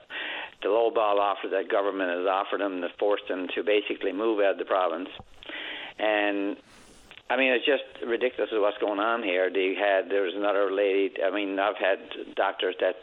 the 0.63 0.69
low 0.69 0.91
ball 0.91 1.21
offer 1.21 1.49
that 1.49 1.69
government 1.71 2.11
has 2.11 2.27
offered 2.27 2.61
them 2.61 2.81
that 2.83 2.99
forced 2.99 3.29
them 3.29 3.49
to 3.55 3.63
basically 3.63 4.13
move 4.13 4.41
out 4.41 4.53
of 4.53 4.59
the 4.59 4.65
province. 4.65 5.09
And 5.99 6.57
I 7.29 7.37
mean, 7.37 7.53
it's 7.53 7.65
just 7.65 7.85
ridiculous 8.05 8.51
what's 8.53 8.79
going 8.79 8.99
on 8.99 9.23
here. 9.23 9.51
They 9.51 9.75
had 9.75 10.11
there 10.11 10.23
was 10.23 10.35
another 10.35 10.73
lady. 10.73 11.23
I 11.23 11.31
mean, 11.31 11.59
I've 11.59 11.77
had 11.77 12.35
doctors 12.35 12.75
that 12.81 12.97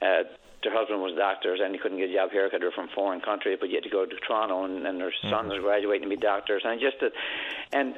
uh, 0.00 0.24
their 0.62 0.72
husband 0.72 1.00
was 1.00 1.14
doctors 1.16 1.60
and 1.62 1.72
they 1.72 1.78
couldn't 1.78 1.98
get 1.98 2.10
a 2.10 2.14
job 2.14 2.30
here 2.30 2.46
because 2.46 2.60
they're 2.60 2.72
from 2.72 2.88
foreign 2.94 3.20
countries, 3.20 3.58
but 3.60 3.68
you 3.68 3.76
had 3.76 3.84
to 3.84 3.90
go 3.90 4.04
to 4.04 4.16
Toronto 4.16 4.64
and, 4.64 4.86
and 4.86 5.00
their 5.00 5.12
sons 5.22 5.32
mm-hmm. 5.32 5.52
are 5.52 5.60
graduating 5.60 6.08
to 6.08 6.16
be 6.16 6.20
doctors. 6.20 6.62
And 6.64 6.80
just 6.80 6.98
to, 7.00 7.10
and 7.72 7.94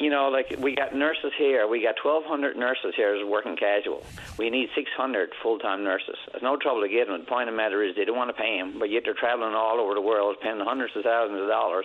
you 0.00 0.10
know, 0.10 0.28
like 0.28 0.56
we 0.58 0.74
got 0.74 0.94
nurses 0.94 1.32
here. 1.36 1.68
We 1.68 1.82
got 1.82 1.96
1,200 2.02 2.56
nurses 2.56 2.94
here 2.96 3.14
as 3.14 3.24
working 3.24 3.54
casual. 3.54 4.02
We 4.38 4.50
need 4.50 4.70
600 4.74 5.30
full-time 5.42 5.84
nurses. 5.84 6.16
There's 6.32 6.42
no 6.42 6.56
trouble 6.56 6.80
to 6.80 6.88
get 6.88 7.06
them. 7.06 7.20
The 7.20 7.26
point 7.26 7.48
of 7.48 7.54
the 7.54 7.56
matter 7.56 7.82
is 7.82 7.94
they 7.94 8.06
don't 8.06 8.16
want 8.16 8.34
to 8.34 8.40
pay 8.40 8.58
them, 8.58 8.78
but 8.78 8.90
yet 8.90 9.02
they're 9.04 9.14
traveling 9.14 9.54
all 9.54 9.78
over 9.78 9.94
the 9.94 10.00
world, 10.00 10.36
paying 10.42 10.58
hundreds 10.60 10.96
of 10.96 11.04
thousands 11.04 11.40
of 11.40 11.48
dollars, 11.48 11.84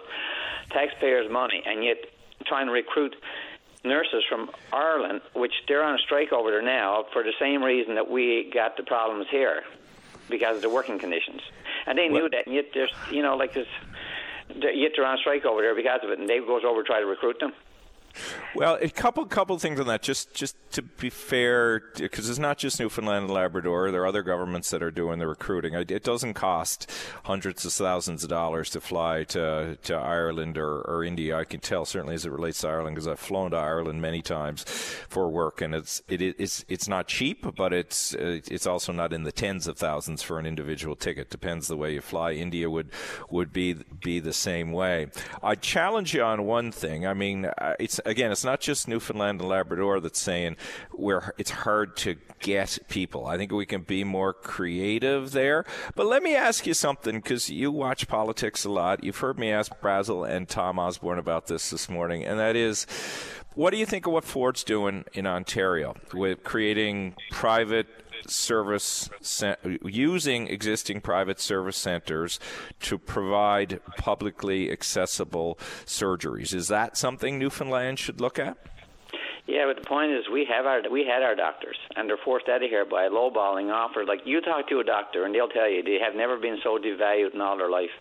taxpayers' 0.72 1.30
money, 1.30 1.62
and 1.66 1.84
yet 1.84 1.98
trying 2.48 2.68
to 2.68 2.72
recruit 2.72 3.16
nurses 3.84 4.24
from 4.28 4.50
Ireland, 4.74 5.22
which 5.36 5.54
they're 5.68 5.84
on 5.84 5.96
a 5.96 6.00
strike 6.00 6.32
over 6.32 6.52
there 6.52 6.62
now 6.62 7.06
for 7.14 7.22
the 7.22 7.34
same 7.40 7.64
reason 7.64 7.96
that 7.96 8.10
we 8.10 8.50
got 8.54 8.78
the 8.78 8.84
problems 8.84 9.28
here, 9.30 9.64
because 10.30 10.58
of 10.58 10.62
the 10.62 10.70
working 10.70 11.00
conditions. 11.00 11.42
And 11.86 11.98
they 11.98 12.08
knew 12.08 12.30
that, 12.30 12.46
and 12.46 12.56
yet 12.56 12.66
there's, 12.74 12.92
you 13.12 13.22
know, 13.22 13.36
like 13.36 13.54
this, 13.54 13.68
yet 14.50 14.92
they're 14.96 15.06
on 15.06 15.18
strike 15.18 15.46
over 15.46 15.62
there 15.62 15.76
because 15.76 16.02
of 16.04 16.10
it, 16.10 16.20
and 16.20 16.28
Dave 16.28 16.48
goes 16.48 16.64
over 16.66 16.82
to 16.82 16.88
try 16.88 17.00
to 17.00 17.06
recruit 17.06 17.40
them. 17.40 17.54
Well, 18.56 18.78
a 18.82 18.90
couple 18.90 19.26
couple 19.26 19.58
things 19.60 19.80
on 19.80 19.88
that. 19.88 20.02
Just 20.02 20.34
just 20.34 20.56
to 20.72 20.82
be 20.82 21.10
fair, 21.10 21.84
because 21.98 22.30
it's 22.30 22.40
not 22.40 22.58
just 22.58 22.80
Newfoundland 22.80 23.26
and 23.26 23.34
Labrador. 23.34 23.92
There 23.92 24.02
are 24.04 24.08
other 24.08 24.24
governments 24.24 24.70
that 24.72 24.82
are 24.82 24.92
doing 24.92 25.20
the 25.20 25.28
recruiting. 25.28 25.74
It 25.74 26.04
doesn't 26.04 26.34
cost 26.34 26.92
hundreds 27.24 27.66
of 27.66 27.74
thousands 27.74 28.24
of 28.24 28.30
dollars 28.30 28.70
to 28.72 28.82
fly 28.82 29.24
to 29.26 29.78
to 29.84 29.94
Ireland 29.96 30.58
or, 30.58 30.82
or 30.82 31.04
India. 31.04 31.38
I 31.38 31.44
can 31.44 31.60
tell 31.60 31.86
certainly 31.86 32.16
as 32.16 32.26
it 32.26 32.32
relates 32.32 32.62
to 32.62 32.70
Ireland 32.70 32.96
because 32.96 33.08
I've 33.08 33.20
flown 33.20 33.52
to 33.52 33.58
Ireland 33.58 34.02
many 34.02 34.22
times 34.22 34.64
for 35.10 35.30
work, 35.30 35.62
and 35.62 35.76
it's 35.76 36.02
it 36.08 36.22
is 36.22 36.66
it's 36.68 36.88
not 36.88 37.08
cheap, 37.08 37.46
but 37.56 37.74
it's 37.74 38.16
uh, 38.16 38.40
it's 38.48 38.68
also 38.68 38.92
not 38.92 39.14
in 39.14 39.24
the 39.24 39.32
tens 39.32 39.68
of 39.68 39.78
thousands 39.78 40.22
for 40.22 40.40
an 40.40 40.46
individual 40.46 40.96
ticket. 40.96 41.30
Depends 41.30 41.68
the 41.68 41.78
way 41.78 41.94
you 41.94 42.02
fly. 42.02 42.32
India 42.34 42.70
would 42.70 42.92
would 43.30 43.52
be 43.52 43.74
be 43.74 44.20
the 44.20 44.34
same 44.34 44.72
way. 44.72 45.08
I 45.44 45.56
challenge 45.56 46.14
you 46.14 46.24
on 46.24 46.46
one 46.46 46.72
thing. 46.72 47.06
I 47.06 47.14
mean, 47.14 47.46
uh, 47.46 47.74
it's 47.80 48.00
again, 48.06 48.32
it's 48.32 48.44
not 48.44 48.62
just 48.62 48.88
Newfoundland 48.88 49.42
and 49.42 49.50
Labrador 49.50 50.00
that's 50.00 50.20
saying 50.20 50.58
where 50.92 51.34
it's 51.38 51.52
hard 51.52 51.98
to 51.98 52.16
get 52.40 52.80
people. 52.88 53.26
I 53.26 53.38
think 53.38 53.52
we 53.52 53.66
can 53.66 53.82
be 53.82 54.04
more 54.04 54.34
creative 54.34 55.32
there. 55.32 55.66
But 55.96 56.06
let 56.06 56.24
me 56.24 56.36
ask 56.36 56.66
you 56.66 56.74
something 56.74 57.16
because 57.16 57.50
you 57.50 57.72
watch 57.72 58.08
politics 58.08 58.66
a 58.66 58.72
lot. 58.72 59.04
You've 59.04 59.18
heard 59.18 59.40
me 59.40 59.52
ask 59.52 59.72
Brazil 59.82 60.24
and 60.24 60.48
Tom 60.48 60.80
Osborne 60.80 61.20
about 61.20 61.48
this 61.48 61.70
this 61.70 61.90
morning, 61.90 62.24
and 62.24 62.40
that 62.40 62.56
is. 62.56 62.86
What 63.56 63.72
do 63.72 63.78
you 63.78 63.86
think 63.86 64.06
of 64.06 64.12
what 64.12 64.26
Ford's 64.26 64.66
doing 64.66 65.06
in 65.14 65.26
Ontario 65.26 65.96
with 66.14 66.44
creating 66.44 67.16
private 67.32 68.05
service 68.30 69.10
using 69.84 70.48
existing 70.48 71.02
private 71.02 71.40
service 71.40 71.78
centers 71.78 72.40
to 72.82 72.98
provide 72.98 73.80
publicly 73.98 74.72
accessible 74.72 75.58
surgeries. 75.86 76.54
Is 76.54 76.68
that 76.68 76.98
something 76.98 77.40
Newfoundland 77.40 78.00
should 78.00 78.22
look 78.22 78.40
at? 78.40 78.58
Yeah, 79.48 79.66
but 79.68 79.82
the 79.82 79.88
point 79.88 80.12
is, 80.12 80.26
we 80.32 80.46
have 80.50 80.66
our 80.66 80.82
we 80.90 81.06
had 81.06 81.22
our 81.22 81.36
doctors, 81.36 81.78
and 81.96 82.10
they're 82.10 82.18
forced 82.26 82.50
out 82.50 82.64
of 82.64 82.70
here 82.70 82.84
by 82.84 83.08
lowballing 83.10 83.72
offers. 83.72 84.08
Like 84.08 84.22
you 84.26 84.42
talk 84.42 84.68
to 84.70 84.80
a 84.80 84.84
doctor, 84.84 85.26
and 85.26 85.36
they'll 85.36 85.48
tell 85.48 85.70
you 85.70 85.84
they 85.84 86.00
have 86.04 86.16
never 86.16 86.38
been 86.38 86.58
so 86.64 86.80
devalued 86.80 87.36
in 87.36 87.42
all 87.42 87.56
their 87.56 87.70
life. 87.70 87.94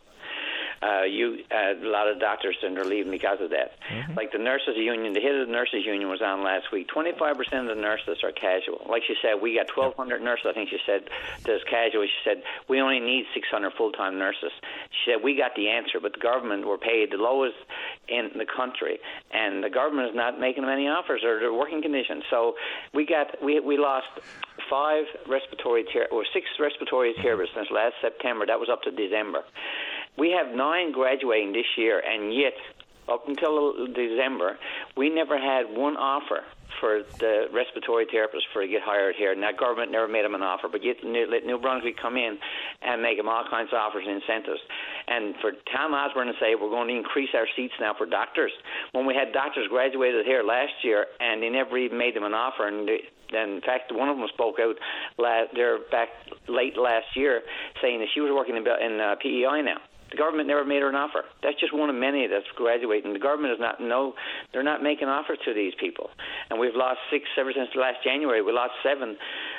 Uh, 0.85 1.05
you 1.05 1.39
uh, 1.51 1.73
a 1.81 1.89
lot 1.89 2.09
of 2.09 2.20
doctors 2.20 2.56
and 2.62 2.77
they're 2.77 2.85
leaving 2.85 3.11
because 3.11 3.39
of 3.40 3.48
that. 3.51 3.73
Like 4.16 4.32
the 4.32 4.39
nurses 4.39 4.77
union, 4.77 5.15
the 5.15 5.20
head 5.20 5.35
of 5.35 5.47
the 5.47 5.52
nurses 5.52 5.86
union 5.86 6.11
was 6.11 6.20
on 6.20 6.44
last 6.44 6.66
week. 6.73 6.89
Twenty 6.89 7.12
five 7.19 7.36
percent 7.36 7.70
of 7.70 7.77
the 7.77 7.81
nurses 7.81 8.19
are 8.23 8.32
casual. 8.32 8.85
Like 8.89 9.02
she 9.06 9.15
said, 9.23 9.40
we 9.40 9.56
got 9.56 9.69
twelve 9.69 9.97
hundred 9.97 10.20
nurses. 10.20 10.44
I 10.51 10.52
think 10.52 10.69
she 10.69 10.78
said 10.85 11.09
that's 11.44 11.65
casual. 11.65 12.05
She 12.05 12.20
said 12.23 12.43
we 12.69 12.81
only 12.81 13.01
need 13.01 13.24
six 13.32 13.48
hundred 13.48 13.73
full 13.78 13.93
time 13.93 14.19
nurses. 14.19 14.52
She 14.90 15.11
said 15.11 15.24
we 15.24 15.36
got 15.36 15.56
the 15.56 15.69
answer, 15.69 16.01
but 16.01 16.12
the 16.12 16.20
government 16.20 16.66
were 16.66 16.78
paid 16.78 17.12
the 17.12 17.16
lowest 17.16 17.56
in 18.09 18.31
the 18.36 18.44
country, 18.44 18.98
and 19.32 19.65
the 19.65 19.70
government 19.70 20.11
is 20.11 20.15
not 20.15 20.39
making 20.39 20.65
them 20.65 20.73
any 20.73 20.89
offers 20.89 21.23
or 21.24 21.40
their 21.40 21.52
working 21.55 21.81
conditions. 21.81 22.24
So 22.28 22.56
we 22.93 23.06
got 23.06 23.43
we 23.43 23.59
we 23.61 23.78
lost 23.78 24.09
five 24.69 25.05
respiratory 25.27 25.85
ter- 25.85 26.09
or 26.12 26.24
six 26.32 26.47
respiratory 26.61 27.15
therapists 27.24 27.55
since 27.55 27.69
last 27.70 27.94
September. 28.02 28.44
That 28.47 28.61
was 28.61 28.69
up 28.69 28.82
to 28.82 28.90
December. 28.90 29.44
We 30.16 30.31
have 30.31 30.55
nine 30.55 30.93
graduating 30.93 31.53
this 31.53 31.66
year, 31.77 32.01
and 32.01 32.32
yet 32.32 32.55
up 33.09 33.28
until 33.28 33.86
December, 33.86 34.59
we 34.97 35.11
never 35.11 35.39
had 35.39 35.77
one 35.77 35.97
offer 35.97 36.41
for 36.81 37.03
the 37.19 37.47
respiratory 37.53 38.07
therapists 38.07 38.47
for 38.53 38.62
to 38.62 38.69
get 38.69 38.82
hired 38.82 39.15
here. 39.16 39.32
And 39.32 39.43
that 39.43 39.57
government 39.57 39.93
never 39.93 40.09
made 40.09 40.24
them 40.24 40.35
an 40.35 40.43
offer, 40.43 40.69
but 40.69 40.85
yet 40.85 40.97
let 41.03 41.45
New 41.47 41.59
Brunswick 41.59 41.97
come 42.01 42.16
in 42.16 42.39
and 42.82 43.03
make 43.03 43.16
them 43.16 43.28
all 43.28 43.45
kinds 43.49 43.70
of 43.73 43.78
offers 43.78 44.05
and 44.07 44.20
incentives. 44.20 44.61
And 45.09 45.35
for 45.41 45.53
Tom 45.73 45.95
Osborne 45.95 46.28
to 46.28 46.35
say 46.41 46.55
we're 46.55 46.70
going 46.70 46.89
to 46.89 46.97
increase 46.97 47.31
our 47.35 47.47
seats 47.57 47.74
now 47.81 47.95
for 47.97 48.07
doctors, 48.07 48.53
when 48.93 49.07
we 49.07 49.15
had 49.15 49.32
doctors 49.32 49.69
graduated 49.69 50.27
here 50.27 50.43
last 50.43 50.73
year 50.82 51.07
and 51.20 51.43
they 51.43 51.51
never 51.51 51.78
even 51.78 51.99
made 51.99 52.16
them 52.16 52.24
an 52.24 52.35
offer, 52.35 52.66
and 52.66 52.89
they, 52.89 53.01
and 53.32 53.55
in 53.55 53.61
fact, 53.61 53.93
one 53.93 54.09
of 54.09 54.16
them 54.16 54.27
spoke 54.32 54.57
out 54.61 54.77
la 55.19 55.45
there 55.55 55.78
back 55.91 56.09
late 56.49 56.77
last 56.77 57.16
year 57.16 57.43
saying 57.82 57.99
that 58.01 58.09
she 58.15 58.20
was 58.20 58.31
working 58.31 58.57
in, 58.57 58.62
in 58.62 59.01
uh, 59.01 59.16
PEI 59.20 59.62
now. 59.62 59.78
The 60.15 60.19
government 60.19 60.47
never 60.47 60.65
made 60.65 60.81
her 60.81 60.89
an 60.89 60.95
offer. 60.95 61.24
That's 61.43 61.59
just 61.59 61.74
one 61.74 61.91
of 61.91 61.97
many 61.97 62.28
that's 62.28 62.47
graduating. 62.55 63.15
The 63.15 63.19
government 63.19 63.53
is 63.53 63.59
not 63.59 63.81
no, 63.81 64.15
they're 64.53 64.62
not 64.62 64.81
making 64.81 65.09
offers 65.09 65.39
to 65.45 65.53
these 65.53 65.73
people, 65.74 66.09
and 66.51 66.61
we've 66.61 66.77
lost 66.77 67.01
six 67.11 67.24
ever 67.36 67.53
since 67.53 67.70
last 67.74 67.97
January. 68.05 68.41
We 68.41 68.53
lost 68.53 68.74
seven 68.85 69.16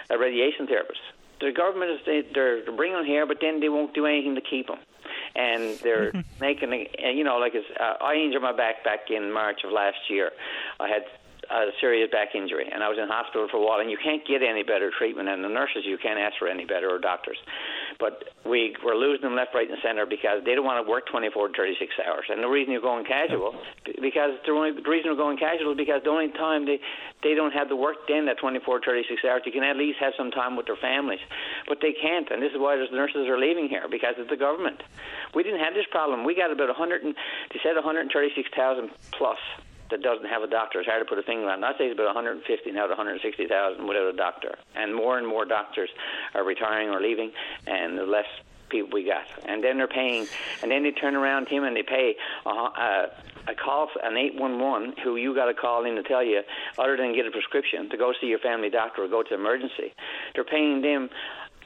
uh, 0.10 0.18
radiation 0.18 0.66
therapists. 0.66 1.04
The 1.42 1.52
government 1.52 1.92
is 1.92 2.00
they, 2.06 2.24
they're 2.34 2.72
bringing 2.72 2.96
them 2.96 3.06
here, 3.06 3.26
but 3.26 3.40
then 3.42 3.60
they 3.60 3.68
won't 3.68 3.94
do 3.94 4.06
anything 4.06 4.36
to 4.36 4.42
keep 4.42 4.68
them, 4.68 4.80
and 5.36 5.78
they're 5.84 6.14
making 6.40 6.88
you 7.04 7.26
know 7.26 7.38
like 7.38 7.54
it's, 7.54 7.68
uh, 7.78 8.02
I 8.02 8.16
injured 8.16 8.42
my 8.42 8.56
back 8.56 8.86
back 8.86 9.12
in 9.12 9.34
March 9.34 9.60
of 9.66 9.74
last 9.74 10.10
year. 10.10 10.32
I 10.80 10.88
had 10.88 11.04
a 11.50 11.72
serious 11.80 12.10
back 12.12 12.36
injury, 12.36 12.70
and 12.72 12.84
I 12.84 12.90
was 12.90 12.98
in 12.98 13.08
hospital 13.08 13.48
for 13.50 13.58
a 13.58 13.64
while. 13.64 13.80
And 13.80 13.90
you 13.90 13.98
can't 14.02 14.26
get 14.26 14.42
any 14.42 14.64
better 14.64 14.92
treatment, 14.92 15.30
and 15.30 15.44
the 15.44 15.50
nurses 15.50 15.84
you 15.86 15.98
can't 15.98 16.20
ask 16.20 16.38
for 16.38 16.48
any 16.48 16.66
better, 16.66 16.90
or 16.90 17.00
doctors. 17.00 17.38
But 18.00 18.36
we 18.46 18.76
were 18.84 18.96
losing 18.96 19.24
them 19.24 19.36
left, 19.36 19.54
right, 19.54 19.70
and 19.70 19.78
center 19.82 20.06
because 20.06 20.44
they 20.46 20.56
don't 20.56 20.66
want 20.66 20.84
to 20.84 20.90
work 20.90 21.08
24 21.08 21.50
to 21.50 21.54
36 21.54 21.94
hours. 22.06 22.26
And 22.30 22.44
the 22.44 22.48
reason 22.48 22.72
you're 22.72 22.82
going 22.82 23.06
casual, 23.06 23.56
because 23.86 24.38
the 24.46 24.52
only 24.52 24.72
the 24.72 24.90
reason 24.90 25.12
we're 25.12 25.18
going 25.18 25.38
casual 25.38 25.72
is 25.72 25.78
because 25.78 26.04
the 26.04 26.12
only 26.12 26.32
time 26.32 26.66
they 26.66 26.80
they 27.24 27.34
don't 27.34 27.54
have 27.54 27.70
the 27.70 27.76
work 27.76 28.08
done 28.08 28.26
that 28.28 28.38
24 28.38 28.82
36 28.82 29.22
hours, 29.26 29.42
you 29.46 29.52
can 29.52 29.64
at 29.64 29.78
least 29.78 30.00
have 30.00 30.14
some 30.18 30.32
time 30.32 30.56
with 30.56 30.66
their 30.66 30.78
families. 30.78 31.22
But 31.68 31.80
they 31.82 31.94
can't, 31.94 32.30
and 32.32 32.42
this 32.42 32.52
is 32.52 32.60
why 32.60 32.76
the 32.78 32.88
nurses 32.96 33.28
are 33.28 33.40
leaving 33.40 33.70
here 33.70 33.88
because 33.90 34.16
it's 34.18 34.30
the 34.30 34.38
government. 34.38 34.84
We 35.34 35.44
didn't 35.44 35.60
have 35.60 35.74
this 35.74 35.86
problem. 35.92 36.24
We 36.24 36.36
got 36.36 36.52
about 36.52 36.68
100. 36.68 37.04
And, 37.04 37.16
they 37.52 37.60
said 37.64 37.76
136,000 37.76 38.90
plus 39.12 39.38
that 39.92 40.02
doesn't 40.02 40.28
have 40.28 40.42
a 40.42 40.48
doctor. 40.48 40.80
It's 40.80 40.90
hard 40.90 41.02
to 41.02 41.10
put 41.10 41.20
a 41.20 41.24
finger 41.24 41.50
on. 41.50 41.64
I 41.64 41.72
say 41.78 41.86
it's 41.86 41.94
about 41.94 42.16
150 42.16 42.72
now 42.72 42.84
to 42.84 42.90
160,000 42.90 43.88
without 43.88 44.14
a 44.14 44.18
doctor, 44.18 44.56
and 44.76 44.96
more 44.96 45.18
and 45.18 45.28
more 45.28 45.46
doctors 45.46 45.90
are 46.34 46.44
retiring 46.44 46.90
or 46.90 47.02
leaving, 47.02 47.32
and 47.68 47.98
the 47.98 48.06
less 48.06 48.26
people 48.70 48.90
we 48.94 49.06
got. 49.06 49.26
And 49.46 49.64
then 49.64 49.78
they're 49.78 49.88
paying, 49.88 50.28
and 50.62 50.72
then 50.72 50.84
they 50.84 50.92
turn 50.92 51.16
around 51.16 51.46
to 51.48 51.56
him 51.56 51.64
and 51.64 51.76
they 51.76 51.84
pay 51.84 52.16
a, 52.46 52.50
a, 52.50 52.54
uh, 52.54 53.06
a 53.48 53.54
call, 53.54 53.90
an 54.04 54.18
811, 54.18 54.96
who 55.04 55.18
you 55.18 55.36
got 55.36 55.46
to 55.46 55.54
call 55.54 55.86
in 55.86 55.96
to 55.96 56.04
tell 56.04 56.24
you, 56.24 56.42
other 56.80 56.98
than 56.98 57.14
get 57.14 57.28
a 57.28 57.32
prescription, 57.32 57.90
to 57.92 57.98
go 57.98 58.12
see 58.20 58.26
your 58.26 58.40
family 58.40 58.72
doctor 58.72 59.04
or 59.04 59.08
go 59.08 59.22
to 59.22 59.36
emergency. 59.36 59.94
They're 60.34 60.44
paying 60.44 60.82
them 60.82 61.10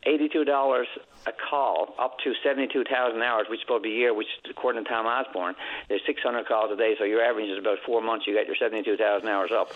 $82 0.05 0.85
a 1.27 1.31
call 1.49 1.95
up 1.99 2.17
to 2.23 2.33
72,000 2.43 3.21
hours, 3.21 3.47
which 3.49 3.59
is 3.59 3.61
supposed 3.63 3.83
to 3.83 3.89
be 3.89 3.95
a 3.95 3.97
year, 3.97 4.13
which 4.13 4.27
according 4.49 4.83
to 4.83 4.89
Tom 4.89 5.05
Osborne, 5.05 5.55
there's 5.89 6.01
600 6.05 6.47
calls 6.47 6.71
a 6.71 6.75
day, 6.75 6.95
so 6.97 7.03
your 7.03 7.21
average 7.21 7.49
is 7.49 7.57
about 7.57 7.77
four 7.85 8.01
months. 8.01 8.25
You 8.25 8.33
get 8.33 8.47
your 8.47 8.55
72,000 8.55 9.27
hours 9.27 9.51
up. 9.53 9.71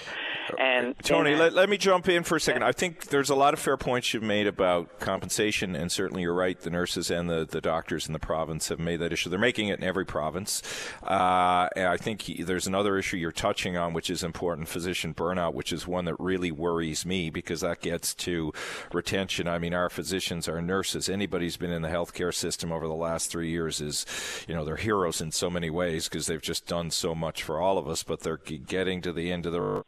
And 0.57 0.97
Tony, 0.99 1.31
then, 1.31 1.39
let, 1.39 1.53
let 1.53 1.69
me 1.69 1.77
jump 1.77 2.07
in 2.07 2.23
for 2.23 2.37
a 2.37 2.39
second. 2.39 2.63
I 2.63 2.71
think 2.71 3.07
there's 3.07 3.29
a 3.29 3.35
lot 3.35 3.53
of 3.53 3.59
fair 3.59 3.77
points 3.77 4.13
you've 4.13 4.23
made 4.23 4.47
about 4.47 4.99
compensation, 4.99 5.75
and 5.75 5.91
certainly 5.91 6.21
you're 6.21 6.33
right. 6.33 6.59
The 6.59 6.69
nurses 6.69 7.11
and 7.11 7.29
the, 7.29 7.45
the 7.49 7.61
doctors 7.61 8.07
in 8.07 8.13
the 8.13 8.19
province 8.19 8.69
have 8.69 8.79
made 8.79 8.97
that 8.97 9.11
issue. 9.11 9.29
They're 9.29 9.39
making 9.39 9.67
it 9.67 9.79
in 9.79 9.85
every 9.85 10.05
province. 10.05 10.61
Uh, 11.03 11.67
and 11.75 11.87
I 11.87 11.97
think 11.97 12.25
there's 12.45 12.67
another 12.67 12.97
issue 12.97 13.17
you're 13.17 13.31
touching 13.31 13.77
on, 13.77 13.93
which 13.93 14.09
is 14.09 14.23
important 14.23 14.69
physician 14.69 15.13
burnout, 15.13 15.53
which 15.53 15.73
is 15.73 15.85
one 15.85 16.05
that 16.05 16.15
really 16.19 16.51
worries 16.51 17.05
me 17.05 17.29
because 17.29 17.61
that 17.61 17.81
gets 17.81 18.13
to 18.13 18.53
retention. 18.93 19.47
I 19.47 19.59
mean, 19.59 19.73
our 19.73 19.89
physicians, 19.89 20.12
our 20.47 20.61
nurses, 20.61 21.09
anybody 21.09 21.45
who's 21.45 21.57
been 21.57 21.71
in 21.71 21.81
the 21.81 21.87
healthcare 21.89 22.33
system 22.33 22.71
over 22.71 22.87
the 22.87 22.93
last 22.93 23.31
three 23.31 23.49
years 23.49 23.81
is, 23.81 24.05
you 24.47 24.53
know, 24.53 24.63
they're 24.63 24.75
heroes 24.75 25.21
in 25.21 25.31
so 25.31 25.49
many 25.49 25.69
ways 25.69 26.07
because 26.07 26.27
they've 26.27 26.41
just 26.41 26.67
done 26.67 26.91
so 26.91 27.15
much 27.15 27.41
for 27.41 27.59
all 27.59 27.77
of 27.77 27.87
us, 27.87 28.03
but 28.03 28.19
they're 28.19 28.37
getting 28.37 29.01
to 29.01 29.11
the 29.11 29.31
end 29.31 29.45
of 29.45 29.53
the 29.53 29.83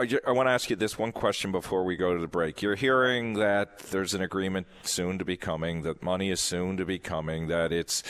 I 0.00 0.32
want 0.32 0.46
to 0.46 0.50
ask 0.50 0.70
you 0.70 0.76
this 0.76 0.98
one 0.98 1.12
question 1.12 1.52
before 1.52 1.84
we 1.84 1.94
go 1.94 2.14
to 2.14 2.20
the 2.20 2.26
break. 2.26 2.62
You're 2.62 2.74
hearing 2.74 3.34
that 3.34 3.80
there's 3.90 4.14
an 4.14 4.22
agreement 4.22 4.66
soon 4.82 5.18
to 5.18 5.26
be 5.26 5.36
coming, 5.36 5.82
that 5.82 6.02
money 6.02 6.30
is 6.30 6.40
soon 6.40 6.78
to 6.78 6.86
be 6.86 6.98
coming, 6.98 7.48
that 7.48 7.70
it's 7.70 8.02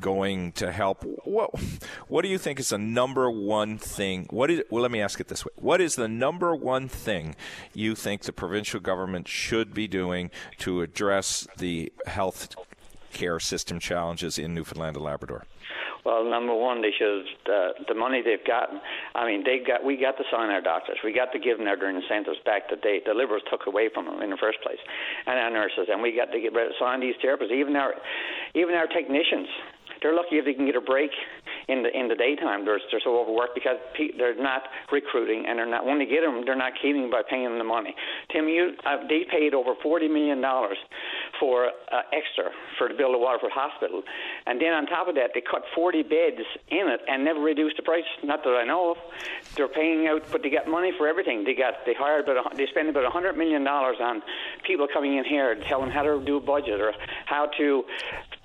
going 0.00 0.52
to 0.52 0.70
help. 0.70 1.02
What, 1.24 1.50
what 2.06 2.22
do 2.22 2.28
you 2.28 2.38
think 2.38 2.60
is 2.60 2.68
the 2.68 2.78
number 2.78 3.28
one 3.28 3.76
thing? 3.76 4.28
What 4.30 4.52
is, 4.52 4.62
well, 4.70 4.82
let 4.82 4.92
me 4.92 5.00
ask 5.00 5.18
it 5.18 5.26
this 5.26 5.44
way. 5.44 5.50
What 5.56 5.80
is 5.80 5.96
the 5.96 6.06
number 6.06 6.54
one 6.54 6.88
thing 6.88 7.34
you 7.74 7.96
think 7.96 8.22
the 8.22 8.32
provincial 8.32 8.78
government 8.78 9.26
should 9.26 9.74
be 9.74 9.88
doing 9.88 10.30
to 10.58 10.80
address 10.80 11.48
the 11.58 11.92
health 12.06 12.54
care 13.12 13.40
system 13.40 13.80
challenges 13.80 14.38
in 14.38 14.54
Newfoundland 14.54 14.94
and 14.94 15.04
Labrador? 15.04 15.44
Well, 16.04 16.28
number 16.28 16.54
one, 16.54 16.82
they 16.82 16.90
should 16.90 17.22
uh, 17.46 17.78
the 17.86 17.94
money 17.94 18.22
they've 18.22 18.44
gotten. 18.44 18.80
I 19.14 19.24
mean, 19.24 19.44
they 19.44 19.62
got 19.64 19.84
we 19.84 19.96
got 19.96 20.18
to 20.18 20.24
sign 20.32 20.50
our 20.50 20.60
doctors. 20.60 20.98
We 21.04 21.14
got 21.14 21.30
to 21.32 21.38
give 21.38 21.58
them 21.58 21.66
their 21.66 21.78
incentives 21.78 22.38
back 22.44 22.70
that 22.70 22.82
they 22.82 23.00
the 23.06 23.14
Liberals 23.14 23.42
took 23.50 23.66
away 23.66 23.88
from 23.92 24.06
them 24.06 24.20
in 24.20 24.30
the 24.30 24.36
first 24.36 24.58
place, 24.62 24.82
and 25.26 25.38
our 25.38 25.50
nurses, 25.50 25.86
and 25.86 26.02
we 26.02 26.10
got 26.14 26.32
to 26.32 26.40
get 26.40 26.52
sign 26.80 27.00
these 27.00 27.14
therapists. 27.22 27.52
Even 27.52 27.76
our 27.76 27.94
even 28.54 28.74
our 28.74 28.86
technicians 28.86 29.46
they're 30.02 30.14
lucky 30.14 30.36
if 30.36 30.44
they 30.44 30.52
can 30.52 30.66
get 30.66 30.74
a 30.74 30.80
break 30.80 31.10
in 31.68 31.82
the 31.82 31.90
in 31.96 32.08
the 32.08 32.14
daytime. 32.14 32.64
They're 32.64 32.80
they're 32.90 33.00
so 33.02 33.20
overworked 33.20 33.54
because 33.54 33.76
pe- 33.96 34.16
they're 34.16 34.40
not 34.40 34.62
recruiting 34.90 35.46
and 35.46 35.58
they're 35.58 35.68
not 35.68 35.86
when 35.86 35.98
they 35.98 36.06
get 36.06 36.22
them, 36.22 36.42
they're 36.44 36.56
not 36.56 36.72
keeping 36.80 37.10
by 37.10 37.22
paying 37.28 37.44
them 37.44 37.58
the 37.58 37.64
money. 37.64 37.94
Tim, 38.32 38.48
you 38.48 38.72
uh, 38.84 39.06
they 39.08 39.24
paid 39.30 39.54
over 39.54 39.74
forty 39.82 40.08
million 40.08 40.40
dollars 40.40 40.78
for 41.38 41.66
uh, 41.66 42.02
extra 42.12 42.50
for 42.78 42.88
to 42.88 42.94
build 42.94 43.14
a 43.14 43.18
Waterford 43.18 43.52
hospital, 43.52 44.02
and 44.46 44.60
then 44.60 44.72
on 44.72 44.86
top 44.86 45.08
of 45.08 45.14
that, 45.16 45.30
they 45.34 45.40
cut 45.40 45.62
forty 45.74 46.02
beds 46.02 46.42
in 46.68 46.88
it 46.88 47.00
and 47.08 47.24
never 47.24 47.40
reduced 47.40 47.76
the 47.76 47.82
price. 47.82 48.04
Not 48.22 48.42
that 48.44 48.50
I 48.50 48.64
know 48.64 48.92
of. 48.92 48.96
They're 49.56 49.68
paying 49.68 50.06
out, 50.06 50.22
but 50.30 50.42
they 50.42 50.50
got 50.50 50.68
money 50.68 50.92
for 50.96 51.06
everything. 51.06 51.44
They 51.44 51.54
got 51.54 51.74
they 51.86 51.94
hired, 51.94 52.26
but 52.26 52.56
they 52.56 52.66
spend 52.66 52.88
about 52.88 53.10
hundred 53.12 53.36
million 53.36 53.64
dollars 53.64 53.96
on 54.00 54.22
people 54.66 54.86
coming 54.92 55.16
in 55.16 55.24
here 55.24 55.54
to 55.54 55.60
tell 55.64 55.80
them 55.80 55.90
how 55.90 56.02
to 56.02 56.22
do 56.24 56.36
a 56.36 56.40
budget 56.40 56.80
or 56.80 56.92
how 57.26 57.46
to 57.58 57.84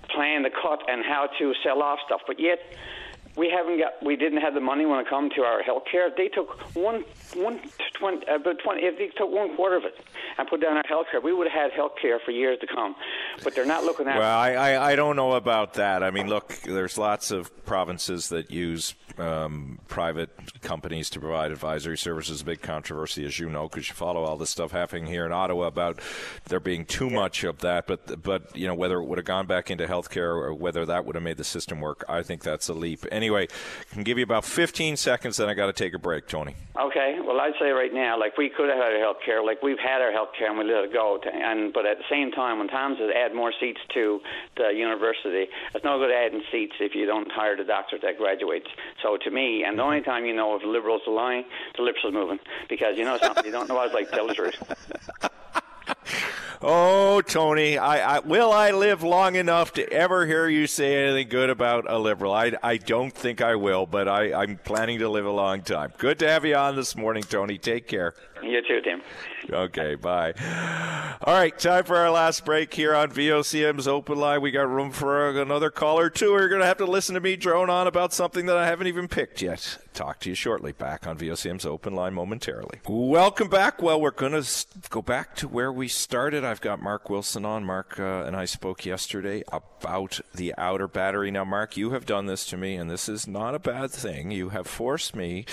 plan 0.10 0.44
the 0.44 0.50
cut 0.50 0.80
and 0.90 1.04
how 1.06 1.28
to 1.40 1.54
sell 1.64 1.82
off 1.82 2.00
stuff. 2.06 2.22
But 2.26 2.40
yet, 2.40 2.60
we 3.38 3.50
haven't 3.50 3.78
got 3.78 4.04
we 4.04 4.16
didn't 4.16 4.42
have 4.42 4.54
the 4.54 4.60
money 4.60 4.86
when 4.86 5.00
it 5.00 5.08
come 5.08 5.30
to 5.36 5.42
our 5.44 5.62
health 5.62 5.84
care. 5.90 6.10
They 6.16 6.28
took 6.28 6.60
one 6.76 7.06
one 7.36 7.60
twenty 7.94 8.26
about 8.26 8.60
twenty 8.60 8.84
if 8.84 8.98
they 8.98 9.08
took 9.08 9.32
one 9.32 9.56
quarter 9.56 9.78
of 9.78 9.86
it 9.86 9.96
and 10.38 10.48
put 10.48 10.62
down 10.62 10.76
our 10.76 10.84
health 10.88 11.08
care, 11.12 11.22
we 11.22 11.34
would 11.34 11.48
have 11.48 11.70
had 11.70 11.72
health 11.72 11.94
care 12.02 12.20
for 12.20 12.32
years 12.32 12.58
to 12.60 12.68
come. 12.68 12.96
But 13.44 13.56
they're 13.56 13.66
not 13.66 13.84
looking 13.84 14.08
at 14.08 14.18
Well, 14.18 14.38
I, 14.38 14.52
I, 14.52 14.92
I 14.92 14.96
don't 14.96 15.16
know 15.16 15.34
about 15.34 15.76
that. 15.76 16.04
I 16.04 16.12
mean 16.12 16.28
look, 16.28 16.50
there's 16.64 16.98
lots 16.98 17.32
of 17.32 17.66
provinces 17.66 18.30
that 18.30 18.50
use 18.50 18.96
um, 19.18 19.80
private 19.88 20.30
companies 20.62 21.10
to 21.12 21.20
provide 21.20 21.52
advisory 21.52 21.98
services. 21.98 22.42
A 22.42 22.46
big 22.46 22.62
controversy, 22.62 23.26
as 23.26 23.40
you 23.40 23.50
know, 23.50 23.68
because 23.68 23.88
you 23.90 23.96
follow 23.96 24.24
all 24.24 24.38
this 24.38 24.50
stuff 24.50 24.72
happening 24.72 25.06
here 25.06 25.26
in 25.26 25.32
Ottawa 25.32 25.68
about 25.68 26.00
there 26.46 26.60
being 26.60 26.86
too 26.86 27.10
much 27.10 27.44
of 27.44 27.60
that. 27.60 27.88
But 27.88 28.24
but 28.24 28.56
you 28.56 28.68
know 28.68 28.76
whether 28.76 29.00
it 29.00 29.06
would 29.06 29.18
have 29.18 29.26
gone 29.26 29.46
back 29.46 29.70
into 29.70 29.86
healthcare 29.86 30.36
or 30.36 30.54
whether 30.54 30.86
that 30.86 31.06
would 31.06 31.16
have 31.16 31.24
made 31.24 31.38
the 31.38 31.44
system 31.44 31.82
work, 31.82 32.04
I 32.08 32.24
think 32.24 32.44
that's 32.44 32.68
a 32.70 32.74
leap. 32.74 33.06
Anyway, 33.12 33.27
I 33.36 33.48
can 33.92 34.04
give 34.04 34.18
you 34.18 34.24
about 34.24 34.46
15 34.46 34.98
seconds, 34.98 35.38
then 35.38 35.50
I 35.50 35.54
got 35.54 35.68
to 35.68 35.74
take 35.74 35.94
a 35.94 36.00
break, 36.00 36.28
Tony. 36.28 36.56
Okay. 36.80 37.18
Well, 37.24 37.40
I'd 37.40 37.54
say 37.60 37.72
right 37.72 37.94
now, 37.94 38.20
like 38.20 38.38
we 38.38 38.50
could 38.50 38.70
have 38.70 38.78
had 38.78 38.94
our 38.94 39.00
health 39.00 39.18
care, 39.26 39.44
like 39.44 39.64
we've 39.64 39.80
had 39.80 40.02
our 40.02 40.12
health 40.12 40.30
care 40.38 40.50
and 40.50 40.58
we 40.58 40.66
let 40.66 40.86
it 40.86 40.94
go. 40.94 41.20
To, 41.22 41.30
and 41.30 41.74
but 41.74 41.86
at 41.86 41.98
the 41.98 42.04
same 42.10 42.32
time, 42.32 42.60
when 42.60 42.68
Tom 42.68 42.96
says 43.00 43.10
add 43.16 43.34
more 43.34 43.52
seats 43.60 43.82
to 43.94 44.22
the 44.56 44.70
university, 44.74 45.48
it's 45.74 45.84
no 45.84 45.98
good 45.98 46.12
adding 46.12 46.44
seats 46.52 46.74
if 46.80 46.94
you 46.96 47.06
don't 47.06 47.32
hire 47.32 47.58
the 47.58 47.64
doctor 47.64 47.98
that 48.02 48.18
graduates. 48.18 48.68
So 49.02 49.18
to 49.18 49.32
me, 49.32 49.64
and 49.64 49.80
the 49.80 49.84
only 49.84 50.02
time 50.02 50.26
you 50.26 50.36
know 50.36 50.56
if 50.56 50.62
the 50.62 50.68
liberals 50.68 51.02
are 51.08 51.14
lying, 51.14 51.46
the 51.76 51.84
lips 51.84 52.00
are 52.04 52.12
moving 52.12 52.40
because 52.70 52.98
you 52.98 53.06
know 53.06 53.18
something 53.18 53.46
you 53.46 53.52
don't 53.52 53.68
know. 53.68 53.78
I 53.78 53.86
was 53.86 53.94
like 53.94 54.12
tell 54.12 54.28
the 54.28 54.34
truth. 54.34 54.62
Oh, 56.60 57.22
Tony, 57.22 57.78
I, 57.78 58.18
I, 58.18 58.20
will 58.20 58.52
I 58.52 58.72
live 58.72 59.04
long 59.04 59.36
enough 59.36 59.74
to 59.74 59.88
ever 59.94 60.26
hear 60.26 60.48
you 60.48 60.66
say 60.66 61.04
anything 61.04 61.30
good 61.30 61.52
about 61.52 61.86
a 61.88 62.00
liberal? 62.00 62.34
I, 62.34 62.54
I 62.64 62.78
don't 62.78 63.14
think 63.14 63.42
I 63.42 63.56
will, 63.56 63.86
but 63.86 64.08
I, 64.08 64.34
I'm 64.34 64.58
planning 64.58 64.98
to 65.00 65.10
live 65.10 65.28
a 65.28 65.32
long 65.32 65.62
time. 65.62 65.94
Good 66.00 66.18
to 66.20 66.28
have 66.28 66.46
you 66.46 66.56
on 66.56 66.76
this 66.76 66.96
morning, 66.96 67.22
Tony. 67.22 67.60
Take 67.60 67.88
care. 67.88 68.16
You 68.44 68.62
too, 68.62 68.82
Tim. 68.82 69.02
Okay, 69.50 69.96
bye. 69.96 70.34
All 71.22 71.34
right, 71.34 71.58
time 71.58 71.84
for 71.84 71.96
our 71.98 72.12
last 72.12 72.46
break 72.46 72.74
here 72.74 72.94
on 72.94 73.12
VOCM's 73.12 73.88
Open 73.88 74.18
Line. 74.18 74.42
We 74.42 74.52
got 74.52 74.70
room 74.70 74.92
for 74.92 75.30
another 75.30 75.70
call 75.70 76.00
or 76.00 76.10
two. 76.10 76.32
You're 76.32 76.50
going 76.50 76.62
to 76.62 76.68
have 76.68 76.78
to 76.78 76.86
listen 76.86 77.16
to 77.16 77.22
me 77.22 77.36
drone 77.36 77.70
on 77.70 77.88
about 77.88 78.14
something 78.14 78.46
that 78.46 78.58
I 78.58 78.66
haven't 78.68 78.88
even 78.88 79.08
picked 79.08 79.42
yet. 79.42 79.78
Talk 79.94 80.20
to 80.22 80.30
you 80.30 80.36
shortly. 80.36 80.72
Back 80.72 81.08
on 81.08 81.18
VOCM's 81.18 81.66
Open 81.66 81.96
Line 81.96 82.14
momentarily. 82.14 82.80
Welcome 82.88 83.50
back. 83.50 83.82
Well, 83.82 84.00
we're 84.00 84.12
going 84.12 84.40
to 84.40 84.66
go 84.90 85.02
back 85.02 85.36
to 85.38 85.48
where 85.48 85.72
we 85.72 85.88
started. 85.88 86.44
I've 86.44 86.62
got 86.62 86.82
Mark 86.82 87.10
Wilson 87.10 87.46
on. 87.46 87.64
Mark 87.64 88.00
uh, 88.00 88.24
and 88.26 88.36
I 88.36 88.46
spoke 88.46 88.86
yesterday 88.86 89.44
about 89.52 90.20
the 90.36 90.54
outer 90.58 90.88
battery. 90.88 91.32
Now, 91.32 91.46
Mark, 91.46 91.78
you 91.78 91.92
have 91.92 92.06
done 92.06 92.28
this 92.28 92.46
to 92.48 92.58
me, 92.58 92.76
and 92.76 92.90
this 92.90 93.10
is 93.10 93.28
not 93.28 93.56
a 93.56 93.60
bad 93.60 93.92
thing. 93.92 94.32
You 94.32 94.50
have 94.50 94.68
forced 94.68 95.16
me, 95.16 95.46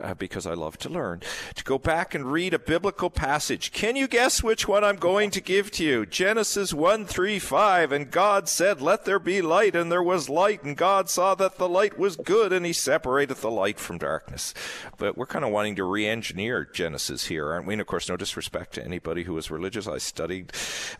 uh, 0.00 0.14
because 0.14 0.46
I 0.46 0.54
love 0.54 0.76
to 0.78 0.88
learn, 0.88 1.22
to 1.54 1.64
go 1.64 1.78
back 1.78 2.14
and 2.14 2.17
read 2.24 2.54
a 2.54 2.58
biblical 2.58 3.10
passage. 3.10 3.72
Can 3.72 3.96
you 3.96 4.08
guess 4.08 4.42
which 4.42 4.66
one 4.66 4.84
I'm 4.84 4.96
going 4.96 5.30
to 5.30 5.40
give 5.40 5.70
to 5.72 5.84
you? 5.84 6.06
Genesis 6.06 6.72
1 6.72 7.06
3 7.06 7.38
5. 7.38 7.92
And 7.92 8.10
God 8.10 8.48
said, 8.48 8.80
Let 8.80 9.04
there 9.04 9.18
be 9.18 9.42
light, 9.42 9.74
and 9.74 9.90
there 9.90 10.02
was 10.02 10.28
light. 10.28 10.62
And 10.62 10.76
God 10.76 11.08
saw 11.08 11.34
that 11.36 11.58
the 11.58 11.68
light 11.68 11.98
was 11.98 12.16
good, 12.16 12.52
and 12.52 12.64
he 12.64 12.72
separated 12.72 13.38
the 13.38 13.50
light 13.50 13.78
from 13.78 13.98
darkness. 13.98 14.54
But 14.96 15.16
we're 15.16 15.26
kind 15.26 15.44
of 15.44 15.50
wanting 15.50 15.76
to 15.76 15.84
re 15.84 16.06
engineer 16.06 16.68
Genesis 16.72 17.26
here, 17.26 17.52
aren't 17.52 17.66
we? 17.66 17.74
And 17.74 17.80
of 17.80 17.86
course, 17.86 18.08
no 18.08 18.16
disrespect 18.16 18.74
to 18.74 18.84
anybody 18.84 19.24
who 19.24 19.36
is 19.36 19.50
religious. 19.50 19.86
I 19.86 19.98
studied 19.98 20.52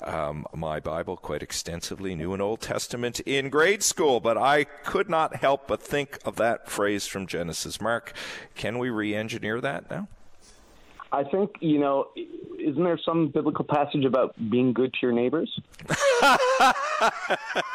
um, 0.02 0.46
my 0.54 0.80
Bible 0.80 1.16
quite 1.16 1.42
extensively, 1.42 2.14
New 2.14 2.32
and 2.32 2.42
Old 2.42 2.60
Testament, 2.60 3.20
in 3.20 3.50
grade 3.50 3.82
school, 3.82 4.20
but 4.20 4.36
I 4.36 4.64
could 4.64 5.08
not 5.08 5.36
help 5.36 5.68
but 5.68 5.82
think 5.82 6.18
of 6.24 6.36
that 6.36 6.68
phrase 6.68 7.06
from 7.06 7.26
Genesis. 7.26 7.80
Mark, 7.80 8.12
can 8.54 8.78
we 8.78 8.90
re 8.90 9.14
engineer 9.14 9.60
that 9.60 9.90
now? 9.90 10.08
I 11.10 11.24
think, 11.24 11.52
you 11.60 11.78
know, 11.78 12.08
isn't 12.58 12.82
there 12.82 12.98
some 13.02 13.28
biblical 13.28 13.64
passage 13.64 14.04
about 14.04 14.34
being 14.50 14.72
good 14.72 14.92
to 14.92 14.98
your 15.02 15.12
neighbors? 15.12 15.58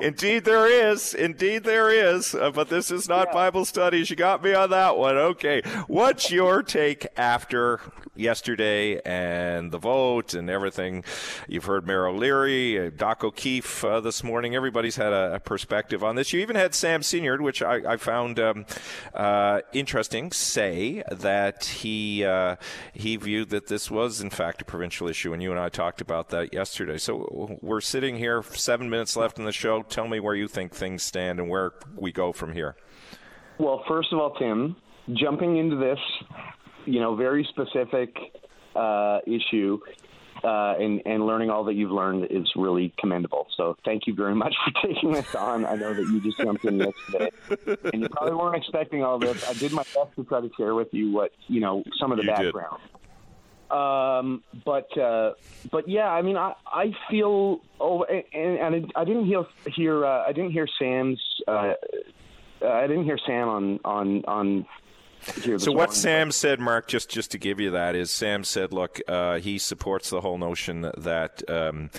Indeed, 0.00 0.44
there 0.44 0.90
is. 0.90 1.14
Indeed, 1.14 1.64
there 1.64 1.90
is. 1.90 2.34
Uh, 2.34 2.50
but 2.50 2.68
this 2.68 2.90
is 2.90 3.08
not 3.08 3.28
yeah. 3.28 3.34
Bible 3.34 3.64
studies. 3.64 4.10
You 4.10 4.16
got 4.16 4.42
me 4.42 4.54
on 4.54 4.70
that 4.70 4.96
one. 4.96 5.16
Okay. 5.16 5.62
What's 5.86 6.30
your 6.30 6.62
take 6.62 7.06
after 7.16 7.80
yesterday 8.14 9.00
and 9.04 9.70
the 9.70 9.78
vote 9.78 10.34
and 10.34 10.50
everything? 10.50 11.04
You've 11.48 11.64
heard 11.64 11.86
Mayor 11.86 12.06
O'Leary, 12.06 12.86
uh, 12.86 12.90
Doc 12.96 13.24
O'Keefe 13.24 13.84
uh, 13.84 14.00
this 14.00 14.22
morning. 14.22 14.54
Everybody's 14.54 14.96
had 14.96 15.12
a, 15.12 15.34
a, 15.34 15.40
perspective 15.40 16.04
on 16.04 16.16
this. 16.16 16.32
You 16.32 16.40
even 16.40 16.56
had 16.56 16.74
Sam 16.74 17.00
Synyard, 17.00 17.40
which 17.40 17.62
I, 17.62 17.92
I 17.92 17.96
found 17.96 18.38
um, 18.38 18.66
uh, 19.14 19.60
interesting, 19.72 20.32
say 20.32 21.02
that 21.10 21.64
he 21.64 21.87
uh, 22.24 22.56
he 22.92 23.16
viewed 23.16 23.50
that 23.50 23.66
this 23.66 23.90
was 23.90 24.20
in 24.20 24.30
fact 24.30 24.62
a 24.62 24.64
provincial 24.64 25.08
issue, 25.08 25.32
and 25.32 25.42
you 25.42 25.50
and 25.50 25.60
I 25.60 25.68
talked 25.68 26.00
about 26.00 26.28
that 26.30 26.52
yesterday. 26.52 26.98
So 26.98 27.58
we're 27.62 27.80
sitting 27.80 28.16
here, 28.16 28.42
seven 28.42 28.88
minutes 28.90 29.16
left 29.16 29.38
in 29.38 29.44
the 29.44 29.52
show. 29.52 29.82
Tell 29.82 30.08
me 30.08 30.20
where 30.20 30.34
you 30.34 30.48
think 30.48 30.74
things 30.74 31.02
stand 31.02 31.38
and 31.40 31.48
where 31.48 31.72
we 31.96 32.12
go 32.12 32.32
from 32.32 32.52
here. 32.52 32.76
Well, 33.58 33.84
first 33.88 34.12
of 34.12 34.18
all, 34.18 34.34
Tim, 34.34 34.76
jumping 35.14 35.56
into 35.56 35.76
this, 35.76 35.98
you 36.86 37.00
know, 37.00 37.16
very 37.16 37.46
specific 37.50 38.16
uh, 38.76 39.18
issue 39.26 39.78
uh, 40.44 40.74
and, 40.78 41.02
and 41.06 41.26
learning 41.26 41.50
all 41.50 41.64
that 41.64 41.74
you've 41.74 41.90
learned 41.90 42.26
is 42.30 42.46
really 42.56 42.92
commendable. 42.98 43.46
So 43.56 43.76
thank 43.84 44.06
you 44.06 44.14
very 44.14 44.34
much 44.34 44.54
for 44.64 44.86
taking 44.86 45.12
this 45.12 45.34
on. 45.34 45.64
I 45.64 45.74
know 45.74 45.94
that 45.94 46.02
you 46.02 46.20
just 46.20 46.38
jumped 46.38 46.64
in 46.64 46.78
yesterday, 46.78 47.30
and 47.92 48.02
you 48.02 48.08
probably 48.08 48.34
weren't 48.34 48.56
expecting 48.56 49.02
all 49.02 49.18
this. 49.18 49.48
I 49.48 49.54
did 49.54 49.72
my 49.72 49.82
best 49.94 50.14
to 50.16 50.24
try 50.24 50.40
to 50.40 50.50
share 50.56 50.74
with 50.74 50.88
you 50.92 51.12
what 51.12 51.32
you 51.48 51.60
know 51.60 51.82
some 51.98 52.12
of 52.12 52.18
the 52.18 52.24
you 52.24 52.30
background. 52.30 52.80
Did. 52.82 52.94
Um, 53.70 54.42
but 54.64 54.96
uh, 54.96 55.34
but 55.70 55.88
yeah, 55.88 56.08
I 56.08 56.22
mean, 56.22 56.36
I 56.36 56.54
I 56.66 56.92
feel 57.10 57.60
oh, 57.80 58.04
and, 58.04 58.74
and 58.74 58.92
I 58.96 59.04
didn't 59.04 59.26
hear 59.26 59.44
hear 59.74 60.06
uh, 60.06 60.24
I 60.26 60.32
didn't 60.32 60.52
hear 60.52 60.66
Sam's 60.78 61.20
uh, 61.46 61.74
I 62.64 62.86
didn't 62.86 63.04
hear 63.04 63.18
Sam 63.26 63.48
on 63.48 63.80
on 63.84 64.24
on 64.24 64.66
so 65.58 65.72
what 65.72 65.94
Sam 65.94 66.30
said, 66.32 66.60
Mark, 66.60 66.88
just 66.88 67.08
just 67.08 67.30
to 67.32 67.38
give 67.38 67.60
you 67.60 67.70
that, 67.72 67.94
is 67.94 68.10
Sam 68.10 68.44
said, 68.44 68.72
look, 68.72 69.00
uh, 69.08 69.38
he 69.38 69.58
supports 69.58 70.10
the 70.10 70.20
whole 70.20 70.38
notion 70.38 70.90
that, 70.96 71.48
um, 71.50 71.90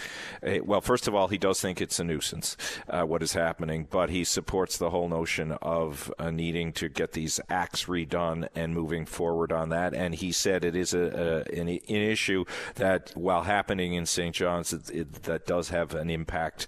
eh, 0.44 0.60
well, 0.64 0.82
first 0.82 1.08
of 1.08 1.16
all, 1.16 1.28
he 1.28 1.38
does 1.38 1.62
think 1.62 1.82
it's 1.82 2.00
a 2.00 2.04
nuisance 2.04 2.58
uh, 2.88 3.04
what 3.04 3.22
is 3.24 3.34
happening, 3.34 3.88
but 3.90 4.10
he 4.10 4.24
supports 4.24 4.78
the 4.78 4.90
whole 4.90 5.10
notion 5.10 5.52
of 5.62 6.12
uh, 6.20 6.32
needing 6.32 6.72
to 6.74 6.90
get 6.90 7.14
these 7.14 7.40
acts 7.50 7.86
redone 7.86 8.48
and 8.56 8.74
moving 8.74 9.06
forward 9.06 9.52
on 9.52 9.70
that. 9.70 9.94
And 9.94 10.16
he 10.16 10.32
said 10.32 10.64
it 10.64 10.76
is 10.76 10.94
a, 10.94 11.46
a 11.50 11.60
an, 11.60 11.68
an, 11.68 11.80
issue 11.88 12.46
that, 12.76 13.12
while 13.16 13.44
happening 13.44 13.94
in 13.94 14.06
St. 14.06 14.34
John's, 14.34 14.74
it, 14.74 14.90
it, 14.90 15.24
that 15.24 15.46
does 15.46 15.70
have 15.70 15.94
an 15.94 16.10
impact 16.10 16.68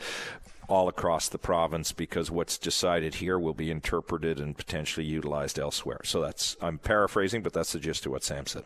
all 0.72 0.88
across 0.88 1.28
the 1.30 1.38
province 1.38 1.92
because 1.92 2.32
what's 2.32 2.58
decided 2.58 3.16
here 3.16 3.38
will 3.38 3.54
be 3.54 3.70
interpreted 3.70 4.40
and 4.40 4.58
potentially 4.58 5.06
utilized 5.06 5.60
elsewhere. 5.60 6.00
So 6.04 6.22
that's 6.22 6.56
I'm 6.62 6.78
paraphrasing, 6.78 7.44
but 7.44 7.54
that's 7.54 7.74
the 7.74 7.80
gist 7.80 8.06
of 8.06 8.14
what 8.14 8.24
Sam 8.24 8.46
said. 8.46 8.64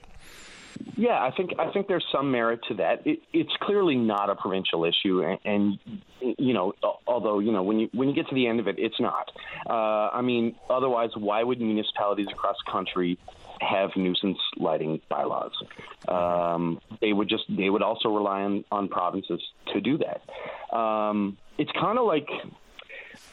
Yeah, 0.98 1.24
I 1.24 1.32
think 1.32 1.52
I 1.58 1.72
think 1.72 1.88
there's 1.88 2.06
some 2.12 2.32
merit 2.32 2.60
to 2.68 2.76
that. 2.76 3.08
It, 3.08 3.20
it's 3.34 3.56
clearly 3.62 3.96
not 3.96 4.30
a 4.30 4.36
provincial 4.36 4.84
issue, 4.84 5.24
and, 5.24 5.40
and, 5.46 6.38
you 6.38 6.54
know, 6.54 6.74
although 7.08 7.40
you 7.40 7.52
know 7.52 7.64
when 7.64 7.80
you 7.80 7.90
when 7.94 8.10
you 8.10 8.16
get 8.16 8.28
to 8.28 8.36
the 8.36 8.48
end 8.48 8.60
of 8.60 8.68
it, 8.68 8.76
it's 8.78 9.00
not. 9.00 9.32
Uh, 9.70 10.10
I 10.14 10.22
mean, 10.22 10.56
otherwise, 10.70 11.12
why 11.16 11.44
would 11.44 11.62
municipalities 11.62 12.28
across 12.30 12.58
the 12.66 12.72
country 12.72 13.18
have 13.62 13.92
nuisance 13.96 14.38
lighting 14.58 15.02
bylaws? 15.10 15.54
Um, 16.08 16.80
they 17.02 17.14
would 17.14 17.30
just 17.30 17.44
they 17.50 17.70
would 17.70 17.82
also 17.82 18.10
rely 18.10 18.42
on 18.42 18.66
on 18.72 18.88
provinces 18.88 19.42
to 19.74 19.82
do 19.82 20.00
that. 20.00 20.76
Um, 20.76 21.38
it's 21.58 21.72
kind 21.72 21.98
of 21.98 22.06
like 22.06 22.28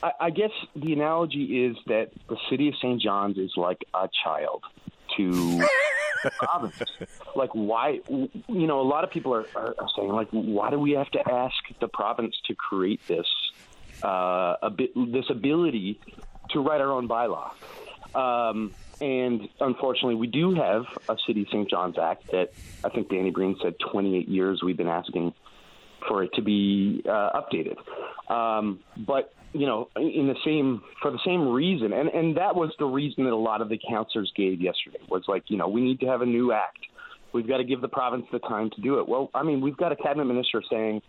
I, 0.03 0.13
I 0.21 0.31
guess 0.31 0.51
the 0.75 0.93
analogy 0.93 1.65
is 1.65 1.77
that 1.87 2.11
the 2.29 2.37
city 2.51 2.69
of 2.69 2.75
St. 2.77 3.01
John's 3.01 3.39
is 3.39 3.53
like 3.57 3.85
a 3.95 4.09
child 4.25 4.65
to 5.17 5.31
the 6.23 6.31
province. 6.39 6.81
Like, 7.35 7.51
why? 7.53 8.01
You 8.09 8.67
know, 8.67 8.81
a 8.81 8.89
lot 8.89 9.05
of 9.05 9.11
people 9.11 9.35
are, 9.35 9.47
are, 9.55 9.75
saying, 9.97 10.13
like, 10.13 10.29
why 10.31 10.71
do 10.71 10.79
we 10.79 10.93
have 10.93 11.11
to 11.11 11.31
ask 11.31 11.55
the 11.81 11.89
province 11.89 12.35
to 12.47 12.55
create 12.55 13.01
this 13.07 13.27
uh, 14.03 14.57
a 14.63 14.71
bit, 14.71 14.91
this 14.95 15.27
ability 15.31 16.01
to 16.51 16.61
write 16.61 16.81
our 16.81 16.91
own 16.91 17.09
bylaw? 17.09 17.51
Um, 18.15 18.73
and 19.03 19.49
unfortunately, 19.61 20.15
we 20.15 20.29
do 20.29 20.55
have 20.55 20.85
a 21.09 21.17
City 21.27 21.45
St. 21.51 21.69
John's 21.69 21.99
Act 21.99 22.31
that 22.31 22.53
I 22.85 22.89
think 22.89 23.11
Danny 23.11 23.33
Breen 23.33 23.57
said 23.61 23.75
28 23.91 24.29
years 24.29 24.63
we've 24.63 24.77
been 24.77 24.87
asking 24.87 25.35
for 26.07 26.23
it 26.23 26.33
to 26.35 26.43
be 26.43 27.03
uh, 27.05 27.41
updated. 27.41 27.79
Um, 28.31 28.79
but 28.97 29.35
you 29.53 29.67
know, 29.67 29.89
in 29.97 30.29
the 30.29 30.37
same 30.45 30.83
for 31.03 31.11
the 31.11 31.19
same 31.27 31.49
reason, 31.49 31.93
and 31.93 32.09
and 32.11 32.37
that 32.37 32.55
was 32.55 32.71
the 32.79 32.85
reason 32.85 33.25
that 33.25 33.33
a 33.33 33.37
lot 33.37 33.61
of 33.61 33.69
the 33.69 33.79
councillors 33.91 34.33
gave 34.37 34.61
yesterday 34.61 35.01
was 35.09 35.25
like, 35.27 35.45
you 35.49 35.57
know, 35.57 35.67
we 35.67 35.81
need 35.81 35.99
to 36.01 36.07
have 36.07 36.23
a 36.23 36.27
new 36.27 36.53
act. 36.53 36.79
We've 37.33 37.49
got 37.49 37.57
to 37.57 37.65
give 37.65 37.81
the 37.81 37.89
province 37.89 38.27
the 38.31 38.39
time 38.39 38.71
to 38.71 38.81
do 38.81 39.01
it. 39.01 39.09
Well, 39.09 39.31
I 39.35 39.43
mean, 39.43 39.61
we've 39.61 39.77
got 39.77 39.91
a 39.91 39.97
cabinet 39.97 40.27
minister 40.27 40.63
saying 40.71 41.03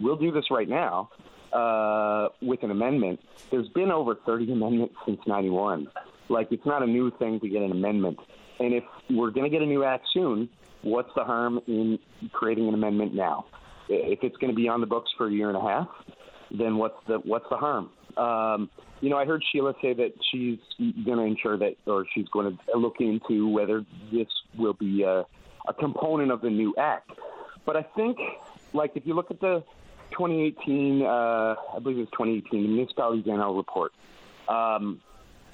we'll 0.00 0.16
do 0.16 0.32
this 0.32 0.50
right 0.50 0.68
now 0.68 1.08
uh, 1.52 2.28
with 2.42 2.62
an 2.62 2.70
amendment. 2.70 3.20
There's 3.50 3.68
been 3.70 3.90
over 3.90 4.16
30 4.26 4.52
amendments 4.52 4.96
since 5.06 5.20
'91. 5.26 5.88
Like, 6.28 6.48
it's 6.50 6.66
not 6.66 6.82
a 6.82 6.86
new 6.86 7.10
thing 7.18 7.40
to 7.40 7.48
get 7.48 7.62
an 7.62 7.72
amendment. 7.72 8.18
And 8.60 8.74
if 8.74 8.84
we're 9.10 9.30
going 9.30 9.44
to 9.44 9.50
get 9.50 9.62
a 9.62 9.66
new 9.66 9.84
act 9.84 10.06
soon, 10.12 10.48
what's 10.82 11.10
the 11.14 11.24
harm 11.24 11.60
in 11.66 11.98
creating 12.32 12.68
an 12.68 12.74
amendment 12.74 13.14
now? 13.14 13.46
if 13.88 14.22
it's 14.22 14.36
going 14.36 14.50
to 14.50 14.56
be 14.56 14.68
on 14.68 14.80
the 14.80 14.86
books 14.86 15.10
for 15.16 15.26
a 15.26 15.32
year 15.32 15.48
and 15.48 15.56
a 15.56 15.60
half, 15.60 15.88
then 16.50 16.76
what's 16.76 16.96
the 17.06 17.18
what's 17.18 17.48
the 17.50 17.56
harm? 17.56 17.90
Um, 18.16 18.70
you 19.00 19.10
know, 19.10 19.16
I 19.16 19.24
heard 19.24 19.42
Sheila 19.52 19.74
say 19.80 19.92
that 19.94 20.12
she's 20.30 20.58
going 20.78 21.18
to 21.18 21.24
ensure 21.24 21.56
that, 21.58 21.76
or 21.86 22.04
she's 22.12 22.28
going 22.28 22.56
to 22.56 22.78
look 22.78 22.96
into 23.00 23.48
whether 23.48 23.84
this 24.12 24.26
will 24.56 24.72
be 24.72 25.02
a, 25.02 25.24
a 25.68 25.74
component 25.78 26.32
of 26.32 26.40
the 26.40 26.50
new 26.50 26.74
act. 26.76 27.10
But 27.64 27.76
I 27.76 27.82
think, 27.82 28.18
like, 28.72 28.92
if 28.96 29.06
you 29.06 29.14
look 29.14 29.30
at 29.30 29.40
the 29.40 29.62
2018, 30.10 31.02
uh, 31.02 31.06
I 31.06 31.78
believe 31.80 31.98
it 31.98 32.00
was 32.00 32.08
2018, 32.10 32.62
the 32.62 32.68
Municipalities 32.68 33.24
Annual 33.28 33.54
Report, 33.54 33.92
um, 34.48 35.00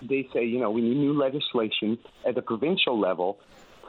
they 0.03 0.29
say, 0.33 0.45
you 0.45 0.59
know, 0.59 0.71
we 0.71 0.83
need 0.83 0.97
new 0.97 1.19
legislation 1.19 1.99
at 2.27 2.35
the 2.35 2.43
provincial 2.43 2.99
level 2.99 3.39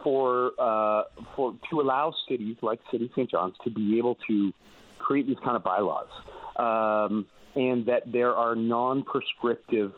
for 0.03 0.51
uh, 0.59 1.03
for 1.35 1.55
to 1.69 1.81
allow 1.81 2.13
cities 2.29 2.57
like 2.61 2.79
City 2.91 3.09
St. 3.15 3.29
John's 3.29 3.55
to 3.63 3.69
be 3.69 3.97
able 3.97 4.17
to 4.27 4.53
create 4.99 5.27
these 5.27 5.37
kind 5.43 5.55
of 5.55 5.63
bylaws, 5.63 6.07
um, 6.57 7.25
and 7.55 7.85
that 7.87 8.11
there 8.11 8.33
are 8.33 8.55
non-prescriptive 8.55 9.93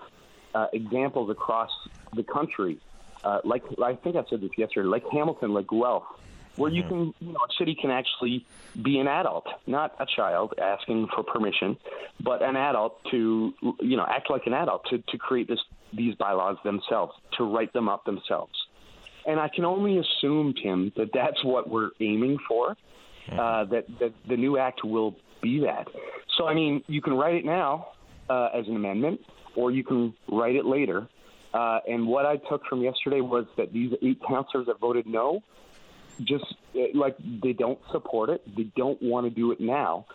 uh, 0.53 0.67
examples 0.73 1.29
across 1.29 1.69
the 2.15 2.23
country, 2.23 2.79
uh, 3.23 3.39
like 3.43 3.63
I 3.83 3.95
think 3.95 4.15
I 4.15 4.23
said 4.29 4.41
this 4.41 4.51
yesterday, 4.57 4.87
like 4.87 5.03
Hamilton, 5.11 5.53
like 5.53 5.67
Guelph, 5.67 6.03
where 6.57 6.71
you 6.71 6.83
mm-hmm. 6.83 7.11
can, 7.11 7.13
you 7.19 7.33
know, 7.33 7.39
a 7.39 7.53
city 7.57 7.75
can 7.79 7.91
actually 7.91 8.45
be 8.81 8.99
an 8.99 9.07
adult, 9.07 9.47
not 9.65 9.95
a 9.99 10.05
child 10.05 10.53
asking 10.61 11.07
for 11.15 11.23
permission, 11.23 11.77
but 12.19 12.41
an 12.41 12.55
adult 12.55 12.99
to, 13.11 13.53
you 13.79 13.95
know, 13.95 14.05
act 14.07 14.29
like 14.29 14.45
an 14.45 14.53
adult 14.53 14.85
to, 14.89 14.97
to 15.09 15.17
create 15.17 15.47
this, 15.47 15.59
these 15.93 16.15
bylaws 16.15 16.57
themselves, 16.63 17.13
to 17.37 17.43
write 17.43 17.71
them 17.73 17.87
up 17.87 18.03
themselves. 18.05 18.53
And 19.25 19.39
I 19.39 19.49
can 19.49 19.65
only 19.65 19.97
assume, 19.97 20.53
Tim, 20.61 20.91
that 20.95 21.11
that's 21.13 21.43
what 21.43 21.69
we're 21.69 21.91
aiming 21.99 22.37
for. 22.47 22.75
Uh, 23.29 23.65
that, 23.65 23.85
that 23.99 24.13
the 24.25 24.37
new 24.37 24.57
act 24.57 24.85
will 24.85 25.13
be 25.41 25.59
that. 25.59 25.85
So, 26.37 26.47
I 26.47 26.53
mean, 26.53 26.81
you 26.87 27.01
can 27.01 27.13
write 27.13 27.35
it 27.35 27.43
now 27.43 27.89
uh, 28.29 28.49
as 28.53 28.65
an 28.69 28.75
amendment, 28.77 29.19
or 29.53 29.69
you 29.69 29.83
can 29.83 30.13
write 30.31 30.55
it 30.55 30.65
later. 30.65 31.09
Uh, 31.53 31.79
and 31.89 32.07
what 32.07 32.25
I 32.25 32.37
took 32.37 32.65
from 32.67 32.81
yesterday 32.81 33.19
was 33.19 33.45
that 33.57 33.73
these 33.73 33.91
eight 34.01 34.21
councillors 34.25 34.67
that 34.67 34.79
voted 34.79 35.07
no, 35.07 35.41
just 36.23 36.45
uh, 36.75 36.81
like 36.93 37.15
they 37.19 37.53
don't 37.53 37.79
support 37.91 38.29
it, 38.29 38.43
they 38.55 38.69
don't 38.75 39.01
want 39.01 39.25
to 39.25 39.29
do 39.29 39.51
it 39.51 39.59
now, 39.59 40.05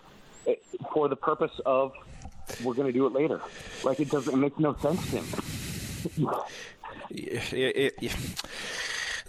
uh, 0.48 0.52
for 0.92 1.08
the 1.08 1.16
purpose 1.16 1.52
of 1.64 1.92
we're 2.62 2.74
going 2.74 2.86
to 2.86 2.92
do 2.92 3.06
it 3.06 3.12
later. 3.12 3.40
Like 3.84 4.00
it 4.00 4.10
doesn't 4.10 4.32
it 4.32 4.36
makes 4.36 4.58
no 4.58 4.76
sense 4.76 5.10
to 5.10 5.22
me. 6.20 6.30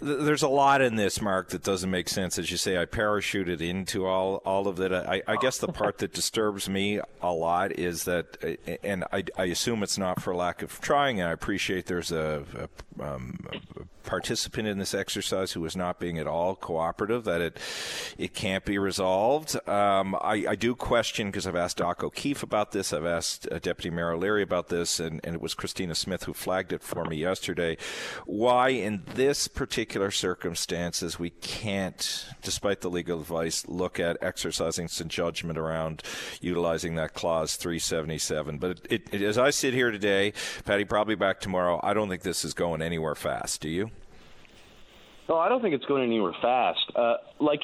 there's 0.00 0.42
a 0.42 0.48
lot 0.48 0.80
in 0.82 0.96
this, 0.96 1.20
Mark, 1.20 1.50
that 1.50 1.62
doesn't 1.62 1.90
make 1.90 2.08
sense. 2.08 2.38
As 2.38 2.50
you 2.50 2.56
say, 2.56 2.80
I 2.80 2.84
parachuted 2.84 3.60
into 3.60 4.06
all 4.06 4.36
all 4.44 4.68
of 4.68 4.80
it. 4.80 4.92
I, 4.92 5.22
I 5.26 5.36
guess 5.36 5.58
the 5.58 5.68
part 5.68 5.98
that 5.98 6.12
disturbs 6.12 6.68
me 6.68 7.00
a 7.22 7.32
lot 7.32 7.72
is 7.72 8.04
that, 8.04 8.58
and 8.82 9.04
I, 9.12 9.24
I 9.36 9.44
assume 9.44 9.82
it's 9.82 9.98
not 9.98 10.20
for 10.22 10.34
lack 10.34 10.62
of 10.62 10.80
trying. 10.80 11.20
And 11.20 11.28
I 11.28 11.32
appreciate 11.32 11.86
there's 11.86 12.12
a, 12.12 12.44
a, 12.98 13.04
um, 13.04 13.38
a 13.50 13.84
participant 14.04 14.68
in 14.68 14.78
this 14.78 14.94
exercise 14.94 15.52
who 15.52 15.60
was 15.60 15.76
not 15.76 15.98
being 15.98 16.18
at 16.18 16.26
all 16.26 16.54
cooperative. 16.54 17.24
That 17.24 17.40
it 17.40 17.58
it 18.18 18.34
can't 18.34 18.64
be 18.64 18.78
resolved. 18.78 19.56
Um, 19.68 20.14
I, 20.20 20.44
I 20.50 20.54
do 20.56 20.74
question 20.74 21.28
because 21.28 21.46
I've 21.46 21.56
asked 21.56 21.78
Doc 21.78 22.02
O'Keefe 22.04 22.42
about 22.42 22.72
this. 22.72 22.92
I've 22.92 23.06
asked 23.06 23.48
uh, 23.50 23.58
Deputy 23.58 23.90
Mayor 23.90 24.12
O'Leary 24.12 24.42
about 24.42 24.68
this, 24.68 25.00
and, 25.00 25.20
and 25.24 25.34
it 25.34 25.40
was 25.40 25.54
Christina 25.54 25.94
Smith 25.94 26.24
who 26.24 26.32
flagged 26.32 26.72
it 26.72 26.82
for 26.82 27.04
me 27.04 27.16
yesterday. 27.16 27.76
Why 28.26 28.70
in 28.70 29.02
this 29.14 29.48
particular 29.48 30.10
circumstances, 30.10 31.18
we 31.18 31.30
can't, 31.30 32.26
despite 32.42 32.80
the 32.80 32.90
legal 32.90 33.20
advice, 33.20 33.66
look 33.66 33.98
at 33.98 34.16
exercising 34.20 34.88
some 34.88 35.08
judgment 35.08 35.58
around 35.58 36.02
utilizing 36.40 36.94
that 36.96 37.14
clause 37.14 37.56
377. 37.56 38.58
But 38.58 38.70
it, 38.70 38.86
it, 38.90 39.14
it, 39.14 39.22
as 39.22 39.38
I 39.38 39.50
sit 39.50 39.74
here 39.74 39.90
today, 39.90 40.32
Paddy, 40.64 40.84
probably 40.84 41.14
back 41.14 41.40
tomorrow, 41.40 41.80
I 41.82 41.94
don't 41.94 42.08
think 42.08 42.22
this 42.22 42.44
is 42.44 42.54
going 42.54 42.82
anywhere 42.82 43.14
fast. 43.14 43.60
Do 43.60 43.68
you? 43.68 43.90
No, 45.28 45.38
I 45.38 45.48
don't 45.48 45.62
think 45.62 45.74
it's 45.74 45.86
going 45.86 46.02
anywhere 46.02 46.34
fast. 46.42 46.84
Uh, 46.94 47.16
like, 47.40 47.62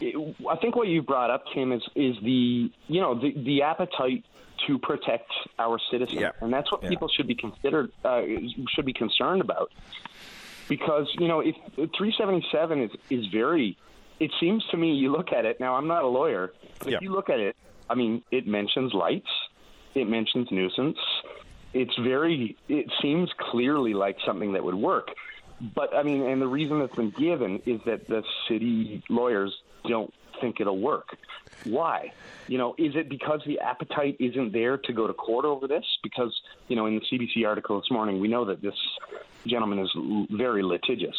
I 0.00 0.56
think 0.60 0.76
what 0.76 0.88
you 0.88 1.02
brought 1.02 1.30
up, 1.30 1.44
Tim, 1.54 1.72
is 1.72 1.82
is 1.94 2.16
the 2.22 2.70
you 2.88 3.00
know 3.00 3.18
the 3.18 3.32
the 3.36 3.62
appetite 3.62 4.24
to 4.66 4.78
protect 4.78 5.30
our 5.58 5.78
citizens, 5.90 6.20
yeah. 6.20 6.30
and 6.40 6.52
that's 6.52 6.70
what 6.70 6.82
yeah. 6.82 6.88
people 6.88 7.08
should 7.08 7.26
be 7.26 7.34
considered 7.34 7.90
uh, 8.04 8.22
should 8.74 8.86
be 8.86 8.92
concerned 8.92 9.40
about. 9.40 9.70
Because 10.68 11.08
you 11.18 11.28
know, 11.28 11.40
if 11.40 11.56
377 11.76 12.82
is 12.82 12.90
is 13.10 13.26
very, 13.26 13.76
it 14.20 14.30
seems 14.40 14.64
to 14.70 14.76
me. 14.76 14.94
You 14.94 15.10
look 15.12 15.32
at 15.32 15.44
it 15.44 15.60
now. 15.60 15.74
I'm 15.74 15.88
not 15.88 16.04
a 16.04 16.08
lawyer, 16.08 16.52
but 16.78 16.88
yeah. 16.88 16.96
if 16.96 17.02
you 17.02 17.12
look 17.12 17.28
at 17.28 17.40
it, 17.40 17.56
I 17.90 17.94
mean, 17.94 18.22
it 18.30 18.46
mentions 18.46 18.94
lights, 18.94 19.30
it 19.94 20.08
mentions 20.08 20.48
nuisance. 20.50 20.98
It's 21.74 21.96
very. 21.98 22.56
It 22.68 22.86
seems 23.00 23.30
clearly 23.38 23.94
like 23.94 24.16
something 24.24 24.52
that 24.52 24.62
would 24.62 24.74
work. 24.74 25.08
But 25.74 25.94
I 25.94 26.02
mean, 26.02 26.22
and 26.22 26.42
the 26.42 26.48
reason 26.48 26.80
that's 26.80 26.96
been 26.96 27.10
given 27.10 27.62
is 27.66 27.80
that 27.86 28.08
the 28.08 28.24
city 28.48 29.02
lawyers 29.08 29.54
don't 29.88 30.12
think 30.40 30.60
it'll 30.60 30.80
work. 30.80 31.16
Why? 31.64 32.12
You 32.48 32.58
know, 32.58 32.74
is 32.78 32.96
it 32.96 33.08
because 33.08 33.40
the 33.46 33.60
appetite 33.60 34.16
isn't 34.18 34.52
there 34.52 34.76
to 34.78 34.92
go 34.92 35.06
to 35.06 35.12
court 35.12 35.44
over 35.44 35.68
this? 35.68 35.84
Because, 36.02 36.34
you 36.68 36.76
know, 36.76 36.86
in 36.86 36.96
the 36.96 37.00
CBC 37.00 37.46
article 37.46 37.80
this 37.80 37.90
morning, 37.90 38.20
we 38.20 38.28
know 38.28 38.44
that 38.46 38.60
this 38.60 38.74
gentleman 39.46 39.78
is 39.78 39.90
very 40.30 40.62
litigious. 40.62 41.16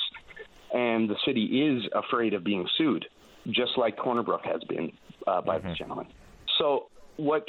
And 0.73 1.09
the 1.09 1.15
city 1.25 1.65
is 1.65 1.89
afraid 1.93 2.33
of 2.33 2.43
being 2.43 2.67
sued, 2.77 3.05
just 3.49 3.77
like 3.77 3.95
Corner 3.95 4.23
Brook 4.23 4.41
has 4.43 4.63
been 4.63 4.91
uh, 5.27 5.41
by 5.41 5.59
mm-hmm. 5.59 5.69
this 5.69 5.77
gentleman. 5.77 6.07
So, 6.57 6.87
what, 7.15 7.45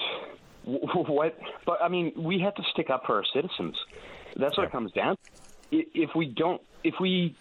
what, 0.64 1.38
but 1.66 1.82
I 1.82 1.88
mean, 1.88 2.12
we 2.16 2.38
have 2.40 2.54
to 2.56 2.62
stick 2.72 2.90
up 2.90 3.06
for 3.06 3.16
our 3.16 3.24
citizens. 3.32 3.76
That's 4.36 4.56
what 4.56 4.64
yeah. 4.64 4.68
it 4.68 4.72
comes 4.72 4.92
down 4.92 5.16
to. 5.16 5.30
If 5.72 6.14
we 6.14 6.26
don't, 6.26 6.60
if 6.84 6.94
we 7.00 7.34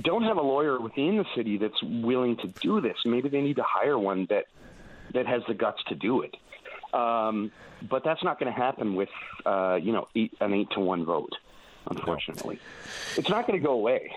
don't 0.00 0.24
have 0.24 0.36
a 0.36 0.42
lawyer 0.42 0.80
within 0.80 1.16
the 1.16 1.24
city 1.36 1.56
that's 1.56 1.82
willing 1.82 2.36
to 2.38 2.48
do 2.60 2.80
this. 2.80 2.96
Maybe 3.04 3.28
they 3.28 3.40
need 3.40 3.56
to 3.56 3.64
hire 3.66 3.98
one 3.98 4.26
that 4.30 4.46
that 5.12 5.26
has 5.26 5.42
the 5.46 5.54
guts 5.54 5.82
to 5.88 5.94
do 5.94 6.22
it. 6.22 6.36
Um, 6.92 7.52
but 7.88 8.02
that's 8.04 8.22
not 8.24 8.38
going 8.38 8.52
to 8.52 8.58
happen 8.58 8.94
with 8.94 9.08
uh, 9.46 9.78
you 9.80 9.92
know 9.92 10.08
eight, 10.14 10.34
an 10.40 10.52
eight 10.52 10.70
to 10.72 10.80
one 10.80 11.04
vote. 11.04 11.32
Unfortunately, 11.86 12.56
no. 12.56 12.60
it's 13.18 13.28
not 13.28 13.46
going 13.46 13.58
to 13.60 13.64
go 13.64 13.74
away. 13.74 14.10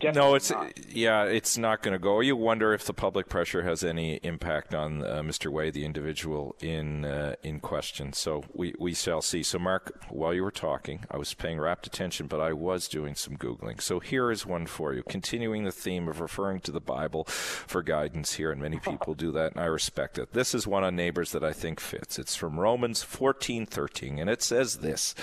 Definitely 0.00 0.30
no, 0.30 0.34
it's 0.34 0.50
not. 0.50 0.86
yeah, 0.94 1.24
it's 1.24 1.56
not 1.56 1.82
going 1.82 1.92
to 1.92 1.98
go. 1.98 2.20
You 2.20 2.36
wonder 2.36 2.74
if 2.74 2.84
the 2.84 2.92
public 2.92 3.28
pressure 3.28 3.62
has 3.62 3.84
any 3.84 4.16
impact 4.22 4.74
on 4.74 5.04
uh, 5.04 5.22
Mr. 5.22 5.50
Way, 5.50 5.70
the 5.70 5.84
individual 5.84 6.56
in 6.60 7.04
uh, 7.04 7.36
in 7.42 7.60
question. 7.60 8.12
So 8.12 8.44
we, 8.52 8.74
we 8.78 8.94
shall 8.94 9.22
see. 9.22 9.42
So 9.42 9.58
Mark, 9.58 10.04
while 10.10 10.34
you 10.34 10.42
were 10.42 10.50
talking, 10.50 11.04
I 11.10 11.16
was 11.16 11.32
paying 11.32 11.60
rapt 11.60 11.86
attention, 11.86 12.26
but 12.26 12.40
I 12.40 12.52
was 12.52 12.88
doing 12.88 13.14
some 13.14 13.36
googling. 13.36 13.80
So 13.80 14.00
here 14.00 14.30
is 14.30 14.44
one 14.44 14.66
for 14.66 14.92
you, 14.92 15.02
continuing 15.02 15.64
the 15.64 15.72
theme 15.72 16.08
of 16.08 16.20
referring 16.20 16.60
to 16.62 16.72
the 16.72 16.80
Bible 16.80 17.24
for 17.24 17.82
guidance 17.82 18.34
here, 18.34 18.50
and 18.50 18.60
many 18.60 18.78
people 18.80 19.14
do 19.14 19.30
that, 19.32 19.52
and 19.52 19.60
I 19.60 19.66
respect 19.66 20.18
it. 20.18 20.32
This 20.32 20.54
is 20.54 20.66
one 20.66 20.84
on 20.84 20.96
neighbors 20.96 21.32
that 21.32 21.44
I 21.44 21.52
think 21.52 21.80
fits. 21.80 22.18
It's 22.18 22.36
from 22.36 22.58
Romans 22.58 23.02
fourteen 23.02 23.64
thirteen, 23.64 24.18
and 24.18 24.28
it 24.28 24.42
says 24.42 24.78
this: 24.78 25.14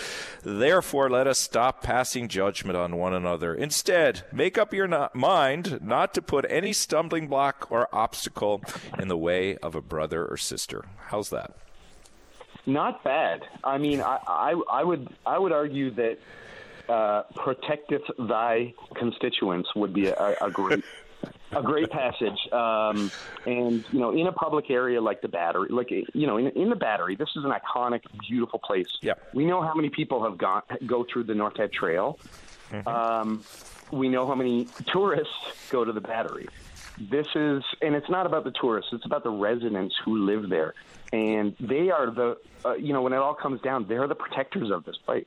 Therefore, 0.44 1.10
let 1.10 1.28
us 1.28 1.40
stop 1.40 1.84
passing 1.84 2.28
judgment 2.28 2.78
on 2.78 2.98
one 2.98 3.14
another. 3.14 3.54
Instead, 3.54 4.24
make 4.32 4.58
up 4.62 4.74
your 4.74 4.88
not 4.88 5.16
mind 5.16 5.80
not 5.82 6.14
to 6.14 6.22
put 6.22 6.46
any 6.50 6.72
stumbling 6.72 7.28
block 7.28 7.68
or 7.70 7.90
obstacle 7.92 8.62
in 9.00 9.08
the 9.08 9.18
way 9.18 9.58
of 9.58 9.76
a 9.76 9.82
brother 9.82 10.26
or 10.26 10.38
sister. 10.38 10.86
How's 11.08 11.30
that? 11.32 11.56
Not 12.66 13.04
bad. 13.04 13.42
I 13.64 13.80
mean, 13.80 14.02
I, 14.02 14.20
I, 14.28 14.62
I 14.72 14.84
would 14.84 15.10
I 15.26 15.38
would 15.38 15.52
argue 15.52 15.90
that 15.96 16.20
uh, 16.88 17.24
protecteth 17.36 18.04
thy 18.20 18.74
constituents 18.96 19.70
would 19.76 19.94
be 19.94 20.08
a, 20.08 20.36
a 20.42 20.52
great 20.52 20.84
a 21.52 21.62
great 21.62 21.90
passage. 21.90 22.40
Um, 22.52 23.12
and 23.46 23.84
you 23.92 24.00
know, 24.00 24.12
in 24.12 24.28
a 24.28 24.32
public 24.32 24.70
area 24.70 25.02
like 25.02 25.22
the 25.22 25.28
Battery, 25.28 25.70
like 25.70 25.90
you 25.92 26.28
know, 26.28 26.38
in, 26.38 26.48
in 26.50 26.70
the 26.70 26.76
Battery, 26.76 27.16
this 27.16 27.30
is 27.36 27.44
an 27.44 27.52
iconic, 27.52 28.02
beautiful 28.30 28.60
place. 28.60 28.88
Yeah. 29.02 29.14
We 29.34 29.46
know 29.46 29.62
how 29.62 29.74
many 29.74 29.90
people 29.90 30.24
have 30.24 30.38
gone 30.38 30.62
go 30.86 31.06
through 31.12 31.24
the 31.24 31.36
North 31.36 31.58
Head 31.58 31.74
Trail. 31.74 32.20
Mm-hmm. 32.72 32.88
Um, 32.88 33.44
we 33.92 34.10
know 34.10 34.28
how 34.28 34.36
many 34.36 34.68
tourists 34.88 35.34
go 35.70 35.84
to 35.84 35.92
the 35.92 36.02
battery. 36.02 36.48
This 37.00 37.28
is, 37.36 37.64
and 37.82 37.96
it's 37.96 38.10
not 38.10 38.26
about 38.26 38.44
the 38.44 38.52
tourists, 38.52 38.92
it's 38.94 39.06
about 39.06 39.24
the 39.24 39.32
residents 39.32 39.96
who 40.04 40.26
live 40.26 40.50
there. 40.50 40.74
And 41.12 41.56
they 41.60 41.90
are 41.90 42.12
the, 42.12 42.38
uh, 42.64 42.74
you 42.74 42.94
know, 42.94 43.02
when 43.02 43.14
it 43.14 43.18
all 43.18 43.34
comes 43.34 43.62
down, 43.62 43.88
they're 43.88 44.08
the 44.08 44.16
protectors 44.16 44.72
of 44.72 44.86
this 44.86 44.98
place. 44.98 45.26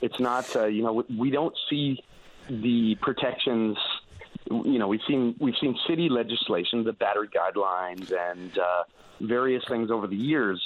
It's 0.00 0.18
not, 0.18 0.54
uh, 0.56 0.66
you 0.66 0.82
know, 0.82 1.04
we 1.16 1.30
don't 1.30 1.54
see 1.68 2.02
the 2.48 2.96
protections. 3.00 3.76
You 4.50 4.78
know, 4.78 4.88
we've 4.88 5.00
seen 5.06 5.36
we've 5.38 5.54
seen 5.60 5.78
city 5.86 6.08
legislation, 6.08 6.82
the 6.82 6.92
battery 6.92 7.28
guidelines, 7.28 8.12
and 8.12 8.58
uh, 8.58 8.82
various 9.20 9.62
things 9.68 9.90
over 9.90 10.08
the 10.08 10.16
years. 10.16 10.60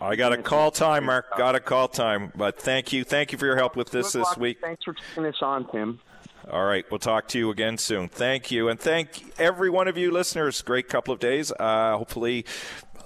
I 0.00 0.16
got 0.16 0.32
a 0.32 0.38
call 0.42 0.70
time, 0.70 1.04
Mark. 1.04 1.36
Got 1.36 1.54
a 1.54 1.60
call 1.60 1.88
time. 1.88 2.32
But 2.34 2.58
thank 2.58 2.92
you, 2.92 3.04
thank 3.04 3.30
you 3.30 3.38
for 3.38 3.46
your 3.46 3.56
help 3.56 3.76
with 3.76 3.90
this 3.90 4.12
this 4.12 4.36
week. 4.36 4.58
Thanks 4.60 4.84
for 4.84 4.94
taking 4.94 5.22
this 5.22 5.36
on, 5.42 5.70
Tim. 5.70 6.00
All 6.48 6.64
right. 6.64 6.84
We'll 6.90 7.00
talk 7.00 7.26
to 7.28 7.38
you 7.38 7.50
again 7.50 7.76
soon. 7.76 8.08
Thank 8.08 8.52
you. 8.52 8.68
And 8.68 8.78
thank 8.78 9.34
every 9.36 9.68
one 9.68 9.88
of 9.88 9.96
you 9.96 10.12
listeners. 10.12 10.62
Great 10.62 10.88
couple 10.88 11.12
of 11.12 11.18
days. 11.18 11.50
Uh, 11.58 11.96
hopefully, 11.96 12.44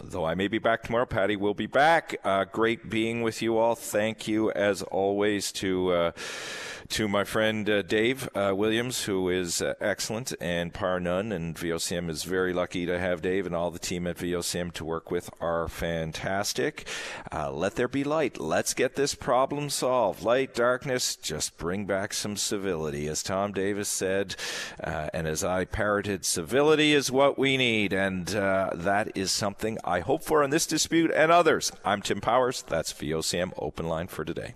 though 0.03 0.27
I 0.27 0.35
may 0.35 0.47
be 0.47 0.59
back 0.59 0.83
tomorrow, 0.83 1.07
Paddy 1.07 1.37
will 1.37 1.55
be 1.55 1.67
back. 1.67 2.21
Uh, 2.23 2.45
great 2.45 2.91
being 2.91 3.23
with 3.23 3.41
you 3.41 3.57
all. 3.57 3.75
Thank 3.75 4.29
you, 4.29 4.51
as 4.53 4.83
always, 4.83 5.53
to. 5.53 5.91
Uh, 5.91 6.11
to 6.91 7.07
my 7.07 7.23
friend 7.23 7.71
uh, 7.71 7.83
Dave 7.83 8.29
uh, 8.35 8.53
Williams, 8.55 9.05
who 9.05 9.29
is 9.29 9.62
uh, 9.62 9.75
excellent 9.81 10.33
and 10.41 10.75
par 10.75 10.99
none, 10.99 11.31
and 11.31 11.55
VOCM 11.55 12.11
is 12.11 12.25
very 12.25 12.53
lucky 12.53 12.85
to 12.85 12.99
have 12.99 13.23
Dave 13.23 13.47
and 13.47 13.55
all 13.55 13.71
the 13.71 13.79
team 13.79 14.09
at 14.09 14.17
VOCM 14.17 14.73
to 14.73 14.85
work 14.85 15.09
with 15.09 15.31
are 15.41 15.69
fantastic. 15.69 16.89
Uh, 17.31 17.53
let 17.53 17.77
there 17.77 17.87
be 17.87 18.03
light. 18.03 18.41
Let's 18.41 18.75
get 18.75 18.97
this 18.97 19.15
problem 19.15 19.71
solved. 19.71 20.25
Light, 20.25 20.53
darkness, 20.53 21.15
just 21.15 21.57
bring 21.57 21.87
back 21.87 22.12
some 22.12 22.37
civility, 22.37 23.07
as 23.07 23.23
Tom 23.23 23.53
Davis 23.53 23.89
said, 23.89 24.35
uh, 24.83 25.11
and 25.15 25.29
as 25.29 25.45
I 25.45 25.67
parroted, 25.67 26.25
civility 26.25 26.93
is 26.93 27.11
what 27.11 27.39
we 27.39 27.57
need, 27.57 27.93
and 27.93 28.35
uh, 28.35 28.71
that 28.75 29.17
is 29.17 29.31
something 29.31 29.79
I 29.85 30.01
hope 30.01 30.25
for 30.25 30.43
in 30.43 30.51
this 30.51 30.67
dispute 30.67 31.12
and 31.15 31.31
others. 31.31 31.71
I'm 31.85 32.03
Tim 32.03 32.21
Powers. 32.21 32.62
That's 32.62 32.93
VOCM 32.93 33.53
Open 33.59 33.87
Line 33.87 34.09
for 34.09 34.25
today. 34.25 34.49